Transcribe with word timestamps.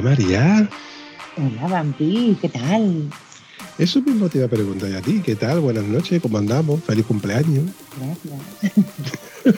Hola 0.00 0.16
María. 0.16 0.68
Hola 1.36 1.68
Vampi, 1.68 2.38
¿qué 2.40 2.48
tal? 2.48 3.10
Eso 3.76 4.00
mismo 4.00 4.30
te 4.30 4.38
iba 4.38 4.46
a 4.46 4.50
preguntar 4.50 4.90
a 4.94 5.02
ti. 5.02 5.20
¿Qué 5.22 5.36
tal? 5.36 5.60
Buenas 5.60 5.84
noches, 5.84 6.22
¿cómo 6.22 6.38
andamos? 6.38 6.82
Feliz 6.84 7.04
cumpleaños. 7.04 7.66
Gracias. 7.98 8.74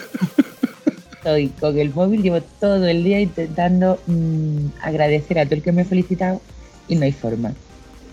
Estoy 1.12 1.48
con 1.60 1.78
el 1.78 1.94
móvil, 1.94 2.22
llevo 2.22 2.40
todo 2.58 2.84
el 2.88 3.04
día 3.04 3.20
intentando 3.20 4.00
mm, 4.08 4.66
agradecer 4.82 5.38
a 5.38 5.44
todo 5.44 5.54
el 5.54 5.62
que 5.62 5.70
me 5.70 5.82
ha 5.82 5.84
felicitado 5.84 6.40
y 6.88 6.96
no 6.96 7.04
hay 7.04 7.12
forma. 7.12 7.52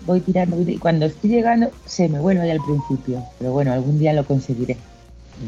Voy 0.06 0.22
tirando 0.22 0.62
y 0.70 0.78
cuando 0.78 1.08
estoy 1.08 1.32
llegando 1.32 1.72
se 1.88 2.10
me 2.10 2.20
vuelve 2.20 2.52
al 2.52 2.60
principio. 2.64 3.24
Pero 3.40 3.54
bueno, 3.54 3.74
algún 3.74 3.98
día 3.98 4.14
lo 4.14 4.24
conseguiré. 4.24 4.78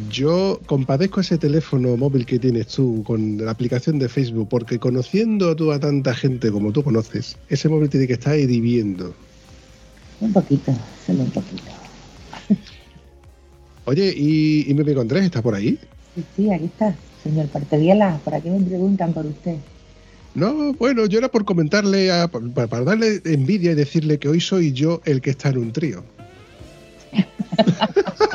Yo 0.09 0.59
compadezco 0.67 1.19
ese 1.19 1.37
teléfono 1.37 1.97
móvil 1.97 2.25
que 2.25 2.39
tienes 2.39 2.67
tú 2.67 3.03
con 3.05 3.37
la 3.43 3.51
aplicación 3.51 3.99
de 3.99 4.07
Facebook, 4.07 4.47
porque 4.49 4.79
conociendo 4.79 5.53
tú 5.55 5.71
a 5.71 5.79
tanta 5.79 6.13
gente 6.15 6.49
como 6.49 6.71
tú 6.71 6.81
conoces, 6.83 7.37
ese 7.49 7.67
móvil 7.67 7.89
tiene 7.89 8.07
que 8.07 8.13
estar 8.13 8.37
hirviendo. 8.39 9.13
Un 10.21 10.31
poquito, 10.31 10.73
solo 11.05 11.23
un 11.23 11.31
poquito. 11.31 11.63
Oye, 13.85 14.13
¿y, 14.15 14.69
y 14.69 14.73
Meme 14.73 14.93
Condrés 14.93 15.25
está 15.25 15.41
por 15.41 15.55
ahí? 15.55 15.77
Sí, 16.15 16.23
sí, 16.35 16.51
aquí 16.53 16.65
está, 16.65 16.95
señor 17.23 17.47
Parteviela. 17.47 18.21
¿Para 18.23 18.39
qué 18.39 18.49
me 18.49 18.63
preguntan 18.63 19.13
por 19.13 19.25
usted? 19.25 19.57
No, 20.35 20.71
bueno, 20.73 21.05
yo 21.07 21.17
era 21.19 21.27
por 21.29 21.43
comentarle, 21.43 22.11
a- 22.11 22.29
para, 22.29 22.67
para 22.67 22.83
darle 22.85 23.21
envidia 23.25 23.71
y 23.71 23.75
decirle 23.75 24.19
que 24.19 24.29
hoy 24.29 24.39
soy 24.39 24.71
yo 24.71 25.01
el 25.03 25.19
que 25.19 25.31
está 25.31 25.49
en 25.49 25.57
un 25.57 25.73
trío. 25.73 26.03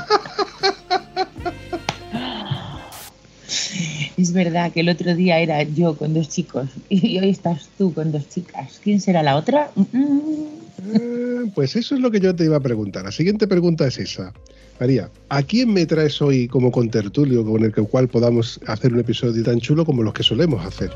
Es 4.16 4.32
verdad 4.32 4.72
que 4.72 4.80
el 4.80 4.88
otro 4.88 5.14
día 5.14 5.38
era 5.38 5.62
yo 5.62 5.96
con 5.96 6.14
dos 6.14 6.28
chicos 6.28 6.68
y 6.88 7.18
hoy 7.18 7.30
estás 7.30 7.68
tú 7.78 7.92
con 7.92 8.12
dos 8.12 8.28
chicas. 8.28 8.80
¿Quién 8.82 9.00
será 9.00 9.22
la 9.22 9.36
otra? 9.36 9.70
Mm, 9.74 9.82
mm. 9.92 10.46
Eh, 10.94 11.50
Pues 11.54 11.76
eso 11.76 11.94
es 11.94 12.00
lo 12.00 12.10
que 12.10 12.20
yo 12.20 12.34
te 12.34 12.44
iba 12.44 12.56
a 12.56 12.60
preguntar. 12.60 13.04
La 13.04 13.12
siguiente 13.12 13.46
pregunta 13.46 13.86
es 13.86 13.98
esa. 13.98 14.32
María, 14.78 15.10
¿a 15.30 15.42
quién 15.42 15.72
me 15.72 15.86
traes 15.86 16.20
hoy 16.20 16.48
como 16.48 16.70
contertulio 16.70 17.44
con 17.44 17.64
el 17.64 17.72
cual 17.72 18.08
podamos 18.08 18.60
hacer 18.66 18.92
un 18.92 19.00
episodio 19.00 19.42
tan 19.42 19.58
chulo 19.58 19.86
como 19.86 20.02
los 20.02 20.12
que 20.12 20.22
solemos 20.22 20.64
hacer? 20.64 20.90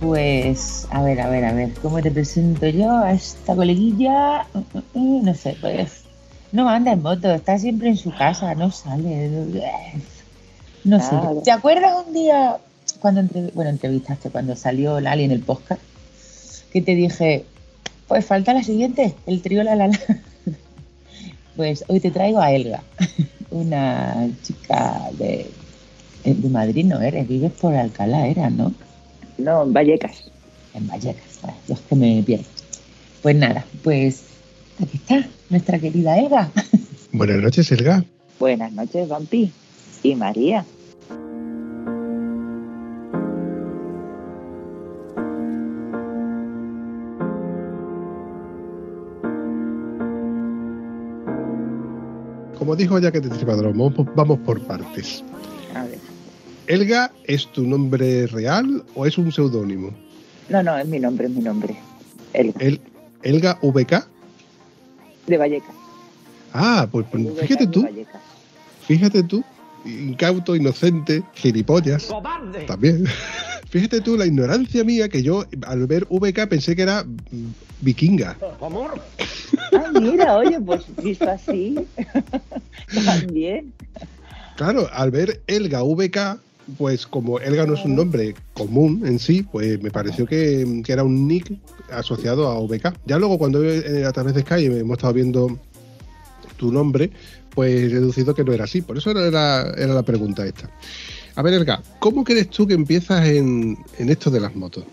Pues, 0.00 0.86
a 0.90 1.02
ver, 1.02 1.20
a 1.20 1.28
ver, 1.28 1.44
a 1.44 1.52
ver, 1.52 1.72
¿cómo 1.82 2.00
te 2.00 2.10
presento 2.10 2.66
yo 2.68 2.96
a 2.98 3.12
esta 3.12 3.56
coleguilla? 3.56 4.46
Mm, 4.54 4.58
mm, 4.58 4.82
mm, 4.94 5.24
No 5.24 5.34
sé, 5.34 5.56
pues 5.60 6.02
no 6.52 6.68
anda 6.68 6.92
en 6.92 7.02
moto, 7.02 7.30
está 7.34 7.58
siempre 7.58 7.88
en 7.88 7.96
su 7.96 8.14
casa, 8.14 8.54
no 8.54 8.70
sale. 8.70 9.28
No 10.84 11.00
sé. 11.00 11.08
Claro. 11.10 11.42
¿Te 11.44 11.50
acuerdas 11.50 12.04
un 12.06 12.12
día 12.14 12.58
cuando 13.00 13.20
entrev- 13.22 13.52
bueno, 13.54 13.70
entrevistaste, 13.70 14.30
cuando 14.30 14.54
salió 14.56 15.00
Lali 15.00 15.24
en 15.24 15.32
el 15.32 15.40
podcast, 15.40 15.80
que 16.72 16.80
te 16.80 16.94
dije, 16.94 17.44
pues 18.06 18.24
falta 18.24 18.54
la 18.54 18.62
siguiente, 18.62 19.14
el 19.26 19.42
trío 19.42 19.62
La 19.64 19.74
La 19.74 19.88
La? 19.88 19.98
Pues 21.56 21.84
hoy 21.88 21.98
te 21.98 22.12
traigo 22.12 22.38
a 22.40 22.52
Elga, 22.52 22.84
una 23.50 24.28
chica 24.44 25.08
de, 25.18 25.50
de 26.24 26.48
Madrid, 26.50 26.84
no 26.86 27.00
eres, 27.00 27.26
vives 27.26 27.50
por 27.50 27.74
Alcalá, 27.74 28.28
era, 28.28 28.48
¿no? 28.48 28.72
No, 29.38 29.62
en 29.62 29.72
Vallecas. 29.72 30.30
en 30.74 30.86
Vallecas. 30.86 31.40
Ay, 31.42 31.54
Dios 31.66 31.80
que 31.88 31.94
me 31.94 32.22
pierdo. 32.24 32.44
Pues 33.22 33.36
nada, 33.36 33.64
pues 33.82 34.22
aquí 34.82 34.96
está 34.98 35.26
nuestra 35.50 35.78
querida 35.78 36.18
Elga. 36.18 36.50
Buenas 37.12 37.42
noches, 37.42 37.70
Elga. 37.72 38.04
Buenas 38.38 38.72
noches, 38.72 39.08
Vampi. 39.08 39.50
Y 40.02 40.14
María. 40.14 40.64
Como 52.58 52.76
dijo 52.76 52.98
ya 52.98 53.10
que 53.10 53.20
te 53.20 53.28
vamos 54.14 54.38
por 54.40 54.60
partes. 54.62 55.24
¿Elga 56.68 57.10
es 57.24 57.46
tu 57.46 57.66
nombre 57.66 58.26
real 58.26 58.84
o 58.94 59.06
es 59.06 59.16
un 59.16 59.32
seudónimo? 59.32 59.90
No, 60.50 60.62
no, 60.62 60.76
es 60.76 60.86
mi 60.86 61.00
nombre, 61.00 61.26
es 61.26 61.32
mi 61.32 61.42
nombre. 61.42 61.76
El 62.34 62.54
El, 62.58 62.80
¿Elga 63.22 63.58
VK? 63.62 64.06
de 65.26 65.36
Vallecas. 65.36 65.74
Ah, 66.52 66.88
pues, 66.90 67.06
pues, 67.10 67.26
fíjate 67.40 67.66
tú, 67.66 67.86
fíjate 68.86 69.22
tú, 69.22 69.44
incauto, 69.84 70.56
inocente, 70.56 71.22
gilipollas. 71.34 72.08
También. 72.66 73.06
Fíjate 73.70 74.00
tú 74.00 74.16
la 74.16 74.24
ignorancia 74.24 74.82
mía 74.82 75.10
que 75.10 75.22
yo 75.22 75.44
al 75.66 75.86
ver 75.86 76.06
VK 76.08 76.48
pensé 76.48 76.74
que 76.74 76.80
era 76.80 77.04
mm, 77.04 77.52
vikinga. 77.82 78.34
Ah, 79.72 79.90
mira, 80.00 80.38
oye, 80.38 80.58
pues 80.58 80.84
visto 81.02 81.28
así. 81.28 81.78
También. 83.04 83.74
Claro, 84.56 84.88
al 84.90 85.10
ver 85.10 85.42
Elga 85.46 85.82
VK, 85.82 86.40
pues 86.76 87.06
como 87.06 87.38
Elga 87.38 87.66
no 87.66 87.74
es 87.74 87.84
un 87.84 87.96
nombre 87.96 88.34
común 88.54 89.02
en 89.06 89.18
sí, 89.18 89.42
pues 89.42 89.82
me 89.82 89.90
pareció 89.90 90.26
que, 90.26 90.82
que 90.84 90.92
era 90.92 91.04
un 91.04 91.26
nick 91.26 91.52
asociado 91.90 92.48
a 92.48 92.60
VK. 92.60 92.94
Ya 93.06 93.18
luego 93.18 93.38
cuando 93.38 93.64
eh, 93.64 94.04
a 94.04 94.12
través 94.12 94.34
de 94.34 94.42
Sky 94.42 94.66
hemos 94.66 94.98
estado 94.98 95.14
viendo 95.14 95.58
tu 96.56 96.70
nombre, 96.70 97.10
pues 97.54 97.84
he 97.84 97.88
deducido 97.88 98.34
que 98.34 98.44
no 98.44 98.52
era 98.52 98.64
así. 98.64 98.82
Por 98.82 98.98
eso 98.98 99.10
era, 99.10 99.72
era 99.76 99.94
la 99.94 100.02
pregunta 100.02 100.44
esta. 100.44 100.70
A 101.34 101.42
ver, 101.42 101.54
Elga, 101.54 101.82
¿cómo 102.00 102.24
crees 102.24 102.50
tú 102.50 102.66
que 102.66 102.74
empiezas 102.74 103.26
en, 103.26 103.78
en 103.98 104.10
esto 104.10 104.30
de 104.30 104.40
las 104.40 104.54
motos? 104.54 104.84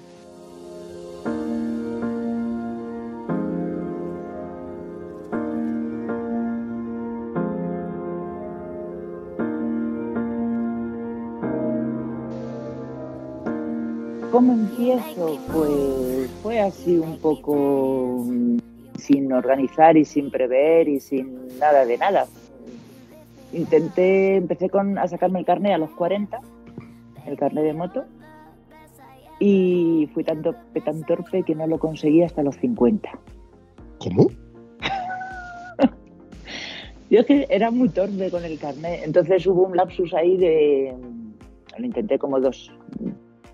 ¿Cómo 14.46 14.62
empiezo? 14.62 15.40
Pues 15.52 16.30
fue 16.44 16.60
así 16.60 17.00
un 17.00 17.18
poco 17.18 18.26
mm, 18.28 18.58
sin 18.96 19.34
organizar 19.34 19.98
y 19.98 20.06
sin 20.06 20.30
prever 20.30 20.88
y 20.88 21.00
sin 21.00 21.58
nada 21.58 21.84
de 21.84 21.98
nada. 21.98 22.28
Intenté, 23.54 24.36
empecé 24.36 24.70
con, 24.70 25.00
a 25.00 25.08
sacarme 25.08 25.40
el 25.40 25.46
carnet 25.46 25.74
a 25.74 25.80
los 25.80 25.90
40, 25.90 26.40
el 27.26 27.38
carnet 27.38 27.64
de 27.64 27.74
moto, 27.74 28.06
y 29.40 30.08
fui 30.14 30.24
tan, 30.24 30.44
torpe, 30.44 30.80
tan 30.80 31.02
torpe 31.06 31.42
que 31.42 31.56
no 31.56 31.66
lo 31.66 31.80
conseguí 31.80 32.22
hasta 32.22 32.44
los 32.44 32.56
50. 32.58 33.10
¿Cómo? 33.98 34.28
Yo 37.10 37.22
es 37.22 37.26
que 37.26 37.48
era 37.50 37.72
muy 37.72 37.90
torpe 37.90 38.30
con 38.30 38.46
el 38.46 38.60
carnet, 38.60 39.06
entonces 39.06 39.48
hubo 39.48 39.64
un 39.64 39.76
lapsus 39.76 40.14
ahí 40.14 40.38
de... 40.38 40.94
Lo 41.80 41.86
intenté 41.86 42.20
como 42.20 42.40
dos. 42.40 42.72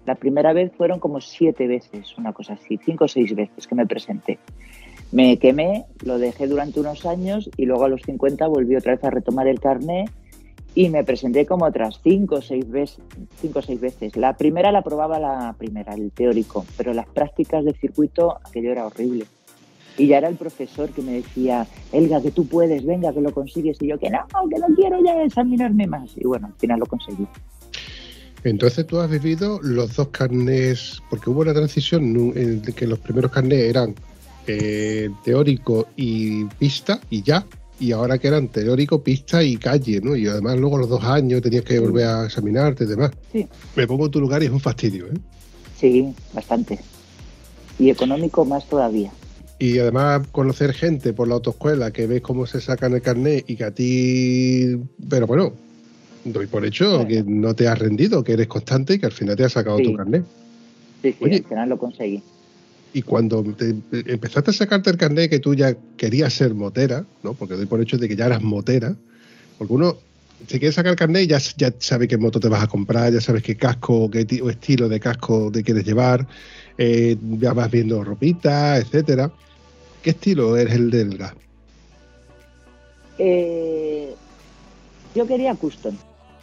La 0.06 0.16
primera 0.16 0.54
vez 0.54 0.72
fueron 0.76 1.00
como 1.00 1.22
siete 1.22 1.68
veces, 1.68 2.18
una 2.18 2.34
cosa 2.34 2.54
así, 2.54 2.80
cinco 2.84 3.06
o 3.06 3.08
seis 3.08 3.36
veces 3.36 3.68
que 3.68 3.76
me 3.76 3.86
presenté. 3.86 4.40
Me 5.12 5.38
quemé, 5.38 5.86
lo 6.06 6.18
dejé 6.18 6.48
durante 6.48 6.80
unos 6.80 7.06
años 7.06 7.50
y 7.58 7.66
luego 7.66 7.86
a 7.86 7.90
los 7.90 8.02
50 8.02 8.48
volví 8.48 8.76
otra 8.76 8.94
vez 8.94 9.04
a 9.04 9.10
retomar 9.10 9.48
el 9.48 9.60
carnet 9.60 10.10
y 10.74 10.90
me 10.90 11.04
presenté 11.04 11.46
como 11.46 11.66
otras 11.66 12.00
cinco 12.02 12.36
o 12.36 12.42
seis 12.42 12.70
veces. 12.70 13.04
Cinco 13.42 13.60
o 13.60 13.62
seis 13.62 13.80
veces. 13.80 14.16
La 14.16 14.38
primera 14.38 14.72
la 14.72 14.82
probaba 14.82 15.20
la 15.20 15.54
primera, 15.58 15.94
el 15.94 16.12
teórico, 16.12 16.66
pero 16.78 16.94
las 16.94 17.08
prácticas 17.08 17.66
de 17.66 17.74
circuito, 17.74 18.38
aquello 18.48 18.72
era 18.72 18.86
horrible. 18.86 19.26
Y 19.98 20.08
ya 20.08 20.20
era 20.20 20.30
el 20.30 20.38
profesor 20.38 20.90
que 20.90 21.02
me 21.02 21.12
decía, 21.12 21.68
Elga, 21.92 22.22
que 22.22 22.32
tú 22.32 22.48
puedes, 22.48 22.86
venga, 22.86 23.14
que 23.14 23.20
lo 23.20 23.34
consigues. 23.34 23.82
Y 23.82 23.88
yo, 23.88 24.00
que 24.00 24.10
no, 24.10 24.26
que 24.50 24.58
no 24.58 24.74
quiero 24.76 25.04
ya 25.04 25.22
examinarme 25.22 25.86
más. 25.88 26.18
Y 26.18 26.26
bueno, 26.26 26.48
al 26.48 26.54
final 26.54 26.80
lo 26.80 26.86
conseguí. 26.86 27.28
Entonces 28.44 28.88
tú 28.88 29.00
has 29.00 29.10
vivido 29.10 29.60
los 29.62 29.96
dos 29.96 30.08
carnés, 30.10 31.02
porque 31.10 31.30
hubo 31.30 31.42
una 31.42 31.54
transición 31.54 32.34
en 32.36 32.62
que 32.62 32.88
los 32.88 33.00
primeros 33.00 33.32
carnés 33.32 33.60
eran 33.60 33.96
eh, 34.48 35.10
teórico 35.24 35.88
y 35.96 36.46
pista 36.46 37.00
y 37.10 37.22
ya, 37.22 37.46
y 37.80 37.92
ahora 37.92 38.18
que 38.18 38.28
eran 38.28 38.48
teórico, 38.48 39.04
pista 39.04 39.44
y 39.44 39.58
calle, 39.58 40.02
¿no? 40.02 40.16
Y 40.16 40.28
además 40.28 40.58
luego 40.58 40.78
a 40.78 40.80
los 40.82 40.90
dos 40.90 41.04
años 41.04 41.42
tenías 41.42 41.64
que 41.64 41.80
volver 41.80 42.06
a 42.06 42.26
examinarte 42.26 42.84
y 42.84 42.88
demás. 42.88 43.12
Sí. 43.32 43.48
Me 43.76 43.86
pongo 43.88 44.06
en 44.06 44.12
tu 44.12 44.20
lugar 44.20 44.42
y 44.42 44.48
es 44.48 44.52
un 44.52 44.60
fastidio, 44.60 45.08
¿eh? 45.08 45.18
Sí, 45.80 46.14
bastante. 46.34 46.80
Y 47.80 47.90
económico 47.90 48.46
más 48.46 48.68
todavía. 48.68 49.12
Y 49.58 49.78
además 49.78 50.28
conocer 50.32 50.74
gente 50.74 51.14
por 51.14 51.28
la 51.28 51.36
autoescuela 51.36 51.92
que 51.92 52.08
ves 52.08 52.22
cómo 52.22 52.48
se 52.48 52.62
sacan 52.62 52.94
el 52.94 53.02
carnet 53.02 53.48
y 53.48 53.56
que 53.56 53.64
a 53.64 53.72
ti, 53.72 54.78
pero 55.08 55.28
bueno, 55.28 55.54
doy 56.24 56.48
por 56.48 56.66
hecho 56.66 57.08
que 57.08 57.24
no 57.24 57.54
te 57.56 57.68
has 57.68 57.80
rendido, 57.80 58.24
que 58.24 58.34
eres 58.34 58.48
constante 58.48 58.96
y 58.96 59.00
que 59.00 59.06
al 59.06 59.12
final 59.12 59.36
te 59.36 59.44
has 59.44 59.54
sacado 59.54 59.78
tu 59.80 59.96
carnet. 59.96 60.24
Sí, 61.02 61.16
sí, 61.18 61.26
al 61.26 61.44
final 61.44 61.70
lo 61.70 61.78
conseguí. 61.78 62.22
Y 62.94 63.02
cuando 63.02 63.44
empezaste 63.92 64.52
a 64.52 64.54
sacarte 64.54 64.90
el 64.90 64.98
carnet 64.98 65.30
que 65.30 65.40
tú 65.40 65.56
ya 65.56 65.76
querías 65.96 66.34
ser 66.34 66.54
motera, 66.54 67.06
¿no? 67.24 67.34
Porque 67.34 67.56
doy 67.56 67.66
por 67.66 67.82
hecho 67.82 67.98
de 67.98 68.08
que 68.08 68.16
ya 68.16 68.26
eras 68.26 68.42
motera, 68.42 68.96
porque 69.58 69.74
uno 69.74 69.96
se 70.48 70.60
quiere 70.60 70.74
sacar 70.74 70.92
el 70.92 70.98
carnet 70.98 71.24
y 71.24 71.28
ya, 71.28 71.40
ya 71.58 71.74
sabe 71.80 72.08
qué 72.08 72.18
moto 72.18 72.40
te 72.40 72.50
vas 72.50 72.64
a 72.64 72.68
comprar, 72.68 73.14
ya 73.14 73.22
sabes 73.22 73.44
qué 73.44 73.56
casco, 73.56 74.10
qué 74.12 74.26
estilo 74.50 74.90
de 74.90 75.00
casco 75.00 75.50
te 75.52 75.64
quieres 75.64 75.86
llevar, 75.86 76.28
eh, 76.78 77.16
ya 77.40 77.54
vas 77.54 77.72
viendo 77.72 78.04
ropita, 78.04 78.78
etcétera. 78.78 79.32
¿Qué 80.02 80.12
estilo 80.12 80.58
es 80.58 80.72
el 80.72 80.90
del 80.90 81.18
gas? 81.18 81.34
Eh, 83.18 84.14
yo 85.14 85.28
quería 85.28 85.54
custom. 85.56 85.96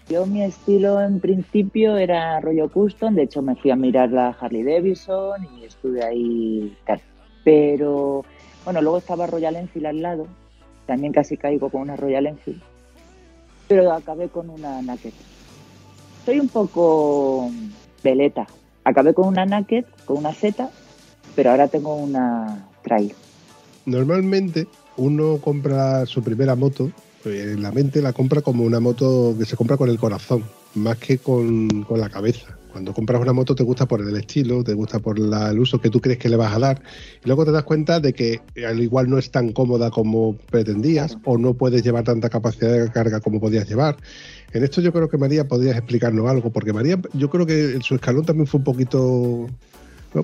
Yo 0.09 0.25
mi 0.25 0.43
estilo 0.43 1.03
en 1.03 1.21
principio 1.21 1.99
era 1.99 2.41
rollo 2.41 2.71
custom, 2.71 3.15
de 3.15 3.25
hecho 3.25 3.43
me 3.43 3.57
fui 3.57 3.71
a 3.71 3.77
mirar 3.77 4.11
la 4.11 4.31
Harley 4.31 4.63
Davidson 4.63 5.47
y 5.59 5.65
estuve 5.65 6.03
ahí 6.03 6.75
tal. 6.87 7.03
Pero 7.45 8.25
bueno, 8.65 8.81
luego 8.81 8.99
estaba 8.99 9.27
Royal 9.27 9.57
Enfield 9.57 9.87
al 9.87 10.01
lado, 10.01 10.27
también 10.87 11.13
casi 11.13 11.37
caigo 11.37 11.69
con 11.69 11.83
una 11.83 11.97
Royal 11.97 12.27
Enfield, 12.27 12.63
pero 13.69 13.93
acabé 13.93 14.29
con 14.29 14.49
una 14.49 14.81
Naked. 14.81 15.13
Soy 16.25 16.41
un 16.41 16.49
poco 16.49 17.51
veleta. 18.03 18.47
Acabé 18.85 19.13
con 19.13 19.29
una 19.29 19.45
Naked, 19.45 19.85
con 20.07 20.17
una 20.19 20.33
Z, 20.33 20.71
pero 21.37 21.51
ahora 21.51 21.69
tengo 21.69 21.95
una 21.95 22.67
Trail. 22.83 23.13
Normalmente 23.85 24.67
uno 24.97 25.37
compra 25.39 26.07
su 26.07 26.23
primera 26.23 26.55
moto 26.55 26.91
en 27.31 27.63
la 27.63 27.73
mente 27.73 28.03
la 28.03 28.13
compra 28.13 28.43
como 28.43 28.65
una 28.65 28.81
moto 28.81 29.35
que 29.39 29.45
se 29.45 29.57
compra 29.57 29.77
con 29.77 29.89
el 29.89 29.99
corazón, 29.99 30.45
más 30.75 30.99
que 30.99 31.19
con, 31.19 31.87
la 31.91 32.09
cabeza. 32.09 32.57
Cuando 32.73 32.93
compras 32.93 33.21
una 33.21 33.33
moto 33.33 33.55
te 33.55 33.63
gusta 33.63 33.87
por 33.87 34.01
el 34.01 34.15
estilo, 34.17 34.63
te 34.63 34.75
gusta 34.75 34.99
por 34.99 35.19
el 35.19 35.59
uso 35.59 35.81
que 35.81 35.91
tú 35.91 36.01
crees 36.01 36.19
que 36.19 36.29
le 36.29 36.37
vas 36.37 36.55
a 36.55 36.59
dar. 36.59 36.83
Y 37.25 37.27
luego 37.27 37.45
te 37.45 37.53
das 37.53 37.65
cuenta 37.65 37.99
de 37.99 38.13
que 38.13 38.41
al 38.67 38.81
igual 38.81 39.09
no 39.09 39.19
es 39.19 39.31
tan 39.31 39.53
cómoda 39.53 39.91
como 39.91 40.37
pretendías 40.51 41.17
o 41.25 41.39
no 41.39 41.55
puedes 41.55 41.83
llevar 41.83 42.05
tanta 42.05 42.29
capacidad 42.29 42.73
de 42.73 42.91
carga 42.91 43.21
como 43.21 43.41
podías 43.41 43.69
llevar. 43.69 43.97
En 44.53 44.65
esto 44.65 44.81
yo 44.81 44.93
creo 44.93 45.09
que 45.09 45.19
María 45.19 45.49
podrías 45.49 45.77
explicarnos 45.77 46.29
algo, 46.29 46.51
porque 46.51 46.73
María 46.73 47.01
yo 47.15 47.31
creo 47.31 47.47
que 47.47 47.79
su 47.83 47.95
escalón 47.95 48.25
también 48.25 48.47
fue 48.47 48.59
un 48.59 48.65
poquito... 48.65 49.47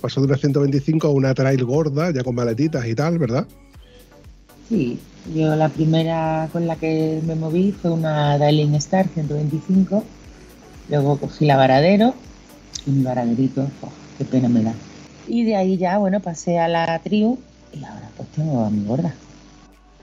Pasó 0.01 0.21
de 0.21 0.29
una 0.29 0.39
125 0.39 1.07
a 1.07 1.11
una 1.11 1.35
trail 1.35 1.63
gorda, 1.65 2.11
ya 2.11 2.25
con 2.25 2.35
maletitas 2.35 2.87
y 2.87 2.95
tal, 2.95 3.19
¿verdad? 3.19 3.47
Sí, 4.69 4.99
yo 5.35 5.55
la 5.57 5.69
primera 5.69 6.49
con 6.53 6.67
la 6.67 6.77
que 6.77 7.21
me 7.27 7.35
moví 7.35 7.73
fue 7.73 7.91
una 7.91 8.39
Darling 8.39 8.75
Star 8.75 9.09
125. 9.09 10.05
Luego 10.89 11.19
cogí 11.19 11.47
la 11.47 11.57
Varadero 11.57 12.15
y 12.87 12.91
mi 12.91 13.03
Varaderito, 13.03 13.69
qué 14.19 14.25
pena 14.25 14.49
me 14.49 14.63
da. 14.63 14.75
Y 15.27 15.45
de 15.45 15.57
ahí 15.57 15.77
ya, 15.77 15.99
bueno, 15.99 16.21
pasé 16.21 16.59
a 16.59 16.69
la 16.69 16.99
Trio 16.99 17.39
y 17.73 17.85
ahora 17.85 18.11
pues 18.17 18.29
tengo 18.31 18.65
a 18.65 18.71
mi 18.71 18.85
gorda. 18.85 19.15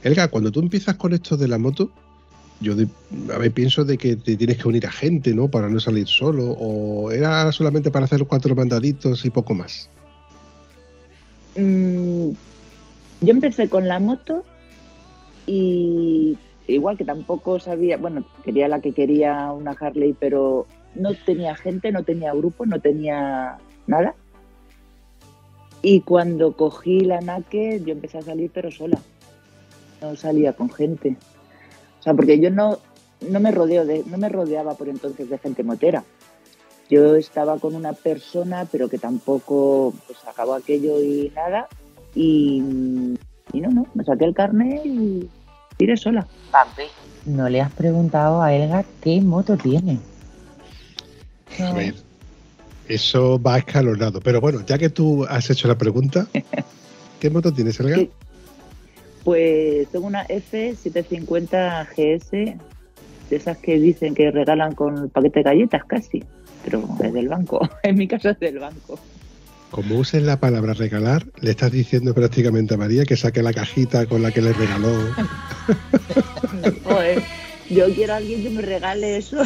Elga, 0.04 0.28
cuando 0.30 0.52
tú 0.52 0.60
empiezas 0.60 0.96
con 0.96 1.14
esto 1.14 1.38
de 1.38 1.48
la 1.48 1.60
moto, 1.60 1.92
yo 2.60 2.74
a 3.34 3.38
ver, 3.38 3.52
pienso 3.52 3.84
de 3.86 3.98
que 3.98 4.16
te 4.16 4.36
tienes 4.36 4.58
que 4.58 4.68
unir 4.68 4.86
a 4.86 4.92
gente, 4.92 5.34
¿no? 5.34 5.48
Para 5.48 5.70
no 5.70 5.80
salir 5.80 6.08
solo. 6.08 6.56
¿O 6.60 7.12
era 7.12 7.52
solamente 7.52 7.92
para 7.92 8.06
hacer 8.06 8.20
los 8.20 8.28
cuatro 8.28 8.56
mandaditos 8.56 9.26
y 9.26 9.30
poco 9.30 9.54
más? 9.54 9.90
Mm, 11.56 12.30
yo 13.22 13.30
empecé 13.32 13.68
con 13.68 13.88
la 13.88 14.00
moto 14.00 14.44
y 15.52 16.38
igual 16.68 16.98
que 16.98 17.04
tampoco 17.04 17.60
sabía, 17.60 17.98
bueno, 17.98 18.24
quería 18.46 18.70
la 18.70 18.80
que 18.80 18.94
quería 18.94 19.52
una 19.52 19.72
Harley, 19.72 20.16
pero 20.18 20.66
no 20.96 21.10
tenía 21.26 21.56
gente, 21.56 21.92
no 21.92 22.04
tenía 22.04 22.34
grupo, 22.34 22.66
no 22.66 22.80
tenía 22.80 23.58
nada. 23.86 24.16
Y 25.82 26.02
cuando 26.02 26.56
cogí 26.56 27.02
la 27.02 27.20
Naked, 27.20 27.84
yo 27.84 27.92
empecé 27.92 28.20
a 28.20 28.22
salir, 28.22 28.50
pero 28.54 28.72
sola. 28.72 28.98
No 30.02 30.16
salía 30.16 30.54
con 30.54 30.70
gente. 30.70 31.18
O 32.00 32.04
sea, 32.04 32.14
porque 32.14 32.40
yo 32.40 32.50
no, 32.50 32.78
no 33.28 33.42
me 33.42 33.52
rodeo 33.52 33.86
de, 33.86 34.06
no 34.06 34.18
me 34.18 34.30
rodeaba 34.30 34.76
por 34.76 34.88
entonces 34.88 35.30
de 35.30 35.38
gente 35.38 35.64
motera. 35.64 36.06
Yo 36.90 37.16
estaba 37.16 37.58
con 37.58 37.76
una 37.76 37.92
persona, 37.92 38.68
pero 38.72 38.88
que 38.88 38.98
tampoco 38.98 39.94
pues 40.08 40.18
acabó 40.26 40.54
aquello 40.54 41.02
y 41.02 41.30
nada. 41.36 41.68
Y 42.16 43.18
y 43.54 43.62
no, 43.62 43.70
no, 43.70 43.86
me 43.94 44.04
saqué 44.04 44.26
el 44.26 44.34
carnet 44.34 44.86
y 44.86 45.30
tiré 45.82 45.98
sola. 45.98 46.28
¿No 47.26 47.50
le 47.50 47.60
has 47.60 47.72
preguntado 47.72 48.44
a 48.44 48.54
Elga 48.54 48.86
qué 49.02 49.20
moto 49.20 49.58
tiene? 49.58 49.98
A 51.60 51.74
ver, 51.74 51.96
eso 52.88 53.42
va 53.42 53.58
escalonado. 53.58 54.20
Pero 54.20 54.40
bueno, 54.40 54.64
ya 54.64 54.78
que 54.78 54.92
tú 54.92 55.26
has 55.28 55.50
hecho 55.50 55.68
la 55.68 55.80
pregunta, 55.80 56.28
¿qué 57.20 57.32
moto 57.32 57.52
tienes, 57.52 57.80
Elga? 57.80 57.98
Pues 59.24 59.88
tengo 59.90 60.06
una 60.06 60.28
F750 60.28 61.88
GS, 61.96 62.32
de 62.32 63.36
esas 63.36 63.58
que 63.58 63.80
dicen 63.80 64.14
que 64.14 64.30
regalan 64.30 64.76
con 64.76 65.00
el 65.00 65.10
paquete 65.10 65.40
de 65.40 65.44
galletas 65.44 65.84
casi, 65.86 66.24
pero 66.64 66.88
es 67.04 67.12
del 67.12 67.28
banco. 67.28 67.68
En 67.82 67.98
mi 67.98 68.08
caso 68.08 68.30
es 68.30 68.40
del 68.40 68.60
banco. 68.60 69.00
Como 69.72 69.96
uses 69.96 70.22
la 70.22 70.38
palabra 70.38 70.74
regalar, 70.74 71.26
le 71.40 71.52
estás 71.52 71.72
diciendo 71.72 72.14
prácticamente 72.14 72.74
a 72.74 72.78
María 72.78 73.06
que 73.06 73.16
saque 73.16 73.42
la 73.42 73.54
cajita 73.54 74.06
con 74.06 74.22
la 74.22 74.32
que 74.32 74.42
le 74.42 74.52
regaló. 74.52 74.90
yo 77.70 77.86
quiero 77.96 78.14
a 78.14 78.18
alguien 78.18 78.44
que 78.44 78.50
me 78.50 78.62
regale 78.62 79.16
eso. 79.16 79.42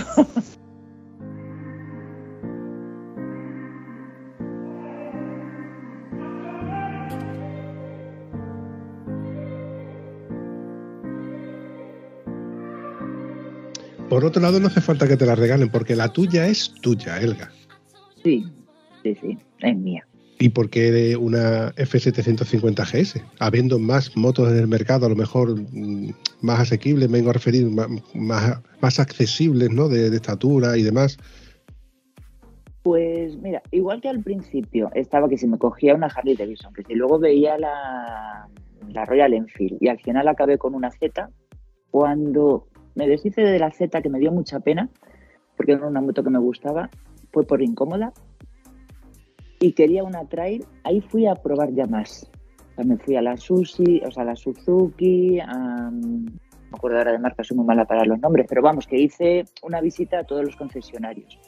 Por 14.10 14.26
otro 14.26 14.42
lado, 14.42 14.60
no 14.60 14.68
hace 14.68 14.82
falta 14.82 15.08
que 15.08 15.18
te 15.18 15.26
la 15.28 15.36
regalen, 15.36 15.70
porque 15.70 15.96
la 15.96 16.12
tuya 16.12 16.48
es 16.48 16.74
tuya, 16.82 17.20
Elga. 17.20 17.52
Sí, 18.24 18.44
sí, 19.04 19.16
sí, 19.22 19.38
es 19.60 19.76
mía. 19.76 20.04
¿Y 20.38 20.50
por 20.50 20.70
qué 20.70 21.16
una 21.16 21.72
F750 21.76 22.84
GS? 22.84 23.24
Habiendo 23.40 23.80
más 23.80 24.16
motos 24.18 24.52
en 24.52 24.58
el 24.58 24.68
mercado, 24.68 25.06
a 25.06 25.10
lo 25.10 25.16
mejor 25.16 25.56
mm, 25.58 26.10
más 26.42 26.60
asequibles, 26.60 27.10
me 27.10 27.20
vengo 27.20 27.30
a 27.30 27.34
referir, 27.34 27.70
más, 27.70 27.90
más, 28.82 29.00
accesibles, 29.00 29.70
¿no? 29.70 29.88
De, 29.88 30.08
estatura 30.08 30.78
y 30.78 30.84
demás. 30.84 31.18
Pues 32.84 33.38
mira, 33.38 33.64
igual 33.72 34.02
que 34.02 34.10
al 34.10 34.22
principio 34.22 34.92
estaba 34.94 35.30
que 35.30 35.38
si 35.38 35.48
me 35.48 35.58
cogía 35.58 35.96
una 35.96 36.08
Harley 36.08 36.36
Davidson, 36.36 36.74
que 36.74 36.84
si 36.84 36.96
luego 36.96 37.18
veía 37.18 37.58
la, 37.58 38.48
la 38.90 39.06
Royal 39.06 39.34
Enfield 39.34 39.78
y 39.80 39.88
al 39.88 40.00
final 40.00 40.28
acabé 40.28 40.58
con 40.58 40.76
una 40.76 40.92
Z, 40.92 41.30
cuando 41.92 42.68
me 42.94 43.08
deshice 43.08 43.42
de 43.42 43.58
la 43.58 43.72
Z, 43.72 44.02
que 44.02 44.10
me 44.10 44.20
dio 44.20 44.32
mucha 44.32 44.60
pena, 44.60 44.90
porque 45.56 45.72
era 45.72 45.88
una 45.88 46.02
moto 46.02 46.24
que 46.24 46.30
me 46.30 46.40
gustaba, 46.40 46.90
fue 47.32 47.44
por 47.44 47.62
incómoda, 47.62 48.14
y 49.66 49.74
quería 49.74 50.04
una 50.04 50.26
trail, 50.26 50.64
ahí 50.84 51.02
fui 51.02 51.26
a 51.26 51.34
probar 51.34 51.74
ya 51.74 51.88
más. 51.88 52.30
me 52.78 52.98
fui 52.98 53.16
a 53.16 53.22
la 53.24 53.36
Susi, 53.36 54.00
o 54.06 54.12
sea, 54.12 54.22
a 54.22 54.28
la 54.28 54.36
Suzuki, 54.36 55.40
no 55.40 55.92
me 55.92 56.78
acuerdo 56.78 57.00
ahora 57.00 57.14
de 57.14 57.18
marca, 57.18 57.44
soy 57.44 57.58
muy 57.58 57.66
mala 57.66 57.86
para 57.86 58.06
los 58.06 58.20
nombres, 58.20 58.46
pero 58.48 58.62
vamos, 58.62 58.86
que 58.86 59.00
hice 59.00 59.46
una 59.64 59.82
visita 59.82 60.20
a 60.20 60.24
todos 60.24 60.46
los 60.46 60.56
concesionarios. 60.56 61.40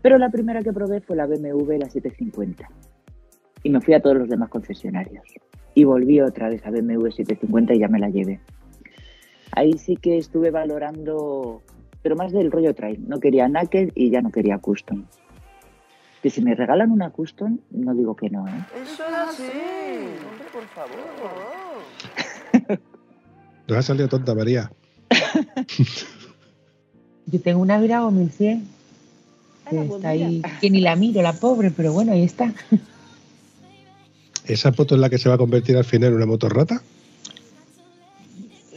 Pero 0.00 0.16
la 0.16 0.30
primera 0.30 0.62
que 0.62 0.72
probé 0.72 1.02
fue 1.02 1.16
la 1.16 1.26
BMW, 1.26 1.72
la 1.72 1.90
750. 1.90 2.66
Y 3.62 3.68
me 3.68 3.82
fui 3.82 3.92
a 3.92 4.00
todos 4.00 4.16
los 4.16 4.28
demás 4.30 4.48
concesionarios. 4.48 5.22
Y 5.74 5.84
volví 5.84 6.18
otra 6.22 6.48
vez 6.48 6.64
a 6.64 6.70
BMW 6.70 7.10
750 7.10 7.74
y 7.74 7.78
ya 7.78 7.88
me 7.88 7.98
la 7.98 8.08
llevé. 8.08 8.40
Ahí 9.52 9.74
sí 9.74 9.96
que 9.96 10.16
estuve 10.16 10.50
valorando, 10.50 11.60
pero 12.00 12.16
más 12.16 12.32
del 12.32 12.50
rollo 12.50 12.74
trail. 12.74 13.06
No 13.06 13.20
quería 13.20 13.48
naked 13.48 13.90
y 13.94 14.08
ya 14.08 14.22
no 14.22 14.30
quería 14.30 14.56
custom. 14.56 15.04
Que 16.22 16.28
si 16.30 16.42
me 16.42 16.54
regalan 16.54 16.90
una 16.90 17.10
custom, 17.10 17.58
no 17.70 17.94
digo 17.94 18.14
que 18.14 18.28
no, 18.28 18.46
¿eh? 18.46 18.52
Eso 18.82 19.02
es 19.04 19.14
así. 19.14 19.42
Hombre, 20.28 20.46
por 20.52 20.64
favor. 20.68 20.98
Nos 23.68 23.78
ha 23.78 23.82
salido 23.82 24.08
tonta, 24.08 24.34
María. 24.34 24.70
Yo 27.26 27.40
tengo 27.40 27.60
una 27.62 27.78
Virago 27.80 28.10
1100. 28.10 28.60
que 28.60 28.66
Ah, 29.78 29.82
pues 29.86 29.90
está 29.92 30.08
ahí, 30.10 30.42
que 30.60 30.68
ni 30.70 30.80
la 30.80 30.96
miro, 30.96 31.22
la 31.22 31.32
pobre, 31.32 31.70
pero 31.70 31.92
bueno, 31.92 32.12
ahí 32.12 32.24
está. 32.24 32.52
¿Esa 34.46 34.72
moto 34.76 34.96
es 34.96 35.00
la 35.00 35.08
que 35.08 35.18
se 35.18 35.28
va 35.28 35.36
a 35.36 35.38
convertir 35.38 35.76
al 35.76 35.84
final 35.84 36.10
en 36.10 36.16
una 36.16 36.26
motorrata? 36.26 36.82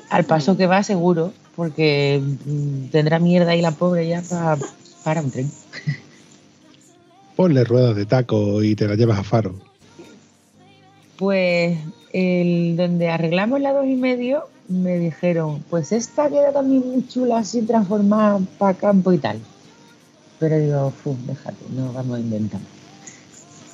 Al 0.09 0.23
paso 0.25 0.55
que 0.55 0.67
va, 0.67 0.83
seguro, 0.83 1.33
porque 1.55 2.21
mm, 2.45 2.85
tendrá 2.91 3.17
mierda 3.17 3.51
ahí 3.51 3.61
la 3.61 3.71
pobre 3.71 4.07
ya 4.07 4.21
pa- 4.21 4.59
para 5.03 5.21
un 5.21 5.31
tren. 5.31 5.49
Ponle 7.35 7.63
ruedas 7.63 7.95
de 7.95 8.05
taco 8.05 8.61
y 8.63 8.75
te 8.75 8.87
la 8.87 8.95
llevas 8.95 9.19
a 9.19 9.23
faro. 9.23 9.55
Pues 11.17 11.77
el 12.11 12.75
donde 12.77 13.09
arreglamos 13.09 13.59
la 13.61 13.73
dos 13.73 13.85
y 13.85 13.95
medio, 13.95 14.43
me 14.67 14.97
dijeron, 14.99 15.63
pues 15.69 15.91
esta 15.91 16.29
queda 16.29 16.51
también 16.51 16.87
muy 16.87 17.07
chula, 17.07 17.39
así 17.39 17.61
transformada 17.61 18.39
para 18.57 18.77
campo 18.77 19.11
y 19.13 19.17
tal. 19.17 19.39
Pero 20.39 20.59
digo, 20.59 20.93
déjate, 21.25 21.57
no 21.75 21.93
vamos 21.93 22.17
a 22.17 22.19
inventar. 22.19 22.61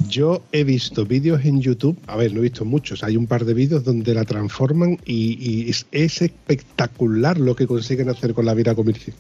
Yo 0.08 0.42
he 0.54 0.64
visto 0.64 1.06
vídeos 1.06 1.44
en 1.44 1.60
YouTube, 1.60 1.98
a 2.08 2.16
ver, 2.16 2.34
no 2.34 2.40
he 2.40 2.44
visto 2.44 2.64
muchos, 2.64 3.04
hay 3.04 3.18
un 3.18 3.28
par 3.28 3.44
de 3.44 3.54
vídeos 3.54 3.84
donde 3.84 4.14
la 4.14 4.24
transforman 4.24 4.98
y, 5.06 5.38
y 5.40 5.70
es, 5.70 5.86
es 5.92 6.22
espectacular 6.22 7.38
lo 7.38 7.56
que 7.56 7.68
consiguen 7.68 8.10
hacer 8.10 8.34
con 8.34 8.46
la 8.46 8.54
Vira 8.54 8.76
Comercio. 8.76 9.14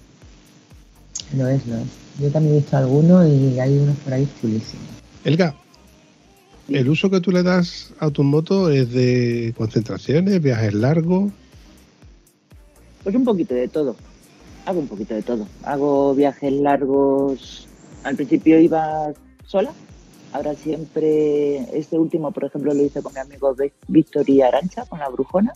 No 1.33 1.48
es, 1.48 1.65
no 1.67 1.77
es. 1.77 1.88
Yo 2.19 2.29
también 2.31 2.55
he 2.55 2.57
visto 2.59 2.77
algunos 2.77 3.27
y 3.27 3.59
hay 3.59 3.77
unos 3.77 3.98
por 3.98 4.13
ahí 4.13 4.27
chulísimos. 4.41 4.86
Elga, 5.24 5.55
¿el 6.67 6.89
uso 6.89 7.09
que 7.09 7.21
tú 7.21 7.31
le 7.31 7.43
das 7.43 7.93
a 8.00 8.09
tu 8.09 8.24
moto 8.24 8.69
es 8.69 8.91
de 8.91 9.53
concentraciones, 9.57 10.41
viajes 10.41 10.74
largos? 10.74 11.31
Pues 13.03 13.15
un 13.15 13.24
poquito 13.24 13.53
de 13.53 13.67
todo. 13.67 13.95
Hago 14.65 14.79
un 14.79 14.88
poquito 14.88 15.13
de 15.13 15.21
todo. 15.21 15.48
Hago 15.63 16.13
viajes 16.13 16.51
largos. 16.53 17.67
Al 18.03 18.15
principio 18.15 18.59
iba 18.59 19.13
sola. 19.45 19.71
Ahora 20.31 20.53
siempre, 20.55 21.57
este 21.77 21.98
último, 21.98 22.31
por 22.31 22.45
ejemplo, 22.45 22.74
lo 22.74 22.83
hice 22.83 23.01
con 23.01 23.13
mi 23.13 23.19
amigo 23.19 23.55
Víctor 23.88 24.29
y 24.29 24.41
Arancha, 24.41 24.86
con 24.86 25.00
la 25.00 25.09
brujona. 25.09 25.53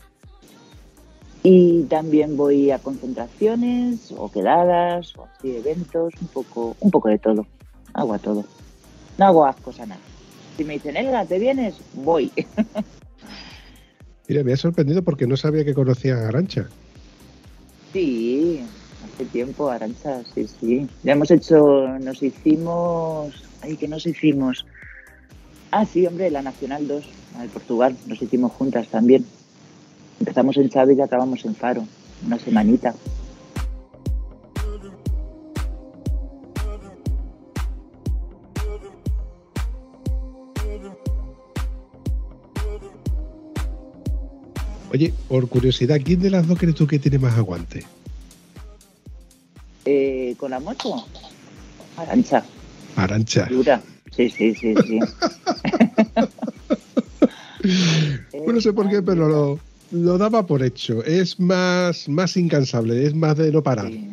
Y 1.44 1.84
también 1.84 2.38
voy 2.38 2.72
a 2.72 2.80
concentraciones 2.80 4.14
o 4.18 4.32
quedadas 4.32 5.14
o 5.18 5.26
así 5.26 5.58
eventos, 5.58 6.14
un 6.22 6.28
poco, 6.30 6.78
un 6.80 6.90
poco 6.90 7.10
de 7.10 7.20
todo. 7.20 7.46
Hago 7.94 8.14
a 8.14 8.20
todo. 8.20 8.46
No 9.18 9.26
hago 9.26 9.46
ascos 9.46 9.80
a 9.82 9.86
nada. 9.86 10.02
Si 10.56 10.64
me 10.64 10.74
dicen, 10.74 10.96
Elga, 10.96 11.26
¿te 11.26 11.40
vienes? 11.40 11.76
Voy. 11.94 12.32
Mira, 14.28 14.44
me 14.44 14.54
ha 14.54 14.58
sorprendido 14.58 15.04
porque 15.04 15.28
no 15.28 15.36
sabía 15.36 15.66
que 15.66 15.74
conocías 15.74 16.18
a 16.20 16.30
Arancha. 16.30 16.70
Sí, 17.92 18.62
hace 19.04 19.26
tiempo, 19.26 19.70
Arancha, 19.70 20.24
sí, 20.34 20.48
sí. 20.48 20.88
Ya 21.04 21.12
hemos 21.12 21.30
hecho, 21.30 21.88
nos 22.00 22.24
hicimos, 22.24 23.44
ay, 23.62 23.76
que 23.76 23.90
nos 23.90 24.06
hicimos. 24.06 24.66
Ah, 25.72 25.86
sí, 25.86 26.08
hombre, 26.08 26.32
la 26.32 26.42
Nacional 26.42 26.88
2, 26.88 27.04
la 27.36 27.42
de 27.42 27.50
Portugal, 27.50 27.98
nos 28.08 28.22
hicimos 28.22 28.54
juntas 28.54 28.88
también. 28.88 29.26
Empezamos 30.24 30.56
en 30.56 30.70
Chávez 30.70 30.98
y 30.98 31.02
acabamos 31.02 31.44
en 31.44 31.54
Faro, 31.54 31.86
una 32.26 32.40
semanita. 32.40 32.96
Oye, 44.94 45.14
por 45.28 45.50
curiosidad, 45.50 46.00
¿quién 46.02 46.22
de 46.22 46.30
las 46.30 46.48
dos 46.48 46.58
crees 46.58 46.76
tú 46.76 46.88
que 46.88 47.00
tiene 47.00 47.20
más 47.20 47.38
aguante? 47.38 47.84
Eh, 49.84 50.36
¿Con 50.38 50.52
la 50.52 50.62
moto? 50.62 51.06
Arancha, 51.98 52.46
Arancha. 52.96 53.48
dura. 53.48 53.82
Sí, 54.16 54.30
sí, 54.30 54.56
sí, 54.56 54.74
sí. 54.88 55.00
Bueno, 58.34 58.54
no 58.54 58.62
sé 58.62 58.74
por 58.74 58.90
qué, 58.90 59.02
pero 59.02 59.30
lo, 59.30 59.60
lo 59.94 60.18
daba 60.18 60.46
por 60.46 60.64
hecho. 60.64 61.04
Es 61.04 61.40
más, 61.40 62.10
más 62.10 62.36
incansable, 62.36 63.06
es 63.06 63.14
más 63.14 63.38
de 63.38 63.52
no 63.52 63.62
parar. 63.62 63.88
Sí, 63.88 64.10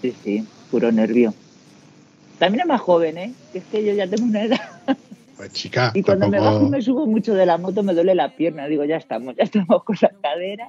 sí, 0.00 0.14
sí, 0.22 0.44
puro 0.70 0.90
nervio. 0.92 1.34
También 2.38 2.62
es 2.62 2.66
más 2.66 2.80
joven, 2.80 3.18
¿eh? 3.18 3.32
Que 3.52 3.58
es 3.58 3.64
que 3.64 3.84
yo 3.84 3.92
ya 3.92 4.08
tengo 4.08 4.24
una 4.24 4.44
edad. 4.44 4.60
Pues 5.36 5.52
chica, 5.52 5.90
Y 5.92 6.02
cuando 6.02 6.30
me 6.30 6.40
bajo 6.40 6.66
y 6.66 6.70
me 6.70 6.80
subo 6.80 7.04
mucho 7.06 7.34
de 7.34 7.44
la 7.44 7.58
moto 7.58 7.82
me 7.82 7.92
duele 7.92 8.14
la 8.14 8.34
pierna. 8.34 8.68
Digo, 8.68 8.86
ya 8.86 8.96
estamos, 8.96 9.36
ya 9.36 9.44
estamos 9.44 9.84
con 9.84 9.94
la 10.00 10.10
cadera. 10.22 10.66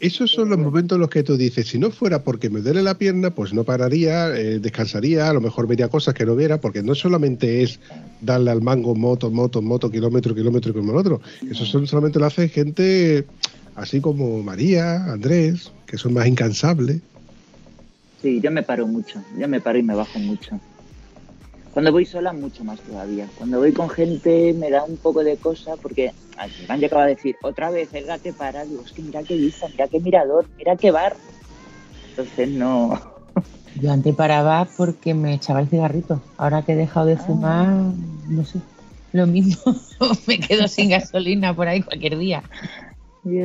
Esos 0.00 0.30
son 0.30 0.48
los 0.48 0.58
momentos 0.58 0.96
en 0.96 1.00
los 1.00 1.10
que 1.10 1.22
tú 1.22 1.36
dices, 1.36 1.66
si 1.68 1.78
no 1.78 1.90
fuera 1.90 2.22
porque 2.22 2.50
me 2.50 2.60
duele 2.60 2.82
la 2.82 2.96
pierna, 2.96 3.30
pues 3.34 3.52
no 3.52 3.64
pararía, 3.64 4.28
eh, 4.36 4.60
descansaría, 4.60 5.28
a 5.28 5.32
lo 5.32 5.40
mejor 5.40 5.66
vería 5.66 5.88
cosas 5.88 6.14
que 6.14 6.24
no 6.24 6.36
viera, 6.36 6.60
porque 6.60 6.82
no 6.82 6.94
solamente 6.94 7.62
es 7.62 7.80
darle 8.20 8.50
al 8.50 8.62
mango 8.62 8.94
moto, 8.94 9.30
moto, 9.30 9.60
moto, 9.60 9.90
kilómetro, 9.90 10.34
kilómetro, 10.34 10.72
kilómetro. 10.72 11.20
Eso 11.50 11.64
son, 11.64 11.86
solamente 11.86 12.18
lo 12.18 12.26
hace 12.26 12.48
gente 12.48 13.26
así 13.74 14.00
como 14.00 14.42
María, 14.42 15.04
Andrés, 15.04 15.72
que 15.86 15.98
son 15.98 16.14
más 16.14 16.26
incansables. 16.26 17.00
Sí, 18.22 18.40
yo 18.40 18.50
me 18.50 18.62
paro 18.62 18.86
mucho. 18.86 19.22
Yo 19.38 19.48
me 19.48 19.60
paro 19.60 19.78
y 19.78 19.82
me 19.82 19.94
bajo 19.94 20.18
mucho. 20.18 20.60
Cuando 21.78 21.92
voy 21.92 22.04
sola, 22.06 22.32
mucho 22.32 22.64
más 22.64 22.80
todavía. 22.80 23.28
Cuando 23.38 23.58
voy 23.60 23.72
con 23.72 23.88
gente 23.88 24.52
me 24.52 24.68
da 24.68 24.82
un 24.82 24.96
poco 24.96 25.22
de 25.22 25.36
cosa 25.36 25.76
porque 25.76 26.10
Iván 26.64 26.80
ya 26.80 26.88
acaba 26.88 27.04
de 27.06 27.14
decir, 27.14 27.36
otra 27.40 27.70
vez 27.70 27.94
el 27.94 28.04
gato 28.04 28.32
para. 28.32 28.64
Digo, 28.64 28.82
es 28.84 28.90
que 28.90 29.00
mira 29.00 29.22
qué 29.22 29.36
vista, 29.36 29.68
mira 29.68 29.86
qué 29.86 30.00
mirador, 30.00 30.44
mira 30.58 30.74
qué 30.74 30.90
bar. 30.90 31.16
Entonces 32.10 32.48
no. 32.48 33.00
Yo 33.80 33.92
antes 33.92 34.12
paraba 34.16 34.66
porque 34.76 35.14
me 35.14 35.34
echaba 35.34 35.60
el 35.60 35.68
cigarrito. 35.68 36.20
Ahora 36.36 36.62
que 36.62 36.72
he 36.72 36.74
dejado 36.74 37.06
de 37.06 37.12
Ah. 37.12 37.18
fumar, 37.24 37.68
no 37.68 38.44
sé. 38.44 38.58
Lo 39.12 39.28
mismo, 39.28 39.62
me 40.26 40.40
quedo 40.40 40.66
sin 40.66 40.90
gasolina 40.90 41.54
por 41.54 41.68
ahí 41.68 41.80
cualquier 41.82 42.18
día. 42.18 42.42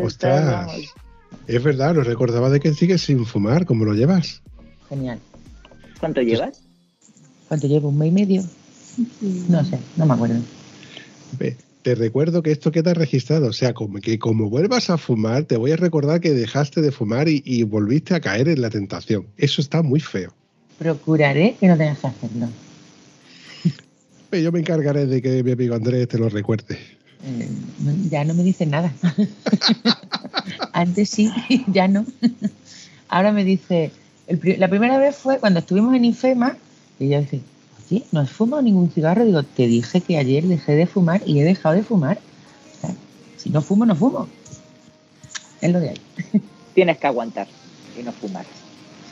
Ostras, 0.04 0.44
vamos. 0.44 0.96
es 1.46 1.64
verdad, 1.64 1.94
no 1.94 2.02
recordaba 2.02 2.50
de 2.50 2.60
que 2.60 2.74
sigues 2.74 3.04
sin 3.04 3.28
fumar, 3.28 3.68
¿cómo 3.68 3.86
lo 3.86 3.94
llevas? 3.94 4.42
Genial. 4.90 5.20
¿Cuánto 6.00 6.22
llevas? 6.22 6.63
¿Cuánto 7.48 7.68
llevo? 7.68 7.90
¿Un 7.90 7.98
mes 7.98 8.10
y 8.10 8.12
medio? 8.12 8.44
No 9.50 9.64
sé, 9.64 9.80
no 9.98 10.06
me 10.06 10.14
acuerdo. 10.14 10.36
Ve, 11.40 11.58
Te 11.82 11.96
recuerdo 11.96 12.44
que 12.44 12.52
esto 12.52 12.72
queda 12.72 12.94
registrado, 12.94 13.48
o 13.48 13.54
sea, 13.54 13.74
como 13.74 14.00
que 14.00 14.20
como 14.20 14.50
vuelvas 14.50 14.90
a 14.90 14.98
fumar, 14.98 15.44
te 15.44 15.58
voy 15.58 15.72
a 15.72 15.76
recordar 15.76 16.22
que 16.22 16.32
dejaste 16.32 16.82
de 16.82 16.92
fumar 16.92 17.28
y, 17.28 17.42
y 17.46 17.64
volviste 17.64 18.16
a 18.16 18.22
caer 18.22 18.48
en 18.48 18.62
la 18.62 18.70
tentación. 18.70 19.28
Eso 19.38 19.62
está 19.62 19.82
muy 19.82 20.00
feo. 20.00 20.34
Procuraré 20.78 21.56
que 21.60 21.68
no 21.68 21.78
tengas 21.78 22.00
que 22.00 22.08
hacerlo. 22.08 22.50
Yo 24.32 24.52
me 24.52 24.60
encargaré 24.60 25.06
de 25.06 25.22
que 25.22 25.44
mi 25.44 25.52
amigo 25.52 25.76
Andrés 25.76 26.08
te 26.08 26.18
lo 26.18 26.28
recuerde. 26.28 26.80
Eh, 27.26 27.48
ya 28.10 28.24
no 28.24 28.34
me 28.34 28.44
dice 28.44 28.66
nada. 28.66 28.92
Antes 30.74 31.10
sí, 31.10 31.32
ya 31.68 31.88
no. 31.88 32.06
Ahora 33.08 33.32
me 33.32 33.44
dice, 33.44 33.92
el 34.28 34.42
la 34.60 34.68
primera 34.68 34.98
vez 34.98 35.16
fue 35.16 35.40
cuando 35.40 35.60
estuvimos 35.60 35.96
en 35.96 36.06
Infema 36.06 36.58
y 37.04 37.10
yo 37.10 37.20
dije, 37.22 37.42
oye, 37.92 38.04
no 38.12 38.20
has 38.22 38.30
fumado 38.32 38.62
ningún 38.62 38.90
cigarro. 38.92 39.26
Digo, 39.26 39.44
te 39.44 39.68
dije 39.68 40.02
que 40.02 40.18
ayer 40.18 40.44
dejé 40.46 40.74
de 40.76 40.86
fumar 40.88 41.22
y 41.26 41.40
he 41.40 41.44
dejado 41.44 41.76
de 41.76 41.84
fumar. 41.84 42.20
O 42.78 42.82
sea, 42.82 42.96
si 43.38 43.50
no 43.50 43.62
fumo, 43.62 43.86
no 43.86 43.96
fumo. 43.96 44.28
Es 45.62 45.72
lo 45.72 45.80
de 45.80 45.90
ahí. 45.90 46.02
Tienes 46.76 46.98
que 46.98 47.08
aguantar 47.08 47.48
y 48.00 48.04
no 48.04 48.12
fumar. 48.12 48.46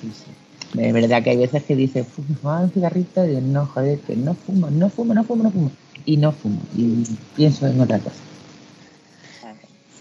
Sí, 0.01 0.12
sí. 0.13 0.31
De 0.77 0.91
verdad 0.93 1.21
que 1.21 1.31
hay 1.31 1.38
veces 1.38 1.63
que 1.63 1.75
dice, 1.75 2.03
"Fu- 2.05 2.24
¿me 2.27 2.36
fumaba 2.36 2.62
un 2.62 2.71
cigarrito? 2.71 3.25
Y 3.25 3.29
digo, 3.29 3.41
no, 3.41 3.65
joder, 3.67 4.00
que 4.00 4.15
no 4.15 4.33
fumo, 4.36 4.69
no 4.71 4.89
fumo, 4.89 5.13
no 5.13 5.24
fumo, 5.24 5.43
no 5.43 5.51
fumo. 5.51 5.71
Y 6.05 6.17
no 6.17 6.31
fumo. 6.31 6.60
Y 6.77 7.03
pienso 7.36 7.67
en 7.67 7.79
otra 7.81 8.00
cosa. 8.00 8.15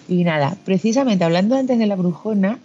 Y 0.09 0.25
nada, 0.25 0.57
precisamente 0.65 1.25
hablando 1.25 1.57
antes 1.57 1.79
de 1.79 1.87
la 1.87 1.97
brujona, 1.97 2.59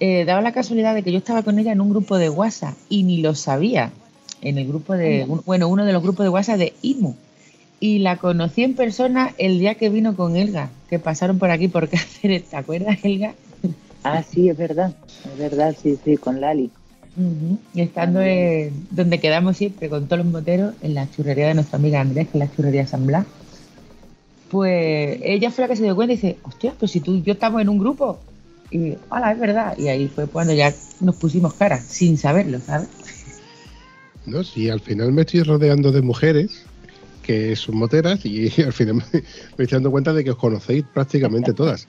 eh, 0.00 0.24
daba 0.24 0.40
la 0.40 0.52
casualidad 0.52 0.94
de 0.94 1.02
que 1.02 1.12
yo 1.12 1.18
estaba 1.18 1.42
con 1.42 1.58
ella 1.58 1.72
en 1.72 1.80
un 1.80 1.90
grupo 1.90 2.18
de 2.18 2.28
WhatsApp 2.30 2.74
y 2.88 3.02
ni 3.04 3.20
lo 3.22 3.34
sabía. 3.34 3.92
En 4.42 4.58
el 4.58 4.66
grupo 4.66 4.94
de, 4.94 5.24
un- 5.28 5.42
bueno, 5.46 5.68
uno 5.68 5.84
de 5.84 5.92
los 5.92 6.02
grupos 6.02 6.24
de 6.24 6.30
WhatsApp 6.30 6.58
de 6.58 6.72
IMU. 6.82 7.14
Y 7.80 7.98
la 8.00 8.16
conocí 8.16 8.62
en 8.62 8.74
persona 8.74 9.34
el 9.38 9.58
día 9.58 9.74
que 9.74 9.88
vino 9.88 10.14
con 10.14 10.36
Elga, 10.36 10.70
que 10.88 10.98
pasaron 10.98 11.38
por 11.38 11.50
aquí 11.50 11.68
por 11.68 11.88
Cáceres. 11.90 12.44
¿Te 12.50 12.56
acuerdas, 12.56 12.98
Elga? 13.04 13.34
Ah, 14.04 14.22
sí, 14.22 14.48
es 14.48 14.56
verdad. 14.56 14.92
Es 15.32 15.38
verdad, 15.38 15.74
sí, 15.80 15.96
sí, 16.04 16.16
con 16.16 16.40
Lali. 16.40 16.70
Y 17.74 17.80
estando 17.82 18.20
en- 18.22 18.86
donde 18.90 19.20
quedamos 19.20 19.56
siempre 19.56 19.88
con 19.88 20.06
todos 20.06 20.24
los 20.24 20.32
moteros, 20.32 20.74
en 20.82 20.94
la 20.94 21.10
churrería 21.10 21.48
de 21.48 21.54
nuestra 21.54 21.78
amiga 21.78 22.00
Andrés, 22.00 22.28
que 22.28 22.38
es 22.38 22.44
la 22.48 22.54
churrería 22.54 22.86
San 22.86 23.06
Blas, 23.06 23.26
pues 24.50 25.18
ella 25.22 25.50
fue 25.50 25.62
la 25.64 25.68
que 25.68 25.76
se 25.76 25.82
dio 25.84 25.94
cuenta 25.96 26.12
y 26.12 26.16
dice, 26.16 26.36
hostia, 26.42 26.74
pues 26.78 26.90
si 26.90 27.00
tú 27.00 27.14
y 27.14 27.22
yo 27.22 27.32
estamos 27.34 27.62
en 27.62 27.68
un 27.68 27.78
grupo. 27.78 28.18
Y, 28.70 28.94
hola, 29.10 29.32
es 29.32 29.38
verdad. 29.38 29.74
Y 29.78 29.88
ahí 29.88 30.08
fue 30.08 30.26
cuando 30.26 30.52
ya 30.54 30.72
nos 31.00 31.16
pusimos 31.16 31.54
cara, 31.54 31.78
sin 31.78 32.16
saberlo, 32.18 32.58
¿sabes? 32.60 32.88
¿No? 34.26 34.44
Si 34.44 34.70
al 34.70 34.80
final 34.80 35.12
me 35.12 35.22
estoy 35.22 35.42
rodeando 35.42 35.92
de 35.92 36.02
mujeres 36.02 36.64
que 37.22 37.54
son 37.56 37.76
moteras 37.76 38.24
y 38.24 38.48
al 38.62 38.72
final 38.72 38.96
me, 38.96 39.04
me 39.12 39.64
estoy 39.64 39.76
dando 39.76 39.90
cuenta 39.90 40.12
de 40.12 40.24
que 40.24 40.30
os 40.30 40.36
conocéis 40.36 40.84
prácticamente 40.92 41.52
todas. 41.52 41.86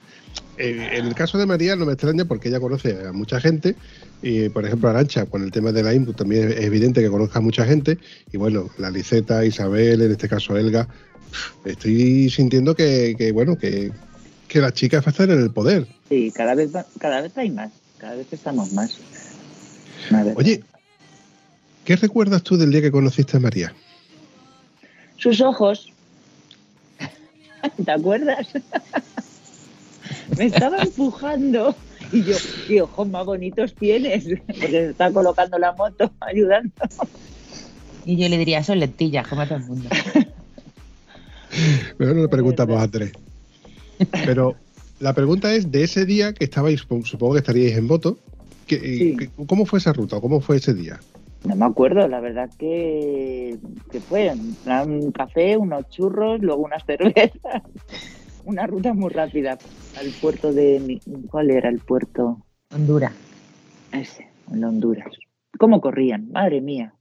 Eh, 0.56 0.90
en 0.92 1.06
el 1.06 1.14
caso 1.14 1.36
de 1.36 1.46
María 1.46 1.74
no 1.76 1.84
me 1.84 1.92
extraña 1.92 2.24
porque 2.24 2.48
ella 2.48 2.60
conoce 2.60 3.06
a 3.06 3.12
mucha 3.12 3.40
gente 3.40 3.74
y 4.22 4.48
por 4.48 4.64
ejemplo 4.64 4.88
Arancha 4.88 5.26
con 5.26 5.42
el 5.42 5.50
tema 5.50 5.72
de 5.72 5.82
la 5.82 5.92
input 5.92 6.16
también 6.16 6.52
es 6.52 6.60
evidente 6.60 7.02
que 7.02 7.10
conozca 7.10 7.40
a 7.40 7.42
mucha 7.42 7.66
gente 7.66 7.98
y 8.32 8.36
bueno, 8.36 8.70
la 8.78 8.90
Liceta, 8.90 9.44
Isabel, 9.44 10.00
en 10.00 10.12
este 10.12 10.28
caso 10.28 10.56
Elga, 10.56 10.88
estoy 11.64 12.30
sintiendo 12.30 12.74
que, 12.74 13.16
que, 13.18 13.32
bueno, 13.32 13.58
que, 13.58 13.90
que 14.46 14.60
las 14.60 14.74
chicas 14.74 15.04
están 15.06 15.30
en 15.32 15.40
el 15.40 15.50
poder. 15.50 15.88
Sí, 16.08 16.32
cada 16.34 16.54
vez, 16.54 16.70
cada 16.98 17.20
vez 17.20 17.36
hay 17.36 17.50
más, 17.50 17.72
cada 17.98 18.14
vez 18.14 18.28
estamos 18.32 18.72
más. 18.72 18.98
Oye, 20.36 20.62
¿qué 21.84 21.96
recuerdas 21.96 22.42
tú 22.42 22.56
del 22.56 22.70
día 22.70 22.80
que 22.82 22.90
conociste 22.90 23.36
a 23.36 23.40
María? 23.40 23.74
Sus 25.16 25.40
ojos. 25.40 25.92
¿Te 27.84 27.90
acuerdas? 27.90 28.48
Me 30.36 30.46
estaba 30.46 30.78
empujando 30.82 31.74
y 32.12 32.22
yo, 32.24 32.36
qué 32.68 32.82
ojos 32.82 33.08
más 33.08 33.24
bonitos 33.24 33.74
tienes, 33.74 34.24
porque 34.46 34.68
se 34.68 34.90
está 34.90 35.10
colocando 35.12 35.58
la 35.58 35.72
moto, 35.72 36.12
ayudando. 36.20 36.72
Y 38.04 38.16
yo 38.16 38.28
le 38.28 38.36
diría, 38.36 38.62
son 38.62 38.80
lentillas, 38.80 39.26
como 39.26 39.42
a 39.42 39.46
todo 39.46 39.58
el 39.58 39.64
mundo. 39.64 39.88
Pero 41.96 42.14
no 42.14 42.22
le 42.22 42.28
preguntamos 42.28 42.80
a 42.82 42.88
tres. 42.88 43.12
Pero 44.26 44.56
la 45.00 45.14
pregunta 45.14 45.54
es, 45.54 45.70
de 45.70 45.84
ese 45.84 46.04
día 46.04 46.32
que 46.34 46.44
estabais, 46.44 46.80
supongo 46.80 47.32
que 47.32 47.38
estaríais 47.38 47.76
en 47.76 47.88
voto, 47.88 48.18
que- 48.66 48.80
Sí. 48.80 49.16
que- 49.16 49.30
¿cómo 49.46 49.64
fue 49.64 49.78
esa 49.78 49.92
ruta? 49.92 50.20
¿Cómo 50.20 50.40
fue 50.40 50.56
ese 50.56 50.74
día? 50.74 51.00
No 51.44 51.56
me 51.56 51.66
acuerdo, 51.66 52.08
la 52.08 52.20
verdad 52.20 52.50
que, 52.58 53.58
que 53.90 54.00
fue 54.00 54.32
un 54.32 55.12
café, 55.12 55.56
unos 55.56 55.88
churros, 55.90 56.40
luego 56.40 56.62
unas 56.62 56.84
cervezas. 56.84 57.62
Una 58.46 58.66
ruta 58.66 58.92
muy 58.92 59.08
rápida 59.08 59.56
al 59.98 60.10
puerto 60.20 60.52
de... 60.52 61.00
¿Cuál 61.30 61.50
era 61.50 61.70
el 61.70 61.78
puerto? 61.78 62.44
Honduras. 62.74 63.14
Ese, 63.90 64.28
en 64.52 64.62
Honduras. 64.62 65.06
¿Cómo 65.58 65.80
corrían? 65.80 66.30
Madre 66.30 66.60
mía. 66.60 66.92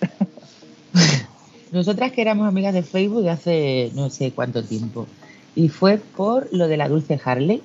Nosotras 1.72 2.10
que 2.10 2.22
éramos 2.22 2.48
amigas 2.48 2.74
de 2.74 2.82
Facebook 2.82 3.28
hace 3.28 3.92
no 3.94 4.10
sé 4.10 4.32
cuánto 4.32 4.64
tiempo. 4.64 5.06
Y 5.54 5.68
fue 5.68 5.98
por 5.98 6.48
lo 6.52 6.66
de 6.66 6.76
la 6.76 6.88
dulce 6.88 7.20
Harley. 7.22 7.62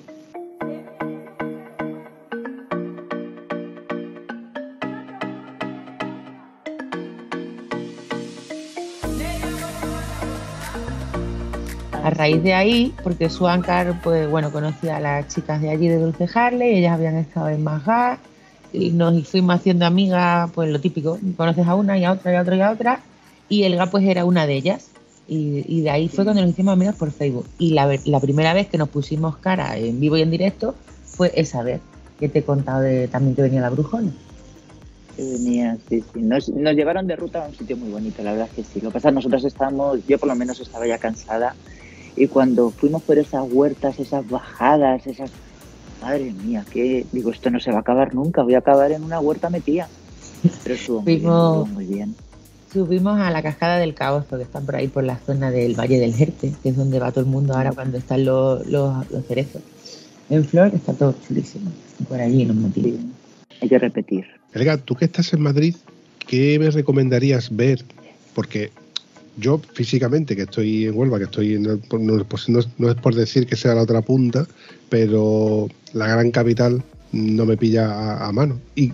A 12.04 12.10
raíz 12.10 12.42
de 12.42 12.52
ahí, 12.52 12.94
porque 13.02 13.30
su 13.30 13.48
Ancar, 13.48 13.98
pues 14.02 14.28
bueno, 14.28 14.52
conocía 14.52 14.98
a 14.98 15.00
las 15.00 15.28
chicas 15.28 15.60
de 15.62 15.70
allí 15.70 15.88
de 15.88 15.98
Dulce 15.98 16.28
Harley, 16.34 16.76
ellas 16.76 16.92
habían 16.92 17.16
estado 17.16 17.48
en 17.48 17.64
Mazgar 17.64 18.18
y 18.74 18.90
nos 18.90 19.26
fuimos 19.26 19.56
haciendo 19.56 19.86
amigas, 19.86 20.50
pues 20.54 20.70
lo 20.70 20.80
típico, 20.80 21.18
conoces 21.36 21.66
a 21.66 21.74
una 21.74 21.96
y 21.96 22.04
a 22.04 22.12
otra 22.12 22.32
y 22.32 22.36
a 22.36 22.42
otra 22.42 22.56
y 22.56 22.60
a 22.60 22.70
otra, 22.70 23.00
y 23.48 23.62
Elga 23.62 23.86
pues 23.86 24.04
era 24.04 24.24
una 24.24 24.46
de 24.46 24.54
ellas. 24.54 24.88
Y, 25.26 25.64
y 25.66 25.80
de 25.80 25.88
ahí 25.88 26.08
fue 26.10 26.24
cuando 26.24 26.42
nos 26.42 26.50
hicimos 26.50 26.74
amigas 26.74 26.96
por 26.96 27.10
Facebook. 27.10 27.46
Y 27.58 27.72
la, 27.72 27.86
ver- 27.86 28.06
la 28.06 28.20
primera 28.20 28.52
vez 28.52 28.68
que 28.68 28.76
nos 28.76 28.90
pusimos 28.90 29.38
cara 29.38 29.78
en 29.78 29.98
vivo 29.98 30.18
y 30.18 30.20
en 30.20 30.30
directo 30.30 30.74
fue 31.06 31.32
esa 31.34 31.62
vez 31.62 31.80
que 32.20 32.28
te 32.28 32.40
he 32.40 32.42
contado 32.42 32.80
de, 32.82 33.08
también 33.08 33.34
que 33.34 33.40
venía 33.40 33.62
la 33.62 33.70
brujona. 33.70 34.12
Que 35.16 35.22
venía, 35.22 35.78
sí, 35.88 36.04
sí. 36.12 36.20
Nos, 36.20 36.50
nos 36.50 36.74
llevaron 36.74 37.06
de 37.06 37.16
ruta 37.16 37.42
a 37.44 37.48
un 37.48 37.54
sitio 37.54 37.78
muy 37.78 37.90
bonito, 37.90 38.22
la 38.22 38.32
verdad 38.32 38.48
es 38.50 38.54
que 38.56 38.64
sí. 38.70 38.80
Lo 38.82 38.90
que 38.90 38.94
pasa 38.94 39.08
es 39.08 39.12
que 39.12 39.14
nosotros 39.14 39.44
estábamos, 39.46 40.06
yo 40.06 40.18
por 40.18 40.28
lo 40.28 40.34
menos 40.34 40.60
estaba 40.60 40.86
ya 40.86 40.98
cansada, 40.98 41.54
y 42.16 42.26
cuando 42.28 42.70
fuimos 42.70 43.02
por 43.02 43.18
esas 43.18 43.44
huertas, 43.50 43.98
esas 43.98 44.28
bajadas, 44.28 45.06
esas... 45.06 45.30
Madre 46.02 46.32
mía, 46.32 46.64
que 46.70 47.06
digo, 47.12 47.30
esto 47.30 47.48
no 47.50 47.60
se 47.60 47.70
va 47.70 47.78
a 47.78 47.80
acabar 47.80 48.14
nunca, 48.14 48.42
voy 48.42 48.54
a 48.54 48.58
acabar 48.58 48.92
en 48.92 49.02
una 49.04 49.20
huerta 49.20 49.48
metida. 49.48 49.88
Pero 50.62 50.74
estuvo 50.74 51.00
muy 51.00 51.12
bien, 51.16 51.22
Fuimos- 51.22 51.58
estuvo 51.60 51.74
muy 51.74 51.84
bien. 51.86 52.14
Subimos 52.72 53.18
a 53.20 53.30
la 53.30 53.40
cascada 53.42 53.78
del 53.78 53.94
Caozo, 53.94 54.36
que 54.36 54.42
está 54.42 54.60
por 54.60 54.74
ahí 54.76 54.88
por 54.88 55.04
la 55.04 55.16
zona 55.16 55.50
del 55.50 55.74
Valle 55.78 55.98
del 56.00 56.12
Jerte, 56.12 56.52
que 56.62 56.68
es 56.68 56.76
donde 56.76 56.98
va 56.98 57.10
todo 57.12 57.20
el 57.24 57.30
mundo 57.30 57.54
ahora 57.54 57.72
cuando 57.72 57.96
están 57.96 58.24
los, 58.24 58.66
los, 58.66 59.10
los 59.10 59.24
cerezos. 59.26 59.62
En 60.28 60.44
flor 60.44 60.72
está 60.74 60.92
todo 60.92 61.14
chulísimo. 61.26 61.70
Por 62.08 62.20
allí 62.20 62.44
nos 62.44 62.56
metimos. 62.56 62.98
Sí, 63.00 63.56
hay 63.62 63.68
que 63.68 63.78
repetir. 63.78 64.26
Elga, 64.52 64.76
tú 64.76 64.96
que 64.96 65.04
estás 65.06 65.32
en 65.32 65.40
Madrid, 65.40 65.76
¿qué 66.26 66.58
me 66.58 66.68
recomendarías 66.70 67.54
ver? 67.54 67.84
Porque 68.34 68.72
yo 69.36 69.60
físicamente, 69.72 70.36
que 70.36 70.42
estoy 70.42 70.84
en 70.86 70.96
Huelva, 70.96 71.18
que 71.18 71.24
estoy 71.24 71.54
en 71.54 71.66
el- 71.66 71.80
no, 72.00 72.24
no 72.78 72.90
es- 72.90 72.96
por 72.96 73.14
decir 73.14 73.46
que 73.46 73.56
sea 73.56 73.74
la 73.74 73.82
otra 73.82 74.00
punta, 74.02 74.46
pero 74.88 75.68
la 75.92 76.06
gran 76.08 76.30
capital 76.30 76.82
no 77.12 77.46
me 77.46 77.56
pilla 77.56 77.86
a, 77.92 78.28
a 78.28 78.32
mano. 78.32 78.60
Y 78.74 78.92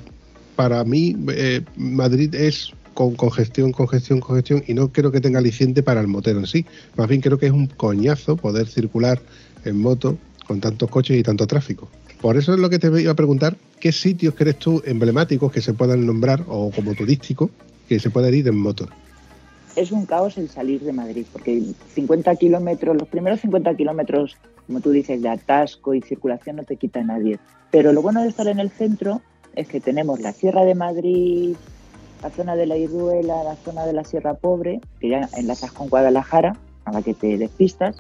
para 0.57 0.85
mí, 0.85 1.17
eh, 1.29 1.63
Madrid 1.77 2.35
es 2.35 2.73
con 2.95 3.15
congestión, 3.15 3.73
congestión, 3.73 4.21
congestión, 4.21 4.63
y 4.67 4.75
no 4.75 4.89
creo 4.93 5.11
que 5.13 5.21
tenga 5.21 5.39
aliciente 5.39 5.83
para 5.83 6.01
el 6.01 6.07
motero 6.07 6.39
en 6.41 6.47
sí. 6.47 6.67
Más 6.97 7.09
bien 7.09 7.21
creo 7.21 7.39
que 7.39 7.47
es 7.47 7.53
un 7.53 7.67
coñazo 7.67 8.37
poder 8.37 8.67
circular 8.67 9.21
en 9.65 9.79
moto 9.79 10.19
con 10.47 10.61
tantos 10.61 10.91
coches 10.91 11.17
y 11.19 11.23
tanto 11.23 11.47
tráfico. 11.47 11.89
Por 12.21 12.37
eso 12.37 12.53
es 12.53 12.61
lo 12.61 12.69
que 12.69 12.79
te 12.79 12.89
iba 13.01 13.13
a 13.13 13.17
preguntar, 13.17 13.57
¿qué 13.79 13.93
sitios 13.93 14.35
crees 14.35 14.59
tú 14.59 14.83
emblemáticos 14.85 15.51
que 15.53 15.63
se 15.63 15.73
puedan 15.73 16.05
nombrar 16.05 16.45
o 16.49 16.71
como 16.71 16.95
turísticos 16.95 17.51
que 17.89 17.99
se 17.99 18.11
puedan 18.11 18.35
ir 18.35 18.47
en 18.49 18.57
moto? 18.57 18.87
Es 19.77 19.93
un 19.93 20.07
caos 20.07 20.39
el 20.39 20.49
salir 20.49 20.83
de 20.83 20.93
Madrid, 20.93 21.27
porque 21.33 21.63
50 21.95 22.37
kilómetros, 22.37 22.97
los 22.97 23.09
primeros 23.09 23.41
50 23.41 23.75
kilómetros, 23.75 24.37
como 24.67 24.81
tú 24.81 24.91
dices, 24.91 25.23
de 25.23 25.29
atasco 25.29 25.95
y 25.95 26.03
circulación 26.03 26.57
no 26.57 26.65
te 26.65 26.77
quita 26.77 27.03
nadie. 27.03 27.39
Pero 27.71 27.93
lo 27.93 28.03
bueno 28.03 28.23
de 28.23 28.29
estar 28.29 28.49
en 28.49 28.61
el 28.61 28.71
centro 28.71 29.21
es 29.55 29.69
que 29.69 29.81
tenemos 29.81 30.21
la 30.21 30.33
Sierra 30.33 30.65
de 30.65 30.75
Madrid, 30.75 31.57
la 32.23 32.31
zona 32.31 32.57
de 32.57 32.67
la 32.67 32.77
Irruela, 32.77 33.45
la 33.45 33.57
zona 33.57 33.87
de 33.87 33.93
la 33.93 34.05
Sierra 34.05 34.35
Pobre, 34.35 34.81
que 35.01 35.09
ya 35.09 35.29
enlazas 35.37 35.73
con 35.73 35.89
Guadalajara, 35.89 36.57
a 36.85 36.93
la 36.93 37.03
que 37.03 37.15
te 37.15 37.39
despistas. 37.39 37.97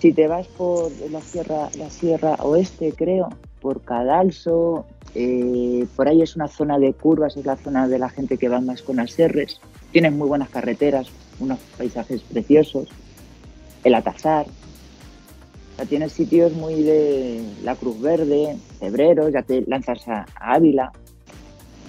Si 0.00 0.12
te 0.12 0.28
vas 0.28 0.46
por 0.48 0.90
la 1.10 1.20
Sierra, 1.20 1.68
la 1.78 1.90
Sierra 1.90 2.34
Oeste, 2.40 2.92
creo, 2.96 3.30
por 3.60 3.82
Cadalso, 3.82 4.86
eh, 5.14 5.86
por 5.96 6.08
ahí 6.08 6.22
es 6.22 6.36
una 6.36 6.48
zona 6.48 6.78
de 6.78 6.92
curvas, 6.92 7.36
es 7.36 7.46
la 7.46 7.56
zona 7.56 7.88
de 7.88 7.98
la 7.98 8.08
gente 8.08 8.36
que 8.36 8.48
va 8.48 8.60
más 8.60 8.82
con 8.82 8.96
las 8.96 9.12
serres. 9.12 9.60
Tienes 9.94 10.12
muy 10.12 10.26
buenas 10.26 10.48
carreteras, 10.48 11.06
unos 11.38 11.60
paisajes 11.78 12.20
preciosos, 12.22 12.88
el 13.84 13.94
Atasar. 13.94 14.44
O 14.44 15.76
sea, 15.76 15.86
tienes 15.86 16.10
sitios 16.10 16.52
muy 16.52 16.82
de 16.82 17.44
la 17.62 17.76
Cruz 17.76 18.00
Verde, 18.00 18.56
Cebreros, 18.80 19.32
ya 19.32 19.42
te 19.42 19.62
lanzas 19.68 20.08
a, 20.08 20.26
a 20.34 20.54
Ávila. 20.54 20.90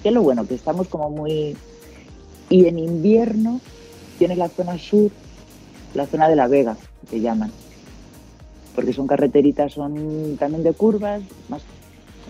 Que 0.04 0.10
es 0.10 0.14
lo 0.14 0.22
bueno, 0.22 0.46
que 0.46 0.54
estamos 0.54 0.86
como 0.86 1.10
muy... 1.10 1.56
Y 2.48 2.66
en 2.66 2.78
invierno 2.78 3.60
tienes 4.18 4.38
la 4.38 4.50
zona 4.50 4.78
sur, 4.78 5.10
la 5.92 6.06
zona 6.06 6.28
de 6.28 6.36
la 6.36 6.46
Vega, 6.46 6.76
que 7.10 7.20
llaman. 7.20 7.50
Porque 8.76 8.92
son 8.92 9.08
carreteritas, 9.08 9.72
son 9.72 10.36
también 10.38 10.62
de 10.62 10.74
curvas, 10.74 11.22
más 11.48 11.62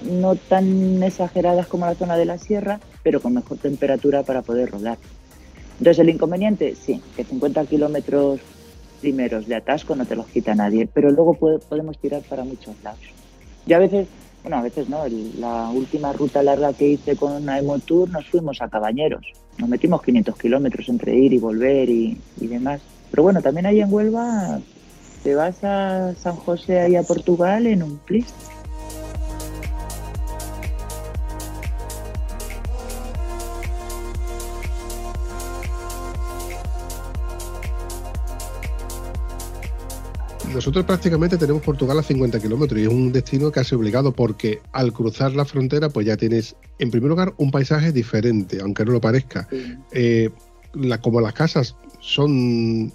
no 0.05 0.37
tan 0.37 1.03
exageradas 1.03 1.67
como 1.67 1.85
la 1.85 1.95
zona 1.97 2.17
de 2.17 2.25
la 2.25 2.39
sierra, 2.39 2.81
pero 3.03 3.21
con 3.21 3.35
mejor 3.35 3.59
temperatura 3.59 4.23
para 4.23 4.41
poder 4.41 4.71
rodar. 4.71 4.97
Entonces, 5.79 5.99
el 5.99 6.11
inconveniente, 6.11 6.75
sí, 6.75 7.01
que 7.17 7.25
50 7.25 7.65
kilómetros 7.67 8.41
primeros 9.01 9.47
de 9.47 9.55
atasco 9.57 9.95
no 9.95 10.07
te 10.07 10.17
los 10.17 10.27
quita 10.27 10.55
nadie, 10.55 10.89
pero 10.93 11.11
luego 11.11 11.35
puede- 11.35 11.59
podemos 11.59 11.99
tirar 11.99 12.23
para 12.23 12.45
muchos 12.45 12.75
lados. 12.83 13.01
Yo 13.67 13.77
a 13.77 13.81
veces, 13.81 14.09
bueno, 14.43 14.57
a 14.57 14.63
veces 14.63 14.89
no, 14.89 15.05
el- 15.05 15.39
la 15.41 15.69
última 15.71 16.13
ruta 16.13 16.43
larga 16.43 16.73
que 16.73 16.89
hice 16.89 17.15
con 17.17 17.33
una 17.33 17.59
Emotour 17.59 18.09
nos 18.11 18.27
fuimos 18.29 18.63
a 18.63 18.69
Cabañeros. 18.69 19.27
Nos 19.59 19.69
metimos 19.69 20.03
500 20.03 20.37
kilómetros 20.39 20.89
entre 20.89 21.15
ir 21.17 21.33
y 21.35 21.39
volver 21.39 21.89
y, 21.91 22.17
y 22.41 22.47
demás. 22.47 22.81
Pero 23.11 23.23
bueno, 23.23 23.43
también 23.43 23.67
ahí 23.67 23.81
en 23.81 23.93
Huelva 23.93 24.61
te 25.23 25.35
vas 25.35 25.63
a 25.65 26.15
San 26.15 26.37
José, 26.37 26.81
ahí 26.81 26.97
a 26.97 27.03
Portugal, 27.03 27.67
en 27.67 27.83
un 27.83 27.99
plis. 27.99 28.27
Nosotros 40.57 40.87
prácticamente 40.87 41.37
tenemos 41.37 41.61
Portugal 41.63 41.99
a 41.99 42.03
50 42.03 42.41
kilómetros 42.41 42.81
y 42.81 42.85
es 42.85 42.89
un 42.89 43.13
destino 43.13 43.53
casi 43.53 43.75
obligado 43.75 44.13
porque 44.13 44.61
al 44.73 44.91
cruzar 44.91 45.35
la 45.35 45.45
frontera 45.45 45.91
pues 45.91 46.07
ya 46.07 46.17
tienes 46.17 46.57
en 46.79 46.91
primer 46.91 47.11
lugar 47.11 47.35
un 47.37 47.51
paisaje 47.51 47.93
diferente, 47.93 48.59
aunque 48.63 48.87
no 48.87 48.93
lo 48.93 49.01
parezca. 49.03 49.47
Eh, 49.93 50.31
la- 50.73 50.99
como 50.99 51.21
las 51.21 51.35
casas 51.35 51.77
son 52.01 52.91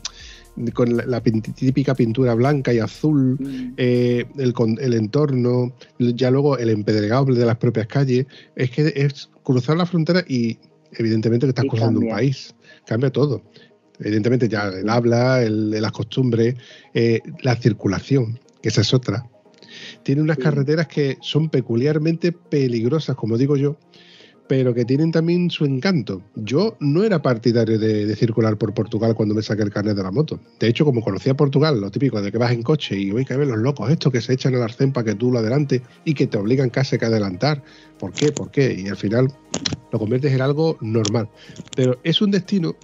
con 0.74 0.98
la, 0.98 1.22
típica 1.22 1.94
pintura 1.94 2.34
blanca 2.34 2.74
y 2.74 2.80
azul, 2.80 3.38
Mm. 3.40 3.74
eh, 3.78 4.26
el, 4.40 4.94
entorno, 4.96 5.72
ya 6.00 6.32
luego 6.32 6.58
el 6.58 6.70
empedregable 6.72 7.38
de 7.40 7.46
las 7.46 7.58
propias 7.58 7.86
calles, 7.86 8.26
es 8.56 8.72
que 8.72 8.92
es 8.96 9.30
cruzar 9.44 9.78
la 9.78 9.86
frontera 9.86 10.26
y 10.28 10.58
evidentemente 10.94 11.46
que 11.46 11.50
estás 11.52 11.66
Y 11.66 11.70
cruzando 11.70 12.00
un 12.00 12.10
país, 12.10 12.56
cambia 12.88 13.12
todo. 13.12 13.44
Evidentemente 14.02 14.50
ya 14.50 14.68
el 14.68 14.90
habla, 14.90 15.42
el, 15.44 15.70
las 15.72 15.92
costumbres, 15.92 16.56
eh, 16.94 17.22
la 17.42 17.56
circulación, 17.56 18.40
que 18.62 18.70
esa 18.70 18.82
es 18.82 18.94
otra. 18.94 19.26
Tiene 20.04 20.22
unas 20.22 20.38
carreteras 20.38 20.88
que 20.88 21.18
son 21.22 21.50
peculiarmente 21.50 22.32
peligrosas, 22.32 23.16
como 23.16 23.38
digo 23.38 23.56
yo, 23.56 23.78
pero 24.52 24.74
que 24.74 24.84
tienen 24.84 25.12
también 25.12 25.50
su 25.50 25.64
encanto. 25.64 26.24
Yo 26.36 26.76
no 26.82 27.04
era 27.04 27.22
partidario 27.22 27.80
de, 27.80 28.14
circular 28.18 28.58
por 28.58 28.74
Portugal 28.74 29.16
cuando 29.16 29.34
me 29.34 29.42
saqué 29.42 29.64
el 29.64 29.72
carnet 29.72 29.96
de 29.96 30.04
la 30.04 30.12
moto. 30.12 30.42
De 30.60 30.68
hecho, 30.68 30.84
como 30.84 31.02
conocía 31.02 31.36
Portugal, 31.36 31.80
lo 31.80 31.90
típico 31.90 32.22
de 32.22 32.34
que 32.34 32.38
vas 32.38 32.52
en 32.52 32.62
coche 32.62 32.98
y 32.98 33.12
voy 33.12 33.26
a 33.30 33.38
ver 33.38 33.48
los 33.48 33.60
locos 33.60 33.90
estos 33.90 34.12
que 34.12 34.20
se 34.20 34.34
echan 34.34 34.54
al 34.56 34.64
arcén 34.64 34.92
para 34.92 35.06
que 35.06 35.16
tú 35.16 35.32
lo 35.32 35.40
adelante 35.40 35.82
y 36.04 36.14
que 36.14 36.28
te 36.28 36.38
obligan 36.38 36.70
casi 36.70 36.98
a 37.02 37.08
adelantar. 37.08 37.64
¿Por 37.98 38.12
qué? 38.12 38.34
¿Por 38.34 38.52
qué? 38.52 38.76
Y 38.78 38.90
al 38.90 38.98
final 38.98 39.30
lo 39.90 40.00
conviertes 40.00 40.34
en 40.34 40.42
algo 40.42 40.78
normal. 40.82 41.30
Pero 41.74 42.00
es 42.04 42.22
un 42.22 42.32
destino 42.32 42.76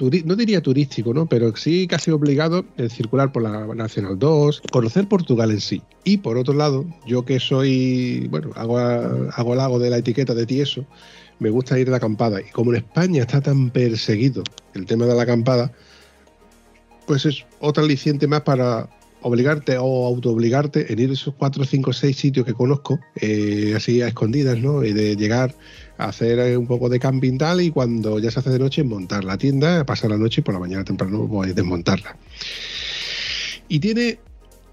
no 0.00 0.36
diría 0.36 0.62
turístico, 0.62 1.12
¿no? 1.12 1.26
Pero 1.26 1.54
sí 1.56 1.86
casi 1.86 2.10
obligado 2.10 2.64
el 2.76 2.90
circular 2.90 3.32
por 3.32 3.42
la 3.42 3.66
Nacional 3.74 4.18
2, 4.18 4.62
conocer 4.70 5.08
Portugal 5.08 5.50
en 5.50 5.60
sí. 5.60 5.82
Y 6.04 6.18
por 6.18 6.36
otro 6.38 6.54
lado, 6.54 6.84
yo 7.06 7.24
que 7.24 7.40
soy, 7.40 8.28
bueno, 8.30 8.50
hago, 8.54 8.78
hago 8.78 9.54
el 9.54 9.60
hago 9.60 9.78
de 9.78 9.90
la 9.90 9.98
etiqueta 9.98 10.34
de 10.34 10.46
tieso, 10.46 10.86
me 11.38 11.50
gusta 11.50 11.78
ir 11.78 11.90
de 11.90 11.96
acampada. 11.96 12.40
Y 12.40 12.50
como 12.50 12.72
en 12.72 12.78
España 12.78 13.22
está 13.22 13.40
tan 13.40 13.70
perseguido 13.70 14.42
el 14.74 14.86
tema 14.86 15.06
de 15.06 15.14
la 15.14 15.22
acampada, 15.22 15.72
pues 17.06 17.26
es 17.26 17.44
otra 17.60 17.82
aliciente 17.84 18.26
más 18.26 18.42
para 18.42 18.88
obligarte 19.22 19.76
o 19.78 20.06
autoobligarte 20.06 20.92
en 20.92 20.98
ir 20.98 21.10
a 21.10 21.12
esos 21.12 21.34
4, 21.34 21.64
5, 21.64 21.92
6 21.92 22.16
sitios 22.16 22.46
que 22.46 22.54
conozco, 22.54 23.00
eh, 23.16 23.74
así 23.76 24.02
a 24.02 24.08
escondidas, 24.08 24.58
¿no? 24.58 24.84
Y 24.84 24.92
de 24.92 25.16
llegar 25.16 25.54
hacer 25.98 26.38
eh, 26.38 26.56
un 26.56 26.66
poco 26.66 26.88
de 26.88 27.00
camping 27.00 27.38
tal 27.38 27.60
y 27.60 27.70
cuando 27.70 28.18
ya 28.18 28.30
se 28.30 28.38
hace 28.38 28.50
de 28.50 28.58
noche 28.58 28.84
montar 28.84 29.24
la 29.24 29.36
tienda, 29.36 29.84
pasar 29.84 30.10
la 30.10 30.16
noche 30.16 30.40
y 30.40 30.44
por 30.44 30.54
la 30.54 30.60
mañana 30.60 30.84
temprano 30.84 31.28
a 31.42 31.46
desmontarla. 31.46 32.16
Y 33.68 33.80
tiene 33.80 34.18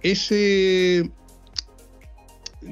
ese 0.01 1.10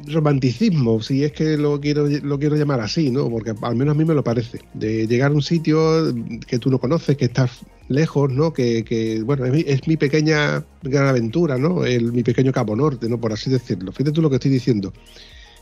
romanticismo, 0.08 1.02
si 1.02 1.24
es 1.24 1.32
que 1.32 1.58
lo 1.58 1.80
quiero, 1.80 2.08
lo 2.08 2.40
quiero 2.40 2.56
llamar 2.56 2.82
así, 2.82 3.10
¿no? 3.10 3.30
Porque 3.30 3.54
al 3.62 3.76
menos 3.76 3.96
a 3.96 3.98
mí 3.98 4.06
me 4.06 4.14
lo 4.14 4.24
parece. 4.24 4.60
De 4.74 5.08
llegar 5.08 5.32
a 5.32 5.36
un 5.36 5.42
sitio 5.42 6.14
que 6.48 6.60
tú 6.60 6.70
no 6.70 6.80
conoces, 6.80 7.18
que 7.18 7.26
estás 7.26 7.66
lejos, 7.88 8.32
¿no? 8.32 8.54
Que, 8.54 9.22
bueno, 9.26 9.46
es 9.46 9.88
mi, 9.88 9.98
pequeña 9.98 10.66
gran 10.82 11.08
aventura, 11.08 11.58
¿no? 11.58 11.86
El, 11.86 12.12
mi 12.12 12.24
pequeño 12.24 12.52
Cabo 12.52 12.76
Norte, 12.76 13.08
¿no? 13.10 13.20
Por 13.20 13.34
así 13.34 13.50
decirlo. 13.50 13.92
Fíjate 13.92 14.12
tú 14.12 14.22
lo 14.22 14.30
que 14.30 14.36
estoy 14.38 14.52
diciendo. 14.52 14.94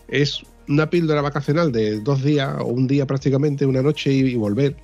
Es 0.07 0.41
una 0.67 0.89
píldora 0.89 1.21
vacacional 1.21 1.71
de 1.71 1.99
dos 1.99 2.23
días 2.23 2.55
o 2.59 2.65
un 2.65 2.87
día 2.87 3.05
prácticamente, 3.05 3.65
una 3.65 3.81
noche 3.81 4.11
y, 4.11 4.35
volver. 4.35 4.75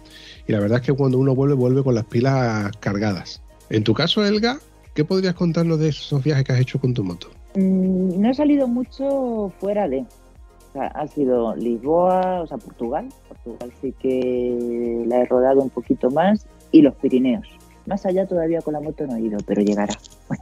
Y 0.48 0.52
la 0.52 0.60
verdad 0.60 0.80
es 0.80 0.86
que 0.86 0.94
cuando 0.94 1.18
uno 1.18 1.36
vuelve, 1.36 1.56
vuelve 1.56 1.84
con 1.84 1.96
las 1.96 2.06
pilas 2.06 2.72
cargadas. 2.80 3.42
En 3.70 3.84
tu 3.84 3.94
caso, 3.94 4.26
Elga, 4.26 4.60
¿qué 4.94 5.04
podrías 5.04 5.36
contarnos 5.36 5.80
de 5.80 5.90
esos 5.90 6.24
viajes 6.24 6.44
que 6.46 6.54
has 6.54 6.60
hecho 6.60 6.80
con 6.80 6.94
tu 6.94 7.04
moto? 7.04 7.30
Mm, 7.58 8.22
no 8.22 8.30
he 8.30 8.34
salido 8.36 8.68
mucho 8.68 9.52
fuera 9.60 9.88
de. 9.88 10.02
O 10.02 10.74
sea, 10.74 10.88
ha 10.88 11.08
sido 11.08 11.56
Lisboa, 11.56 12.42
o 12.42 12.48
sea, 12.48 12.58
Portugal. 12.58 13.10
Portugal 13.28 13.74
sí 13.82 13.94
que 14.00 15.04
la 15.08 15.22
he 15.22 15.26
rodado 15.26 15.62
un 15.62 15.72
poquito 15.72 16.12
más. 16.12 16.46
Y 16.72 16.84
los 16.84 16.94
Pirineos. 16.96 17.48
Más 17.88 18.06
allá 18.06 18.28
todavía 18.28 18.62
con 18.62 18.74
la 18.74 18.82
moto 18.82 19.08
no 19.08 19.16
he 19.16 19.22
ido, 19.22 19.40
pero 19.48 19.62
llegará. 19.62 19.96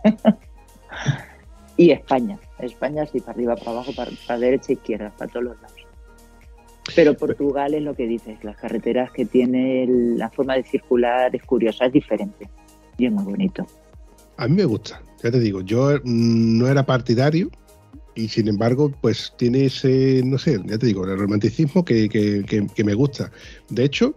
y 1.77 1.91
España. 1.91 2.37
España 2.59 3.05
sí, 3.05 3.21
para 3.21 3.33
arriba, 3.33 3.55
para 3.55 3.71
abajo, 3.71 3.91
para, 3.95 4.11
para 4.27 4.39
derecha, 4.39 4.73
izquierda, 4.73 5.13
para 5.17 5.31
todos 5.31 5.45
los 5.45 5.61
lados. 5.61 5.85
Pero 6.95 7.15
Portugal 7.15 7.73
es 7.73 7.83
lo 7.83 7.95
que 7.95 8.07
dices, 8.07 8.43
las 8.43 8.57
carreteras 8.57 9.11
que 9.11 9.25
tiene, 9.25 9.85
la 9.87 10.29
forma 10.29 10.55
de 10.55 10.63
circular 10.63 11.35
es 11.35 11.43
curiosa, 11.43 11.85
es 11.85 11.93
diferente 11.93 12.47
y 12.97 13.07
es 13.07 13.11
muy 13.11 13.23
bonito. 13.23 13.65
A 14.37 14.47
mí 14.47 14.55
me 14.55 14.65
gusta, 14.65 15.01
ya 15.25 15.31
te 15.31 15.39
digo, 15.39 15.61
yo 15.61 15.99
mm, 16.03 16.57
no 16.59 16.67
era 16.67 16.85
partidario 16.85 17.49
y 18.13 18.27
sin 18.29 18.47
embargo, 18.47 18.91
pues 19.01 19.33
tiene 19.37 19.65
ese, 19.65 20.21
no 20.23 20.37
sé, 20.37 20.61
ya 20.65 20.77
te 20.77 20.85
digo, 20.85 21.03
el 21.05 21.17
romanticismo 21.17 21.83
que, 21.83 22.07
que, 22.07 22.83
me 22.83 22.93
gusta. 22.93 23.31
De 23.69 23.83
hecho, 23.83 24.15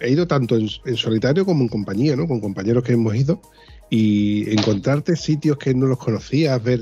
he 0.00 0.10
ido 0.10 0.26
tanto 0.26 0.56
en, 0.56 0.68
en, 0.86 0.96
solitario 0.96 1.44
como 1.44 1.62
en 1.62 1.68
compañía, 1.68 2.16
¿no? 2.16 2.26
Con 2.26 2.40
compañeros 2.40 2.82
que 2.82 2.94
hemos 2.94 3.14
ido 3.14 3.40
y 3.90 4.50
encontrarte 4.50 5.14
sitios 5.16 5.58
que 5.58 5.74
no 5.74 5.86
los 5.86 5.98
conocías, 5.98 6.60
ver 6.62 6.80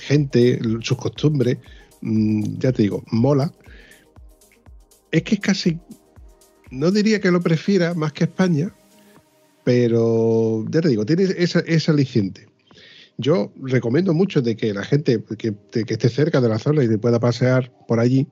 gente, 0.00 0.58
sus 0.80 0.96
costumbres, 0.96 1.58
mm, 2.00 2.58
ya 2.58 2.72
te 2.72 2.82
digo, 2.82 3.04
mola. 3.12 3.52
Es 5.12 5.22
que 5.22 5.34
es 5.34 5.40
casi, 5.40 5.78
no 6.70 6.90
diría 6.90 7.20
que 7.20 7.30
lo 7.30 7.40
prefiera 7.40 7.94
más 7.94 8.12
que 8.12 8.24
España, 8.24 8.74
pero 9.68 10.64
ya 10.70 10.80
te 10.80 10.88
digo, 10.88 11.04
tiene 11.04 11.24
esa, 11.36 11.58
esa 11.60 11.92
aliciente. 11.92 12.46
Yo 13.18 13.52
recomiendo 13.60 14.14
mucho 14.14 14.40
de 14.40 14.56
que 14.56 14.72
la 14.72 14.82
gente 14.82 15.22
que, 15.36 15.54
esté 15.74 16.08
cerca 16.08 16.40
de 16.40 16.48
la 16.48 16.58
zona 16.58 16.84
y 16.84 16.96
pueda 16.96 17.20
pasear 17.20 17.70
por 17.86 18.00
allí, 18.00 18.26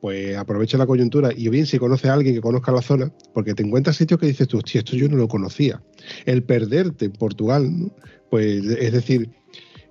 pues 0.00 0.36
aprovecha 0.36 0.78
la 0.78 0.86
coyuntura 0.86 1.30
y 1.32 1.48
bien 1.48 1.66
si 1.66 1.78
conoce 1.78 2.08
a 2.08 2.14
alguien 2.14 2.34
que 2.34 2.40
conozca 2.40 2.72
la 2.72 2.82
zona, 2.82 3.12
porque 3.32 3.54
te 3.54 3.62
encuentras 3.62 3.98
sitios 3.98 4.18
que 4.18 4.26
dices 4.26 4.48
tú, 4.48 4.56
hostia, 4.56 4.80
esto 4.80 4.96
yo 4.96 5.08
no 5.08 5.16
lo 5.16 5.28
conocía. 5.28 5.80
El 6.26 6.42
perderte 6.42 7.04
en 7.04 7.12
Portugal, 7.12 7.92
pues 8.28 8.64
es 8.64 8.92
decir, 8.92 9.30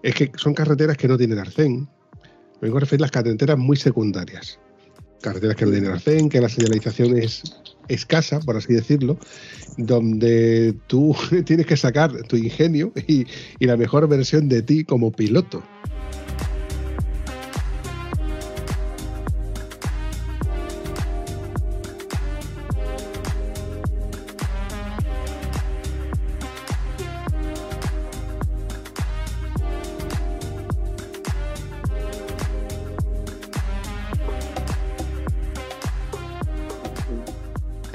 es 0.03 0.13
que 0.15 0.29
son 0.35 0.53
carreteras 0.53 0.97
que 0.97 1.07
no 1.07 1.17
tienen 1.17 1.39
arcén. 1.39 1.87
Me 2.59 2.67
vengo 2.67 2.75
a 2.75 2.81
referir 2.81 3.03
a 3.03 3.05
las 3.05 3.11
carreteras 3.11 3.57
muy 3.57 3.77
secundarias. 3.77 4.59
Carreteras 5.21 5.55
que 5.55 5.63
no 5.63 5.71
tienen 5.71 5.91
arcén, 5.91 6.27
que 6.27 6.41
la 6.41 6.49
señalización 6.49 7.17
es 7.17 7.41
escasa, 7.89 8.39
por 8.39 8.55
así 8.55 8.73
decirlo, 8.73 9.17
donde 9.77 10.75
tú 10.87 11.15
tienes 11.45 11.65
que 11.65 11.77
sacar 11.77 12.11
tu 12.23 12.37
ingenio 12.37 12.93
y, 13.07 13.25
la 13.59 13.77
mejor 13.77 14.07
versión 14.07 14.49
de 14.49 14.61
ti 14.61 14.83
como 14.83 15.11
piloto. 15.11 15.63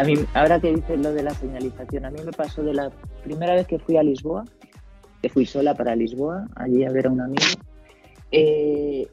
Mí, 0.05 0.15
ahora 0.35 0.61
que 0.61 0.75
dices 0.75 0.99
lo 1.01 1.13
de 1.13 1.23
la 1.23 1.31
señalización, 1.31 2.05
a 2.05 2.11
mí 2.11 2.19
me 2.25 2.33
pasó 2.33 2.63
de 2.63 2.75
la 2.75 2.91
primera 3.23 3.55
vez 3.55 3.67
que 3.67 3.79
fui 3.79 3.97
a 3.97 4.03
Lisboa, 4.03 4.45
que 5.23 5.29
fui 5.29 5.47
sola 5.47 5.75
para 5.75 5.97
Lisboa, 5.97 6.47
allí 6.57 6.85
a 6.85 6.91
ver 6.91 7.07
a 7.07 7.11
un 7.11 7.21
amigo, 7.21 7.47
eh, 8.31 9.07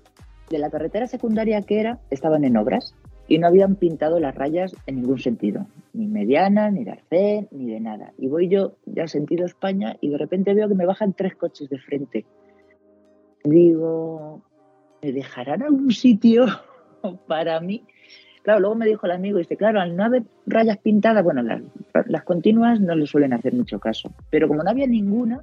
de 0.49 0.58
la 0.58 0.69
carretera 0.69 1.08
secundaria 1.08 1.62
que 1.62 1.80
era, 1.80 1.99
estaban 2.10 2.43
en 2.43 2.58
obras 2.58 2.93
y 3.27 3.38
no 3.38 3.47
habían 3.47 3.75
pintado 3.75 4.19
las 4.19 4.36
rayas 4.36 4.75
en 4.86 4.95
ningún 4.95 5.19
sentido, 5.19 5.65
ni 5.93 6.08
mediana, 6.08 6.69
ni 6.69 6.84
de 6.84 6.91
arcén, 6.91 7.47
ni 7.51 7.71
de 7.71 7.80
nada. 7.80 8.12
Y 8.17 8.27
voy 8.27 8.49
yo 8.49 8.73
ya 8.86 9.08
sentido 9.08 9.45
España 9.45 9.95
y 10.01 10.10
de 10.10 10.17
repente 10.17 10.54
veo 10.54 10.67
que 10.67 10.75
me 10.75 10.86
bajan 10.86 11.13
tres 11.13 11.36
coches 11.36 11.69
de 11.69 11.80
frente. 11.80 12.25
Digo, 13.45 14.41
¿me 15.01 15.13
dejarán 15.13 15.63
algún 15.63 15.91
sitio 15.91 16.45
para 17.27 17.62
mí? 17.62 17.86
Claro, 18.43 18.60
luego 18.60 18.75
me 18.75 18.88
dijo 18.88 19.06
el 19.06 19.12
amigo, 19.12 19.38
dice, 19.38 19.56
claro, 19.56 19.80
al 19.80 19.95
no 19.95 20.04
haber 20.04 20.23
rayas 20.47 20.77
pintadas, 20.80 21.23
bueno, 21.23 21.43
las, 21.43 22.23
continuas 22.23 22.80
no 22.80 22.95
le 22.95 23.06
suelen 23.06 23.34
hacer 23.34 23.54
mucho 23.54 23.80
caso, 23.80 24.12
pero 24.32 24.47
como 24.47 24.63
no 24.63 24.69
había 24.69 24.88
ninguna, 24.88 25.41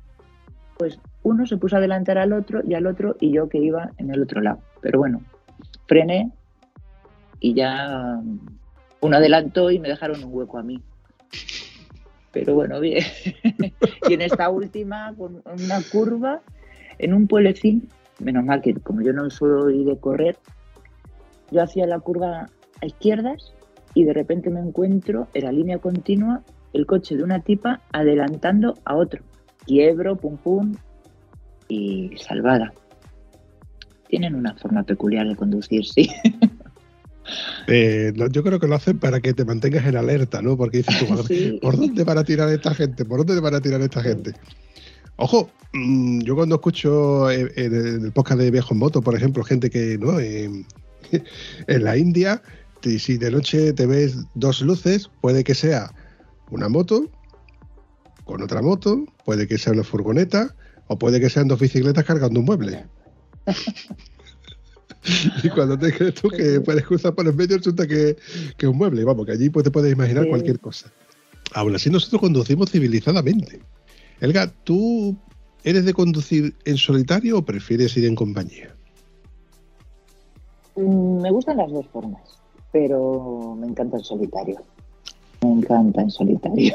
pues 0.76 0.98
uno 1.22 1.46
se 1.46 1.56
puso 1.58 1.76
a 1.76 1.78
adelantar 1.78 2.18
al 2.18 2.32
otro 2.32 2.60
y 2.66 2.74
al 2.74 2.86
otro 2.86 3.16
y 3.20 3.32
yo 3.32 3.48
que 3.48 3.58
iba 3.58 3.90
en 3.98 4.10
el 4.12 4.22
otro 4.22 4.40
lado. 4.40 4.58
Pero 4.80 4.98
bueno, 4.98 5.22
frené 5.86 6.32
y 7.40 7.54
ya 7.54 8.20
uno 9.00 9.16
adelantó 9.16 9.70
y 9.70 9.78
me 9.78 9.88
dejaron 9.88 10.24
un 10.24 10.34
hueco 10.34 10.58
a 10.58 10.62
mí. 10.62 10.82
Pero 12.32 12.54
bueno, 12.54 12.80
bien. 12.80 13.04
y 14.08 14.14
en 14.14 14.22
esta 14.22 14.48
última, 14.50 15.14
con 15.16 15.42
una 15.44 15.80
curva, 15.90 16.40
en 16.98 17.14
un 17.14 17.28
pueblecín, 17.28 17.88
menos 18.18 18.44
mal 18.44 18.60
que 18.60 18.74
como 18.74 19.02
yo 19.02 19.12
no 19.12 19.30
soy 19.30 19.84
de 19.84 19.98
correr, 19.98 20.36
yo 21.50 21.62
hacía 21.62 21.86
la 21.86 22.00
curva 22.00 22.48
a 22.80 22.86
izquierdas 22.86 23.52
y 23.94 24.04
de 24.04 24.12
repente 24.12 24.50
me 24.50 24.60
encuentro 24.60 25.28
en 25.34 25.44
la 25.44 25.52
línea 25.52 25.78
continua 25.78 26.42
el 26.72 26.86
coche 26.86 27.16
de 27.16 27.22
una 27.22 27.40
tipa 27.40 27.80
adelantando 27.92 28.74
a 28.84 28.94
otro. 28.94 29.22
Quiebro, 29.66 30.16
pum 30.16 30.36
pum 30.36 30.74
y 31.68 32.12
salvada. 32.16 32.72
Tienen 34.08 34.34
una 34.34 34.54
forma 34.54 34.82
peculiar 34.84 35.26
de 35.26 35.36
conducir, 35.36 35.84
sí. 35.84 36.08
Eh, 37.66 38.14
yo 38.30 38.42
creo 38.42 38.58
que 38.58 38.66
lo 38.66 38.76
hacen 38.76 38.98
para 38.98 39.20
que 39.20 39.34
te 39.34 39.44
mantengas 39.44 39.84
en 39.84 39.98
alerta, 39.98 40.40
¿no? 40.40 40.56
Porque 40.56 40.78
dices 40.78 40.98
tú, 40.98 41.58
¿por 41.60 41.76
dónde 41.76 42.02
van 42.02 42.16
a 42.16 42.24
tirar 42.24 42.48
esta 42.48 42.72
gente? 42.74 43.04
¿Por 43.04 43.26
dónde 43.26 43.42
van 43.42 43.54
a 43.54 43.60
tirar 43.60 43.82
esta 43.82 44.02
gente? 44.02 44.32
Ojo, 45.16 45.50
mm, 45.74 46.20
yo 46.20 46.34
cuando 46.34 46.54
escucho 46.54 47.30
en 47.30 47.50
el 47.56 48.12
podcast 48.12 48.40
de 48.40 48.50
Viajo 48.50 48.72
en 48.72 48.78
Moto, 48.78 49.02
por 49.02 49.14
ejemplo, 49.14 49.44
gente 49.44 49.68
que, 49.68 49.98
¿no? 49.98 50.18
en 50.18 50.64
la 51.66 51.98
India 51.98 52.40
si 52.82 53.18
de 53.18 53.30
noche 53.30 53.72
te 53.72 53.86
ves 53.86 54.16
dos 54.34 54.60
luces, 54.62 55.10
puede 55.20 55.44
que 55.44 55.54
sea 55.54 55.92
una 56.50 56.68
moto 56.68 57.10
con 58.24 58.42
otra 58.42 58.60
moto, 58.62 59.04
puede 59.24 59.46
que 59.48 59.56
sea 59.58 59.72
una 59.72 59.84
furgoneta 59.84 60.54
o 60.86 60.98
puede 60.98 61.20
que 61.20 61.30
sean 61.30 61.48
dos 61.48 61.58
bicicletas 61.60 62.04
cargando 62.04 62.40
un 62.40 62.46
mueble. 62.46 62.86
y 65.42 65.48
cuando 65.50 65.78
te 65.78 65.92
crees 65.92 66.14
tú 66.14 66.28
que 66.28 66.60
puedes 66.64 66.84
cruzar 66.84 67.14
por 67.14 67.26
el 67.26 67.34
medio, 67.34 67.56
resulta 67.56 67.86
que, 67.86 68.16
que 68.56 68.66
es 68.66 68.70
un 68.70 68.76
mueble. 68.76 69.04
Vamos, 69.04 69.26
que 69.26 69.32
allí 69.32 69.48
pues, 69.50 69.64
te 69.64 69.70
puedes 69.70 69.92
imaginar 69.92 70.24
Sí. 70.24 70.30
cualquier 70.30 70.60
cosa. 70.60 70.92
Aún 71.54 71.74
así, 71.74 71.88
nosotros 71.90 72.20
conducimos 72.20 72.70
civilizadamente. 72.70 73.60
Elga, 74.20 74.52
¿tú 74.64 75.16
eres 75.64 75.84
de 75.86 75.94
conducir 75.94 76.54
en 76.66 76.76
solitario 76.76 77.38
o 77.38 77.44
prefieres 77.44 77.96
ir 77.96 78.04
en 78.04 78.14
compañía? 78.14 78.74
Mm, 80.76 81.22
Me 81.22 81.30
gustan 81.30 81.56
las 81.56 81.70
dos 81.70 81.86
formas, 81.88 82.37
pero 82.72 83.56
me 83.58 83.66
encanta 83.66 83.96
el 83.96 84.04
solitario. 84.04 84.60
Me 85.42 85.52
encanta 85.52 86.02
en 86.02 86.10
solitario. 86.10 86.74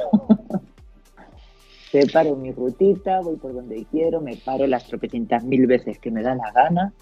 Separo 1.92 2.36
mi 2.36 2.52
rutita, 2.52 3.22
voy 3.22 3.36
por 3.36 3.54
donde 3.54 3.86
quiero, 3.92 4.20
me 4.20 4.36
paro 4.38 4.66
las 4.66 4.88
tropecientas 4.88 5.44
mil 5.44 5.68
veces 5.68 6.00
que 6.00 6.10
me 6.10 6.24
da 6.24 6.34
la 6.34 6.52
gana 6.52 6.94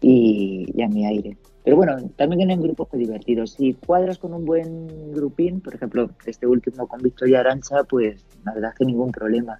y, 0.00 0.66
y 0.74 0.82
a 0.82 0.88
mi 0.88 1.04
aire. 1.06 1.36
Pero 1.64 1.76
bueno, 1.76 1.96
también 2.16 2.50
en 2.50 2.60
grupos 2.60 2.88
pues 2.90 3.00
divertidos. 3.00 3.52
Si 3.52 3.72
cuadras 3.72 4.18
con 4.18 4.34
un 4.34 4.44
buen 4.44 5.12
grupín, 5.12 5.62
por 5.62 5.74
ejemplo, 5.74 6.10
este 6.26 6.46
último 6.46 6.86
con 6.86 7.00
Víctor 7.00 7.30
y 7.30 7.34
Arancha, 7.34 7.84
pues 7.84 8.24
la 8.44 8.52
verdad 8.52 8.70
es 8.72 8.78
que 8.78 8.84
ningún 8.84 9.10
problema. 9.10 9.58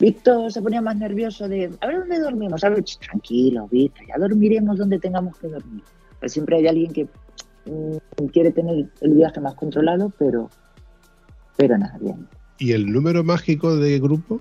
Víctor 0.00 0.50
se 0.50 0.62
ponía 0.62 0.80
más 0.80 0.96
nervioso 0.96 1.46
de, 1.46 1.70
a 1.80 1.86
ver 1.86 2.00
dónde 2.00 2.18
dormimos, 2.18 2.64
a 2.64 2.70
ver, 2.70 2.82
tranquilo, 3.00 3.68
Víctor, 3.70 4.06
ya 4.08 4.18
dormiremos 4.18 4.78
donde 4.78 4.98
tengamos 4.98 5.36
que 5.38 5.46
dormir. 5.46 5.84
Pero 6.18 6.30
siempre 6.30 6.56
hay 6.56 6.66
alguien 6.66 6.92
que 6.92 7.06
quiere 8.32 8.50
tener 8.52 8.86
el 9.00 9.14
viaje 9.14 9.40
más 9.40 9.54
controlado, 9.54 10.10
pero, 10.18 10.50
pero 11.56 11.78
nada, 11.78 11.96
bien. 12.00 12.28
¿Y 12.58 12.72
el 12.72 12.90
número 12.92 13.24
mágico 13.24 13.76
de 13.76 13.98
grupo? 13.98 14.40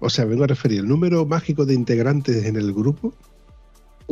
O 0.00 0.10
sea, 0.10 0.24
vengo 0.26 0.44
a 0.44 0.46
referir, 0.46 0.80
¿el 0.80 0.88
número 0.88 1.24
mágico 1.24 1.64
de 1.64 1.74
integrantes 1.74 2.44
en 2.44 2.56
el 2.56 2.72
grupo? 2.72 3.14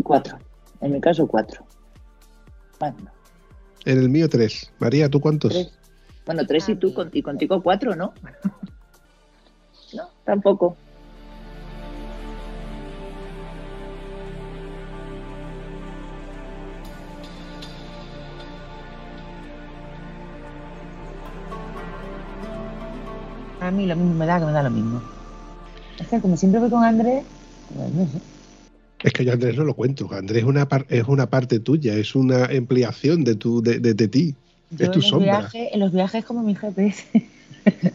Cuatro, 0.03 0.39
en 0.81 0.93
mi 0.93 1.01
caso 1.01 1.27
cuatro. 1.27 1.65
Bueno, 2.81 2.97
En 3.85 3.99
el 3.99 4.09
mío 4.09 4.29
tres. 4.29 4.73
María, 4.79 5.09
¿tú 5.11 5.21
cuántos? 5.21 5.53
tres. 5.53 5.79
Bueno, 6.27 6.47
tres 6.47 6.69
y 6.71 6.75
tú, 6.77 6.95
con- 6.95 7.11
y 7.13 7.23
contigo 7.23 7.63
cuatro, 7.63 7.95
¿no? 7.95 8.13
No, 9.95 10.09
tampoco. 10.25 10.77
A 23.65 23.71
mí 23.71 23.87
lo 23.87 23.97
mismo 23.97 24.15
me 24.15 24.27
da 24.27 24.39
que 24.39 24.45
me 24.45 24.53
da 24.53 24.63
lo 24.63 24.71
mismo. 24.71 25.01
Es 25.99 26.07
que 26.09 26.21
como 26.21 26.37
siempre 26.37 26.61
voy 26.61 26.69
con 26.69 26.85
Andrés, 26.85 27.25
pues 27.75 27.93
no 27.93 28.05
sé. 28.05 28.19
Es 29.05 29.13
que 29.13 29.25
yo 29.25 29.31
a 29.31 29.35
Andrés 29.35 29.57
no 29.57 29.65
lo 29.65 29.75
cuento. 29.75 30.09
Andrés 30.13 30.43
es 30.43 30.49
una, 30.49 30.69
par- 30.69 30.87
es 30.91 31.05
una 31.09 31.27
parte 31.27 31.61
tuya, 31.61 31.95
es 31.95 32.15
una 32.15 32.45
ampliación 32.47 33.25
de, 33.25 33.35
tu, 33.37 33.63
de, 33.63 33.79
de- 33.79 33.95
de 33.95 34.09
ti. 34.09 34.35
Yo 34.71 34.85
Es 34.85 34.91
tu 34.91 34.99
en, 34.99 35.03
los 35.03 35.07
sombra. 35.11 35.39
viajes, 35.39 35.69
en 35.73 35.81
los 35.81 35.93
viajes 35.93 36.25
como 36.25 36.43
mi 36.43 36.55
GPS. 36.55 37.05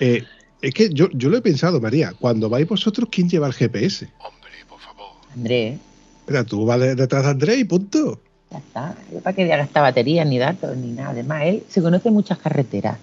Eh, 0.00 0.24
es 0.62 0.72
que 0.74 0.88
yo, 0.92 1.10
yo 1.12 1.28
lo 1.28 1.36
he 1.36 1.42
pensado, 1.42 1.80
María. 1.80 2.12
Cuando 2.18 2.48
vais 2.48 2.66
vosotros, 2.66 3.08
¿quién 3.12 3.28
lleva 3.28 3.46
el 3.46 3.52
GPS? 3.52 4.08
Hombre, 4.18 4.50
por 4.68 4.78
favor. 4.80 5.08
Andrés, 5.34 5.78
Mira, 6.26 6.44
tú 6.44 6.64
vas 6.64 6.80
de- 6.80 6.94
detrás 6.94 7.24
de 7.24 7.30
Andrés 7.30 7.58
y 7.58 7.64
punto. 7.64 8.20
ya 8.50 8.58
está. 8.58 8.94
Yo 9.12 9.20
para 9.20 9.36
que 9.36 9.46
gasta 9.46 9.80
baterías, 9.82 10.26
ni 10.26 10.38
datos, 10.38 10.74
ni 10.76 10.92
nada. 10.92 11.10
Además, 11.10 11.42
él 11.44 11.62
se 11.68 11.82
conoce 11.82 12.10
muchas 12.10 12.38
carreteras 12.38 12.96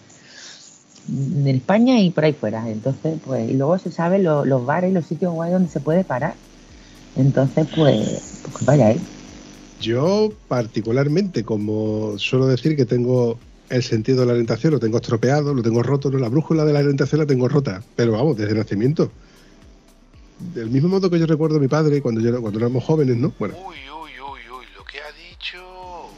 en 1.07 1.47
España 1.47 1.99
y 1.99 2.11
por 2.11 2.25
ahí 2.25 2.33
fuera. 2.33 2.69
Entonces, 2.69 3.17
pues, 3.23 3.49
y 3.49 3.53
luego 3.53 3.77
se 3.77 3.91
sabe 3.91 4.19
lo- 4.19 4.45
los 4.45 4.65
bares 4.65 4.91
y 4.91 4.93
los 4.93 5.05
sitios 5.05 5.33
guay 5.33 5.51
donde 5.51 5.69
se 5.69 5.79
puede 5.79 6.03
parar. 6.03 6.35
Entonces, 7.15 7.65
pues, 7.75 7.97
pues 8.43 8.65
vaya 8.65 8.91
él. 8.91 8.99
Yo, 9.79 10.31
particularmente, 10.47 11.43
como 11.43 12.17
suelo 12.17 12.47
decir 12.47 12.75
que 12.75 12.85
tengo 12.85 13.39
el 13.69 13.83
sentido 13.83 14.21
de 14.21 14.25
la 14.25 14.31
orientación, 14.33 14.73
lo 14.73 14.79
tengo 14.79 14.97
estropeado, 14.97 15.53
lo 15.53 15.61
tengo 15.61 15.83
roto, 15.83 16.09
¿no? 16.09 16.17
la 16.19 16.29
brújula 16.29 16.65
de 16.65 16.73
la 16.73 16.79
orientación 16.79 17.19
la 17.19 17.27
tengo 17.27 17.47
rota, 17.47 17.83
pero 17.95 18.13
vamos, 18.13 18.37
desde 18.37 18.55
nacimiento. 18.55 19.11
Del 20.39 20.69
mismo 20.69 20.89
modo 20.89 21.09
que 21.09 21.19
yo 21.19 21.25
recuerdo 21.25 21.57
a 21.57 21.59
mi 21.59 21.67
padre 21.67 22.01
cuando, 22.01 22.21
yo, 22.21 22.39
cuando 22.41 22.59
éramos 22.59 22.83
jóvenes, 22.83 23.17
¿no? 23.17 23.33
Bueno, 23.39 23.55
Uy, 23.55 23.75
uy, 23.89 24.11
uy, 24.19 24.39
uy, 24.59 24.65
lo 24.77 24.83
que 24.85 24.99
ha 24.99 25.11
dicho. 25.29 25.57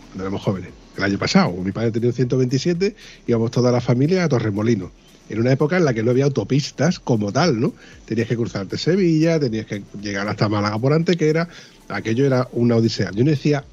cuando 0.10 0.24
éramos 0.24 0.42
jóvenes, 0.42 0.72
el 1.00 1.06
año 1.06 1.18
pasado, 1.18 1.52
mi 1.54 1.72
padre 1.72 1.92
tenía 1.92 2.10
un 2.10 2.16
127, 2.16 2.96
íbamos 3.28 3.52
toda 3.52 3.72
la 3.72 3.82
familia 3.82 4.24
a 4.24 4.30
Torremolinos. 4.30 4.92
En 5.30 5.40
una 5.40 5.52
época 5.52 5.78
en 5.78 5.86
la 5.86 5.94
que 5.94 6.04
no 6.04 6.12
había 6.12 6.26
autopistas 6.26 7.00
como 7.00 7.32
tal, 7.32 7.60
¿no? 7.60 7.74
Tenías 8.06 8.28
que 8.28 8.36
cruzarte 8.36 8.78
Sevilla, 8.78 9.40
tenías 9.40 9.66
que 9.66 9.84
llegar 10.02 10.28
hasta 10.28 10.50
Málaga 10.50 10.80
por 10.80 10.92
Antequera, 10.92 11.48
aquello 11.88 12.26
era 12.26 12.48
una 12.52 12.76
odisea. 12.76 13.12
Yo 13.12 13.24
no 13.24 13.30
decía, 13.30 13.64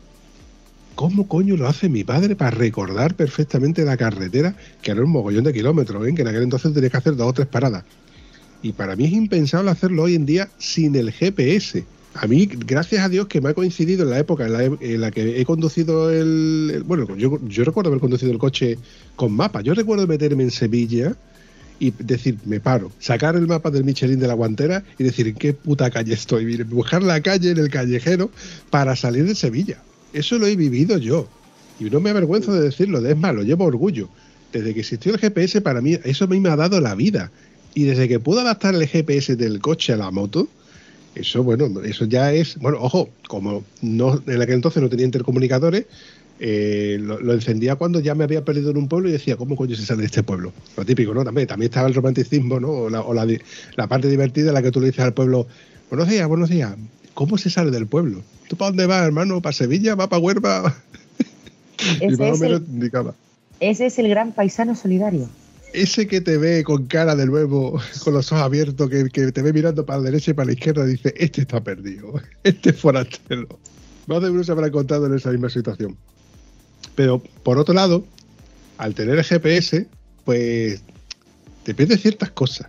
¿cómo 0.94 1.26
coño 1.26 1.56
lo 1.56 1.66
hace 1.66 1.88
mi 1.88 2.04
padre 2.04 2.36
para 2.36 2.50
recordar 2.50 3.14
perfectamente 3.14 3.84
la 3.84 3.96
carretera, 3.96 4.54
que 4.82 4.90
era 4.90 5.02
un 5.02 5.10
mogollón 5.10 5.44
de 5.44 5.52
kilómetros, 5.52 6.06
¿eh? 6.06 6.14
que 6.14 6.22
en 6.22 6.28
aquel 6.28 6.42
entonces 6.42 6.74
tenías 6.74 6.92
que 6.92 6.98
hacer 6.98 7.16
dos 7.16 7.28
o 7.28 7.32
tres 7.32 7.48
paradas? 7.48 7.84
Y 8.62 8.72
para 8.72 8.94
mí 8.94 9.06
es 9.06 9.12
impensable 9.12 9.70
hacerlo 9.70 10.02
hoy 10.02 10.14
en 10.14 10.26
día 10.26 10.48
sin 10.58 10.94
el 10.94 11.10
GPS. 11.10 11.84
A 12.18 12.26
mí, 12.26 12.46
gracias 12.46 13.04
a 13.04 13.08
Dios, 13.08 13.26
que 13.26 13.40
me 13.40 13.50
ha 13.50 13.54
coincidido 13.54 14.04
en 14.04 14.10
la 14.10 14.18
época 14.18 14.46
en 14.46 14.52
la, 14.52 14.64
en 14.64 15.00
la 15.00 15.10
que 15.10 15.40
he 15.40 15.44
conducido 15.44 16.10
el. 16.10 16.82
bueno, 16.86 17.14
yo, 17.16 17.38
recuerdo 17.64 17.90
haber 17.90 18.00
conducido 18.00 18.32
el 18.32 18.38
coche 18.38 18.78
con 19.16 19.32
mapa. 19.32 19.60
Yo 19.60 19.74
recuerdo 19.74 20.06
meterme 20.06 20.44
en 20.44 20.50
Sevilla 20.50 21.14
y 21.78 21.90
decir, 21.90 22.38
me 22.46 22.58
paro, 22.58 22.90
sacar 22.98 23.36
el 23.36 23.46
mapa 23.46 23.70
del 23.70 23.84
Michelin 23.84 24.18
de 24.18 24.26
la 24.26 24.34
guantera 24.34 24.82
y 24.98 25.04
decir, 25.04 25.28
¿en 25.28 25.34
qué 25.34 25.52
puta 25.52 25.90
calle 25.90 26.14
estoy? 26.14 26.62
Buscar 26.62 27.02
la 27.02 27.20
calle 27.20 27.50
en 27.50 27.58
el 27.58 27.68
callejero 27.68 28.30
para 28.70 28.96
salir 28.96 29.26
de 29.26 29.34
Sevilla. 29.34 29.82
Eso 30.14 30.38
lo 30.38 30.46
he 30.46 30.56
vivido 30.56 30.96
yo. 30.96 31.28
Y 31.78 31.84
no 31.84 32.00
me 32.00 32.10
avergüenzo 32.10 32.54
de 32.54 32.62
decirlo, 32.62 33.06
es 33.06 33.16
más, 33.16 33.34
lo 33.34 33.42
llevo 33.42 33.64
orgullo. 33.64 34.08
Desde 34.52 34.72
que 34.72 34.80
existió 34.80 35.12
el 35.12 35.18
GPS, 35.18 35.60
para 35.60 35.82
mí, 35.82 35.98
eso 36.04 36.24
a 36.24 36.28
mí 36.28 36.40
me 36.40 36.48
ha 36.48 36.56
dado 36.56 36.80
la 36.80 36.94
vida. 36.94 37.30
Y 37.74 37.84
desde 37.84 38.08
que 38.08 38.18
pude 38.20 38.40
adaptar 38.40 38.74
el 38.74 38.86
GPS 38.88 39.36
del 39.36 39.60
coche 39.60 39.92
a 39.92 39.98
la 39.98 40.10
moto, 40.10 40.48
eso, 41.16 41.42
bueno, 41.42 41.68
eso 41.82 42.04
ya 42.04 42.32
es. 42.32 42.58
Bueno, 42.58 42.78
ojo, 42.80 43.08
como 43.26 43.64
no 43.82 44.22
en 44.26 44.42
aquel 44.42 44.56
entonces 44.56 44.82
no 44.82 44.88
tenía 44.88 45.06
intercomunicadores, 45.06 45.86
eh, 46.38 46.98
lo, 47.00 47.18
lo 47.18 47.32
encendía 47.32 47.76
cuando 47.76 48.00
ya 48.00 48.14
me 48.14 48.24
había 48.24 48.44
perdido 48.44 48.70
en 48.70 48.76
un 48.76 48.88
pueblo 48.88 49.08
y 49.08 49.12
decía, 49.12 49.36
¿cómo 49.36 49.56
coño 49.56 49.74
se 49.74 49.86
sale 49.86 50.00
de 50.00 50.06
este 50.06 50.22
pueblo? 50.22 50.52
Lo 50.76 50.84
típico, 50.84 51.14
¿no? 51.14 51.24
También, 51.24 51.48
también 51.48 51.70
estaba 51.70 51.88
el 51.88 51.94
romanticismo, 51.94 52.60
¿no? 52.60 52.68
O 52.68 52.90
la, 52.90 53.00
o 53.00 53.14
la, 53.14 53.86
parte 53.88 54.08
divertida 54.08 54.48
en 54.48 54.54
la 54.54 54.62
que 54.62 54.70
tú 54.70 54.80
le 54.80 54.88
dices 54.88 55.04
al 55.04 55.14
pueblo, 55.14 55.46
buenos 55.88 56.08
días, 56.08 56.28
buenos 56.28 56.50
días, 56.50 56.74
¿cómo 57.14 57.38
se 57.38 57.48
sale 57.48 57.70
del 57.70 57.86
pueblo? 57.86 58.22
¿Tú 58.48 58.56
para 58.56 58.70
dónde 58.70 58.86
vas, 58.86 59.06
hermano? 59.06 59.40
¿Para 59.40 59.54
Sevilla? 59.54 59.94
¿Va 59.94 60.08
para 60.08 60.20
Huerva? 60.20 60.76
y 62.00 62.08
más 62.16 62.38
o 62.38 62.42
menos 62.42 62.60
el, 62.60 62.66
indicaba. 62.74 63.14
ese 63.58 63.86
es 63.86 63.98
el 63.98 64.08
gran 64.08 64.32
paisano 64.32 64.76
solidario. 64.76 65.28
Ese 65.76 66.06
que 66.06 66.22
te 66.22 66.38
ve 66.38 66.64
con 66.64 66.86
cara 66.86 67.14
de 67.14 67.26
nuevo, 67.26 67.78
con 68.02 68.14
los 68.14 68.32
ojos 68.32 68.42
abiertos, 68.42 68.88
que, 68.88 69.30
te 69.30 69.42
ve 69.42 69.52
mirando 69.52 69.84
para 69.84 69.98
la 69.98 70.06
derecha 70.06 70.30
y 70.30 70.34
para 70.34 70.46
la 70.46 70.52
izquierda, 70.54 70.86
dice, 70.86 71.12
este 71.18 71.42
está 71.42 71.62
perdido, 71.62 72.14
este 72.44 72.70
es 72.70 72.80
forastero. 72.80 73.46
Más 74.06 74.22
de 74.22 74.30
uno 74.30 74.42
se 74.42 74.52
habrá 74.52 74.68
encontrado 74.68 75.04
en 75.04 75.14
esa 75.14 75.30
misma 75.30 75.50
situación. 75.50 75.94
Pero, 76.94 77.18
por 77.42 77.58
otro 77.58 77.74
lado, 77.74 78.06
al 78.78 78.94
tener 78.94 79.18
el 79.18 79.24
GPS, 79.24 79.86
pues 80.24 80.80
te 81.64 81.74
pierdes 81.74 82.00
ciertas 82.00 82.30
cosas. 82.30 82.68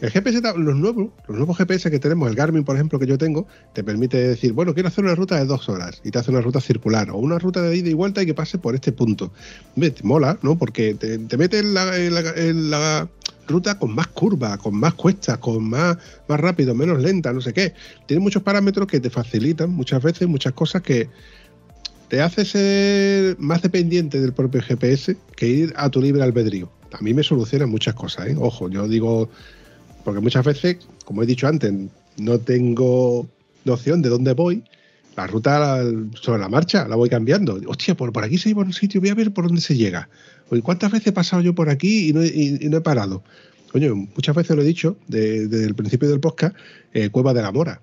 El 0.00 0.10
GPS, 0.10 0.40
los 0.56 0.76
nuevos, 0.76 1.08
los 1.28 1.36
nuevos 1.36 1.58
GPS 1.58 1.90
que 1.90 1.98
tenemos, 1.98 2.28
el 2.28 2.34
Garmin, 2.34 2.64
por 2.64 2.74
ejemplo, 2.74 2.98
que 2.98 3.06
yo 3.06 3.18
tengo, 3.18 3.46
te 3.74 3.84
permite 3.84 4.16
decir, 4.16 4.52
bueno, 4.54 4.72
quiero 4.72 4.88
hacer 4.88 5.04
una 5.04 5.14
ruta 5.14 5.36
de 5.36 5.44
dos 5.44 5.68
horas 5.68 6.00
y 6.02 6.10
te 6.10 6.18
hace 6.18 6.30
una 6.30 6.40
ruta 6.40 6.60
circular 6.60 7.10
o 7.10 7.18
una 7.18 7.38
ruta 7.38 7.60
de 7.60 7.76
ida 7.76 7.90
y 7.90 7.94
vuelta 7.94 8.22
y 8.22 8.26
que 8.26 8.34
pase 8.34 8.56
por 8.58 8.74
este 8.74 8.92
punto. 8.92 9.30
Mola, 10.02 10.38
¿no? 10.42 10.56
Porque 10.56 10.94
te, 10.94 11.18
te 11.18 11.36
mete 11.36 11.58
en 11.58 11.74
la, 12.70 13.08
ruta 13.46 13.78
con 13.78 13.94
más 13.94 14.06
curvas, 14.06 14.58
con 14.58 14.74
más 14.74 14.94
cuestas, 14.94 15.38
con 15.38 15.68
más, 15.68 15.98
más 16.28 16.40
rápido, 16.40 16.74
menos 16.74 17.02
lenta, 17.02 17.32
no 17.32 17.40
sé 17.40 17.52
qué. 17.52 17.74
Tiene 18.06 18.22
muchos 18.22 18.42
parámetros 18.42 18.86
que 18.86 19.00
te 19.00 19.10
facilitan 19.10 19.70
muchas 19.70 20.02
veces 20.02 20.28
muchas 20.28 20.52
cosas 20.52 20.82
que 20.82 21.08
te 22.08 22.22
hace 22.22 22.44
ser 22.44 23.36
más 23.38 23.60
dependiente 23.60 24.20
del 24.20 24.32
propio 24.32 24.62
GPS 24.62 25.16
que 25.36 25.46
ir 25.46 25.74
a 25.76 25.90
tu 25.90 26.00
libre 26.00 26.22
albedrío. 26.22 26.70
A 26.92 27.02
mí 27.02 27.12
me 27.12 27.22
soluciona 27.22 27.66
muchas 27.66 27.94
cosas, 27.94 28.28
¿eh? 28.28 28.36
Ojo, 28.38 28.68
yo 28.68 28.88
digo, 28.88 29.30
porque 30.04 30.20
muchas 30.20 30.44
veces, 30.44 30.78
como 31.04 31.22
he 31.22 31.26
dicho 31.26 31.46
antes, 31.46 31.72
no 32.18 32.38
tengo 32.38 33.28
noción 33.64 34.02
de 34.02 34.08
dónde 34.08 34.32
voy. 34.34 34.62
La 35.16 35.26
ruta 35.26 35.82
sobre 36.20 36.40
la 36.40 36.48
marcha 36.48 36.86
la 36.88 36.96
voy 36.96 37.08
cambiando. 37.10 37.60
Hostia, 37.66 37.94
por, 37.96 38.12
por 38.12 38.24
aquí 38.24 38.38
se 38.38 38.50
iba 38.50 38.62
a 38.62 38.66
un 38.66 38.72
sitio, 38.72 39.00
voy 39.00 39.10
a 39.10 39.14
ver 39.14 39.32
por 39.32 39.46
dónde 39.46 39.60
se 39.60 39.76
llega. 39.76 40.08
Oye, 40.50 40.62
¿cuántas 40.62 40.90
veces 40.92 41.08
he 41.08 41.12
pasado 41.12 41.42
yo 41.42 41.54
por 41.54 41.68
aquí 41.68 42.08
y 42.08 42.12
no, 42.12 42.22
he- 42.22 42.28
y- 42.62 42.68
no 42.68 42.78
he 42.78 42.80
parado? 42.80 43.22
Coño, 43.72 43.94
muchas 43.94 44.34
veces 44.34 44.56
lo 44.56 44.62
he 44.62 44.64
dicho 44.64 44.96
de- 45.08 45.46
desde 45.46 45.66
el 45.66 45.74
principio 45.74 46.08
del 46.08 46.20
podcast, 46.20 46.56
eh, 46.94 47.10
Cueva 47.10 47.34
de 47.34 47.42
la 47.42 47.52
Mora. 47.52 47.82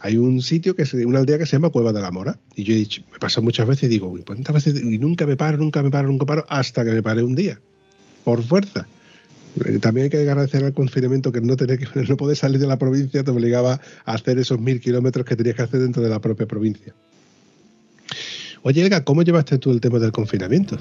Hay 0.00 0.16
un 0.16 0.40
sitio, 0.42 0.76
que 0.76 0.86
se, 0.86 1.04
una 1.04 1.18
aldea 1.18 1.38
que 1.38 1.46
se 1.46 1.52
llama 1.56 1.70
Cueva 1.70 1.92
de 1.92 2.00
la 2.00 2.10
Mora. 2.12 2.38
Y 2.54 2.62
yo 2.62 2.72
he 2.72 2.76
dicho, 2.76 3.02
me 3.12 3.18
pasa 3.18 3.40
muchas 3.40 3.66
veces 3.66 3.84
y 3.84 3.88
digo, 3.88 4.14
¿cuántas 4.24 4.54
veces? 4.54 4.80
Y 4.82 4.98
nunca 4.98 5.26
me 5.26 5.36
paro, 5.36 5.58
nunca 5.58 5.82
me 5.82 5.90
paro, 5.90 6.08
nunca 6.08 6.24
paro, 6.24 6.44
hasta 6.48 6.84
que 6.84 6.92
me 6.92 7.02
paré 7.02 7.22
un 7.22 7.34
día. 7.34 7.58
Por 8.24 8.42
fuerza. 8.44 8.86
Eh, 9.64 9.78
También 9.78 10.04
hay 10.04 10.10
que 10.10 10.18
agradecer 10.18 10.64
al 10.64 10.72
confinamiento 10.72 11.32
que 11.32 11.40
no 11.40 11.56
tener 11.56 11.78
que 11.78 11.86
no 12.08 12.16
poder 12.16 12.36
salir 12.36 12.60
de 12.60 12.66
la 12.66 12.78
provincia 12.78 13.24
te 13.24 13.30
obligaba 13.30 13.80
a 14.04 14.12
hacer 14.12 14.38
esos 14.38 14.60
mil 14.60 14.80
kilómetros 14.80 15.24
que 15.26 15.36
tenías 15.36 15.56
que 15.56 15.62
hacer 15.62 15.80
dentro 15.80 16.02
de 16.02 16.08
la 16.08 16.20
propia 16.20 16.46
provincia. 16.46 16.94
Oye, 18.62 18.82
Elga, 18.82 19.04
¿cómo 19.04 19.22
llevaste 19.22 19.58
tú 19.58 19.70
el 19.70 19.80
tema 19.80 19.98
del 19.98 20.12
confinamiento? 20.12 20.78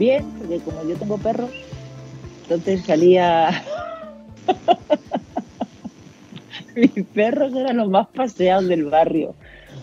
Bien, 0.00 0.24
porque 0.38 0.60
como 0.60 0.82
yo 0.84 0.96
tengo 0.96 1.18
perros, 1.18 1.50
entonces 2.44 2.82
salía. 2.86 3.62
Mis 6.74 7.04
perros 7.12 7.54
eran 7.54 7.76
los 7.76 7.90
más 7.90 8.06
paseados 8.06 8.66
del 8.66 8.86
barrio. 8.86 9.34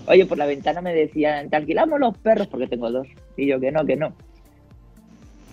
Oye, 0.07 0.25
por 0.25 0.39
la 0.39 0.47
ventana 0.47 0.81
me 0.81 0.95
decían, 0.95 1.51
te 1.51 1.55
alquilamos 1.55 1.99
los 1.99 2.17
perros, 2.17 2.47
porque 2.47 2.65
tengo 2.65 2.89
dos. 2.89 3.07
Y 3.35 3.45
yo 3.45 3.59
que 3.59 3.71
no, 3.71 3.85
que 3.85 3.95
no. 3.95 4.13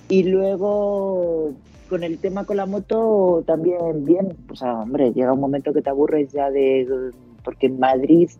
Y 0.09 0.23
luego, 0.23 1.53
con 1.91 2.03
el 2.03 2.17
tema 2.17 2.47
con 2.47 2.57
la 2.57 2.65
moto, 2.65 3.45
también 3.47 4.07
bien. 4.07 4.35
O 4.49 4.57
sea, 4.57 4.81
hombre, 4.81 5.13
llega 5.13 5.35
un 5.35 5.41
momento 5.41 5.75
que 5.75 5.83
te 5.83 5.91
aburres 5.91 6.33
ya 6.33 6.51
de. 6.51 7.13
Porque 7.45 7.69
Madrid 7.69 8.31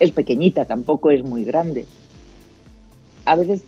es 0.00 0.10
pequeñita, 0.10 0.64
tampoco 0.64 1.12
es 1.12 1.22
muy 1.22 1.44
grande. 1.44 1.86
A 3.26 3.36
veces 3.36 3.62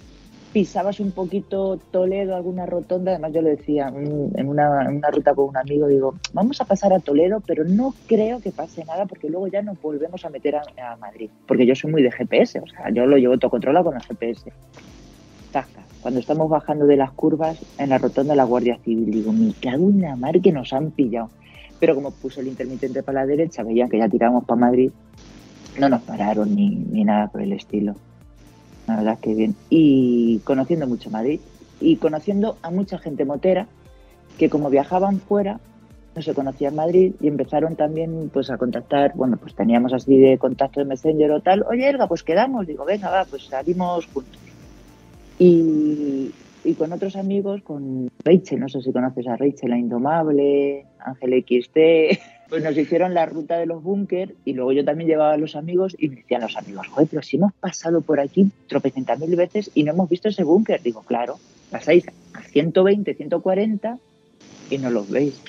pisabas 0.52 1.00
un 1.00 1.12
poquito 1.12 1.78
Toledo, 1.90 2.36
alguna 2.36 2.66
rotonda, 2.66 3.12
además 3.12 3.32
yo 3.32 3.42
le 3.42 3.50
decía 3.56 3.90
mm, 3.90 4.38
en 4.38 4.48
una, 4.48 4.84
ruta 5.10 5.34
con 5.34 5.48
un 5.48 5.56
amigo, 5.56 5.86
digo, 5.88 6.14
vamos 6.32 6.60
a 6.60 6.64
pasar 6.64 6.92
a 6.92 7.00
Toledo, 7.00 7.42
pero 7.46 7.64
no 7.64 7.94
creo 8.06 8.40
que 8.40 8.50
pase 8.50 8.84
nada 8.84 9.06
porque 9.06 9.30
luego 9.30 9.48
ya 9.48 9.62
nos 9.62 9.80
volvemos 9.80 10.24
a 10.24 10.30
meter 10.30 10.56
a, 10.56 10.96
Madrid, 11.00 11.30
porque 11.46 11.66
yo 11.66 11.74
soy 11.74 11.90
muy 11.90 12.02
de 12.02 12.12
GPS, 12.12 12.60
o 12.60 12.66
sea, 12.66 12.90
yo 12.90 13.06
lo 13.06 13.16
llevo 13.16 13.38
todo 13.38 13.50
controlado 13.50 13.86
con 13.86 13.96
el 13.96 14.02
GPS. 14.02 14.52
Tasca. 15.50 15.82
Cuando 16.02 16.20
estamos 16.20 16.48
bajando 16.50 16.86
de 16.86 16.96
las 16.96 17.12
curvas 17.12 17.58
en 17.78 17.90
la 17.90 17.98
rotonda 17.98 18.32
de 18.32 18.36
la 18.36 18.44
Guardia 18.44 18.78
Civil, 18.78 19.10
digo, 19.10 19.32
me 19.32 19.52
cago 19.52 19.88
en 19.88 20.02
la 20.02 20.16
mar 20.16 20.40
que 20.40 20.52
nos 20.52 20.72
han 20.72 20.90
pillado. 20.90 21.30
Pero 21.78 21.94
como 21.94 22.10
puse 22.10 22.40
el 22.40 22.48
intermitente 22.48 23.02
para 23.02 23.20
la 23.20 23.26
derecha, 23.26 23.62
veían 23.62 23.88
que 23.88 23.98
ya 23.98 24.08
tirábamos 24.08 24.44
para 24.44 24.60
Madrid, 24.60 24.90
no 25.78 25.88
nos 25.88 26.02
pararon 26.02 26.54
ni, 26.54 26.70
ni 26.70 27.04
nada 27.04 27.28
por 27.28 27.40
el 27.40 27.52
estilo. 27.52 27.94
La 28.86 28.96
verdad 28.96 29.18
que 29.20 29.34
bien. 29.34 29.54
Y 29.70 30.40
conociendo 30.40 30.86
mucho 30.86 31.10
Madrid 31.10 31.40
y 31.80 31.96
conociendo 31.96 32.56
a 32.62 32.70
mucha 32.70 32.98
gente 32.98 33.24
motera 33.24 33.66
que 34.38 34.48
como 34.48 34.70
viajaban 34.70 35.20
fuera 35.20 35.60
no 36.14 36.22
se 36.22 36.34
conocía 36.34 36.68
en 36.68 36.76
Madrid 36.76 37.14
y 37.20 37.28
empezaron 37.28 37.76
también 37.76 38.30
pues 38.32 38.50
a 38.50 38.58
contactar, 38.58 39.12
bueno, 39.14 39.36
pues 39.38 39.54
teníamos 39.54 39.92
así 39.92 40.18
de 40.18 40.38
contacto 40.38 40.80
de 40.80 40.86
Messenger 40.86 41.30
o 41.32 41.40
tal, 41.40 41.62
oye 41.62 41.88
Elga, 41.88 42.06
pues 42.06 42.22
quedamos, 42.22 42.66
digo, 42.66 42.84
venga, 42.84 43.10
va, 43.10 43.24
pues 43.24 43.44
salimos 43.44 44.06
juntos. 44.06 44.38
Y, 45.38 46.30
con 46.78 46.92
otros 46.92 47.16
amigos, 47.16 47.62
con 47.62 48.10
Rachel, 48.24 48.60
no 48.60 48.68
sé 48.68 48.82
si 48.82 48.92
conoces 48.92 49.26
a 49.26 49.36
Rachel, 49.36 49.70
la 49.70 49.78
Indomable, 49.78 50.86
Ángel 51.00 51.44
XT, 51.44 51.76
pues 52.52 52.62
nos 52.62 52.76
hicieron 52.76 53.14
la 53.14 53.24
ruta 53.24 53.56
de 53.56 53.64
los 53.64 53.82
búnker 53.82 54.34
y 54.44 54.52
luego 54.52 54.72
yo 54.72 54.84
también 54.84 55.08
llevaba 55.08 55.32
a 55.32 55.38
los 55.38 55.56
amigos 55.56 55.96
y 55.98 56.10
me 56.10 56.16
decían 56.16 56.42
los 56.42 56.54
amigos, 56.54 56.86
joder, 56.86 57.08
pero 57.08 57.22
si 57.22 57.38
hemos 57.38 57.54
pasado 57.54 58.02
por 58.02 58.20
aquí 58.20 58.50
tropecientas 58.66 59.18
mil 59.18 59.34
veces 59.36 59.70
y 59.72 59.84
no 59.84 59.92
hemos 59.92 60.10
visto 60.10 60.28
ese 60.28 60.44
búnker. 60.44 60.82
Digo, 60.82 61.00
claro, 61.00 61.38
pasáis 61.70 62.04
a 62.34 62.42
120, 62.42 63.14
140 63.14 63.98
y 64.68 64.76
no 64.76 64.90
los 64.90 65.08
veis. 65.08 65.40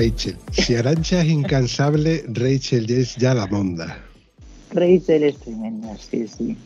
Rachel. 0.00 0.36
Si 0.52 0.74
Arancha 0.74 1.20
es 1.22 1.28
incansable, 1.28 2.24
Rachel 2.28 2.86
ya 2.86 2.96
es 2.96 3.16
ya 3.16 3.34
la 3.34 3.46
monda. 3.46 4.02
Rachel 4.72 5.24
es 5.24 5.36
tremenda, 5.36 5.96
sí, 5.98 6.26
sí. 6.26 6.56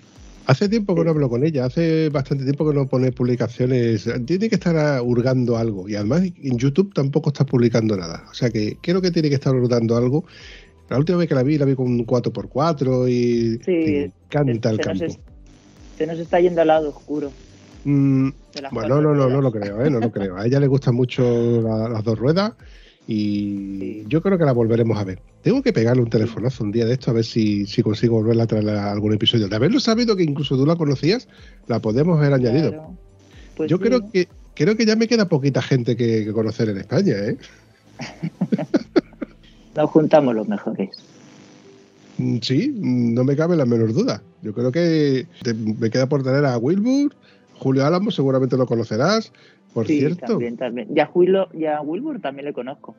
Hace 0.47 0.69
tiempo 0.69 0.95
que 0.95 1.03
no 1.05 1.11
hablo 1.11 1.29
con 1.31 1.45
ella, 1.45 1.65
hace 1.65 2.11
bastante 2.11 2.45
tiempo 2.45 2.69
que 2.69 2.75
no 2.77 2.87
pone 2.87 3.11
publicaciones. 3.13 4.07
Tiene 4.27 4.49
que 4.51 4.55
estar 4.57 5.01
hurgando 5.03 5.57
algo. 5.57 5.89
Y 5.89 5.95
además 5.97 6.23
en 6.23 6.59
YouTube 6.59 6.93
tampoco 6.95 7.31
está 7.31 7.45
publicando 7.47 7.97
nada. 7.97 8.25
O 8.31 8.35
sea 8.35 8.51
que 8.51 8.77
creo 8.83 9.01
que 9.01 9.11
tiene 9.11 9.31
que 9.31 9.37
estar 9.37 9.55
hurgando 9.55 9.97
algo. 9.97 10.25
La 10.91 10.99
última 10.99 11.17
vez 11.19 11.29
que 11.29 11.35
la 11.35 11.43
vi, 11.43 11.57
la 11.57 11.65
vi 11.65 11.75
con 11.75 11.87
un 11.87 12.07
4x4 12.07 13.09
y 13.09 13.59
Sí, 13.65 13.71
me 13.71 14.13
encanta 14.27 14.71
el 14.71 14.77
se, 14.77 14.83
nos 14.85 14.99
campo. 14.99 15.05
es- 15.07 15.19
se 15.97 16.07
nos 16.07 16.19
está 16.19 16.41
yendo 16.41 16.61
al 16.61 16.69
lado 16.69 16.91
oscuro. 16.91 17.33
Mm, 17.85 18.29
bueno, 18.71 18.89
no, 19.01 19.01
no, 19.01 19.15
no 19.15 19.25
ruedas. 19.25 19.43
lo 19.43 19.53
creo, 19.53 19.85
¿eh? 19.85 19.91
no 19.91 20.01
lo 20.01 20.11
creo. 20.13 20.37
A 20.37 20.47
ella 20.47 20.61
le 20.61 20.67
gustan 20.67 20.95
mucho 20.95 21.23
la- 21.63 21.89
las 21.89 22.05
dos 22.05 22.19
ruedas 22.19 22.53
y 23.07 24.07
yo 24.09 24.23
creo 24.23 24.39
que 24.39 24.45
la 24.45 24.53
volveremos 24.53 24.97
a 24.99 25.05
ver. 25.05 25.21
Tengo 25.43 25.63
que 25.63 25.73
pegarle 25.73 26.03
un 26.03 26.09
telefonazo 26.11 26.65
un 26.65 26.73
día 26.73 26.87
de 26.87 26.95
esto 26.95 27.11
a 27.11 27.15
ver 27.15 27.25
si, 27.25 27.67
si 27.67 27.83
consigo 27.83 28.17
volverla 28.17 28.45
a 28.45 28.47
traer 28.47 28.69
a 28.71 28.91
algún 28.93 29.13
episodio. 29.13 29.49
De 29.49 29.57
haberlo 29.57 29.79
sabido 29.81 30.17
que 30.17 30.23
incluso 30.23 30.57
tú 30.57 30.65
la 30.65 30.77
conocías, 30.77 31.29
la 31.67 31.81
podemos 31.81 32.19
haber 32.19 32.33
añadido. 32.33 32.71
Claro. 32.71 32.99
Pues 33.57 33.71
yo 33.71 33.77
sí. 33.77 33.83
creo 33.85 34.11
que 34.11 34.29
creo 34.55 34.77
que 34.77 34.87
ya 34.87 34.97
me 34.97 35.07
queda 35.09 35.29
poquita 35.29 35.61
gente 35.61 35.97
que, 35.97 36.25
que 36.25 36.33
conocer 36.33 36.69
en 36.71 36.79
España, 36.79 37.13
¿eh? 37.17 37.37
Nos 39.77 39.91
juntamos 39.91 40.35
los 40.35 40.49
mejores. 40.49 40.91
Mm, 42.19 42.39
Sí, 42.41 42.69
mm, 42.75 43.15
no 43.15 43.25
me 43.25 43.37
cabe 43.37 43.57
la 43.57 43.67
menor 43.67 43.93
duda. 43.93 44.23
Yo 44.43 44.53
creo 44.55 44.71
que 44.73 45.27
te- 45.43 45.55
me 45.55 45.91
queda 45.91 46.09
por 46.09 46.23
tener 46.23 46.45
a 46.45 46.57
Wilbur, 46.59 47.15
Julio 47.59 47.85
Álamo, 47.85 48.11
seguramente 48.11 48.57
lo 48.57 48.67
conocerás. 48.67 49.33
Por 49.75 49.87
sí, 49.89 49.99
cierto, 49.99 50.25
también, 50.27 50.57
también. 50.57 50.89
Y 50.97 51.01
a, 51.01 51.11
Willo- 51.13 51.49
y 51.53 51.67
a 51.67 51.81
Wilbur 51.83 52.21
también 52.21 52.47
le 52.47 52.53
conozco. 52.55 52.95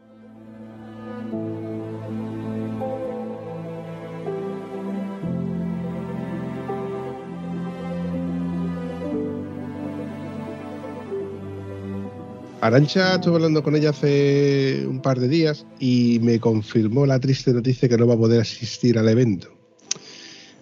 Arancha, 12.61 13.15
estuve 13.15 13.35
hablando 13.35 13.61
con 13.61 13.75
ella 13.75 13.91
hace 13.91 14.85
un 14.87 15.01
par 15.01 15.19
de 15.19 15.27
días 15.27 15.65
y 15.79 16.19
me 16.23 16.39
confirmó 16.39 17.05
la 17.05 17.19
triste 17.19 17.53
noticia 17.53 17.87
que 17.87 17.97
no 17.97 18.07
va 18.07 18.15
a 18.15 18.17
poder 18.17 18.41
asistir 18.41 18.97
al 18.97 19.07
evento. 19.09 19.49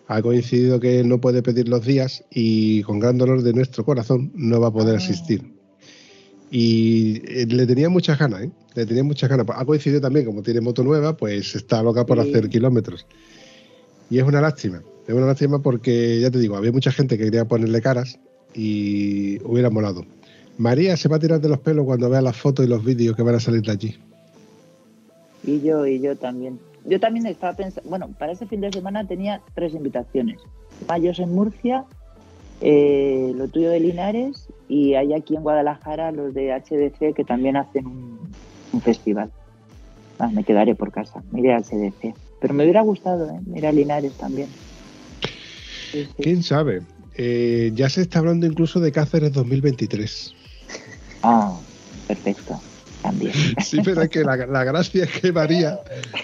Ha 0.07 0.21
coincidido 0.21 0.79
que 0.81 1.03
no 1.03 1.21
puede 1.21 1.41
pedir 1.41 1.69
los 1.69 1.85
días 1.85 2.25
y 2.29 2.81
con 2.83 2.99
gran 2.99 3.17
dolor 3.17 3.41
de 3.41 3.53
nuestro 3.53 3.85
corazón 3.85 4.31
no 4.35 4.59
va 4.59 4.67
a 4.67 4.73
poder 4.73 4.95
Ah. 4.95 4.97
asistir. 4.97 5.52
Y 6.55 7.19
eh, 7.25 7.47
le 7.47 7.65
tenía 7.65 7.89
muchas 7.89 8.19
ganas, 8.19 8.43
¿eh? 8.43 8.51
Le 8.75 8.85
tenía 8.85 9.03
muchas 9.03 9.27
ganas. 9.27 9.47
Ha 9.49 9.65
coincidido 9.65 9.99
también, 10.01 10.23
como 10.27 10.43
tiene 10.43 10.61
moto 10.61 10.83
nueva, 10.83 11.17
pues 11.17 11.55
está 11.55 11.81
loca 11.81 12.05
por 12.05 12.21
Sí. 12.21 12.29
hacer 12.29 12.47
kilómetros. 12.47 13.07
Y 14.11 14.19
es 14.19 14.23
una 14.23 14.39
lástima. 14.39 14.83
Es 15.07 15.15
una 15.15 15.25
lástima 15.25 15.63
porque, 15.63 16.19
ya 16.21 16.29
te 16.29 16.37
digo, 16.37 16.55
había 16.55 16.71
mucha 16.71 16.91
gente 16.91 17.17
que 17.17 17.23
quería 17.25 17.45
ponerle 17.45 17.81
caras 17.81 18.19
y 18.53 19.41
hubiera 19.43 19.71
molado. 19.71 20.05
María 20.59 20.95
se 20.95 21.09
va 21.09 21.15
a 21.15 21.19
tirar 21.19 21.41
de 21.41 21.49
los 21.49 21.57
pelos 21.57 21.85
cuando 21.85 22.07
vea 22.07 22.21
las 22.21 22.37
fotos 22.37 22.63
y 22.63 22.69
los 22.69 22.85
vídeos 22.85 23.15
que 23.15 23.23
van 23.23 23.33
a 23.33 23.39
salir 23.39 23.63
de 23.63 23.71
allí. 23.71 23.97
Y 25.43 25.59
yo, 25.61 25.87
y 25.87 25.99
yo 26.01 26.15
también. 26.15 26.59
Yo 26.85 26.99
también 26.99 27.25
estaba 27.25 27.55
pensando, 27.55 27.89
bueno, 27.89 28.09
para 28.19 28.33
ese 28.33 28.45
fin 28.45 28.61
de 28.61 28.71
semana 28.71 29.07
tenía 29.07 29.41
tres 29.55 29.73
invitaciones. 29.73 30.39
Mayos 30.87 31.17
en 31.17 31.33
Murcia, 31.33 31.85
eh, 32.61 33.31
lo 33.35 33.47
tuyo 33.47 33.69
de 33.69 33.79
Linares 33.79 34.47
y 34.69 34.93
hay 34.95 35.13
aquí 35.13 35.35
en 35.35 35.43
Guadalajara 35.43 36.11
los 36.11 36.33
de 36.33 36.51
HDC 36.53 37.13
que 37.15 37.23
también 37.23 37.57
hacen 37.57 37.85
un, 37.87 38.19
un 38.71 38.81
festival. 38.81 39.31
Ah, 40.19 40.29
me 40.29 40.43
quedaré 40.43 40.75
por 40.75 40.91
casa, 40.91 41.21
me 41.31 41.39
iré 41.41 41.55
HDC. 41.57 42.13
Pero 42.39 42.53
me 42.53 42.63
hubiera 42.63 42.81
gustado, 42.81 43.29
¿eh? 43.29 43.39
Ir 43.55 43.65
a 43.65 43.71
Linares 43.71 44.13
también. 44.13 44.47
Sí, 45.91 46.05
sí. 46.05 46.23
¿Quién 46.23 46.43
sabe? 46.43 46.81
Eh, 47.15 47.71
ya 47.75 47.89
se 47.89 48.01
está 48.01 48.19
hablando 48.19 48.45
incluso 48.45 48.79
de 48.79 48.91
Cáceres 48.91 49.31
2023. 49.33 50.33
Ah, 51.21 51.57
perfecto, 52.07 52.59
también. 53.01 53.33
Sí, 53.63 53.79
pero 53.83 54.01
es 54.01 54.09
que 54.09 54.23
la, 54.23 54.35
la 54.35 54.63
gracia 54.63 55.03
es 55.05 55.11
que 55.21 55.31
María, 55.31 55.79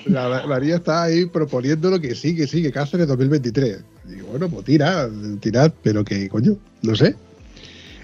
la- 0.05 0.45
María 0.47 0.75
está 0.75 1.03
ahí 1.03 1.25
proponiéndolo 1.25 1.99
que 1.99 2.15
sí, 2.15 2.35
que 2.35 2.47
sí, 2.47 2.61
que 2.61 2.71
Cáceres 2.71 3.07
2023. 3.07 3.83
Bueno, 4.29 4.49
pues 4.49 4.65
tira, 4.65 5.09
tirad, 5.39 5.71
pero 5.83 6.03
que 6.03 6.29
coño, 6.29 6.55
no 6.81 6.95
sé. 6.95 7.15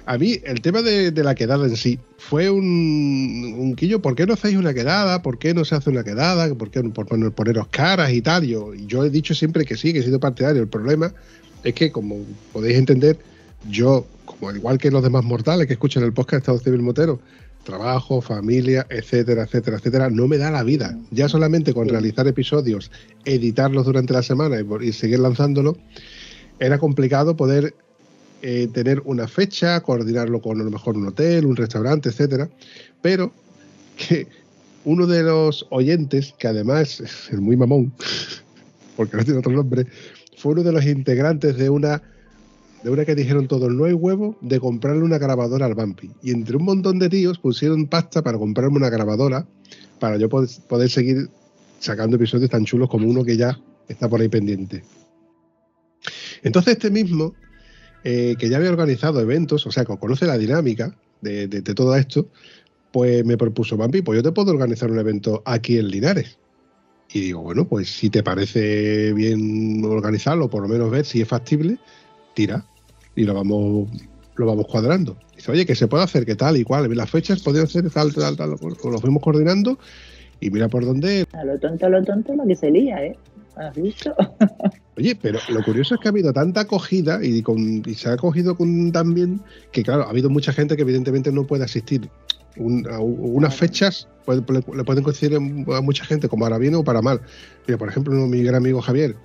A 0.08 0.18
mí, 0.20 0.40
el 0.44 0.62
tema 0.62 0.82
de, 0.84 1.12
de 1.12 1.24
la 1.24 1.34
quedada 1.34 1.66
en 1.66 1.76
sí 1.76 1.98
fue 2.18 2.50
un, 2.52 3.56
un 3.58 3.76
quillo. 3.76 4.02
¿Por 4.02 4.16
qué 4.16 4.28
no 4.28 4.34
hacéis 4.34 4.56
una 4.56 4.74
quedada? 4.74 5.22
¿Por 5.24 5.40
qué 5.40 5.54
no 5.56 5.66
se 5.66 5.74
hace 5.74 5.90
una 5.90 6.04
quedada? 6.04 6.54
¿Por 6.54 6.70
qué 6.70 6.84
por 6.84 7.08
poner- 7.08 7.32
poneros 7.32 7.68
caras 7.70 8.12
y 8.12 8.22
tal? 8.22 8.46
Yo, 8.46 8.74
yo 8.76 9.04
he 9.04 9.10
dicho 9.10 9.34
siempre 9.34 9.66
que 9.66 9.76
sí, 9.76 9.94
que 9.94 10.00
he 10.00 10.04
sido 10.04 10.20
partidario. 10.20 10.62
El 10.62 10.68
problema 10.68 11.12
es 11.64 11.74
que, 11.74 11.92
como 11.92 12.18
podéis 12.54 12.78
entender, 12.78 13.18
yo, 13.68 14.06
como 14.26 14.52
igual 14.52 14.78
que 14.78 14.92
los 14.92 15.02
demás 15.02 15.24
mortales 15.24 15.66
que 15.66 15.74
escuchan 15.74 16.04
el 16.04 16.14
podcast 16.14 16.42
Estado 16.42 16.60
Civil 16.60 16.84
Motero, 16.84 17.20
trabajo, 17.64 18.22
familia, 18.22 18.86
etcétera, 18.92 19.46
etcétera, 19.46 19.78
etcétera, 19.78 20.10
no 20.12 20.28
me 20.28 20.38
da 20.38 20.52
la 20.52 20.62
vida. 20.62 20.96
Ya 21.10 21.28
solamente 21.28 21.74
con 21.74 21.90
realizar 21.90 22.28
episodios, 22.28 22.92
editarlos 23.26 23.86
durante 23.88 24.14
la 24.14 24.22
semana 24.22 24.58
y, 24.62 24.88
y 24.88 24.94
seguir 24.94 25.18
lanzándolo, 25.18 25.76
era 26.60 26.78
complicado 26.78 27.36
poder 27.36 27.74
eh, 28.42 28.68
tener 28.72 29.02
una 29.06 29.28
fecha, 29.28 29.82
coordinarlo 29.82 30.42
con 30.42 30.60
a 30.62 30.64
lo 30.64 30.72
mejor 30.72 30.98
un 30.98 31.08
hotel, 31.08 31.46
un 31.46 31.56
restaurante, 31.56 32.10
etcétera. 32.10 32.50
Pero 33.02 33.32
que 33.98 34.28
uno 34.84 35.08
de 35.08 35.24
los 35.24 35.66
oyentes, 35.72 36.34
que 36.38 36.48
además 36.48 37.00
es 37.32 37.40
muy 37.40 37.58
mamón, 37.58 37.94
porque 38.96 39.18
no 39.18 39.24
tiene 39.24 39.40
otro 39.40 39.52
nombre, 39.52 39.88
fue 40.38 40.54
uno 40.54 40.64
de 40.64 40.72
los 40.72 40.86
integrantes 40.86 41.58
de 41.58 41.70
una 41.70 42.02
de 42.84 42.92
una 42.92 43.04
que 43.04 43.16
dijeron 43.16 43.48
todos, 43.48 43.74
no 43.74 43.86
hay 43.86 43.94
huevo, 43.94 44.38
de 44.42 44.60
comprarle 44.60 45.02
una 45.02 45.18
grabadora 45.18 45.66
al 45.66 45.74
Bumpy. 45.74 46.12
Y 46.22 46.30
entre 46.30 46.56
un 46.56 46.66
montón 46.66 47.00
de 47.00 47.10
tíos 47.10 47.40
pusieron 47.40 47.88
pasta 47.88 48.22
para 48.22 48.38
comprarme 48.38 48.78
una 48.78 48.92
grabadora 48.92 49.48
para 50.00 50.18
yo 50.18 50.30
poder, 50.30 50.50
poder 50.70 50.88
seguir 50.92 51.28
sacando 51.80 52.16
episodios 52.18 52.52
tan 52.52 52.64
chulos 52.64 52.88
como 52.88 53.10
uno 53.10 53.24
que 53.24 53.38
ya 53.38 53.60
está 53.88 54.08
por 54.08 54.22
ahí 54.22 54.30
pendiente. 54.30 54.84
Entonces 56.46 56.74
este 56.74 56.90
mismo, 56.92 57.36
eh, 58.04 58.36
que 58.40 58.48
ya 58.50 58.58
había 58.58 58.70
organizado 58.70 59.20
eventos, 59.20 59.66
o 59.68 59.72
sea, 59.72 59.84
que 59.84 59.98
conoce 59.98 60.26
la 60.26 60.38
dinámica 60.38 60.96
de, 61.22 61.48
de- 61.48 61.62
de 61.62 61.74
todo 61.74 61.96
esto, 61.96 62.30
pues 62.94 63.26
me 63.26 63.36
propuso, 63.38 63.76
Bumpy, 63.76 64.02
pues 64.02 64.18
yo 64.18 64.24
te 64.24 64.32
puedo 64.32 64.52
organizar 64.52 64.90
un 64.90 65.00
evento 65.00 65.42
aquí 65.46 65.78
en 65.78 65.90
Linares. 65.90 66.38
Y 67.12 67.20
digo, 67.22 67.42
bueno, 67.42 67.68
pues 67.68 67.90
si 67.90 68.10
te 68.10 68.24
parece 68.24 69.12
bien 69.14 69.84
organizarlo, 69.84 70.50
por 70.50 70.62
lo 70.62 70.68
menos 70.70 70.90
ver 70.90 71.06
si 71.06 71.22
es 71.22 71.28
factible, 71.28 71.78
tira 72.34 72.66
y 73.16 73.24
lo 73.24 73.34
vamos 73.34 73.90
lo 74.38 74.46
vamos 74.46 74.68
cuadrando. 74.68 75.18
Dice, 75.36 75.52
oye, 75.52 75.66
que 75.66 75.76
se 75.76 75.88
puede 75.88 76.04
hacer, 76.04 76.26
que 76.26 76.36
tal 76.36 76.58
y 76.58 76.64
cual, 76.64 76.94
las 76.96 77.10
fechas 77.10 77.42
podían 77.42 77.68
ser 77.68 77.90
tal, 77.90 78.14
tal, 78.14 78.36
tal, 78.36 78.56
pues 78.60 78.76
lo 78.84 79.00
fuimos 79.00 79.24
coordinando 79.24 79.80
y 80.42 80.50
mira 80.52 80.68
por 80.68 80.84
dónde. 80.86 81.26
A 81.34 81.46
lo 81.46 81.58
tonto, 81.58 81.86
a 81.86 81.90
lo 81.90 82.04
tonto, 82.04 82.36
lo 82.36 82.46
que 82.46 82.56
se 82.56 82.70
lía, 82.70 83.04
¿eh? 83.06 83.18
¿Has 83.58 83.76
visto? 83.76 84.14
Oye, 84.98 85.16
pero 85.16 85.40
lo 85.50 85.64
curioso 85.64 85.96
es 85.96 86.02
que 86.02 86.08
ha 86.08 86.12
habido 86.12 86.32
tanta 86.34 86.62
acogida 86.62 87.20
y, 87.24 87.42
con, 87.42 87.84
y 87.86 87.94
se 87.96 88.10
ha 88.10 88.14
acogido 88.14 88.56
con 88.56 88.92
tan 88.92 89.14
bien 89.14 89.42
que, 89.72 89.84
claro, 89.84 90.04
ha 90.04 90.10
habido 90.10 90.30
mucha 90.30 90.52
gente 90.54 90.76
que 90.76 90.82
evidentemente 90.84 91.32
no 91.32 91.46
puede 91.46 91.64
asistir. 91.64 92.10
Un- 92.58 92.88
a 92.90 93.00
unas 93.00 93.54
fechas 93.56 94.08
puede- 94.26 94.42
le, 94.74 94.84
pueden 94.84 95.04
coincidir 95.04 95.38
a 95.38 95.82
mucha 95.82 96.06
gente 96.06 96.30
como 96.30 96.46
para 96.46 96.58
bien 96.58 96.76
o 96.76 96.84
para 96.84 97.02
mal. 97.02 97.20
Mira, 97.68 97.78
por 97.78 97.90
ejemplo, 97.90 98.14
mi 98.28 98.42
gran 98.44 98.56
amigo 98.56 98.82
Javier, 98.82 99.16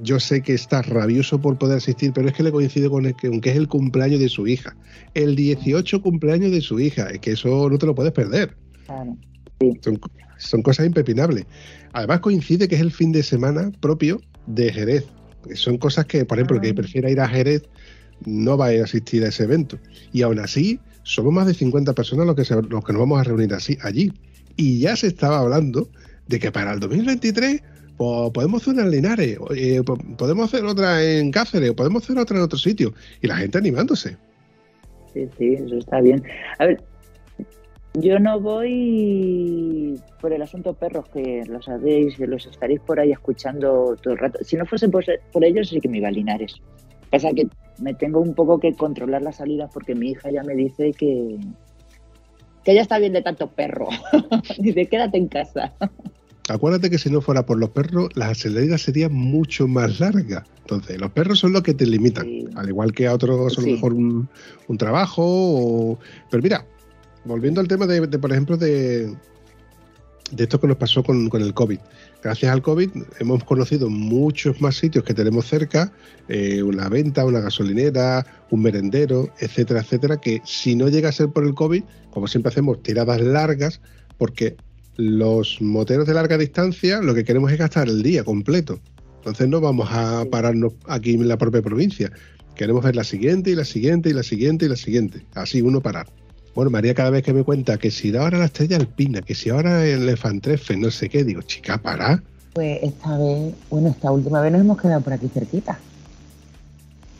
yo 0.00 0.18
sé 0.20 0.42
que 0.42 0.54
está 0.54 0.82
rabioso 0.82 1.40
por 1.40 1.58
poder 1.58 1.78
asistir, 1.78 2.12
pero 2.12 2.28
es 2.28 2.34
que 2.34 2.42
le 2.42 2.52
coincide 2.52 2.88
con 2.88 3.06
el 3.06 3.14
que, 3.14 3.28
aunque 3.28 3.50
es 3.50 3.56
el 3.56 3.68
cumpleaños 3.68 4.20
de 4.20 4.28
su 4.28 4.46
hija. 4.48 4.76
El 5.14 5.34
18 5.36 6.02
cumpleaños 6.02 6.50
de 6.52 6.60
su 6.60 6.78
hija. 6.80 7.08
Es 7.10 7.20
que 7.20 7.32
eso 7.32 7.68
no 7.70 7.78
te 7.78 7.86
lo 7.86 7.94
puedes 7.94 8.12
perder. 8.12 8.56
Claro. 8.86 9.16
Son, 9.82 10.00
son 10.42 10.62
cosas 10.62 10.86
impepinables. 10.86 11.46
Además 11.92 12.20
coincide 12.20 12.68
que 12.68 12.74
es 12.76 12.80
el 12.80 12.90
fin 12.92 13.12
de 13.12 13.22
semana 13.22 13.70
propio 13.80 14.20
de 14.46 14.72
Jerez. 14.72 15.06
Son 15.54 15.76
cosas 15.78 16.06
que, 16.06 16.24
por 16.24 16.38
ejemplo, 16.38 16.56
el 16.56 16.62
que 16.62 16.74
prefiera 16.74 17.10
ir 17.10 17.20
a 17.20 17.28
Jerez 17.28 17.62
no 18.24 18.56
va 18.56 18.66
a 18.66 18.74
ir 18.74 18.80
a 18.80 18.84
asistir 18.84 19.24
a 19.24 19.28
ese 19.28 19.44
evento. 19.44 19.78
Y 20.12 20.22
aún 20.22 20.38
así, 20.38 20.78
somos 21.02 21.32
más 21.32 21.46
de 21.46 21.54
50 21.54 21.92
personas 21.94 22.26
los 22.26 22.36
que, 22.36 22.44
se- 22.44 22.54
los 22.62 22.84
que 22.84 22.92
nos 22.92 23.00
vamos 23.00 23.20
a 23.20 23.24
reunir 23.24 23.52
así 23.54 23.76
allí. 23.82 24.12
Y 24.56 24.78
ya 24.80 24.94
se 24.96 25.08
estaba 25.08 25.38
hablando 25.40 25.88
de 26.28 26.38
que 26.38 26.52
para 26.52 26.72
el 26.72 26.80
2023 26.80 27.62
pues, 27.96 28.30
podemos 28.32 28.62
hacer 28.62 28.74
una 28.74 28.84
en 28.84 28.90
Linares, 28.90 29.38
eh, 29.56 29.82
po- 29.84 29.96
podemos 30.16 30.52
hacer 30.52 30.64
otra 30.64 31.02
en 31.04 31.30
Cáceres, 31.32 31.70
o 31.70 31.76
podemos 31.76 32.04
hacer 32.04 32.18
otra 32.18 32.36
en 32.36 32.42
otro 32.44 32.58
sitio. 32.58 32.94
Y 33.20 33.26
la 33.26 33.36
gente 33.36 33.58
animándose. 33.58 34.16
Sí, 35.12 35.28
sí, 35.38 35.54
eso 35.54 35.76
está 35.76 36.00
bien. 36.00 36.22
A 36.58 36.66
ver, 36.66 36.82
yo 37.94 38.18
no 38.18 38.40
voy 38.40 40.00
por 40.20 40.32
el 40.32 40.42
asunto 40.42 40.74
perros, 40.74 41.08
que 41.12 41.42
lo 41.46 41.60
sabéis, 41.62 42.18
los 42.18 42.46
estaréis 42.46 42.80
por 42.80 42.98
ahí 43.00 43.12
escuchando 43.12 43.96
todo 44.02 44.14
el 44.14 44.18
rato. 44.18 44.38
Si 44.42 44.56
no 44.56 44.64
fuese 44.66 44.88
por, 44.88 45.04
por 45.32 45.44
ellos, 45.44 45.68
sí 45.68 45.80
que 45.80 45.88
me 45.88 45.98
iba 45.98 46.08
a 46.08 46.12
Linares. 46.12 46.54
Pasa 47.10 47.30
que 47.32 47.48
me 47.78 47.92
tengo 47.94 48.20
un 48.20 48.34
poco 48.34 48.58
que 48.58 48.72
controlar 48.74 49.22
las 49.22 49.36
salidas 49.36 49.70
porque 49.72 49.94
mi 49.94 50.10
hija 50.10 50.30
ya 50.30 50.42
me 50.42 50.54
dice 50.54 50.92
que, 50.92 51.38
que 52.64 52.74
ya 52.74 52.80
está 52.80 52.98
bien 52.98 53.12
de 53.12 53.22
tanto 53.22 53.48
perro. 53.50 53.88
Dice, 54.58 54.86
quédate 54.86 55.18
en 55.18 55.28
casa. 55.28 55.74
Acuérdate 56.48 56.88
que 56.90 56.98
si 56.98 57.10
no 57.10 57.20
fuera 57.20 57.44
por 57.44 57.58
los 57.58 57.70
perros, 57.70 58.08
las 58.14 58.38
salidas 58.38 58.80
serían 58.82 59.12
mucho 59.12 59.68
más 59.68 60.00
largas. 60.00 60.44
Entonces, 60.60 60.98
los 60.98 61.10
perros 61.12 61.38
son 61.38 61.52
los 61.52 61.62
que 61.62 61.74
te 61.74 61.86
limitan, 61.86 62.24
Sí. 62.24 62.46
al 62.56 62.68
igual 62.68 62.92
que 62.92 63.06
a 63.06 63.14
otros, 63.14 63.58
a 63.58 63.60
lo 63.60 63.66
Sí. 63.66 63.72
mejor 63.74 63.92
un, 63.92 64.28
un 64.68 64.78
trabajo. 64.78 65.22
o- 65.24 65.98
Pero 66.30 66.42
mira, 66.42 66.64
volviendo 67.24 67.60
al 67.60 67.68
tema 67.68 67.86
de, 67.86 68.06
de, 68.06 68.18
por 68.18 68.32
ejemplo, 68.32 68.56
de, 68.56 69.14
de 70.32 70.44
esto 70.44 70.60
que 70.60 70.66
nos 70.66 70.76
pasó 70.76 71.02
con, 71.02 71.28
con 71.28 71.42
el 71.42 71.54
COVID. 71.54 71.78
Gracias 72.22 72.52
al 72.52 72.62
COVID 72.62 72.90
hemos 73.18 73.44
conocido 73.44 73.90
muchos 73.90 74.60
más 74.60 74.76
sitios 74.76 75.04
que 75.04 75.12
tenemos 75.12 75.46
cerca, 75.46 75.92
eh, 76.28 76.62
una 76.62 76.88
venta, 76.88 77.24
una 77.24 77.40
gasolinera, 77.40 78.24
un 78.50 78.62
merendero, 78.62 79.32
etcétera, 79.40 79.80
etcétera, 79.80 80.20
que 80.20 80.40
si 80.44 80.76
no 80.76 80.88
llega 80.88 81.08
a 81.08 81.12
ser 81.12 81.28
por 81.30 81.44
el 81.44 81.54
COVID, 81.54 81.82
como 82.10 82.28
siempre 82.28 82.50
hacemos 82.50 82.82
tiradas 82.82 83.20
largas, 83.20 83.80
porque 84.18 84.56
los 84.96 85.60
moteros 85.60 86.06
de 86.06 86.14
larga 86.14 86.38
distancia 86.38 87.00
lo 87.00 87.14
que 87.14 87.24
queremos 87.24 87.50
es 87.50 87.58
gastar 87.58 87.88
el 87.88 88.02
día 88.02 88.24
completo. 88.24 88.78
Entonces 89.16 89.48
no 89.48 89.60
vamos 89.60 89.88
a 89.90 90.24
pararnos 90.30 90.74
aquí 90.86 91.14
en 91.14 91.28
la 91.28 91.38
propia 91.38 91.62
provincia. 91.62 92.10
Queremos 92.54 92.84
ver 92.84 92.96
la 92.96 93.04
siguiente 93.04 93.50
y 93.50 93.54
la 93.54 93.64
siguiente 93.64 94.10
y 94.10 94.12
la 94.12 94.22
siguiente 94.22 94.66
y 94.66 94.68
la 94.68 94.76
siguiente. 94.76 95.26
Así 95.34 95.62
uno 95.62 95.80
parar. 95.80 96.06
Bueno, 96.54 96.70
María 96.70 96.94
cada 96.94 97.10
vez 97.10 97.22
que 97.22 97.32
me 97.32 97.44
cuenta 97.44 97.78
que 97.78 97.90
si 97.90 98.14
ahora 98.14 98.38
la 98.38 98.44
estrella 98.44 98.76
alpina, 98.76 99.22
que 99.22 99.34
si 99.34 99.48
ahora 99.48 99.84
el 99.86 100.02
elefantrefe, 100.02 100.76
no 100.76 100.90
sé 100.90 101.08
qué, 101.08 101.24
digo, 101.24 101.40
chica, 101.42 101.78
para. 101.78 102.22
Pues 102.52 102.82
esta 102.82 103.16
vez, 103.16 103.54
bueno, 103.70 103.88
esta 103.88 104.10
última 104.10 104.40
vez 104.42 104.52
nos 104.52 104.60
hemos 104.60 104.80
quedado 104.80 105.00
por 105.00 105.14
aquí 105.14 105.28
cerquita. 105.28 105.78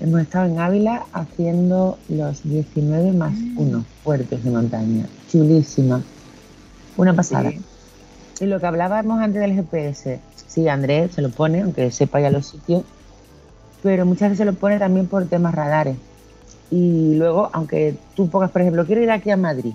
Hemos 0.00 0.20
estado 0.20 0.46
en 0.46 0.58
Ávila 0.58 1.06
haciendo 1.12 1.98
los 2.08 2.42
19 2.42 3.12
más 3.12 3.32
1 3.56 3.84
puertos 4.04 4.44
de 4.44 4.50
montaña. 4.50 5.06
Chulísima. 5.30 6.02
Una 6.96 7.14
pasada. 7.14 7.50
Sí. 7.50 7.60
Y 8.40 8.46
lo 8.46 8.60
que 8.60 8.66
hablábamos 8.66 9.20
antes 9.20 9.40
del 9.40 9.54
GPS, 9.54 10.20
sí, 10.48 10.68
Andrés 10.68 11.12
se 11.14 11.22
lo 11.22 11.30
pone, 11.30 11.62
aunque 11.62 11.90
sepa 11.90 12.20
ya 12.20 12.30
los 12.30 12.48
sitios, 12.48 12.82
pero 13.82 14.04
muchas 14.04 14.30
veces 14.30 14.38
se 14.38 14.44
lo 14.44 14.54
pone 14.54 14.78
también 14.78 15.06
por 15.06 15.24
temas 15.26 15.54
radares. 15.54 15.96
Y 16.72 17.14
luego, 17.16 17.50
aunque 17.52 17.94
tú 18.16 18.30
pongas, 18.30 18.50
por 18.50 18.62
ejemplo, 18.62 18.86
quiero 18.86 19.02
ir 19.02 19.10
aquí 19.10 19.30
a 19.30 19.36
Madrid, 19.36 19.74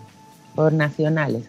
por 0.56 0.74
nacionales, 0.74 1.48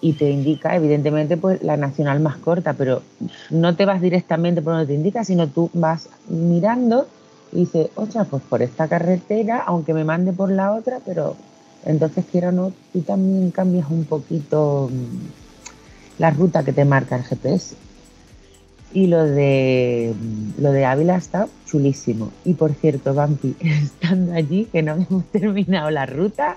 y 0.00 0.12
te 0.12 0.30
indica, 0.30 0.76
evidentemente, 0.76 1.36
pues 1.36 1.60
la 1.64 1.76
nacional 1.76 2.20
más 2.20 2.36
corta, 2.36 2.74
pero 2.74 3.02
no 3.50 3.74
te 3.74 3.84
vas 3.84 4.00
directamente 4.00 4.62
por 4.62 4.74
donde 4.74 4.86
te 4.86 4.94
indica, 4.94 5.24
sino 5.24 5.48
tú 5.48 5.70
vas 5.74 6.08
mirando 6.28 7.06
y 7.52 7.60
dices, 7.60 7.90
ostras, 7.96 8.28
pues 8.30 8.44
por 8.48 8.62
esta 8.62 8.86
carretera, 8.86 9.64
aunque 9.66 9.92
me 9.92 10.04
mande 10.04 10.32
por 10.32 10.52
la 10.52 10.72
otra, 10.72 11.00
pero 11.04 11.34
entonces 11.84 12.24
quiero 12.30 12.52
no, 12.52 12.72
tú 12.92 13.00
también 13.00 13.50
cambias 13.50 13.90
un 13.90 14.04
poquito 14.04 14.88
mm, 14.88 16.20
la 16.20 16.30
ruta 16.30 16.62
que 16.62 16.72
te 16.72 16.84
marca 16.84 17.16
el 17.16 17.24
GPS. 17.24 17.74
Y 18.92 19.06
lo 19.06 19.24
de 19.24 20.14
lo 20.58 20.72
de 20.72 20.84
Ávila 20.84 21.16
está 21.16 21.48
chulísimo. 21.66 22.32
Y 22.44 22.54
por 22.54 22.74
cierto, 22.74 23.14
Vampi, 23.14 23.54
estando 23.60 24.32
allí, 24.34 24.66
que 24.66 24.82
no 24.82 24.94
hemos 24.94 25.24
terminado 25.26 25.90
la 25.90 26.06
ruta, 26.06 26.56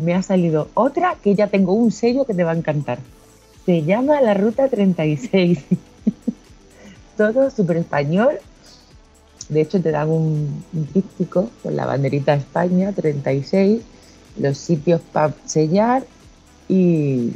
me 0.00 0.14
ha 0.14 0.22
salido 0.22 0.68
otra 0.74 1.16
que 1.22 1.34
ya 1.34 1.46
tengo 1.46 1.72
un 1.72 1.92
sello 1.92 2.24
que 2.24 2.34
te 2.34 2.44
va 2.44 2.52
a 2.52 2.56
encantar. 2.56 2.98
Se 3.64 3.82
llama 3.82 4.20
la 4.20 4.34
Ruta 4.34 4.68
36. 4.68 5.58
Todo 7.16 7.50
súper 7.50 7.78
español. 7.78 8.38
De 9.48 9.60
hecho, 9.60 9.80
te 9.80 9.90
dan 9.90 10.10
un, 10.10 10.64
un 10.72 11.24
con 11.26 11.50
la 11.64 11.86
banderita 11.86 12.32
de 12.32 12.38
España 12.38 12.92
36, 12.92 13.80
los 14.38 14.58
sitios 14.58 15.00
para 15.12 15.32
sellar 15.46 16.04
y 16.68 17.32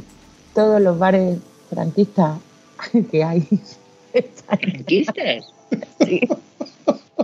todos 0.53 0.81
los 0.81 0.99
bares 0.99 1.39
franquistas 1.69 2.39
que 3.11 3.23
hay. 3.23 3.47
¿Franquistas? 4.47 5.53
Sí. 5.99 6.27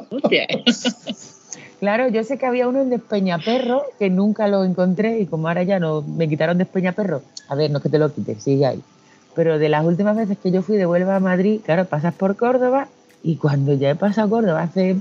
Hostia. 0.10 0.48
Claro, 1.80 2.08
yo 2.10 2.24
sé 2.24 2.38
que 2.38 2.46
había 2.46 2.68
uno 2.68 2.82
en 2.82 2.90
Despeñaperro 2.90 3.84
que 4.00 4.10
nunca 4.10 4.48
lo 4.48 4.64
encontré 4.64 5.20
y 5.20 5.28
como 5.28 5.48
ahora 5.48 5.64
ya 5.64 5.80
no 5.80 6.02
me 6.02 6.28
quitaron 6.28 6.58
Despeñaperro, 6.58 7.22
a 7.50 7.56
ver, 7.56 7.70
no 7.70 7.78
es 7.78 7.84
que 7.84 7.90
te 7.90 8.00
lo 8.00 8.12
quites, 8.12 8.42
sigue 8.42 8.66
ahí. 8.66 8.82
Pero 9.36 9.60
de 9.60 9.70
las 9.70 9.86
últimas 9.86 10.18
veces 10.18 10.38
que 10.42 10.50
yo 10.50 10.64
fui 10.64 10.78
de 10.78 10.88
Huelva 10.88 11.18
a 11.18 11.20
Madrid, 11.20 11.62
claro, 11.64 11.86
pasas 11.86 12.16
por 12.16 12.36
Córdoba 12.36 12.88
y 13.22 13.36
cuando 13.36 13.74
ya 13.74 13.92
he 13.92 13.96
pasado 13.96 14.30
Córdoba 14.30 14.64
hace 14.64 14.96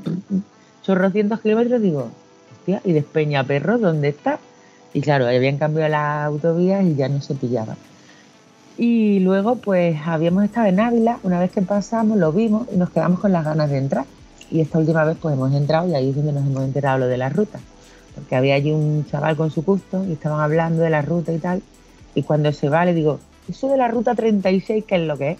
chorrocientos 0.83 1.41
kilómetros 1.41 1.81
digo, 1.81 2.11
hostia, 2.53 2.83
¿y 2.85 2.93
Despeñaperro 2.93 3.79
dónde 3.79 4.09
está? 4.09 4.39
Y 4.93 5.01
claro, 5.01 5.27
habían 5.27 5.57
cambiado 5.57 5.89
las 5.89 6.27
autovías 6.27 6.85
y 6.85 6.95
ya 6.95 7.09
no 7.09 7.23
se 7.23 7.35
pillaba. 7.35 7.77
Y 8.79 9.21
luego 9.21 9.57
pues 9.57 9.97
habíamos 10.05 10.45
estado 10.45 10.67
en 10.67 10.81
Ávila, 10.81 11.19
una 11.23 11.41
vez 11.41 11.51
que 11.51 11.63
pasamos 11.63 12.19
lo 12.19 12.33
vimos 12.33 12.67
y 12.73 12.77
nos 12.77 12.91
quedamos 12.91 13.21
con 13.21 13.33
las 13.33 13.45
ganas 13.45 13.71
de 13.71 13.79
entrar. 13.79 14.05
Y 14.51 14.61
esta 14.61 14.79
última 14.79 15.05
vez 15.05 15.17
pues 15.21 15.35
hemos 15.35 15.53
entrado 15.55 15.89
y 15.89 15.95
ahí 15.95 16.11
es 16.11 16.17
donde 16.17 16.33
nos 16.33 16.47
hemos 16.47 16.63
enterado 16.63 16.99
lo 16.99 17.07
de 17.07 17.17
la 17.17 17.29
ruta. 17.31 17.59
Porque 18.15 18.37
había 18.37 18.55
allí 18.55 18.73
un 18.73 19.07
chaval 19.07 19.37
con 19.37 19.51
su 19.51 19.65
custo 19.65 20.05
y 20.05 20.13
estaban 20.13 20.41
hablando 20.41 20.83
de 20.83 20.91
la 20.91 21.03
ruta 21.03 21.33
y 21.33 21.39
tal. 21.39 21.63
Y 22.15 22.23
cuando 22.23 22.53
se 22.53 22.69
va 22.69 22.85
le 22.85 22.95
digo, 22.95 23.19
eso 23.49 23.69
de 23.69 23.77
la 23.77 23.89
ruta 23.89 24.15
36, 24.15 24.85
¿qué 24.87 24.97
es 24.97 25.03
lo 25.03 25.17
que 25.17 25.33
es? 25.33 25.39